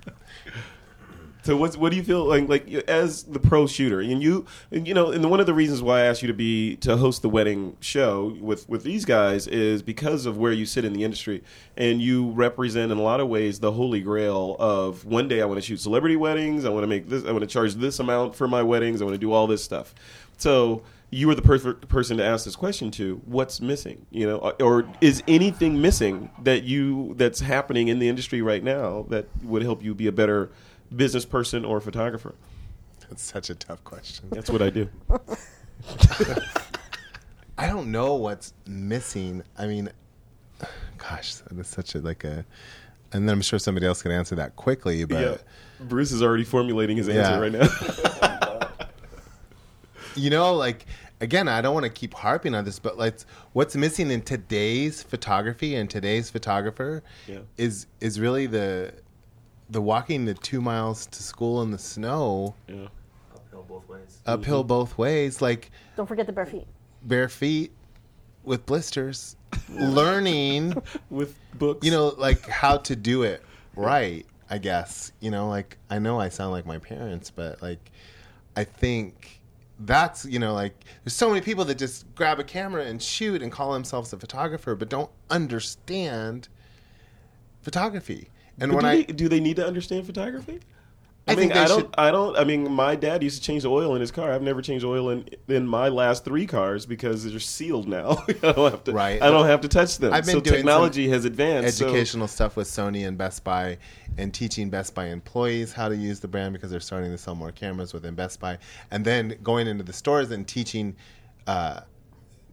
So 1.43 1.55
what's 1.55 1.77
what 1.77 1.91
do 1.91 1.95
you 1.95 2.03
feel 2.03 2.25
like 2.25 2.49
like 2.49 2.69
as 2.89 3.23
the 3.23 3.39
pro 3.39 3.65
shooter 3.65 4.01
and 4.01 4.21
you 4.21 4.45
and, 4.71 4.85
you 4.85 4.93
know 4.93 5.11
and 5.11 5.29
one 5.29 5.39
of 5.39 5.45
the 5.45 5.53
reasons 5.53 5.81
why 5.81 6.01
I 6.01 6.03
asked 6.03 6.21
you 6.21 6.27
to 6.27 6.33
be 6.33 6.75
to 6.77 6.97
host 6.97 7.21
the 7.21 7.29
wedding 7.29 7.77
show 7.79 8.35
with 8.41 8.67
with 8.67 8.83
these 8.83 9.05
guys 9.05 9.47
is 9.47 9.81
because 9.81 10.25
of 10.25 10.37
where 10.37 10.51
you 10.51 10.65
sit 10.65 10.83
in 10.83 10.91
the 10.91 11.05
industry 11.05 11.41
and 11.77 12.01
you 12.01 12.31
represent 12.31 12.91
in 12.91 12.97
a 12.97 13.01
lot 13.01 13.21
of 13.21 13.29
ways 13.29 13.61
the 13.61 13.71
holy 13.71 14.01
grail 14.01 14.57
of 14.59 15.05
one 15.05 15.29
day 15.29 15.41
I 15.41 15.45
want 15.45 15.59
to 15.59 15.65
shoot 15.65 15.79
celebrity 15.79 16.17
weddings 16.17 16.65
I 16.65 16.69
want 16.69 16.83
to 16.83 16.87
make 16.87 17.07
this 17.07 17.23
I 17.23 17.31
want 17.31 17.41
to 17.41 17.47
charge 17.47 17.75
this 17.75 17.99
amount 17.99 18.35
for 18.35 18.47
my 18.47 18.61
weddings 18.61 19.01
I 19.01 19.05
want 19.05 19.15
to 19.15 19.19
do 19.19 19.31
all 19.31 19.47
this 19.47 19.63
stuff. 19.63 19.95
So 20.37 20.83
you 21.09 21.29
are 21.29 21.35
the 21.35 21.41
perfect 21.41 21.87
person 21.87 22.17
to 22.17 22.23
ask 22.23 22.45
this 22.45 22.55
question 22.55 22.91
to 22.91 23.21
what's 23.25 23.61
missing? 23.61 24.05
You 24.11 24.27
know 24.27 24.39
uh, 24.39 24.53
or 24.59 24.89
is 24.99 25.23
anything 25.25 25.81
missing 25.81 26.31
that 26.43 26.63
you 26.63 27.13
that's 27.15 27.39
happening 27.39 27.87
in 27.87 27.99
the 27.99 28.09
industry 28.09 28.41
right 28.41 28.63
now 28.63 29.05
that 29.07 29.27
would 29.41 29.61
help 29.61 29.81
you 29.81 29.95
be 29.95 30.07
a 30.07 30.11
better 30.11 30.51
business 30.95 31.25
person 31.25 31.63
or 31.65 31.79
photographer 31.81 32.33
That's 33.09 33.21
such 33.23 33.49
a 33.49 33.55
tough 33.55 33.83
question. 33.83 34.25
that's 34.31 34.49
what 34.49 34.61
i 34.61 34.69
do 34.69 34.89
I 37.57 37.67
don't 37.67 37.91
know 37.91 38.15
what's 38.15 38.53
missing. 38.65 39.43
I 39.57 39.67
mean, 39.67 39.89
gosh, 40.97 41.35
that's 41.35 41.67
such 41.69 41.95
a 41.95 41.99
like 41.99 42.23
a. 42.23 42.45
And 43.11 43.27
then 43.27 43.33
I'm 43.35 43.41
sure 43.41 43.59
somebody 43.59 43.85
else 43.85 44.01
can 44.01 44.11
answer 44.11 44.35
that 44.35 44.55
quickly. 44.55 45.03
But 45.05 45.21
yeah 45.21 45.37
bruce 45.81 46.11
is 46.11 46.21
already 46.21 46.43
formulating 46.43 46.97
his 46.97 47.07
answer 47.07 47.31
Yeah. 47.31 47.39
right 47.39 47.51
now 47.53 48.69
you 50.15 50.29
know, 50.29 50.53
like 50.55 50.85
again, 51.21 51.47
I 51.47 51.61
don't 51.61 51.73
want 51.73 51.85
to 51.85 51.89
keep 51.89 52.13
harping 52.13 52.53
on 52.55 52.65
this, 52.65 52.79
but 52.79 52.97
like, 52.97 53.19
what's 53.53 53.75
missing 53.75 54.09
in 54.11 54.21
today's 54.21 55.01
photography 55.03 55.75
and 55.75 55.89
today's 55.89 56.29
photographer 56.29 57.03
Yeah. 57.27 57.39
is 57.57 57.87
is 58.01 58.19
really 58.19 58.45
the 58.47 58.93
the 59.69 59.81
walking 59.81 60.25
the 60.25 60.33
two 60.33 60.61
miles 60.61 61.05
to 61.07 61.21
school 61.23 61.61
in 61.61 61.71
the 61.71 61.77
snow 61.77 62.55
Yeah. 62.67 62.87
Uphill 63.35 63.63
both 63.67 63.87
ways. 63.87 64.19
uphill 64.25 64.61
mm-hmm. 64.61 64.67
both 64.67 64.97
ways, 64.97 65.41
like 65.41 65.71
Don't 65.95 66.07
forget 66.07 66.25
the 66.25 66.33
bare 66.33 66.45
feet. 66.45 66.67
bare 67.03 67.29
feet 67.29 67.71
with 68.43 68.65
blisters, 68.65 69.35
learning, 69.69 70.73
With 71.09 71.35
books. 71.57 71.85
you 71.85 71.91
know, 71.91 72.07
like 72.17 72.47
how 72.47 72.77
to 72.77 72.95
do 72.95 73.23
it 73.23 73.43
right. 73.75 74.25
I 74.49 74.57
guess 74.57 75.11
you 75.19 75.29
know, 75.29 75.47
like 75.47 75.77
I 75.89 75.99
know 75.99 76.19
I 76.19 76.29
sound 76.29 76.51
like 76.51 76.65
my 76.65 76.79
parents, 76.79 77.29
but 77.29 77.61
like 77.61 77.91
I 78.55 78.63
think 78.63 79.39
that's 79.81 80.25
you 80.25 80.39
know 80.39 80.53
like 80.53 80.73
there's 81.03 81.13
so 81.13 81.29
many 81.29 81.39
people 81.41 81.63
that 81.65 81.77
just 81.77 82.03
grab 82.15 82.39
a 82.39 82.43
camera 82.43 82.83
and 82.85 83.01
shoot 83.01 83.41
and 83.41 83.51
call 83.51 83.71
themselves 83.71 84.11
a 84.11 84.17
photographer 84.17 84.75
but 84.75 84.89
don't 84.89 85.09
understand 85.29 86.49
photography 87.61 88.29
and 88.61 88.71
But 88.71 88.75
when 88.75 88.83
do, 88.83 88.87
i 88.89 88.95
they, 88.97 89.03
do 89.03 89.27
they 89.29 89.39
need 89.39 89.55
to 89.57 89.65
understand 89.65 90.05
photography? 90.05 90.59
I, 91.27 91.33
I 91.33 91.35
mean, 91.35 91.49
think 91.49 91.57
I 91.59 91.67
don't. 91.67 91.79
should- 91.81 91.95
I 91.97 92.09
don't. 92.09 92.35
I 92.37 92.43
mean, 92.43 92.71
my 92.71 92.95
dad 92.95 93.21
used 93.21 93.37
to 93.37 93.43
change 93.43 93.61
the 93.61 93.69
oil 93.69 93.93
in 93.93 94.01
his 94.01 94.09
car. 94.09 94.31
I've 94.31 94.41
never 94.41 94.63
changed 94.63 94.83
oil 94.83 95.09
in 95.11 95.29
in 95.47 95.67
my 95.67 95.87
last 95.89 96.25
three 96.25 96.47
cars 96.47 96.87
because 96.87 97.23
they're 97.23 97.39
sealed 97.39 97.87
now. 97.87 98.23
I 98.27 98.33
don't 98.51 98.71
have 98.71 98.83
to. 98.85 98.91
Right. 98.93 99.21
I 99.21 99.29
don't 99.29 99.45
have 99.45 99.61
to 99.61 99.67
touch 99.67 99.99
them. 99.99 100.11
I've 100.11 100.25
been 100.25 100.35
so 100.35 100.41
doing 100.41 100.55
technology 100.55 101.07
has 101.09 101.25
advanced. 101.25 101.77
so- 101.77 101.85
educational 101.85 102.27
stuff 102.27 102.55
with 102.55 102.67
sony 102.67 103.07
and 103.07 103.15
best 103.15 103.43
buy 103.43 103.77
and 104.17 104.33
teaching 104.33 104.71
best 104.71 104.95
buy 104.95 105.05
employees 105.07 105.71
how 105.71 105.87
to 105.87 105.95
use 105.95 106.19
the 106.19 106.27
brand 106.27 106.53
because 106.53 106.71
they're 106.71 106.79
starting 106.79 107.11
to 107.11 107.17
sell 107.17 107.35
more 107.35 107.51
cameras 107.51 107.93
within 107.93 108.15
best 108.15 108.39
buy 108.39 108.57
and 108.89 109.05
then 109.05 109.37
going 109.43 109.67
into 109.67 109.83
the 109.83 109.93
stores 109.93 110.31
and 110.31 110.47
teaching 110.47 110.95
uh, 111.45 111.81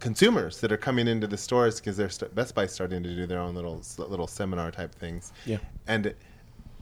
consumers 0.00 0.60
that 0.60 0.70
are 0.70 0.76
coming 0.76 1.08
into 1.08 1.26
the 1.26 1.36
stores 1.38 1.80
because 1.80 1.96
they're 1.96 2.10
st- 2.10 2.34
Best 2.34 2.54
Buy 2.54 2.66
starting 2.66 3.02
to 3.02 3.14
do 3.14 3.26
their 3.26 3.40
own 3.40 3.54
little 3.54 3.82
little 3.96 4.26
seminar 4.26 4.70
type 4.70 4.94
things. 4.94 5.32
Yeah. 5.46 5.58
And 5.86 6.14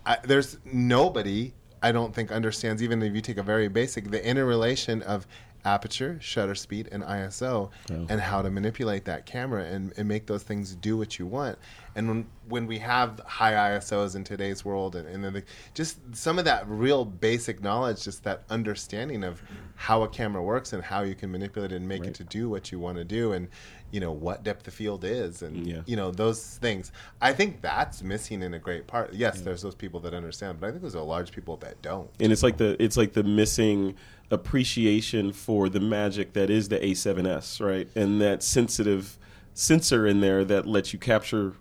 I, 0.06 0.18
there's 0.24 0.58
nobody 0.64 1.52
I 1.82 1.92
don't 1.92 2.14
think 2.14 2.32
understands 2.32 2.82
even 2.82 3.02
if 3.02 3.14
you 3.14 3.20
take 3.20 3.36
a 3.36 3.42
very 3.42 3.68
basic 3.68 4.10
the 4.10 4.26
interrelation 4.26 5.02
of 5.02 5.26
aperture, 5.66 6.18
shutter 6.20 6.54
speed, 6.54 6.88
and 6.92 7.02
ISO, 7.02 7.70
and 8.10 8.20
how 8.20 8.42
to 8.42 8.50
manipulate 8.50 9.06
that 9.06 9.24
camera 9.24 9.64
and, 9.64 9.94
and 9.96 10.06
make 10.06 10.26
those 10.26 10.42
things 10.42 10.74
do 10.74 10.96
what 10.96 11.18
you 11.18 11.26
want. 11.26 11.58
And 11.94 12.08
when 12.08 12.26
when 12.48 12.66
we 12.66 12.78
have 12.80 13.20
high 13.20 13.52
ISOs 13.52 14.14
in 14.14 14.24
today's 14.24 14.64
world, 14.64 14.94
and, 14.94 15.08
and 15.08 15.24
then 15.24 15.32
the, 15.32 15.42
just 15.72 15.98
some 16.14 16.38
of 16.38 16.44
that 16.44 16.68
real 16.68 17.04
basic 17.04 17.62
knowledge, 17.62 18.04
just 18.04 18.24
that 18.24 18.42
understanding 18.50 19.24
of 19.24 19.42
how 19.76 20.02
a 20.02 20.08
camera 20.08 20.42
works 20.42 20.72
and 20.74 20.82
how 20.82 21.02
you 21.02 21.14
can 21.14 21.30
manipulate 21.30 21.72
it 21.72 21.76
and 21.76 21.88
make 21.88 22.04
it 22.04 22.14
to 22.14 22.24
do 22.24 22.50
what 22.50 22.70
you 22.70 22.78
want 22.78 22.98
to 22.98 23.04
do, 23.04 23.32
and 23.32 23.48
you 23.94 24.00
know 24.00 24.10
what 24.10 24.42
depth 24.42 24.66
of 24.66 24.74
field 24.74 25.04
is, 25.04 25.42
and 25.42 25.64
Yeah. 25.66 25.82
you 25.86 25.94
know 25.94 26.10
those 26.10 26.58
things. 26.58 26.90
I 27.22 27.32
think 27.32 27.60
that's 27.60 28.02
missing 28.02 28.42
in 28.42 28.52
a 28.54 28.58
great 28.58 28.88
part. 28.88 29.14
Yes, 29.14 29.40
there's 29.40 29.62
those 29.62 29.76
people 29.76 30.00
that 30.00 30.12
understand, 30.14 30.58
but 30.58 30.66
I 30.66 30.70
think 30.70 30.82
there's 30.82 30.96
a 30.96 31.00
large 31.14 31.30
people 31.30 31.56
that 31.58 31.80
don't. 31.80 32.10
and 32.18 32.32
it's 32.32 32.42
like 32.42 32.56
the 32.56 32.70
it's 32.82 32.96
like 32.96 33.12
the 33.12 33.22
missing 33.22 33.94
appreciation 34.32 35.32
for 35.32 35.68
the 35.68 35.80
magic 35.80 36.32
that 36.32 36.50
is 36.50 36.68
the 36.68 36.78
A7S, 36.78 37.60
right? 37.64 37.88
And 37.94 38.20
that 38.20 38.42
sensitive 38.42 39.16
sensor 39.54 40.06
in 40.06 40.20
there 40.20 40.44
that 40.44 40.66
lets 40.66 40.92
you 40.92 40.98
capture 40.98 41.54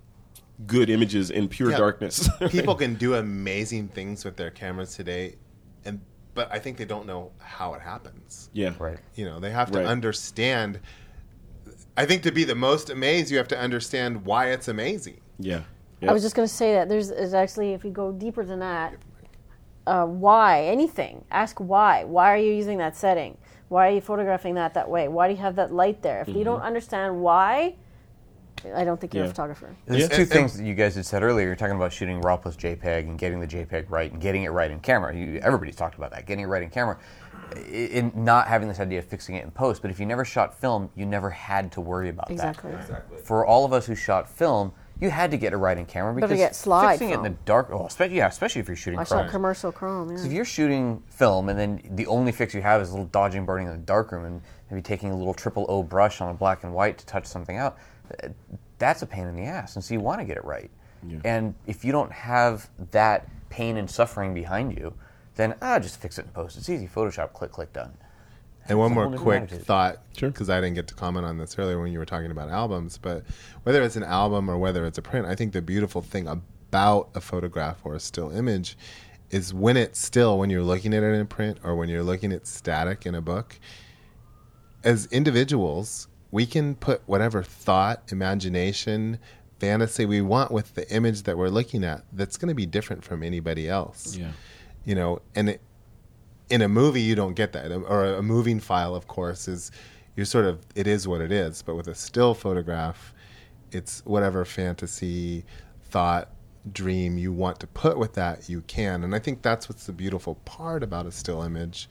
good 0.65 0.89
images 0.89 1.29
in 1.29 1.47
pure 1.47 1.71
Yeah. 1.71 1.77
darkness. 1.77 2.27
people 2.49 2.75
can 2.75 2.95
do 2.95 3.13
amazing 3.15 3.89
things 3.89 4.25
with 4.25 4.37
their 4.37 4.49
cameras 4.51 4.95
today 4.95 5.35
and 5.85 5.99
but 6.35 6.47
i 6.51 6.57
think 6.59 6.77
they 6.77 6.85
don't 6.85 7.05
know 7.05 7.31
how 7.39 7.73
it 7.73 7.81
happens 7.81 8.49
yeah, 8.53 8.73
Right. 8.79 8.97
you 9.15 9.25
know 9.25 9.39
they 9.39 9.51
have 9.51 9.69
to 9.71 9.79
Right. 9.79 9.87
understand 9.87 10.79
i 11.97 12.05
think 12.05 12.21
to 12.23 12.31
be 12.31 12.43
the 12.43 12.55
most 12.55 12.89
amazed 12.89 13.29
you 13.31 13.37
have 13.37 13.47
to 13.47 13.57
understand 13.57 14.25
why 14.25 14.47
it's 14.51 14.67
amazing 14.67 15.19
Yeah, 15.39 15.61
I 16.07 16.11
was 16.13 16.21
just 16.21 16.35
going 16.35 16.47
to 16.47 16.53
say 16.53 16.73
that 16.73 16.89
there's 16.89 17.09
is 17.11 17.33
actually, 17.33 17.73
if 17.73 17.83
you 17.85 17.91
go 17.91 18.11
deeper 18.11 18.43
than 18.43 18.59
that, 18.59 18.93
uh, 19.87 20.05
why 20.05 20.63
anything? 20.65 21.23
Ask 21.31 21.59
why. 21.59 22.03
Why 22.03 22.31
are 22.33 22.37
you 22.37 22.51
using 22.53 22.77
that 22.79 22.95
setting? 22.97 23.37
Why 23.69 23.87
are 23.87 23.91
you 23.91 24.01
photographing 24.01 24.55
that 24.55 24.73
that 24.73 24.89
way? 24.89 25.07
Why 25.07 25.27
do 25.29 25.33
you 25.33 25.39
have 25.41 25.55
that 25.55 25.71
light 25.73 26.01
there? 26.01 26.21
If 26.21 26.35
you 26.35 26.43
don't 26.43 26.61
understand 26.61 27.21
why, 27.21 27.75
I 28.75 28.83
don't 28.83 28.99
think 28.99 29.13
you're 29.13 29.23
Yeah. 29.23 29.29
a 29.29 29.33
photographer. 29.33 29.75
There's 29.85 30.01
Yeah. 30.03 30.07
two 30.09 30.21
And- 30.23 30.31
things 30.31 30.57
that 30.57 30.63
you 30.65 30.73
guys 30.73 30.95
had 30.95 31.05
said 31.05 31.23
earlier. 31.23 31.47
You're 31.47 31.55
talking 31.55 31.75
about 31.75 31.91
shooting 31.93 32.19
raw 32.21 32.37
plus 32.37 32.55
JPEG 32.57 33.07
and 33.07 33.17
getting 33.17 33.39
the 33.39 33.47
JPEG 33.47 33.89
right 33.89 34.11
and 34.11 34.21
getting 34.21 34.43
it 34.43 34.49
right 34.51 34.71
in 34.71 34.79
camera. 34.81 35.13
You, 35.15 35.39
everybody's 35.41 35.75
talked 35.75 35.95
about 35.97 36.11
that, 36.11 36.25
getting 36.25 36.43
it 36.43 36.47
right 36.47 36.63
in 36.63 36.69
camera, 36.69 36.97
I- 36.97 37.22
in 37.57 38.11
not 38.15 38.47
having 38.47 38.67
this 38.67 38.79
idea 38.79 38.99
of 38.99 39.05
fixing 39.05 39.35
it 39.35 39.43
in 39.43 39.51
post. 39.51 39.81
But 39.81 39.91
if 39.91 39.99
you 39.99 40.05
never 40.05 40.25
shot 40.25 40.59
film, 40.59 40.89
you 40.95 41.05
never 41.05 41.29
had 41.29 41.71
to 41.73 41.81
worry 41.81 42.09
about 42.09 42.31
Exactly. 42.31 42.71
that. 42.71 43.25
For 43.25 43.45
all 43.45 43.65
of 43.65 43.73
us 43.73 43.85
who 43.85 43.95
shot 43.95 44.29
film, 44.29 44.71
you 44.99 45.09
had 45.09 45.31
to 45.31 45.37
get 45.37 45.53
it 45.53 45.57
right 45.57 45.77
in 45.77 45.85
camera 45.85 46.13
Better 46.13 46.27
because 46.27 46.37
get 46.37 46.55
slide 46.55 46.93
fixing 46.93 47.09
it 47.09 47.15
in 47.15 47.23
the 47.23 47.31
dark. 47.45 47.69
Oh, 47.71 47.85
especially 47.87 48.17
yeah, 48.17 48.27
especially 48.27 48.61
if 48.61 48.67
you're 48.67 48.77
shooting. 48.77 48.99
I 48.99 49.03
chrome. 49.03 49.23
shot 49.25 49.31
commercial 49.31 49.71
chrome. 49.71 50.17
So 50.17 50.25
if 50.25 50.31
you're 50.31 50.45
shooting 50.45 51.03
film 51.09 51.49
and 51.49 51.59
then 51.59 51.81
the 51.95 52.05
only 52.07 52.31
fix 52.31 52.53
you 52.53 52.61
have 52.61 52.81
is 52.81 52.89
a 52.89 52.93
little 52.93 53.07
dodging 53.07 53.45
burning 53.45 53.67
in 53.67 53.73
the 53.73 53.79
darkroom 53.79 54.25
and 54.25 54.41
maybe 54.69 54.81
taking 54.81 55.11
a 55.11 55.17
little 55.17 55.33
triple 55.33 55.65
O 55.67 55.83
brush 55.83 56.21
on 56.21 56.29
a 56.29 56.33
black 56.33 56.63
and 56.63 56.73
white 56.73 56.97
to 56.99 57.05
touch 57.05 57.25
something 57.25 57.57
out, 57.57 57.77
that's 58.77 59.01
a 59.01 59.05
pain 59.05 59.27
in 59.27 59.35
the 59.35 59.43
ass. 59.43 59.75
And 59.75 59.83
so 59.83 59.93
you 59.93 59.99
want 59.99 60.19
to 60.19 60.25
get 60.25 60.37
it 60.37 60.45
right. 60.45 60.69
Yeah. 61.05 61.19
And 61.25 61.55
if 61.67 61.83
you 61.83 61.91
don't 61.91 62.11
have 62.11 62.69
that 62.91 63.27
pain 63.49 63.77
and 63.77 63.89
suffering 63.89 64.33
behind 64.33 64.77
you, 64.77 64.93
then 65.35 65.55
ah, 65.61 65.79
just 65.79 65.99
fix 65.99 66.17
it 66.17 66.25
in 66.25 66.31
post. 66.31 66.57
It's 66.57 66.69
easy. 66.69 66.87
Photoshop, 66.87 67.33
click, 67.33 67.51
click, 67.51 67.73
done. 67.73 67.93
and 68.67 68.77
one 68.79 68.93
more 68.93 69.11
quick 69.11 69.43
attitude. 69.43 69.65
thought 69.65 69.97
Sure. 70.15 70.29
because 70.29 70.49
i 70.49 70.61
didn't 70.61 70.75
get 70.75 70.87
to 70.87 70.93
comment 70.93 71.25
on 71.25 71.37
this 71.37 71.59
earlier 71.59 71.81
when 71.81 71.91
you 71.91 71.99
were 71.99 72.05
talking 72.05 72.31
about 72.31 72.47
albums 72.47 72.97
but 72.97 73.25
whether 73.63 73.83
it's 73.83 73.97
an 73.97 74.03
album 74.03 74.49
or 74.49 74.57
whether 74.57 74.85
it's 74.85 74.97
a 74.97 75.01
print 75.01 75.25
i 75.25 75.35
think 75.35 75.51
the 75.51 75.61
beautiful 75.61 76.01
thing 76.01 76.27
about 76.27 77.09
a 77.13 77.19
photograph 77.19 77.79
or 77.83 77.93
a 77.93 77.99
still 77.99 78.31
image 78.31 78.77
is 79.31 79.53
when 79.53 79.75
it's 79.75 79.99
still 79.99 80.37
when 80.37 80.49
you're 80.49 80.63
looking 80.63 80.93
at 80.93 81.03
it 81.03 81.13
in 81.13 81.27
print 81.27 81.57
or 81.61 81.75
when 81.75 81.89
you're 81.89 82.03
looking 82.03 82.31
at 82.31 82.47
static 82.47 83.05
in 83.05 83.15
a 83.15 83.21
book 83.21 83.59
as 84.83 85.05
individuals, 85.07 86.07
we 86.31 86.45
can 86.45 86.75
put 86.75 87.01
whatever 87.05 87.41
thought, 87.43 88.03
imagination, 88.11 89.19
fantasy 89.59 90.05
we 90.05 90.21
want 90.21 90.51
with 90.51 90.73
the 90.75 90.89
image 90.93 91.23
that 91.23 91.37
we're 91.37 91.49
looking 91.49 91.83
at 91.83 92.03
that's 92.11 92.37
going 92.37 92.49
to 92.49 92.55
be 92.55 92.65
different 92.65 93.03
from 93.03 93.23
anybody 93.23 93.69
else. 93.69 94.17
Yeah. 94.17 94.31
You 94.85 94.95
know, 94.95 95.21
and 95.35 95.49
it, 95.49 95.61
in 96.49 96.61
a 96.61 96.67
movie, 96.67 97.01
you 97.01 97.15
don't 97.15 97.35
get 97.35 97.53
that. 97.53 97.71
Or 97.71 98.05
a 98.05 98.23
moving 98.23 98.59
file, 98.59 98.95
of 98.95 99.07
course, 99.07 99.47
is 99.47 99.71
you're 100.15 100.25
sort 100.25 100.45
of, 100.45 100.59
it 100.75 100.87
is 100.87 101.07
what 101.07 101.21
it 101.21 101.31
is. 101.31 101.61
But 101.61 101.75
with 101.75 101.87
a 101.87 101.95
still 101.95 102.33
photograph, 102.33 103.13
it's 103.71 104.01
whatever 104.05 104.45
fantasy, 104.45 105.45
thought, 105.89 106.29
dream 106.71 107.17
you 107.17 107.31
want 107.31 107.59
to 107.59 107.67
put 107.67 107.97
with 107.97 108.13
that, 108.13 108.49
you 108.49 108.61
can. 108.61 109.03
And 109.03 109.15
I 109.15 109.19
think 109.19 109.41
that's 109.41 109.67
what's 109.67 109.85
the 109.85 109.93
beautiful 109.93 110.35
part 110.45 110.83
about 110.83 111.05
a 111.05 111.11
still 111.11 111.41
image 111.41 111.89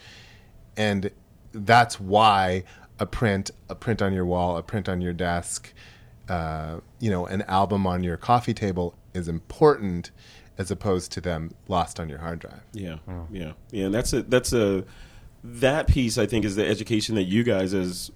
and 0.76 1.10
that's 1.52 2.00
why 2.00 2.64
a 2.98 3.06
print, 3.06 3.50
a 3.68 3.74
print 3.74 4.00
on 4.00 4.12
your 4.12 4.24
wall, 4.24 4.56
a 4.56 4.62
print 4.62 4.88
on 4.88 5.00
your 5.00 5.12
desk, 5.12 5.72
uh, 6.28 6.78
you 7.00 7.10
know, 7.10 7.26
an 7.26 7.42
album 7.42 7.86
on 7.86 8.02
your 8.02 8.16
coffee 8.16 8.54
table 8.54 8.94
is 9.12 9.28
important, 9.28 10.10
as 10.62 10.70
opposed 10.70 11.12
to 11.12 11.20
them 11.20 11.50
lost 11.68 12.00
on 12.00 12.08
your 12.08 12.18
hard 12.18 12.38
drive. 12.38 12.62
Yeah, 12.72 12.96
oh. 13.08 13.26
yeah, 13.30 13.52
yeah. 13.70 13.86
And 13.86 13.94
that's 13.94 14.14
a 14.14 14.22
that's 14.22 14.54
a 14.54 14.84
that 15.44 15.88
piece. 15.88 16.16
I 16.16 16.24
think 16.24 16.46
is 16.46 16.56
the 16.56 16.66
education 16.66 17.16
that 17.16 17.24
you 17.24 17.42
guys 17.42 17.74
as 17.74 18.10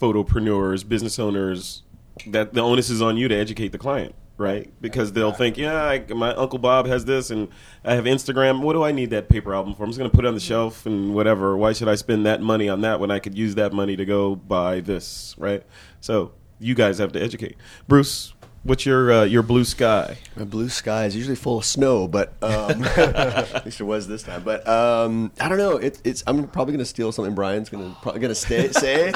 photopreneurs, 0.00 0.88
business 0.88 1.18
owners, 1.18 1.82
that 2.26 2.54
the 2.54 2.62
onus 2.62 2.90
is 2.90 3.02
on 3.02 3.16
you 3.16 3.28
to 3.28 3.34
educate 3.34 3.68
the 3.68 3.78
client, 3.78 4.14
right? 4.38 4.72
Because 4.80 5.12
they'll 5.12 5.32
think, 5.32 5.58
yeah, 5.58 5.84
I, 5.84 5.98
my 6.12 6.34
uncle 6.34 6.58
Bob 6.58 6.86
has 6.86 7.04
this, 7.04 7.30
and 7.30 7.48
I 7.84 7.94
have 7.94 8.04
Instagram. 8.04 8.62
What 8.62 8.72
do 8.72 8.82
I 8.82 8.92
need 8.92 9.10
that 9.10 9.28
paper 9.28 9.54
album 9.54 9.74
for? 9.74 9.84
I'm 9.84 9.90
just 9.90 9.98
going 9.98 10.10
to 10.10 10.16
put 10.16 10.24
it 10.24 10.28
on 10.28 10.34
the 10.34 10.40
shelf 10.40 10.86
and 10.86 11.14
whatever. 11.14 11.56
Why 11.56 11.74
should 11.74 11.88
I 11.88 11.94
spend 11.94 12.24
that 12.26 12.40
money 12.40 12.68
on 12.68 12.80
that 12.80 12.98
when 12.98 13.10
I 13.10 13.18
could 13.18 13.36
use 13.36 13.54
that 13.56 13.72
money 13.72 13.94
to 13.96 14.04
go 14.04 14.34
buy 14.34 14.80
this, 14.80 15.34
right? 15.38 15.62
So 16.00 16.32
you 16.58 16.74
guys 16.74 16.98
have 16.98 17.12
to 17.12 17.22
educate. 17.22 17.56
Bruce, 17.88 18.32
what's 18.62 18.84
your 18.86 19.12
uh, 19.12 19.24
your 19.24 19.42
blue 19.42 19.64
sky? 19.64 20.18
My 20.36 20.44
blue 20.44 20.68
sky 20.68 21.06
is 21.06 21.16
usually 21.16 21.36
full 21.36 21.58
of 21.58 21.64
snow, 21.64 22.08
but 22.08 22.34
um, 22.42 22.84
at 22.96 23.64
least 23.64 23.80
it 23.80 23.84
was 23.84 24.08
this 24.08 24.22
time. 24.22 24.42
But 24.42 24.66
um, 24.68 25.32
I 25.40 25.48
don't 25.48 25.58
know. 25.58 25.76
It, 25.76 26.00
it's 26.04 26.22
I'm 26.26 26.46
probably 26.48 26.72
going 26.72 26.84
to 26.84 26.88
steal 26.88 27.12
something 27.12 27.34
Bryan's 27.34 27.68
going 27.68 27.88
to 27.88 28.00
probably 28.00 28.20
going 28.20 28.30
to 28.30 28.34
stay, 28.34 28.68
say. 28.72 29.12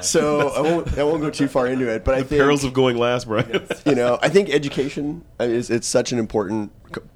so 0.00 0.48
I 0.50 0.60
won't 0.60 0.98
I 0.98 1.04
won't 1.04 1.22
go 1.22 1.30
too 1.30 1.48
far 1.48 1.66
into 1.66 1.88
it. 1.88 2.04
But 2.04 2.14
I 2.14 2.22
think 2.22 2.40
Perils 2.40 2.64
of 2.64 2.72
going 2.72 2.96
last, 2.96 3.26
Bryan. 3.26 3.66
you 3.86 3.94
know, 3.94 4.18
I 4.22 4.28
think 4.28 4.50
education 4.50 5.24
is 5.40 5.70
it's 5.70 5.86
such 5.86 6.12
an 6.12 6.18
important 6.18 6.72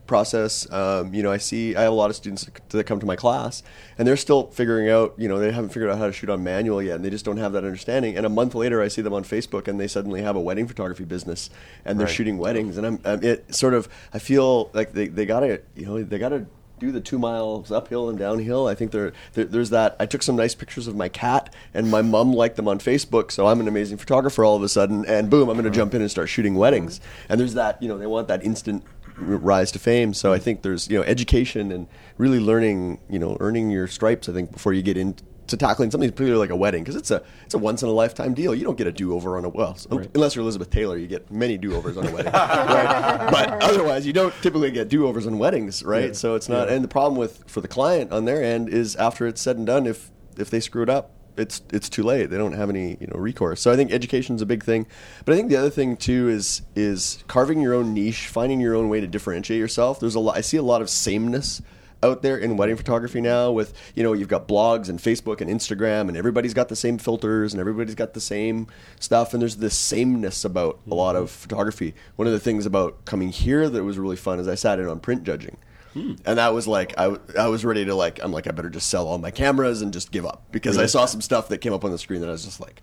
process. 0.07 0.71
Um, 0.73 1.13
you 1.15 1.23
know, 1.23 1.33
I 1.33 1.37
see 1.39 1.75
I 1.77 1.83
have 1.83 1.93
a 1.93 1.95
lot 1.95 2.11
of 2.11 2.17
students 2.17 2.49
that 2.69 2.85
come 2.85 3.01
to 3.01 3.07
my 3.07 3.17
class, 3.17 3.63
and 3.99 4.07
they're 4.07 4.17
still 4.17 4.49
figuring 4.49 4.89
out. 4.89 5.15
You 5.17 5.29
know, 5.29 5.39
they 5.39 5.51
haven't 5.53 5.71
figured 5.71 5.91
out 5.91 5.99
how 5.99 6.07
to 6.07 6.13
shoot 6.13 6.31
on 6.31 6.43
manual 6.45 6.83
yet, 6.83 6.97
and 6.97 7.05
they 7.05 7.11
just 7.11 7.25
don't 7.25 7.37
have 7.39 7.53
that 7.53 7.65
understanding. 7.65 8.17
And 8.17 8.25
a 8.27 8.31
month 8.31 8.55
later, 8.55 8.83
I 8.83 8.89
see 8.89 9.03
them 9.03 9.13
on 9.13 9.25
Facebook, 9.25 9.69
and 9.69 9.79
they 9.81 9.89
suddenly 9.89 10.23
have 10.23 10.37
a 10.37 10.41
wedding 10.41 10.67
photography 10.69 11.05
business, 11.05 11.51
and 11.85 11.99
they're 11.99 12.07
Right. 12.07 12.15
shooting 12.15 12.39
weddings. 12.39 12.77
And 12.77 12.87
I'm, 12.87 13.01
I'm 13.05 13.23
it 13.23 13.55
sort 13.55 13.75
of 13.75 13.89
I 14.15 14.19
feel 14.19 14.71
like 14.73 14.93
they, 14.93 15.09
they 15.09 15.27
gotta 15.27 15.61
you 15.75 15.87
know 15.87 16.03
they 16.03 16.19
gotta 16.19 16.47
do 16.79 16.93
the 16.93 17.01
two 17.01 17.19
miles 17.19 17.73
uphill 17.73 18.11
and 18.11 18.19
downhill. 18.19 18.67
I 18.67 18.75
think 18.75 18.91
there, 18.91 19.15
there 19.33 19.47
there's 19.47 19.71
that. 19.71 19.97
I 19.99 20.05
took 20.05 20.23
some 20.23 20.37
nice 20.37 20.55
pictures 20.55 20.87
of 20.87 20.95
my 20.95 21.09
cat, 21.09 21.55
and 21.73 21.91
my 21.91 22.03
mom 22.03 22.35
liked 22.35 22.57
them 22.57 22.69
on 22.69 22.79
Facebook. 22.79 23.31
So 23.33 23.47
I'm 23.47 23.61
an 23.61 23.67
amazing 23.69 23.97
photographer 23.97 24.45
all 24.45 24.57
of 24.57 24.63
a 24.63 24.69
sudden, 24.69 25.07
and 25.07 25.31
boom, 25.31 25.49
I'm 25.49 25.55
going 25.57 25.65
to 25.65 25.71
jump 25.71 25.95
in 25.95 26.03
and 26.03 26.11
start 26.11 26.29
shooting 26.29 26.55
weddings. 26.55 27.01
And 27.31 27.41
there's 27.41 27.55
that. 27.55 27.83
You 27.83 27.89
know, 27.89 27.97
they 27.97 28.05
want 28.07 28.29
that 28.29 28.45
instant 28.45 28.85
rise 29.19 29.73
to 29.73 29.79
fame. 29.79 30.15
So 30.15 30.33
I 30.33 30.39
think 30.39 30.63
there's 30.63 30.89
you 30.89 30.99
know 30.99 31.05
education 31.05 31.73
and 31.73 31.89
really 32.19 32.41
learning. 32.41 33.01
You 33.09 33.19
know, 33.19 33.37
earning 33.41 33.71
your 33.71 33.87
stripes. 33.89 34.29
I 34.29 34.33
think 34.33 34.53
before 34.53 34.73
you 34.73 34.83
get 34.83 34.97
into 34.97 35.57
tackling 35.57 35.93
something 35.93 36.11
particularly 36.11 36.41
like 36.41 36.51
a 36.51 36.57
wedding 36.57 36.83
because 36.83 36.97
it's 36.97 37.11
a 37.11 37.23
it's 37.45 37.55
a 37.55 37.59
once 37.59 37.83
in 37.83 37.89
a 37.89 37.93
lifetime 37.93 38.35
deal. 38.35 38.55
You 38.55 38.65
don't 38.65 38.77
get 38.77 38.87
a 38.87 38.93
do 38.93 39.15
over 39.15 39.37
on 39.37 39.45
a 39.45 39.49
well, 39.49 39.77
so- 39.77 40.03
unless 40.15 40.35
you're 40.35 40.43
Elizabeth 40.43 40.71
Taylor, 40.71 40.97
you 40.97 41.07
get 41.07 41.31
many 41.31 41.57
do 41.57 41.75
overs 41.75 41.97
on 41.97 42.07
a 42.07 42.13
wedding. 42.13 42.33
right? 42.33 43.29
But 43.31 43.63
otherwise, 43.63 44.07
you 44.07 44.13
don't 44.13 44.35
typically 44.43 44.71
get 44.71 44.89
do 44.89 45.07
overs 45.07 45.27
on 45.27 45.39
weddings, 45.39 45.83
right? 45.83 46.17
So 46.17 46.35
it's 46.35 46.49
not. 46.49 46.69
And 46.69 46.83
the 46.83 46.89
problem 46.89 47.17
with 47.17 47.45
for 47.47 47.61
the 47.61 47.69
client 47.69 48.13
on 48.13 48.25
their 48.25 48.43
end 48.43 48.69
is 48.69 48.97
after 48.97 49.27
it's 49.27 49.41
said 49.41 49.57
and 49.57 49.67
done, 49.67 49.87
if 49.87 50.11
if 50.37 50.51
they 50.51 50.61
screw 50.61 50.83
it 50.83 50.91
up. 50.91 51.13
It's 51.37 51.63
it's 51.73 51.89
too 51.89 52.03
late. 52.03 52.31
They 52.31 52.39
don't 52.39 52.53
have 52.53 52.71
any 52.71 52.97
you 53.01 53.07
know 53.07 53.19
recourse. 53.19 53.61
So 53.61 53.73
I 53.73 53.77
think 53.77 53.93
education 53.93 54.37
is 54.37 54.43
a 54.43 54.47
big 54.47 54.65
thing, 54.65 54.87
but 55.25 55.35
I 55.35 55.37
think 55.37 55.49
the 55.49 55.57
other 55.57 55.71
thing 55.71 55.97
too 55.97 56.29
is 56.29 56.63
is 56.75 57.23
carving 57.29 57.61
your 57.61 57.75
own 57.75 57.95
niche, 57.95 58.29
finding 58.29 58.61
your 58.61 58.75
own 58.75 58.89
way 58.89 59.01
to 59.01 59.07
differentiate 59.07 59.59
yourself. 59.59 60.01
There's 60.01 60.15
a 60.15 60.21
lot. 60.21 60.37
I 60.37 60.41
see 60.41 60.57
a 60.57 60.63
lot 60.63 60.83
of 60.83 60.91
sameness 60.91 61.63
out 62.03 62.23
there 62.23 62.37
in 62.37 62.57
wedding 62.57 62.77
photography 62.77 63.21
now 63.21 63.51
with 63.51 63.73
you 63.95 64.03
know 64.03 64.13
you've 64.13 64.29
got 64.29 64.47
blogs 64.47 64.89
and 64.89 64.99
facebook 64.99 65.41
and 65.41 65.51
instagram 65.51 66.09
and 66.09 66.17
everybody's 66.17 66.55
got 66.55 66.69
the 66.69 66.77
same 66.77 66.99
filters 66.99 67.55
and 67.55 67.61
everybody's 67.61 67.95
got 67.95 68.13
the 68.13 68.21
same 68.21 68.67
stuff 69.01 69.33
and 69.33 69.41
there's 69.41 69.57
this 69.57 69.75
sameness 69.75 70.45
about 70.45 70.79
a 70.91 70.95
lot 70.95 71.15
mm-hmm. 71.15 71.25
of 71.25 71.31
photography 71.31 71.95
one 72.17 72.27
of 72.27 72.33
the 72.33 72.41
things 72.41 72.67
about 72.67 73.05
coming 73.07 73.31
here 73.31 73.69
that 73.69 73.83
was 73.83 73.99
really 73.99 74.17
fun 74.17 74.39
is 74.39 74.47
i 74.47 74.55
sat 74.55 74.79
in 74.79 74.87
on 74.87 75.01
print 75.01 75.25
judging 75.25 75.57
Hmm. 75.97 76.13
and 76.27 76.39
that 76.39 76.53
was 76.53 76.69
like 76.69 76.93
I, 76.99 77.17
I 77.39 77.47
was 77.47 77.65
ready 77.65 77.87
to 77.87 77.95
like 77.95 78.23
i'm 78.23 78.31
like 78.31 78.47
i 78.47 78.51
better 78.51 78.69
just 78.69 78.91
sell 78.91 79.09
all 79.09 79.17
my 79.17 79.31
cameras 79.31 79.81
and 79.81 79.95
just 79.95 80.13
give 80.13 80.27
up. 80.27 80.43
Because 80.53 80.77
i 80.77 80.85
saw 80.85 81.07
some 81.07 81.23
stuff 81.23 81.49
that 81.49 81.59
came 81.59 81.73
up 81.73 81.87
on 81.87 81.91
the 81.91 81.97
screen 81.99 82.21
that 82.21 82.29
i 82.29 82.33
was 82.33 82.45
just 82.45 82.61
like 82.61 82.83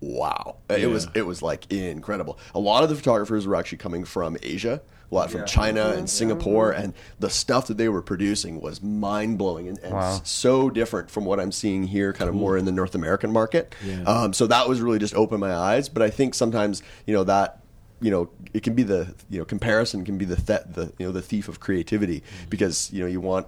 wow. 0.00 0.56
It 0.68 0.88
was 0.88 1.08
it 1.14 1.22
was 1.22 1.42
like 1.42 1.72
incredible. 1.72 2.38
A 2.56 2.58
lot 2.58 2.82
of 2.82 2.88
the 2.88 2.96
photographers 2.96 3.46
were 3.46 3.56
actually 3.56 3.78
coming 3.78 4.04
from 4.04 4.36
asia 4.42 4.80
a 5.10 5.14
lot 5.14 5.30
from 5.30 5.44
china 5.44 5.80
mm-hmm. 5.84 5.98
and 5.98 6.10
singapore 6.10 6.72
mm-hmm. 6.72 6.84
and 6.84 6.94
the 7.20 7.28
stuff 7.28 7.66
that 7.66 7.76
they 7.76 7.88
were 7.88 8.02
producing 8.02 8.60
was 8.60 8.82
mind-blowing 8.82 9.68
and, 9.68 9.78
and 9.80 9.94
s- 9.94 10.22
so 10.24 10.70
different 10.70 11.10
from 11.10 11.24
what 11.24 11.38
i'm 11.38 11.52
seeing 11.52 11.84
here 11.84 12.12
kind 12.12 12.28
of 12.28 12.34
more 12.34 12.56
in 12.56 12.64
the 12.64 12.72
north 12.72 12.94
american 12.94 13.30
market. 13.30 13.74
Um, 14.06 14.32
so 14.32 14.46
that 14.46 14.68
was 14.68 14.80
really 14.80 14.98
just 14.98 15.14
opened 15.14 15.40
my 15.40 15.54
eyes 15.54 15.88
but 15.88 16.02
i 16.02 16.10
think 16.10 16.34
sometimes 16.34 16.82
you 17.06 17.14
know 17.14 17.24
that 17.24 17.61
you 18.02 18.10
know 18.10 18.28
it 18.52 18.62
can 18.62 18.74
be 18.74 18.82
the 18.82 19.14
you 19.30 19.38
know 19.38 19.44
comparison 19.44 20.04
can 20.04 20.18
be 20.18 20.24
the 20.24 20.36
th- 20.36 20.62
the 20.74 20.92
you 20.98 21.06
know 21.06 21.12
the 21.12 21.22
thief 21.22 21.48
of 21.48 21.60
creativity 21.60 22.22
because 22.50 22.90
you 22.92 23.00
know 23.00 23.06
you 23.06 23.20
want 23.20 23.46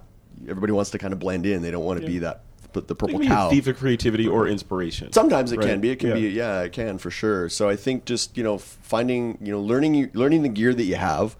everybody 0.49 0.71
wants 0.73 0.89
to 0.91 0.97
kind 0.97 1.13
of 1.13 1.19
blend 1.19 1.45
in 1.45 1.61
they 1.61 1.71
don't 1.71 1.83
want 1.83 1.99
to 1.99 2.05
be 2.07 2.19
that 2.19 2.41
the, 2.73 2.81
the 2.81 2.95
purple 2.95 3.19
cow 3.21 3.49
thief 3.49 3.67
of 3.67 3.77
creativity 3.77 4.27
or 4.27 4.47
inspiration. 4.49 5.11
Sometimes 5.13 5.51
it 5.53 5.59
Right. 5.59 5.67
can 5.69 5.79
be. 5.79 5.91
It 5.91 5.95
can 5.99 6.09
Yeah. 6.09 6.15
be. 6.15 6.21
Yeah, 6.29 6.61
it 6.63 6.73
can 6.73 6.97
for 6.97 7.09
sure. 7.09 7.47
So 7.47 7.69
I 7.69 7.75
think 7.77 8.03
just 8.05 8.35
you 8.37 8.43
know 8.43 8.57
finding 8.57 9.37
you 9.41 9.51
know 9.53 9.61
learning 9.61 9.93
you- 9.95 10.09
learning 10.13 10.41
the 10.43 10.49
gear 10.49 10.73
that 10.73 10.83
you 10.83 10.95
have. 10.95 11.35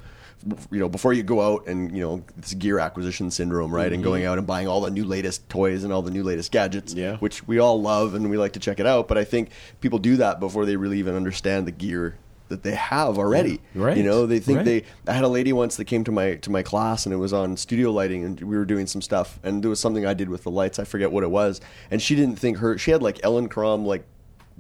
You 0.72 0.80
know, 0.80 0.88
before 0.90 1.12
you 1.12 1.24
go 1.24 1.42
out 1.42 1.66
and 1.68 1.92
you 1.92 2.02
know 2.04 2.24
this 2.38 2.54
gear 2.54 2.78
acquisition 2.80 3.32
syndrome, 3.32 3.74
right? 3.74 3.92
And 3.92 4.04
going 4.04 4.26
out 4.26 4.38
and 4.38 4.46
buying 4.46 4.68
all 4.68 4.80
the 4.80 4.92
new 4.92 5.04
latest 5.04 5.50
toys 5.50 5.84
and 5.84 5.92
all 5.92 6.04
the 6.04 6.12
new 6.12 6.22
latest 6.24 6.52
gadgets, 6.52 6.94
Mm-hmm. 6.94 7.02
Yeah. 7.02 7.18
which 7.18 7.48
we 7.48 7.58
all 7.60 7.82
love 7.82 8.14
and 8.14 8.30
we 8.30 8.38
like 8.38 8.54
to 8.54 8.60
check 8.60 8.80
it 8.80 8.86
out. 8.86 9.08
But 9.08 9.18
I 9.18 9.24
think 9.24 9.50
people 9.82 9.98
do 9.98 10.18
that 10.18 10.40
before 10.40 10.66
they 10.68 10.76
really 10.78 11.00
even 11.00 11.16
understand 11.16 11.66
the 11.68 11.72
gear 11.72 12.16
that 12.50 12.64
they 12.64 12.76
have 12.76 13.18
already. 13.18 13.60
Right. 13.74 13.98
You 13.98 14.04
know, 14.04 14.26
they 14.26 14.40
think 14.40 14.58
Right. 14.58 14.66
they. 14.66 14.84
I 15.08 15.14
had 15.14 15.24
a 15.24 15.28
lady 15.28 15.52
once 15.54 15.76
that 15.78 15.86
came 15.86 16.04
to 16.04 16.12
my 16.12 16.36
to 16.36 16.52
my 16.52 16.62
class 16.62 17.06
and 17.06 17.14
it 17.14 17.18
was 17.18 17.34
on 17.34 17.58
studio 17.58 17.92
lighting 17.92 18.24
and 18.24 18.40
we 18.42 18.56
were 18.56 18.66
doing 18.66 18.88
some 18.88 19.02
stuff 19.02 19.40
and 19.44 19.64
there 19.64 19.70
was 19.70 19.80
something 19.80 20.06
I 20.06 20.14
did 20.14 20.30
with 20.30 20.44
the 20.44 20.52
lights. 20.52 20.78
I 20.80 20.84
forget 20.84 21.12
what 21.12 21.24
it 21.24 21.32
was, 21.32 21.60
and 21.90 22.02
she 22.02 22.16
didn't 22.16 22.38
think 22.38 22.58
her. 22.58 22.78
She 22.78 22.92
had 22.92 23.02
like 23.02 23.18
Elinchrom 23.22 23.86
like 23.86 24.06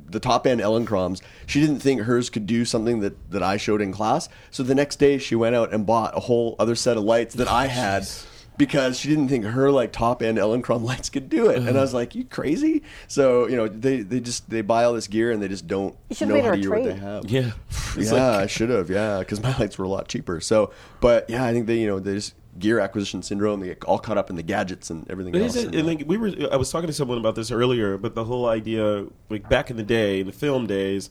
the 0.09 0.19
top 0.19 0.45
end 0.45 0.61
Elinchroms. 0.61 1.21
She 1.45 1.61
didn't 1.61 1.79
think 1.79 2.01
hers 2.01 2.29
could 2.29 2.45
do 2.45 2.65
something 2.65 2.99
that 2.99 3.31
that 3.31 3.43
I 3.43 3.57
showed 3.57 3.81
in 3.81 3.91
class. 3.91 4.29
So 4.51 4.61
the 4.63 4.75
next 4.75 4.97
day 4.97 5.17
she 5.17 5.35
went 5.35 5.55
out 5.55 5.73
and 5.73 5.85
bought 5.85 6.15
a 6.17 6.21
whole 6.21 6.55
other 6.59 6.75
set 6.75 6.97
of 6.97 7.03
lights 7.03 7.35
that 7.35 7.47
I 7.47 7.67
had. 7.67 8.07
Because 8.57 8.97
she 8.99 9.09
didn't 9.09 9.27
think 9.27 9.43
her 9.45 9.69
like 9.71 9.91
top 9.91 10.21
end 10.21 10.37
Elinchrom 10.37 10.83
lights 10.91 11.09
could 11.09 11.29
do 11.29 11.49
it, 11.49 11.57
and 11.57 11.77
I 11.77 11.81
was 11.81 11.93
like, 11.93 12.15
"You 12.15 12.23
crazy?" 12.23 12.83
So 13.07 13.47
you 13.47 13.55
know, 13.55 13.67
they, 13.67 14.01
they 14.01 14.19
just 14.19 14.49
they 14.49 14.61
buy 14.61 14.83
all 14.85 14.93
this 14.93 15.07
gear 15.07 15.31
and 15.31 15.41
they 15.41 15.47
just 15.47 15.67
don't 15.67 15.95
You 16.17 16.25
know 16.27 16.41
how 16.41 16.51
to 16.51 16.57
use 16.57 16.69
what 16.69 16.83
they 16.83 16.93
have 16.95 17.29
Yeah. 17.29 17.51
Yeah, 17.97 18.11
like- 18.11 18.21
I 18.21 18.47
should 18.47 18.69
have. 18.69 18.89
Yeah, 18.89 19.19
because 19.19 19.41
my 19.41 19.57
lights 19.59 19.77
were 19.77 19.85
a 19.85 19.89
lot 19.89 20.07
cheaper. 20.07 20.39
So, 20.41 20.71
but 21.01 21.29
yeah, 21.29 21.43
I 21.45 21.53
think 21.53 21.67
they, 21.67 21.77
you 21.79 21.87
know, 21.87 21.99
there's 21.99 22.33
gear 22.57 22.79
acquisition 22.79 23.21
syndrome. 23.21 23.59
They 23.59 23.67
get 23.67 23.83
all 23.83 23.99
caught 23.99 24.17
up 24.17 24.29
in 24.29 24.37
the 24.37 24.43
gadgets 24.43 24.89
and 24.89 25.09
everything 25.09 25.33
But 25.33 25.41
else. 25.41 25.55
it, 25.57 25.65
and, 25.65 25.75
and 25.75 25.83
uh, 25.83 25.87
like 25.87 26.03
we 26.07 26.17
were, 26.17 26.31
I 26.51 26.55
was 26.55 26.71
talking 26.71 26.87
to 26.87 26.93
someone 26.93 27.17
about 27.17 27.35
this 27.35 27.51
earlier, 27.51 27.97
but 27.97 28.15
the 28.15 28.23
whole 28.23 28.47
idea, 28.47 29.05
like 29.29 29.49
back 29.49 29.69
in 29.69 29.75
the 29.77 29.83
day, 29.83 30.21
in 30.21 30.27
the 30.27 30.31
film 30.33 30.65
days, 30.67 31.09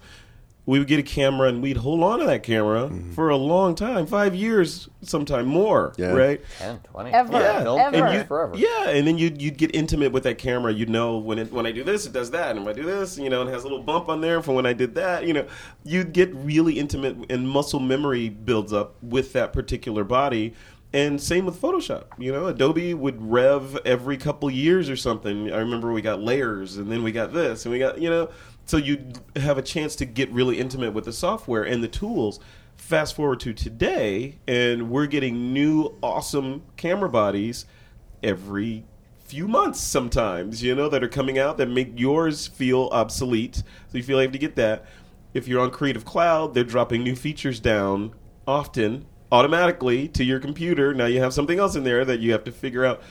we 0.67 0.79
would 0.79 0.89
get 0.89 0.99
a 0.99 1.03
camera 1.03 1.49
and 1.49 1.63
we'd 1.63 1.77
hold 1.77 2.03
on 2.03 2.21
to 2.21 2.25
that 2.25 2.43
camera 2.43 2.85
mm-hmm. 2.85 3.13
for 3.13 3.29
a 3.29 3.37
long 3.37 3.75
time, 3.75 4.07
five 4.07 4.35
years, 4.35 4.89
sometime 5.03 5.47
more, 5.47 5.93
Yeah. 5.99 6.13
right? 6.13 6.41
10, 6.59 6.81
20. 6.91 7.11
Ever. 7.11 7.33
Yeah. 7.33 7.77
Ever. 7.79 8.07
And 8.07 8.15
you, 8.15 8.25
forever. 8.25 8.57
yeah, 8.57 8.89
and 8.89 9.07
then 9.07 9.19
you'd, 9.19 9.43
you'd 9.43 9.59
get 9.59 9.75
intimate 9.75 10.13
with 10.13 10.23
that 10.23 10.39
camera. 10.39 10.73
You'd 10.73 10.89
know 10.89 11.19
when 11.19 11.39
it, 11.39 11.53
when 11.53 11.67
I 11.67 11.73
do 11.73 11.85
this, 11.85 12.07
it 12.07 12.13
does 12.13 12.31
that, 12.31 12.57
and 12.57 12.65
when 12.65 12.75
I 12.75 12.77
do 12.77 12.85
this, 12.85 13.19
you 13.19 13.29
know, 13.29 13.43
and 13.43 13.51
it 13.51 13.53
has 13.53 13.65
a 13.65 13.67
little 13.67 13.83
bump 13.83 14.09
on 14.09 14.23
there 14.23 14.41
for 14.43 14.55
when 14.55 14.65
I 14.65 14.73
did 14.73 14.95
that. 14.95 15.27
You 15.27 15.35
know, 15.35 15.47
you'd 15.85 16.13
get 16.13 16.35
really 16.35 16.79
intimate, 16.79 17.31
and 17.31 17.47
muscle 17.49 17.81
memory 17.81 18.31
builds 18.31 18.73
up 18.73 18.97
with 19.03 19.35
that 19.35 19.53
particular 19.53 20.03
body. 20.05 20.55
And 20.95 21.21
same 21.21 21.45
with 21.45 21.61
Photoshop. 21.61 22.05
You 22.19 22.31
know, 22.31 22.47
Adobe 22.47 22.95
would 22.95 23.21
rev 23.21 23.77
every 23.85 24.17
couple 24.17 24.49
years 24.49 24.89
or 24.89 24.95
something. 24.95 25.53
I 25.53 25.59
remember 25.59 25.93
we 25.93 26.03
got 26.03 26.21
layers, 26.23 26.77
and 26.77 26.91
then 26.91 27.03
we 27.03 27.11
got 27.11 27.33
this, 27.33 27.67
and 27.67 27.73
we 27.73 27.79
got 27.81 28.01
you 28.01 28.09
know. 28.09 28.31
So 28.65 28.77
you 28.77 29.13
have 29.37 29.59
a 29.59 29.63
chance 29.63 29.95
to 29.97 30.05
get 30.05 30.31
really 30.31 30.59
intimate 30.59 30.93
with 30.95 31.05
the 31.05 31.13
software 31.13 31.63
and 31.63 31.83
the 31.83 31.89
tools. 31.89 32.41
Fast 32.77 33.15
forward 33.15 33.41
to 33.41 33.53
today, 33.53 34.39
and 34.49 34.91
we're 34.91 35.07
getting 35.07 35.53
new 35.53 35.95
awesome 36.03 36.63
camera 36.77 37.09
bodies 37.09 37.67
every 38.23 38.85
few 39.25 39.47
months 39.49 39.81
sometimes, 39.81 40.63
you 40.63 40.75
know, 40.75 40.89
that 40.89 41.03
are 41.03 41.09
coming 41.09 41.39
out 41.39 41.57
that 41.59 41.69
make 41.69 41.99
yours 41.99 42.47
feel 42.47 42.89
obsolete. 42.93 43.57
So 43.57 43.99
you 43.99 44.03
feel 44.03 44.17
like 44.17 44.25
you 44.25 44.29
have 44.29 44.33
to 44.33 44.39
get 44.39 44.57
that. 44.57 44.87
If 45.35 45.49
you're 45.49 45.61
on 45.61 45.71
Creative 45.71 46.05
Cloud, 46.05 46.55
they're 46.55 46.65
dropping 46.65 47.03
new 47.03 47.17
features 47.17 47.61
down 47.61 48.15
often, 48.47 49.07
automatically 49.33 50.09
to 50.09 50.25
your 50.25 50.39
computer. 50.41 50.95
Now 50.95 51.07
you 51.07 51.21
have 51.21 51.33
something 51.33 51.59
else 51.59 51.77
in 51.77 51.85
there 51.85 52.05
that 52.05 52.21
you 52.21 52.33
have 52.33 52.45
to 52.45 52.53
figure 52.53 52.85
out. 52.85 53.03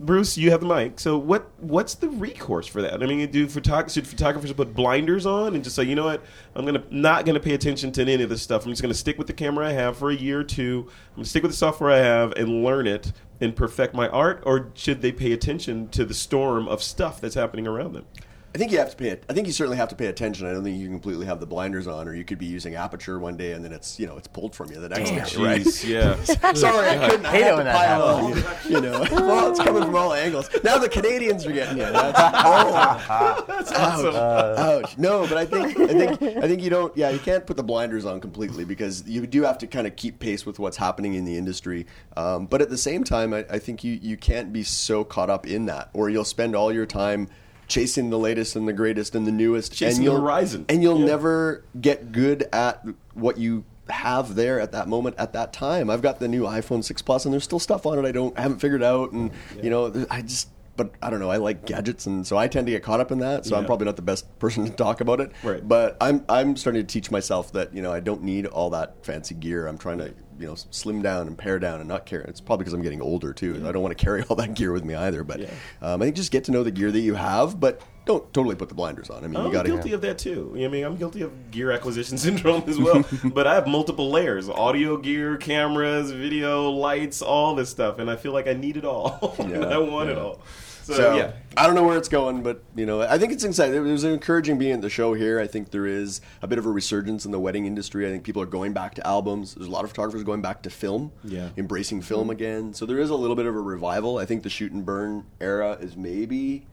Bruce, 0.00 0.36
you 0.36 0.50
have 0.50 0.60
the 0.60 0.66
mic. 0.66 0.98
So 0.98 1.16
what 1.16 1.50
what's 1.60 1.94
the 1.94 2.08
recourse 2.08 2.66
for 2.66 2.82
that? 2.82 3.02
I 3.02 3.06
mean, 3.06 3.30
do 3.30 3.46
photog- 3.46 3.92
should 3.92 4.06
photographers 4.06 4.52
put 4.52 4.74
blinders 4.74 5.24
on 5.24 5.54
and 5.54 5.62
just 5.62 5.76
say, 5.76 5.84
you 5.84 5.94
know 5.94 6.04
what, 6.04 6.22
I'm 6.56 6.66
gonna 6.66 6.82
not 6.90 7.24
gonna 7.24 7.38
pay 7.38 7.54
attention 7.54 7.92
to 7.92 8.02
any 8.02 8.22
of 8.22 8.28
this 8.28 8.42
stuff. 8.42 8.66
I'm 8.66 8.72
just 8.72 8.82
gonna 8.82 8.92
stick 8.92 9.18
with 9.18 9.28
the 9.28 9.32
camera 9.32 9.68
I 9.68 9.72
have 9.72 9.96
for 9.96 10.10
a 10.10 10.14
year 10.14 10.40
or 10.40 10.44
two. 10.44 10.86
I'm 11.10 11.16
gonna 11.16 11.26
stick 11.26 11.42
with 11.44 11.52
the 11.52 11.56
software 11.56 11.90
I 11.90 11.98
have 11.98 12.32
and 12.32 12.64
learn 12.64 12.88
it 12.88 13.12
and 13.40 13.54
perfect 13.54 13.94
my 13.94 14.08
art. 14.08 14.42
Or 14.44 14.72
should 14.74 15.00
they 15.00 15.12
pay 15.12 15.32
attention 15.32 15.88
to 15.90 16.04
the 16.04 16.14
storm 16.14 16.66
of 16.66 16.82
stuff 16.82 17.20
that's 17.20 17.36
happening 17.36 17.68
around 17.68 17.92
them? 17.92 18.06
I 18.54 18.58
think 18.58 18.70
you 18.70 18.78
have 18.78 18.90
to 18.90 18.96
pay. 18.96 19.18
I 19.28 19.32
think 19.32 19.48
you 19.48 19.52
certainly 19.52 19.78
have 19.78 19.88
to 19.88 19.96
pay 19.96 20.06
attention. 20.06 20.46
I 20.46 20.52
don't 20.52 20.62
think 20.62 20.76
you 20.78 20.84
can 20.84 20.94
completely 20.94 21.26
have 21.26 21.40
the 21.40 21.46
blinders 21.46 21.88
on, 21.88 22.06
or 22.06 22.14
you 22.14 22.24
could 22.24 22.38
be 22.38 22.46
using 22.46 22.76
aperture 22.76 23.18
one 23.18 23.36
day 23.36 23.50
and 23.50 23.64
then 23.64 23.72
it's 23.72 23.98
you 23.98 24.06
know 24.06 24.16
it's 24.16 24.28
pulled 24.28 24.54
from 24.54 24.70
you 24.70 24.78
the 24.78 24.88
next 24.88 25.10
day, 25.10 25.42
right? 25.42 25.84
Yeah. 25.84 26.22
Sorry, 26.54 26.88
I 26.88 27.08
couldn't. 27.08 27.26
I 27.26 27.30
Hate 27.32 27.42
had 27.42 27.48
it 27.48 27.50
to 27.50 27.56
when 27.56 27.64
that 27.64 27.74
pile 27.74 28.02
on 28.02 28.28
you. 28.28 28.44
You 28.68 28.80
know, 28.80 29.00
well, 29.10 29.50
it's 29.50 29.58
coming 29.58 29.82
from 29.82 29.96
all 29.96 30.14
angles. 30.14 30.48
Now 30.62 30.78
the 30.78 30.88
Canadians 30.88 31.44
are 31.46 31.52
getting 31.52 31.78
you. 31.78 31.82
That's, 31.82 32.20
oh, 32.44 33.44
That's 33.48 33.72
awesome. 33.72 34.14
Ouch. 34.14 34.98
No, 34.98 35.26
but 35.26 35.36
I 35.36 35.46
think 35.46 35.80
I 35.80 35.88
think 35.88 36.22
I 36.22 36.46
think 36.46 36.62
you 36.62 36.70
don't. 36.70 36.96
Yeah, 36.96 37.10
you 37.10 37.18
can't 37.18 37.44
put 37.44 37.56
the 37.56 37.64
blinders 37.64 38.04
on 38.04 38.20
completely 38.20 38.64
because 38.64 39.02
you 39.08 39.26
do 39.26 39.42
have 39.42 39.58
to 39.58 39.66
kind 39.66 39.88
of 39.88 39.96
keep 39.96 40.20
pace 40.20 40.46
with 40.46 40.60
what's 40.60 40.76
happening 40.76 41.14
in 41.14 41.24
the 41.24 41.36
industry. 41.36 41.86
Um, 42.16 42.46
but 42.46 42.62
at 42.62 42.70
the 42.70 42.78
same 42.78 43.02
time, 43.02 43.34
I, 43.34 43.44
I 43.50 43.58
think 43.58 43.82
you 43.82 43.98
you 44.00 44.16
can't 44.16 44.52
be 44.52 44.62
so 44.62 45.02
caught 45.02 45.28
up 45.28 45.44
in 45.44 45.66
that, 45.66 45.90
or 45.92 46.08
you'll 46.08 46.24
spend 46.24 46.54
all 46.54 46.72
your 46.72 46.86
time 46.86 47.28
chasing 47.68 48.10
the 48.10 48.18
latest 48.18 48.56
and 48.56 48.66
the 48.68 48.72
greatest 48.72 49.14
and 49.14 49.26
the 49.26 49.32
newest, 49.32 49.72
Chasing 49.72 49.96
and 49.98 50.04
you'll, 50.04 50.20
horizon. 50.20 50.64
and 50.68 50.82
you'll 50.82 51.00
Yeah. 51.00 51.06
never 51.06 51.64
get 51.80 52.12
good 52.12 52.48
at 52.52 52.84
what 53.14 53.38
you 53.38 53.64
have 53.88 54.34
there 54.34 54.60
at 54.60 54.72
that 54.72 54.88
moment 54.88 55.14
at 55.18 55.32
that 55.34 55.52
time. 55.52 55.90
I've 55.90 56.00
got 56.02 56.18
the 56.18 56.28
new 56.28 56.42
iPhone 56.44 56.82
6 56.82 57.02
Plus 57.02 57.24
and 57.26 57.32
there's 57.34 57.44
still 57.44 57.58
stuff 57.58 57.84
on 57.84 57.98
it 57.98 58.06
I 58.08 58.12
don't 58.12 58.36
I 58.38 58.42
haven't 58.42 58.58
figured 58.60 58.82
out 58.82 59.12
and 59.12 59.30
you 59.62 59.68
know 59.68 60.06
I 60.10 60.22
just 60.22 60.48
but 60.76 60.90
I 61.02 61.10
don't 61.10 61.20
know 61.20 61.30
I 61.30 61.36
like 61.36 61.66
gadgets 61.66 62.06
and 62.06 62.26
so 62.26 62.36
I 62.38 62.48
tend 62.48 62.66
to 62.66 62.72
get 62.72 62.82
caught 62.82 62.98
up 63.00 63.12
in 63.12 63.18
that 63.18 63.44
so 63.44 63.56
I'm 63.56 63.66
probably 63.66 63.84
not 63.84 63.96
the 63.96 64.02
best 64.02 64.26
person 64.38 64.64
to 64.64 64.70
talk 64.72 65.00
about 65.02 65.20
it 65.20 65.32
Right. 65.42 65.66
but 65.68 65.98
I'm 66.00 66.24
I'm 66.30 66.56
starting 66.56 66.80
to 66.84 66.90
teach 66.90 67.10
myself 67.10 67.52
that 67.52 67.74
you 67.74 67.82
know 67.82 67.92
I 67.92 68.00
don't 68.00 68.22
need 68.22 68.46
all 68.46 68.70
that 68.70 69.04
fancy 69.04 69.34
gear 69.34 69.66
I'm 69.66 69.76
trying 69.78 69.98
to 69.98 70.14
you 70.38 70.46
know 70.46 70.54
slim 70.54 71.02
down 71.02 71.26
and 71.26 71.38
pare 71.38 71.58
down 71.58 71.80
and 71.80 71.88
not 71.88 72.06
carry 72.06 72.24
it's 72.24 72.40
probably 72.40 72.64
because 72.64 72.74
I'm 72.74 72.82
getting 72.82 73.00
older 73.00 73.32
too 73.32 73.62
I 73.66 73.72
don't 73.72 73.82
want 73.82 73.96
to 73.96 74.04
carry 74.04 74.22
all 74.28 74.36
that 74.36 74.54
gear 74.54 74.72
with 74.72 74.84
me 74.84 74.94
either 74.94 75.24
but 75.24 75.40
um, 75.80 76.02
I 76.02 76.04
think 76.04 76.16
just 76.16 76.32
get 76.32 76.44
to 76.44 76.52
know 76.52 76.62
the 76.62 76.70
gear 76.70 76.90
that 76.90 77.00
you 77.00 77.14
have 77.14 77.60
but 77.60 77.80
don't 78.04 78.32
totally 78.34 78.54
put 78.54 78.68
the 78.68 78.74
blinders 78.74 79.08
on. 79.08 79.24
I 79.24 79.28
mean, 79.28 79.36
I'm 79.36 79.46
you 79.46 79.52
got 79.52 79.64
guilty 79.64 79.92
of 79.92 80.02
that 80.02 80.18
too. 80.18 80.52
I 80.56 80.68
mean, 80.68 80.84
I'm 80.84 80.96
guilty 80.96 81.22
of 81.22 81.50
gear 81.50 81.70
acquisition 81.70 82.18
syndrome 82.18 82.64
as 82.66 82.78
well. 82.78 83.04
but 83.24 83.46
I 83.46 83.54
have 83.54 83.66
multiple 83.66 84.10
layers: 84.10 84.48
audio 84.48 84.96
gear, 84.96 85.36
cameras, 85.36 86.10
video, 86.10 86.70
lights, 86.70 87.22
all 87.22 87.54
this 87.54 87.70
stuff, 87.70 87.98
and 87.98 88.10
I 88.10 88.16
feel 88.16 88.32
like 88.32 88.46
I 88.46 88.52
need 88.52 88.76
it 88.76 88.84
all. 88.84 89.34
Yeah, 89.38 89.60
I 89.60 89.78
want 89.78 90.10
it 90.10 90.18
all. 90.18 90.40
So, 90.86 90.92
So 90.94 91.16
yeah, 91.16 91.32
I 91.56 91.66
don't 91.66 91.74
know 91.74 91.84
where 91.84 91.96
it's 91.96 92.08
going, 92.10 92.42
but 92.42 92.62
you 92.76 92.84
know, 92.84 93.00
I 93.00 93.16
think 93.18 93.32
it's 93.32 93.42
exciting. 93.42 93.74
It 93.74 93.80
was 93.90 94.04
encouraging 94.04 94.58
being 94.58 94.72
at 94.74 94.82
the 94.82 94.90
show 94.90 95.14
here. 95.14 95.40
I 95.40 95.46
think 95.46 95.70
there 95.70 95.86
is 95.86 96.20
a 96.42 96.46
bit 96.46 96.58
of 96.58 96.66
a 96.66 96.70
resurgence 96.70 97.24
in 97.24 97.30
the 97.32 97.40
wedding 97.40 97.64
industry. 97.64 98.06
I 98.06 98.10
think 98.10 98.22
people 98.22 98.42
are 98.42 98.46
going 98.46 98.72
back 98.74 98.94
to 98.96 99.06
albums. 99.06 99.54
There's 99.54 99.66
a 99.68 99.70
lot 99.70 99.84
of 99.84 99.90
photographers 99.90 100.22
going 100.24 100.42
back 100.42 100.62
to 100.64 100.70
film, 100.70 101.10
Yeah. 101.24 101.48
embracing 101.56 102.02
film 102.02 102.28
again. 102.28 102.74
So 102.74 102.84
there 102.84 102.98
is 102.98 103.08
a 103.08 103.14
little 103.14 103.34
bit 103.36 103.46
of 103.46 103.56
a 103.56 103.60
revival. 103.60 104.18
I 104.18 104.26
think 104.26 104.42
the 104.42 104.50
shoot 104.50 104.72
and 104.72 104.84
burn 104.84 105.24
era 105.40 105.78
is 105.80 105.96
maybe, 105.96 106.66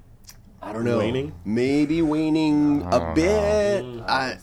I 0.62 0.74
don't 0.74 0.84
know, 0.84 0.98
Waning? 0.98 1.34
maybe 1.46 2.02
waning 2.02 2.82
a 2.92 3.14
bit. 3.16 3.84
Mm, 3.86 4.06
I, 4.10 4.38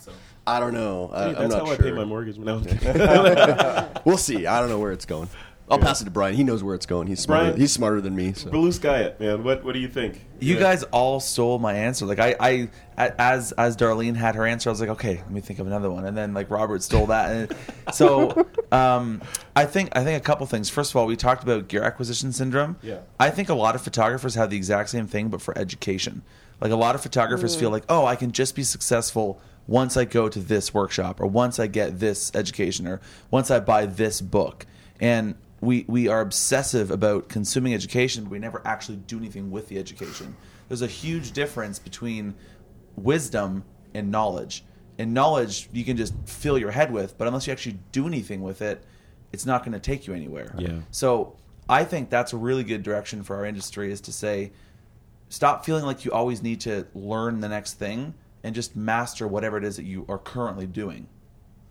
I 0.46 0.60
don't 0.60 0.72
know. 0.72 1.10
I, 1.12 1.18
Hey, 1.24 1.28
I'm 1.28 1.34
that's 1.34 1.50
not 1.54 1.58
how 1.60 1.66
sure. 1.66 1.74
I 1.74 1.76
pay 1.76 1.90
my 1.92 2.04
mortgage. 2.04 2.38
No, 2.38 2.58
We'll 4.06 4.16
see. 4.16 4.46
I 4.46 4.60
don't 4.60 4.70
know 4.70 4.78
where 4.78 4.92
it's 4.92 5.04
going. 5.04 5.28
I'll 5.70 5.78
pass 5.78 6.00
it 6.00 6.04
to 6.06 6.10
Bryan. 6.10 6.34
He 6.34 6.44
knows 6.44 6.62
where 6.62 6.74
it's 6.74 6.86
going. 6.86 7.06
He's 7.08 7.20
smarter. 7.20 7.44
Bryan- 7.46 7.60
he's 7.60 7.72
smarter 7.72 8.00
than 8.00 8.14
me. 8.16 8.32
So. 8.32 8.50
blue 8.50 8.72
sky 8.72 9.00
it, 9.00 9.20
man. 9.20 9.44
What 9.44 9.64
What 9.64 9.74
do 9.74 9.78
you 9.80 9.88
think? 9.88 10.24
You 10.40 10.54
Yeah. 10.54 10.60
guys 10.60 10.82
all 10.84 11.20
stole 11.20 11.58
my 11.58 11.74
answer. 11.74 12.06
Like 12.06 12.18
I, 12.18 12.36
I, 12.40 12.68
as 13.18 13.52
as 13.52 13.76
Darlene 13.76 14.16
had 14.16 14.34
her 14.34 14.46
answer, 14.46 14.70
I 14.70 14.72
was 14.72 14.80
like, 14.80 14.90
okay, 14.90 15.16
let 15.16 15.30
me 15.30 15.40
think 15.40 15.58
of 15.58 15.66
another 15.66 15.90
one. 15.90 16.04
And 16.06 16.16
then 16.16 16.32
like 16.34 16.50
Robert 16.50 16.82
stole 16.82 17.06
that. 17.06 17.30
And 17.30 17.94
so, 17.94 18.46
um, 18.72 19.20
I 19.56 19.64
think 19.66 19.90
I 19.96 20.04
think 20.04 20.16
a 20.18 20.24
couple 20.24 20.46
things. 20.46 20.70
First 20.70 20.92
of 20.92 20.96
all, 20.96 21.06
we 21.06 21.16
talked 21.16 21.42
about 21.42 21.68
gear 21.68 21.82
acquisition 21.82 22.32
syndrome. 22.32 22.76
Yeah. 22.82 23.00
I 23.20 23.30
think 23.30 23.48
a 23.48 23.54
lot 23.54 23.74
of 23.74 23.82
photographers 23.82 24.34
have 24.36 24.50
the 24.50 24.56
exact 24.56 24.90
same 24.90 25.06
thing, 25.06 25.28
but 25.28 25.42
for 25.42 25.56
education. 25.58 26.22
Like 26.60 26.72
a 26.72 26.76
lot 26.76 26.94
of 26.96 27.00
photographers 27.02 27.54
feel 27.54 27.70
like, 27.70 27.84
oh, 27.88 28.04
I 28.04 28.16
can 28.16 28.32
just 28.32 28.56
be 28.56 28.64
successful 28.64 29.40
once 29.68 29.96
I 29.96 30.04
go 30.06 30.28
to 30.28 30.40
this 30.40 30.72
workshop, 30.74 31.20
or 31.20 31.26
once 31.26 31.58
I 31.60 31.66
get 31.68 32.00
this 32.00 32.32
education, 32.34 32.86
or 32.88 33.00
once 33.30 33.50
I 33.50 33.60
buy 33.60 33.86
this 33.86 34.20
book. 34.20 34.66
And 34.98 35.34
we 35.60 35.84
we 35.88 36.08
are 36.08 36.20
obsessive 36.20 36.90
about 36.90 37.28
consuming 37.28 37.74
education, 37.74 38.24
but 38.24 38.30
we 38.30 38.38
never 38.38 38.62
actually 38.64 38.96
do 38.96 39.18
anything 39.18 39.50
with 39.50 39.68
the 39.68 39.78
education. 39.78 40.36
There's 40.68 40.82
a 40.82 40.86
huge 40.86 41.32
difference 41.32 41.78
between 41.78 42.34
wisdom 42.96 43.64
and 43.94 44.10
knowledge. 44.10 44.64
And 44.98 45.14
knowledge 45.14 45.68
you 45.72 45.84
can 45.84 45.96
just 45.96 46.14
fill 46.26 46.58
your 46.58 46.72
head 46.72 46.92
with, 46.92 47.16
but 47.16 47.28
unless 47.28 47.46
you 47.46 47.52
actually 47.52 47.78
do 47.92 48.06
anything 48.06 48.42
with 48.42 48.62
it, 48.62 48.82
it's 49.32 49.46
not 49.46 49.62
going 49.64 49.72
to 49.72 49.80
take 49.80 50.06
you 50.06 50.14
anywhere. 50.14 50.54
Yeah. 50.58 50.80
So 50.90 51.36
I 51.68 51.84
think 51.84 52.10
that's 52.10 52.32
a 52.32 52.36
really 52.36 52.64
good 52.64 52.82
direction 52.82 53.22
for 53.22 53.36
our 53.36 53.44
industry 53.44 53.92
is 53.92 54.00
to 54.02 54.12
say, 54.12 54.52
stop 55.28 55.64
feeling 55.64 55.84
like 55.84 56.04
you 56.04 56.10
always 56.10 56.42
need 56.42 56.60
to 56.62 56.86
learn 56.94 57.40
the 57.40 57.48
next 57.48 57.74
thing 57.74 58.14
and 58.42 58.54
just 58.54 58.74
master 58.74 59.28
whatever 59.28 59.56
it 59.56 59.64
is 59.64 59.76
that 59.76 59.84
you 59.84 60.04
are 60.08 60.18
currently 60.18 60.66
doing. 60.66 61.06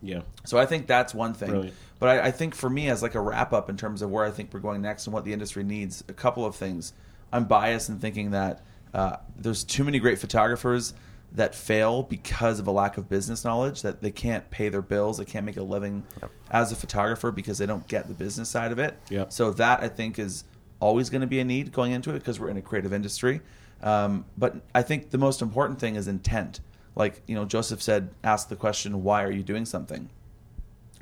Yeah. 0.02 0.22
So 0.45 0.57
I 0.57 0.65
think 0.65 0.88
that's 0.88 1.14
one 1.14 1.34
thing. 1.34 1.49
Brilliant. 1.49 1.76
But 1.99 2.10
I, 2.10 2.28
I 2.28 2.32
think 2.32 2.56
for 2.56 2.69
me, 2.69 2.90
as 2.90 3.02
like 3.02 3.15
a 3.15 3.22
wrap 3.22 3.53
up 3.53 3.69
in 3.69 3.78
terms 3.78 4.02
of 4.02 4.11
where 4.11 4.26
I 4.26 4.32
think 4.32 4.53
we're 4.53 4.60
going 4.60 4.82
next 4.82 5.07
and 5.07 5.14
what 5.14 5.26
the 5.26 5.34
industry 5.34 5.64
needs, 5.64 6.03
a 6.07 6.14
couple 6.14 6.45
of 6.45 6.56
things. 6.56 6.94
I'm 7.32 7.45
biased 7.45 7.90
in 7.90 7.99
thinking 7.99 8.32
that 8.32 8.64
uh, 8.94 9.18
there's 9.36 9.64
too 9.64 9.84
many 9.84 9.99
great 9.99 10.19
photographers 10.19 10.94
that 11.34 11.53
fail 11.53 12.03
because 12.03 12.60
of 12.60 12.68
a 12.68 12.72
lack 12.72 12.98
of 12.98 13.10
business 13.10 13.44
knowledge 13.44 13.82
that 13.82 14.02
they 14.02 14.11
can't 14.11 14.49
pay 14.49 14.69
their 14.69 14.82
bills, 14.82 15.18
they 15.18 15.26
can't 15.26 15.45
make 15.45 15.57
a 15.57 15.64
living 15.64 16.03
as 16.52 16.72
a 16.72 16.76
photographer 16.76 17.32
because 17.32 17.57
they 17.57 17.65
don't 17.65 17.86
get 17.88 18.07
the 18.07 18.14
business 18.14 18.48
side 18.48 18.72
of 18.72 18.80
it. 18.80 18.98
Yep. 19.10 19.34
So 19.34 19.52
that 19.52 19.82
I 19.82 19.90
think 19.90 20.19
is 20.19 20.45
always 20.80 21.10
going 21.10 21.22
to 21.22 21.28
be 21.28 21.40
a 21.40 21.44
need 21.44 21.72
going 21.72 21.91
into 21.91 22.11
it 22.11 22.19
because 22.19 22.40
we're 22.40 22.49
in 22.49 22.57
a 22.57 22.61
creative 22.61 22.94
industry. 22.94 23.41
Um, 23.84 24.26
but 24.38 24.56
I 24.74 24.82
think 24.84 25.10
the 25.10 25.18
most 25.18 25.41
important 25.41 25.80
thing 25.80 25.95
is 25.95 26.07
intent. 26.07 26.61
Like 26.98 27.22
you 27.28 27.36
know, 27.36 27.45
Joseph 27.45 27.82
said, 27.82 28.10
ask 28.24 28.49
the 28.49 28.56
question, 28.56 29.03
"Why 29.03 29.24
are 29.24 29.32
you 29.32 29.44
doing 29.44 29.65
something?" 29.65 30.10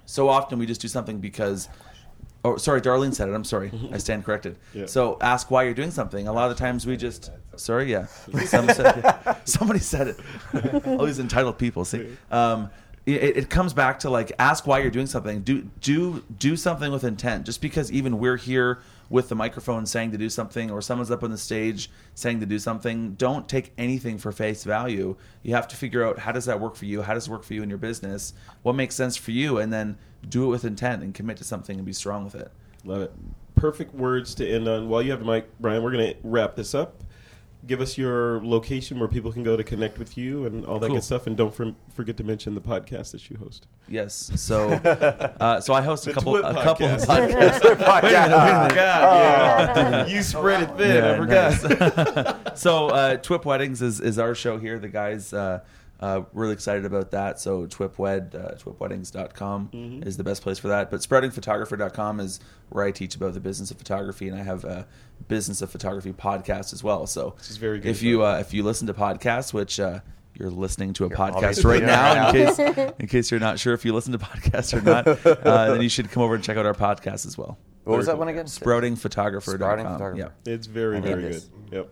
So 0.06 0.30
often 0.30 0.60
we 0.60 0.66
just 0.66 0.82
do 0.82 0.88
something 0.88 1.20
because. 1.20 1.70
Oh, 2.44 2.58
sorry, 2.58 2.80
Darlene 2.80 3.12
said 3.12 3.28
it. 3.28 3.34
I'm 3.34 3.44
sorry. 3.44 3.72
I 3.92 3.98
stand 3.98 4.24
corrected. 4.24 4.58
Yeah. 4.74 4.86
So 4.86 5.18
ask 5.20 5.50
why 5.50 5.64
you're 5.64 5.74
doing 5.74 5.90
something. 5.90 6.28
A 6.28 6.32
lot 6.34 6.52
of 6.52 6.56
the 6.56 6.64
times 6.64 6.86
we 6.86 6.96
just. 6.96 7.32
Sorry, 7.56 7.90
yeah. 7.92 8.06
Some 8.46 8.70
said, 8.70 9.38
somebody 9.46 9.80
said 9.80 10.10
it. 10.10 10.20
All 10.86 11.06
these 11.06 11.18
entitled 11.18 11.58
people. 11.58 11.86
See, 11.86 12.06
um, 12.30 12.70
it, 13.08 13.38
it 13.38 13.50
comes 13.50 13.74
back 13.74 14.00
to 14.00 14.12
like 14.12 14.32
ask 14.38 14.68
why 14.68 14.80
you're 14.80 14.92
doing 14.92 15.08
something. 15.08 15.42
Do 15.42 15.64
do 15.82 16.24
do 16.38 16.56
something 16.56 16.92
with 16.92 17.04
intent. 17.04 17.46
Just 17.46 17.62
because 17.62 17.92
even 17.92 18.20
we're 18.20 18.38
here 18.38 18.80
with 19.10 19.30
the 19.30 19.36
microphone 19.36 19.86
saying 19.86 20.12
to 20.12 20.18
do 20.18 20.30
something, 20.30 20.72
or 20.72 20.82
someone's 20.82 21.12
up 21.12 21.24
on 21.24 21.32
the 21.32 21.38
stage 21.38 21.90
saying 22.14 22.40
to 22.40 22.46
do 22.46 22.60
something, 22.60 23.14
don't 23.14 23.48
take 23.48 23.74
anything 23.78 24.18
for 24.18 24.32
face 24.32 24.64
value. 24.64 25.16
You 25.44 25.56
have 25.56 25.68
to 25.70 25.76
figure 25.76 26.06
out 26.06 26.20
how 26.20 26.32
does 26.32 26.46
that 26.46 26.60
work 26.60 26.76
for 26.76 26.86
you. 26.86 27.02
How 27.02 27.14
does 27.14 27.28
it 27.28 27.32
work 27.32 27.44
for 27.44 27.54
you 27.54 27.64
in 27.64 27.70
your 27.70 27.78
business? 27.78 28.34
What 28.64 28.74
makes 28.74 28.96
sense 28.96 29.16
for 29.16 29.32
you, 29.32 29.58
and 29.58 29.72
then 29.72 29.98
do 30.28 30.46
it 30.46 30.48
with 30.48 30.66
intent 30.66 31.04
and 31.04 31.14
commit 31.14 31.38
to 31.38 31.44
something 31.44 31.78
and 31.78 31.86
be 31.86 31.94
strong 31.94 32.24
with 32.24 32.36
it. 32.36 32.52
Love 32.84 33.02
it. 33.04 33.14
Perfect 33.56 33.94
words 33.94 34.36
to 34.36 34.48
end 34.48 34.68
on. 34.68 34.90
While 34.90 35.02
you 35.02 35.12
have 35.12 35.20
the 35.20 35.26
mic, 35.26 35.58
Bryan, 35.60 35.84
we're 35.84 35.92
going 35.92 36.14
to 36.14 36.18
wrap 36.24 36.56
this 36.56 36.76
up. 36.76 37.04
Give 37.68 37.82
us 37.82 37.98
your 37.98 38.44
location 38.46 39.00
where 39.00 39.08
people 39.08 39.32
can 39.32 39.42
go 39.44 39.58
to 39.58 39.64
connect 39.64 39.98
with 39.98 40.18
you 40.18 40.46
and 40.46 40.66
all 40.66 40.78
that 40.80 40.88
Cool. 40.88 40.98
good 40.98 41.04
stuff. 41.04 41.26
And 41.26 41.36
don't 41.36 41.54
for, 41.54 41.74
forget 41.94 42.16
to 42.18 42.24
mention 42.24 42.54
the 42.54 42.62
podcast 42.62 43.12
that 43.12 43.30
you 43.30 43.38
host. 43.38 43.66
Yes. 43.88 44.32
So, 44.36 44.70
uh, 44.72 45.60
so 45.62 45.74
I 45.74 45.82
host 45.82 46.06
a 46.08 46.14
couple, 46.14 46.34
Twit 46.34 46.46
a 46.46 46.54
couple 46.64 46.86
of 46.88 47.00
podcast. 47.02 47.06
podcasts. 47.06 47.24
Wait 47.24 47.34
a 47.34 47.38
minute, 47.38 48.04
wait 48.04 48.14
a 48.14 48.60
minute. 48.60 48.76
yeah. 48.76 50.06
you 50.08 50.22
spread 50.22 50.62
it 50.64 50.78
thin. 50.78 51.04
I 51.04 51.18
forgot. 51.18 52.46
nice. 52.46 52.62
so, 52.62 52.88
uh, 52.90 53.18
Twip 53.18 53.46
Weddings 53.46 53.82
is, 53.82 54.00
is 54.00 54.20
our 54.20 54.36
show 54.36 54.58
here. 54.60 54.78
The 54.78 54.90
guys 54.90 55.34
uh, 55.34 55.62
uh, 56.00 56.22
really 56.34 56.54
excited 56.54 56.86
about 56.86 57.12
that. 57.12 57.40
So, 57.40 57.66
Twipwed, 57.68 58.36
uh, 58.36 58.56
twipweddings.com 58.56 59.70
Mm-hmm. 59.74 60.08
is 60.08 60.18
the 60.18 60.24
best 60.24 60.42
place 60.42 60.60
for 60.60 60.68
that. 60.68 60.92
But 60.92 61.00
sproutingphotographer.com 61.02 62.20
is 62.20 62.40
where 62.70 62.84
I 62.86 62.92
teach 62.92 63.16
about 63.16 63.34
the 63.34 63.40
business 63.40 63.72
of 63.72 63.78
photography, 63.78 64.28
and 64.28 64.38
I 64.40 64.44
have 64.44 64.64
a 64.66 64.88
business 65.28 65.62
of 65.62 65.70
photography 65.72 66.12
podcast 66.14 66.74
as 66.74 66.84
well. 66.84 67.08
So, 67.08 67.36
is 67.50 67.58
very 67.58 67.80
good 67.80 67.90
if 67.90 68.02
you 68.04 68.24
uh, 68.24 68.40
if 68.40 68.54
you 68.54 68.64
listen 68.64 68.88
to 68.88 68.94
podcasts, 68.94 69.54
which 69.54 69.80
uh, 69.80 70.00
you're 70.38 70.50
listening 70.50 70.92
to 70.94 71.06
a 71.06 71.10
podcast 71.10 71.64
right 71.64 71.78
doing 71.78 71.86
now, 71.86 72.30
in 72.30 72.34
case 72.48 72.60
in 73.00 73.08
case 73.08 73.32
you're 73.32 73.40
not 73.40 73.58
sure 73.60 73.74
if 73.74 73.86
you 73.86 73.94
listen 73.94 74.12
to 74.12 74.18
podcasts 74.20 74.74
or 74.78 74.82
not, 74.82 75.08
uh, 75.08 75.72
then 75.72 75.82
you 75.82 75.90
should 75.90 76.12
come 76.12 76.24
over 76.24 76.36
and 76.36 76.44
check 76.44 76.58
out 76.58 76.66
our 76.66 76.74
podcast 76.74 77.26
as 77.26 77.38
well. 77.38 77.58
What 77.86 77.98
was 77.98 78.08
that 78.08 78.18
one 78.18 78.28
again? 78.28 78.46
Sproutingphotographer.com. 78.46 79.42
Sprouting 79.56 79.86
photographer. 79.86 80.32
Yeah. 80.46 80.52
It's 80.54 80.66
very, 80.68 81.00
very 81.00 81.22
good. 81.34 81.44
Yep. 81.72 81.90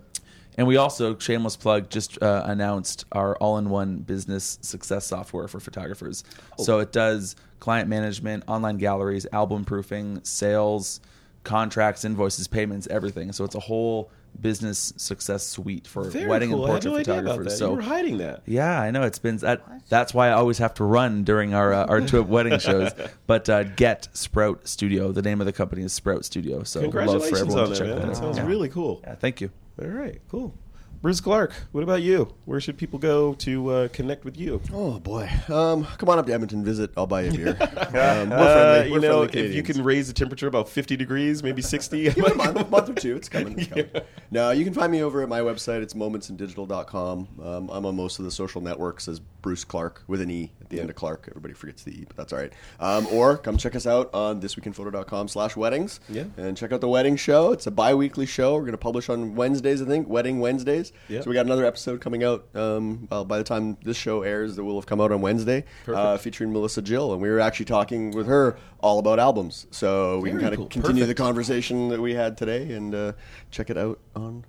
And 0.58 0.68
we 0.68 0.78
also, 0.78 1.18
shameless 1.18 1.56
plug, 1.56 1.90
just 1.90 2.22
uh, 2.22 2.44
announced 2.46 3.06
our 3.12 3.36
all 3.38 3.58
in 3.58 3.70
one 3.70 3.98
business 3.98 4.60
success 4.62 5.06
software 5.06 5.48
for 5.48 5.60
photographers. 5.60 6.24
So 6.58 6.80
it 6.80 6.92
does 6.92 7.36
client 7.60 7.90
management, 7.90 8.44
online 8.48 8.78
galleries, 8.78 9.26
album 9.32 9.66
proofing, 9.66 10.20
sales, 10.24 11.00
contracts, 11.44 12.06
invoices, 12.06 12.48
payments, 12.48 12.88
everything. 12.88 13.32
So 13.32 13.44
it's 13.46 13.56
a 13.56 13.60
whole 13.60 14.12
business 14.42 14.94
success 14.98 15.46
suite 15.46 15.86
for 15.88 16.06
Very 16.06 16.26
wedding 16.28 16.50
cool. 16.50 16.64
and 16.66 16.72
I 16.72 16.74
had 16.76 16.84
portrait 16.84 16.92
no 16.92 16.98
idea 17.00 17.14
about 17.20 17.24
photographers. 17.38 17.54
that. 17.54 17.58
So 17.60 17.70
you 17.70 17.76
were 17.76 17.82
hiding 17.84 18.18
that. 18.18 18.42
yeah, 18.48 18.82
I 18.82 18.90
know 18.92 19.04
it's 19.04 19.20
been 19.20 19.38
that. 19.38 19.62
That's 19.90 20.14
why 20.14 20.30
I 20.30 20.32
always 20.32 20.58
have 20.58 20.74
to 20.76 20.84
run 20.84 21.24
during 21.24 21.54
our 21.54 21.72
uh, 21.74 21.86
our 21.86 22.02
two 22.02 22.22
wedding 22.36 22.58
shows. 22.60 22.92
But 23.28 23.48
uh, 23.50 23.64
get 23.64 24.08
Sprout 24.14 24.68
Studio. 24.68 25.12
The 25.12 25.22
name 25.22 25.40
of 25.40 25.46
the 25.46 25.54
company 25.54 25.84
is 25.84 25.94
Sprout 25.94 26.26
Studio. 26.26 26.64
So 26.64 26.80
love 26.82 26.92
for 26.92 26.98
Congratulations 27.00 27.42
everyone 27.42 27.60
on 27.60 27.66
to 27.66 27.70
that, 27.74 27.78
check 27.80 27.88
that 27.96 28.02
That 28.02 28.10
out. 28.10 28.18
sounds 28.18 28.38
Yeah. 28.38 28.48
really 28.48 28.70
cool. 28.70 29.02
Yeah, 29.04 29.16
thank 29.16 29.40
you. 29.42 29.52
All 29.82 29.88
right, 29.88 30.22
cool. 30.30 30.56
Bruce 31.04 31.20
Clarke, 31.20 31.52
what 31.74 31.84
about 31.84 32.02
you? 32.02 32.34
Where 32.46 32.62
should 32.62 32.78
people 32.78 32.98
go 32.98 33.34
to 33.34 33.70
uh, 33.70 33.88
connect 33.90 34.24
with 34.24 34.38
you? 34.38 34.62
Oh 34.74 35.00
boy, 35.02 35.30
um, 35.50 35.84
come 35.98 36.08
on 36.08 36.18
up 36.18 36.26
to 36.28 36.34
Edmonton, 36.34 36.64
visit. 36.64 36.92
I'll 36.96 37.06
buy 37.08 37.24
you 37.24 37.32
a 37.32 37.34
beer. 37.34 37.50
um, 37.60 38.30
we're 38.30 38.38
Uh, 38.38 38.54
friendly. 38.54 38.88
you 38.88 38.94
we're 38.94 39.00
know, 39.02 39.24
friendly 39.28 39.50
if 39.50 39.54
you 39.54 39.64
can 39.64 39.84
raise 39.84 40.08
the 40.08 40.14
temperature 40.14 40.48
about 40.48 40.70
50 40.70 40.96
degrees, 40.96 41.44
maybe 41.44 41.62
60. 41.62 42.04
Give 42.04 42.18
it 42.20 42.32
a 42.32 42.36
month, 42.36 42.70
month 42.70 42.90
or 42.90 42.94
two. 42.94 43.18
It's 43.18 43.28
coming. 43.28 43.60
It's 43.60 43.68
coming. 43.70 43.90
No, 44.32 44.52
you 44.52 44.64
can 44.64 44.74
find 44.74 44.94
me 44.94 45.04
over 45.04 45.22
at 45.22 45.28
my 45.28 45.42
website. 45.42 45.82
It's 45.82 45.94
momentsindigital.com. 45.94 47.28
Um, 47.44 47.70
I'm 47.70 47.86
on 47.86 47.98
most 47.98 48.20
of 48.20 48.24
the 48.26 48.32
social 48.32 48.62
networks 48.62 49.10
as 49.10 49.20
Bruce 49.20 49.66
Clarke 49.66 50.04
with 50.08 50.22
an 50.22 50.32
E 50.32 50.54
at 50.62 50.70
the 50.70 50.80
end 50.80 50.90
of 50.90 50.96
Clark. 50.96 51.26
Everybody 51.30 51.54
forgets 51.54 51.84
the 51.84 51.92
E, 51.92 52.06
but 52.08 52.16
that's 52.16 52.32
all 52.32 52.40
right. 52.40 52.54
Um, 52.80 53.08
or 53.12 53.38
come 53.38 53.58
check 53.58 53.76
us 53.76 53.86
out 53.86 54.10
on 54.14 54.40
thisweekinphoto.com 54.40 55.28
slash 55.28 55.58
weddings. 55.58 56.00
Yeah. 56.08 56.24
And 56.38 56.56
check 56.56 56.72
out 56.72 56.80
the 56.80 56.88
wedding 56.88 57.18
show. 57.18 57.52
It's 57.52 57.68
a 57.68 57.72
bi-weekly 57.72 58.26
show. 58.26 58.54
We're 58.54 58.62
going 58.62 58.72
to 58.72 58.78
publish 58.78 59.10
on 59.10 59.36
Wednesdays, 59.36 59.82
I 59.82 59.86
think, 59.86 60.08
Wedding 60.08 60.40
Wednesdays. 60.40 60.93
Yeah. 61.10 61.22
So 61.22 61.30
we 61.30 61.34
got 61.36 61.46
another 61.46 61.66
episode 61.66 62.02
coming 62.02 62.24
out. 62.24 62.46
Um, 62.56 63.08
well, 63.12 63.26
by 63.26 63.38
the 63.38 63.44
time 63.44 63.78
this 63.84 63.98
show 63.98 64.22
airs, 64.24 64.56
that 64.56 64.64
will 64.64 64.76
have 64.76 64.86
come 64.86 65.02
out 65.02 65.12
on 65.12 65.22
Wednesday, 65.22 65.66
uh, 65.88 66.18
featuring 66.18 66.52
Melissa 66.54 66.82
Jill. 66.82 67.14
And 67.14 67.22
we 67.22 67.30
were 67.30 67.40
actually 67.40 67.66
talking 67.66 68.12
with 68.12 68.28
her 68.28 68.58
all 68.80 69.00
about 69.00 69.20
albums. 69.20 69.68
So 69.72 70.20
we 70.20 70.30
can 70.30 70.40
kind 70.40 70.54
of 70.54 70.60
cool. 70.60 70.68
continue 70.68 71.06
the 71.06 71.16
conversation 71.16 71.90
that 71.90 72.02
we 72.02 72.14
had 72.14 72.38
today 72.38 72.72
and 72.74 72.94
uh, 72.96 73.14
check 73.52 73.70
it 73.70 73.78
out 73.78 74.00
on 74.16 74.46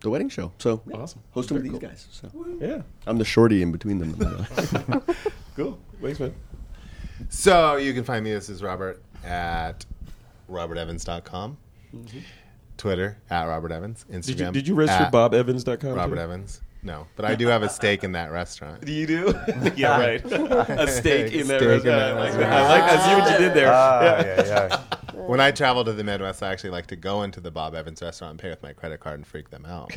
the 0.00 0.10
wedding 0.10 0.28
show. 0.28 0.52
So 0.58 0.82
Awesome. 0.92 1.22
hosting 1.32 1.54
with 1.56 1.62
these 1.64 1.70
cool. 1.72 1.80
guys. 1.80 2.06
So 2.10 2.28
Yeah, 2.60 2.82
I'm 3.06 3.18
the 3.18 3.24
shorty 3.24 3.62
in 3.62 3.72
between 3.72 3.98
them. 3.98 4.14
cool. 5.56 5.78
Thanks, 6.02 6.20
man. 6.20 6.34
So 7.30 7.76
you 7.76 7.94
can 7.94 8.04
find 8.04 8.22
me. 8.24 8.32
This 8.32 8.48
is 8.48 8.62
Robert 8.62 9.02
at 9.24 9.86
robertevans.com. 10.50 11.56
Twitter 12.76 13.16
at 13.30 13.44
Robert 13.44 13.72
Evans. 13.72 14.04
Instagram. 14.10 14.24
Did 14.26 14.38
you, 14.40 14.50
did 14.52 14.68
you 14.68 14.74
register 14.74 15.04
at 15.04 15.12
BobEvans.com? 15.12 15.94
Robert 15.94 16.16
too? 16.16 16.20
Evans. 16.20 16.60
No, 16.82 17.06
but 17.16 17.24
I 17.24 17.34
do 17.34 17.46
have 17.46 17.62
a 17.62 17.68
stake 17.70 18.04
in 18.04 18.12
that 18.12 18.30
restaurant. 18.30 18.84
Do 18.84 18.92
you 19.00 19.06
do? 19.06 19.34
yeah, 19.76 19.98
right. 19.98 20.22
A 20.32 20.86
steak 20.86 21.32
in 21.32 21.46
that 21.48 21.60
Steak 21.60 21.80
in 21.80 21.86
that 21.86 22.10
I 22.10 22.12
like 22.12 22.32
that. 22.34 22.52
I 22.52 22.68
like. 22.68 22.82
I 22.82 22.96
see 23.08 23.20
what 23.20 23.32
you 23.32 23.46
did 23.46 23.54
there. 23.54 23.72
Ah, 23.72 24.02
Yeah. 24.02 24.24
yeah, 24.26 24.44
yeah. 24.46 25.20
When 25.26 25.40
I 25.40 25.50
travel 25.50 25.82
to 25.84 25.92
the 25.94 26.04
Midwest, 26.04 26.42
I 26.42 26.52
actually 26.52 26.70
like 26.70 26.86
to 26.88 26.96
go 26.96 27.22
into 27.22 27.40
the 27.40 27.50
Bob 27.50 27.74
Evans 27.74 28.02
restaurant 28.02 28.32
and 28.32 28.38
pay 28.40 28.50
with 28.50 28.62
my 28.62 28.74
credit 28.74 29.00
card 29.00 29.14
and 29.14 29.26
freak 29.26 29.48
them 29.48 29.64
out. 29.64 29.92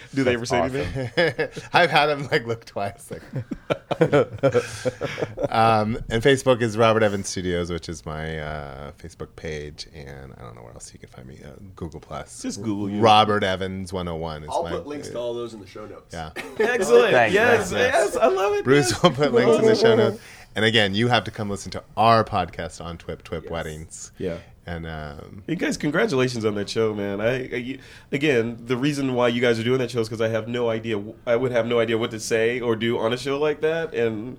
Do 0.14 0.24
they 0.24 0.34
ever 0.34 0.46
say 0.46 0.60
anything? 0.60 1.48
I've 1.72 1.90
had 1.90 2.06
them 2.06 2.28
like 2.30 2.46
look 2.46 2.64
twice. 2.64 3.10
Like, 3.10 3.22
um, 5.50 5.98
and 6.10 6.22
Facebook 6.22 6.60
is 6.62 6.76
Robert 6.76 7.02
Evans 7.02 7.28
Studios, 7.28 7.70
which 7.70 7.88
is 7.88 8.06
my 8.06 8.38
uh, 8.38 8.92
Facebook 8.92 9.34
page, 9.36 9.86
and 9.94 10.34
I 10.36 10.42
don't 10.42 10.54
know 10.54 10.62
where 10.62 10.72
else 10.72 10.92
you 10.92 10.98
can 10.98 11.08
find 11.08 11.26
me. 11.26 11.38
Uh, 11.44 11.50
Google 11.74 12.00
Plus. 12.00 12.42
Just 12.42 12.62
Google 12.62 12.90
you. 12.90 13.00
Robert 13.00 13.44
Evans 13.44 13.92
101 13.92 14.44
is 14.44 14.48
I'll 14.50 14.62
my. 14.62 14.70
put 14.70 14.86
links 14.86 15.08
to 15.08 15.18
all 15.18 15.34
those 15.34 15.54
in 15.54 15.60
the 15.60 15.66
show 15.66 15.86
notes. 15.86 16.14
Yeah, 16.14 16.30
Excellent. 16.58 17.12
Thanks, 17.12 17.34
yes, 17.34 17.70
thanks, 17.70 17.94
yes, 17.94 18.16
I 18.16 18.26
love 18.26 18.54
it. 18.54 18.64
Bruce 18.64 18.90
yes. 18.90 19.02
will 19.02 19.10
put 19.10 19.32
links 19.32 19.58
in 19.58 19.66
the 19.66 19.74
show 19.74 19.94
notes. 19.94 20.20
And 20.54 20.64
again, 20.64 20.94
you 20.94 21.08
have 21.08 21.24
to 21.24 21.30
come 21.30 21.50
listen 21.50 21.70
to 21.72 21.84
our 21.98 22.24
podcast 22.24 22.82
on 22.82 22.96
Twip 22.96 23.22
Twip 23.22 23.50
Weddings. 23.50 24.10
Yeah. 24.16 24.38
And 24.68 24.84
um, 24.86 25.44
You 25.46 25.54
guys, 25.54 25.76
congratulations 25.76 26.44
on 26.44 26.56
that 26.56 26.68
show, 26.68 26.92
man. 26.92 27.20
I, 27.20 27.44
I 27.44 27.78
again, 28.10 28.58
the 28.64 28.76
reason 28.76 29.14
why 29.14 29.28
you 29.28 29.40
guys 29.40 29.60
are 29.60 29.64
doing 29.64 29.78
that 29.78 29.90
show 29.92 30.00
is 30.00 30.08
because 30.08 30.20
I 30.20 30.28
have 30.28 30.48
no 30.48 30.68
idea. 30.70 31.00
I 31.24 31.36
would 31.36 31.52
have 31.52 31.66
no 31.66 31.78
idea 31.78 31.96
what 31.96 32.10
to 32.10 32.18
say 32.20 32.60
or 32.60 32.74
do 32.74 32.98
on 32.98 33.12
a 33.12 33.16
show 33.16 33.38
like 33.38 33.60
that, 33.60 33.94
and 33.94 34.36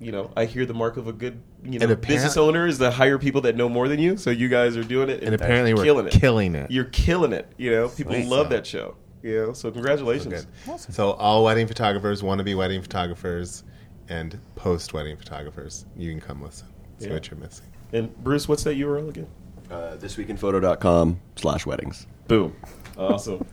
you 0.00 0.10
know, 0.10 0.32
I 0.36 0.46
hear 0.46 0.66
the 0.66 0.74
mark 0.74 0.96
of 0.96 1.06
a 1.06 1.12
good, 1.12 1.40
you 1.62 1.78
know, 1.78 1.84
And 1.84 1.92
apparent- 1.92 2.08
business 2.08 2.36
owner 2.36 2.66
is 2.66 2.78
to 2.78 2.90
hire 2.90 3.18
people 3.18 3.42
that 3.42 3.54
know 3.54 3.68
more 3.68 3.86
than 3.88 4.00
you. 4.00 4.16
So 4.16 4.30
you 4.30 4.48
guys 4.48 4.76
are 4.76 4.82
doing 4.82 5.08
it, 5.10 5.22
and 5.22 5.34
apparently 5.34 5.74
we're 5.74 5.84
killing 5.84 6.06
it. 6.06 6.12
killing 6.12 6.54
it. 6.56 6.70
You're 6.70 6.86
killing 6.86 7.32
it. 7.32 7.52
You 7.58 7.70
know, 7.72 7.88
people 7.88 8.14
Sweet. 8.14 8.26
love 8.26 8.48
that 8.50 8.66
show. 8.66 8.96
You 9.22 9.36
know, 9.46 9.52
so 9.52 9.70
congratulations. 9.70 10.46
Good. 10.66 10.80
So 10.80 11.12
all 11.12 11.44
wedding 11.44 11.66
photographers 11.68 12.22
want 12.22 12.38
to 12.38 12.44
be 12.44 12.54
wedding 12.56 12.80
photographers, 12.82 13.62
and 14.08 14.40
post 14.56 14.92
wedding 14.94 15.16
photographers, 15.16 15.84
you 15.96 16.10
can 16.10 16.20
come 16.20 16.42
listen. 16.42 16.66
See 16.98 17.06
Yeah. 17.08 17.12
what 17.12 17.30
you're 17.30 17.38
missing. 17.38 17.66
And 17.92 18.16
Bruce, 18.24 18.48
what's 18.48 18.64
that 18.64 18.76
URL 18.76 19.08
again? 19.10 19.28
Uh, 19.72 19.96
thisweekinphoto.com 19.96 21.18
slash 21.36 21.64
weddings. 21.66 22.06
Boom. 22.28 22.54
Awesome. 22.98 23.44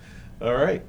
All 0.41 0.54
right. 0.56 0.84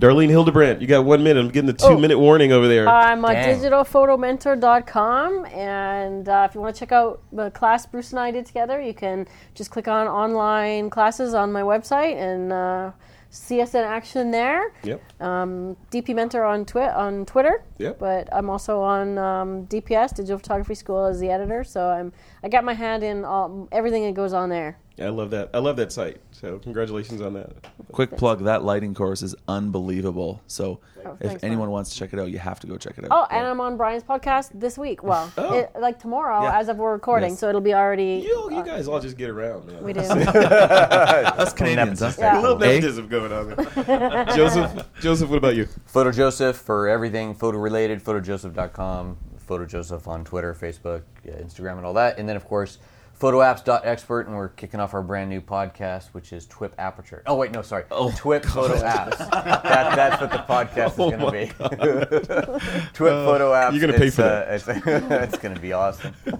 Darlene 0.00 0.28
Hildebrandt, 0.28 0.80
you 0.80 0.88
got 0.88 1.04
one 1.04 1.22
minute. 1.22 1.40
I'm 1.40 1.50
getting 1.50 1.66
the 1.68 1.72
two 1.72 1.86
Oh. 1.86 1.98
minute 1.98 2.18
warning 2.18 2.50
over 2.50 2.66
there. 2.66 2.88
I'm 2.88 3.24
at 3.24 3.34
Dang. 3.34 3.60
digitalphotomentor.com, 3.60 5.46
and 5.46 6.28
uh, 6.28 6.46
if 6.48 6.54
you 6.54 6.60
want 6.60 6.74
to 6.74 6.78
check 6.80 6.90
out 6.90 7.20
the 7.32 7.50
class 7.52 7.86
Bruce 7.86 8.10
and 8.10 8.18
I 8.18 8.32
did 8.32 8.44
together, 8.44 8.80
you 8.80 8.92
can 8.94 9.26
just 9.54 9.70
click 9.70 9.86
on 9.86 10.08
online 10.08 10.90
classes 10.90 11.32
on 11.32 11.52
my 11.52 11.62
website 11.62 12.16
and 12.16 12.52
uh, 12.52 12.90
see 13.34 13.60
us 13.60 13.74
in 13.74 13.82
action 13.82 14.30
there. 14.30 14.72
yep. 14.84 15.02
Um, 15.20 15.76
DP 15.90 16.14
Mentor 16.14 16.44
on 16.44 16.64
twi- 16.64 16.92
on 16.92 17.26
Twitter. 17.26 17.64
Yep. 17.78 17.98
But 17.98 18.28
I'm 18.32 18.48
also 18.48 18.80
on 18.80 19.18
um, 19.18 19.66
DPS 19.66 20.14
Digital 20.14 20.38
Photography 20.38 20.74
School 20.74 21.04
as 21.04 21.18
the 21.20 21.30
editor, 21.30 21.64
so 21.64 21.88
I'm 21.88 22.12
I 22.42 22.48
got 22.48 22.64
my 22.64 22.74
hand 22.74 23.02
in 23.02 23.24
all, 23.24 23.68
everything 23.72 24.04
that 24.04 24.14
goes 24.14 24.32
on 24.32 24.48
there. 24.50 24.78
I 25.00 25.08
love 25.08 25.30
that. 25.30 25.50
I 25.52 25.58
love 25.58 25.74
that 25.78 25.90
site. 25.90 26.18
So 26.30 26.58
congratulations 26.60 27.20
on 27.20 27.34
that. 27.34 27.50
Quick 27.90 28.16
plug: 28.16 28.44
that 28.44 28.62
lighting 28.62 28.94
course 28.94 29.22
is 29.22 29.34
unbelievable. 29.48 30.40
So 30.46 30.78
Oh, 31.06 31.12
if 31.20 31.26
thanks, 31.28 31.44
anyone 31.44 31.66
man. 31.66 31.72
wants 31.72 31.90
to 31.90 31.96
check 31.98 32.12
it 32.14 32.18
out, 32.20 32.30
you 32.30 32.38
have 32.38 32.60
to 32.60 32.66
go 32.66 32.76
check 32.78 32.96
it 32.96 33.04
out. 33.04 33.10
Oh, 33.10 33.26
and 33.30 33.44
I'm 33.46 33.60
on 33.60 33.76
Bryan's 33.76 34.04
podcast 34.04 34.50
this 34.54 34.78
week. 34.78 35.02
Well, 35.02 35.30
Oh. 35.36 35.52
it, 35.52 35.70
like 35.78 35.98
tomorrow, 35.98 36.44
Yeah. 36.44 36.58
as 36.58 36.68
of 36.68 36.76
we're 36.78 36.92
recording, 36.92 37.30
Yes. 37.30 37.40
so 37.40 37.48
it'll 37.48 37.60
be 37.60 37.74
already. 37.74 38.22
You, 38.24 38.48
you 38.52 38.62
guys 38.64 38.86
all 38.88 39.00
just 39.00 39.16
get 39.18 39.28
around, 39.30 39.66
man. 39.66 39.82
We 39.82 39.92
do. 39.92 40.00
Us 40.00 41.52
Canadians, 41.52 42.00
huh? 42.00 42.12
A 42.20 42.40
little 42.40 42.60
Yeah. 42.60 42.68
nepotism 42.74 43.08
going 43.08 43.32
on 43.32 43.48
there. 43.48 44.24
Joseph, 44.34 44.86
Joseph, 45.00 45.28
what 45.28 45.36
about 45.38 45.56
you? 45.56 45.66
Photo 45.86 46.10
Joseph 46.12 46.56
for 46.56 46.88
everything 46.88 47.34
photo 47.34 47.58
related, 47.58 48.02
photojoseph.com, 48.02 49.16
Photo 49.38 49.66
Joseph 49.66 50.08
on 50.08 50.24
Twitter, 50.24 50.54
Facebook, 50.54 51.02
Instagram, 51.26 51.76
and 51.78 51.84
all 51.86 51.94
that. 51.94 52.18
And 52.18 52.28
then, 52.28 52.36
of 52.36 52.46
course, 52.46 52.78
photoapps.expert, 53.20 54.26
and 54.26 54.36
we're 54.36 54.48
kicking 54.48 54.80
off 54.80 54.94
our 54.94 55.02
brand 55.02 55.30
new 55.30 55.40
podcast, 55.40 56.08
which 56.08 56.32
is 56.32 56.46
Twip 56.46 56.74
Aperture. 56.78 57.22
Oh, 57.26 57.36
wait, 57.36 57.52
no, 57.52 57.62
sorry. 57.62 57.84
Oh, 57.90 58.12
Twip 58.16 58.44
Photo 58.44 58.74
Apps. 58.76 59.18
that, 59.18 59.62
that's 59.96 60.20
what 60.20 60.30
the 60.30 60.38
podcast 60.38 60.94
Oh 60.98 61.10
is 61.10 61.16
going 61.16 61.20
to 61.20 61.30
be. 61.30 62.88
Twip 62.94 63.12
Photo 63.12 63.52
Apps. 63.52 63.72
you're 63.72 63.80
gonna 63.80 63.98
pay 63.98 64.06
it's, 64.08 64.16
for 64.16 64.22
uh, 64.22 64.46
it's 64.48 64.66
it's 64.68 65.38
going 65.38 65.54
to 65.54 65.60
be 65.60 65.72
awesome. 65.72 66.14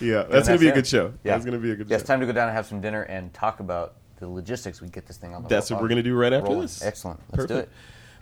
Yeah, 0.00 0.24
that's 0.24 0.48
going 0.48 0.58
to 0.58 0.64
be 0.64 0.68
a 0.68 0.72
good 0.74 0.86
show. 0.86 1.12
Yeah. 1.24 1.32
That's 1.32 1.44
going 1.44 1.56
to 1.56 1.62
be 1.62 1.70
a 1.70 1.76
good 1.76 1.88
Yeah, 1.88 1.96
show. 1.96 2.00
it's 2.00 2.06
time 2.08 2.20
to 2.20 2.26
go 2.26 2.32
down 2.32 2.48
and 2.48 2.56
have 2.56 2.66
some 2.66 2.80
dinner 2.80 3.02
and 3.02 3.32
talk 3.32 3.60
about 3.60 3.94
the 4.16 4.28
logistics. 4.28 4.80
We 4.80 4.88
get 4.88 5.06
this 5.06 5.16
thing 5.16 5.34
on 5.34 5.42
the 5.42 5.48
That's 5.48 5.70
what 5.70 5.80
we're 5.80 5.88
gonna 5.88 6.02
do 6.02 6.14
right 6.14 6.32
after 6.32 6.46
rolling. 6.46 6.62
this. 6.62 6.82
Excellent. 6.82 7.20
Let's 7.32 7.46
do 7.46 7.56
it. 7.58 7.68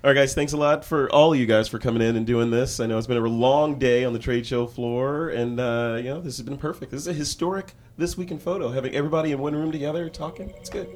All 0.02 0.08
right, 0.08 0.14
guys. 0.14 0.32
Thanks 0.32 0.54
a 0.54 0.56
lot 0.56 0.82
for 0.82 1.12
all 1.12 1.34
of 1.34 1.38
you 1.38 1.44
guys 1.44 1.68
for 1.68 1.78
coming 1.78 2.00
in 2.00 2.16
and 2.16 2.26
doing 2.26 2.50
this. 2.50 2.80
I 2.80 2.86
know 2.86 2.96
it's 2.96 3.06
been 3.06 3.18
a 3.18 3.20
long 3.20 3.78
day 3.78 4.06
on 4.06 4.14
the 4.14 4.18
trade 4.18 4.46
show 4.46 4.66
floor, 4.66 5.28
and 5.28 5.60
uh, 5.60 5.96
you 5.98 6.04
know 6.04 6.22
this 6.22 6.38
has 6.38 6.46
been 6.46 6.56
perfect. 6.56 6.90
This 6.90 7.02
is 7.02 7.08
a 7.08 7.12
historic 7.12 7.74
this 7.98 8.16
week 8.16 8.30
in 8.30 8.38
photo, 8.38 8.70
having 8.70 8.94
everybody 8.94 9.32
in 9.32 9.40
one 9.40 9.54
room 9.54 9.70
together 9.70 10.08
talking. 10.08 10.54
It's 10.56 10.70
good. 10.70 10.88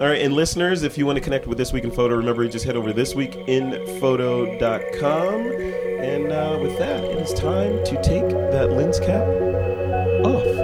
All 0.00 0.08
right, 0.08 0.20
and 0.20 0.34
listeners, 0.34 0.82
if 0.82 0.98
you 0.98 1.06
want 1.06 1.18
to 1.18 1.22
connect 1.22 1.46
with 1.46 1.58
This 1.58 1.72
Week 1.72 1.84
in 1.84 1.92
Photo, 1.92 2.16
remember 2.16 2.42
you 2.42 2.50
just 2.50 2.64
head 2.64 2.74
over 2.74 2.92
to 2.92 3.00
thisweekinphoto.com. 3.00 5.34
And 6.02 6.32
uh, 6.32 6.58
with 6.60 6.76
that, 6.78 7.04
it 7.04 7.18
is 7.18 7.32
time 7.34 7.84
to 7.84 8.02
take 8.02 8.28
that 8.28 8.72
lens 8.72 8.98
cap 8.98 9.22
off. 10.26 10.63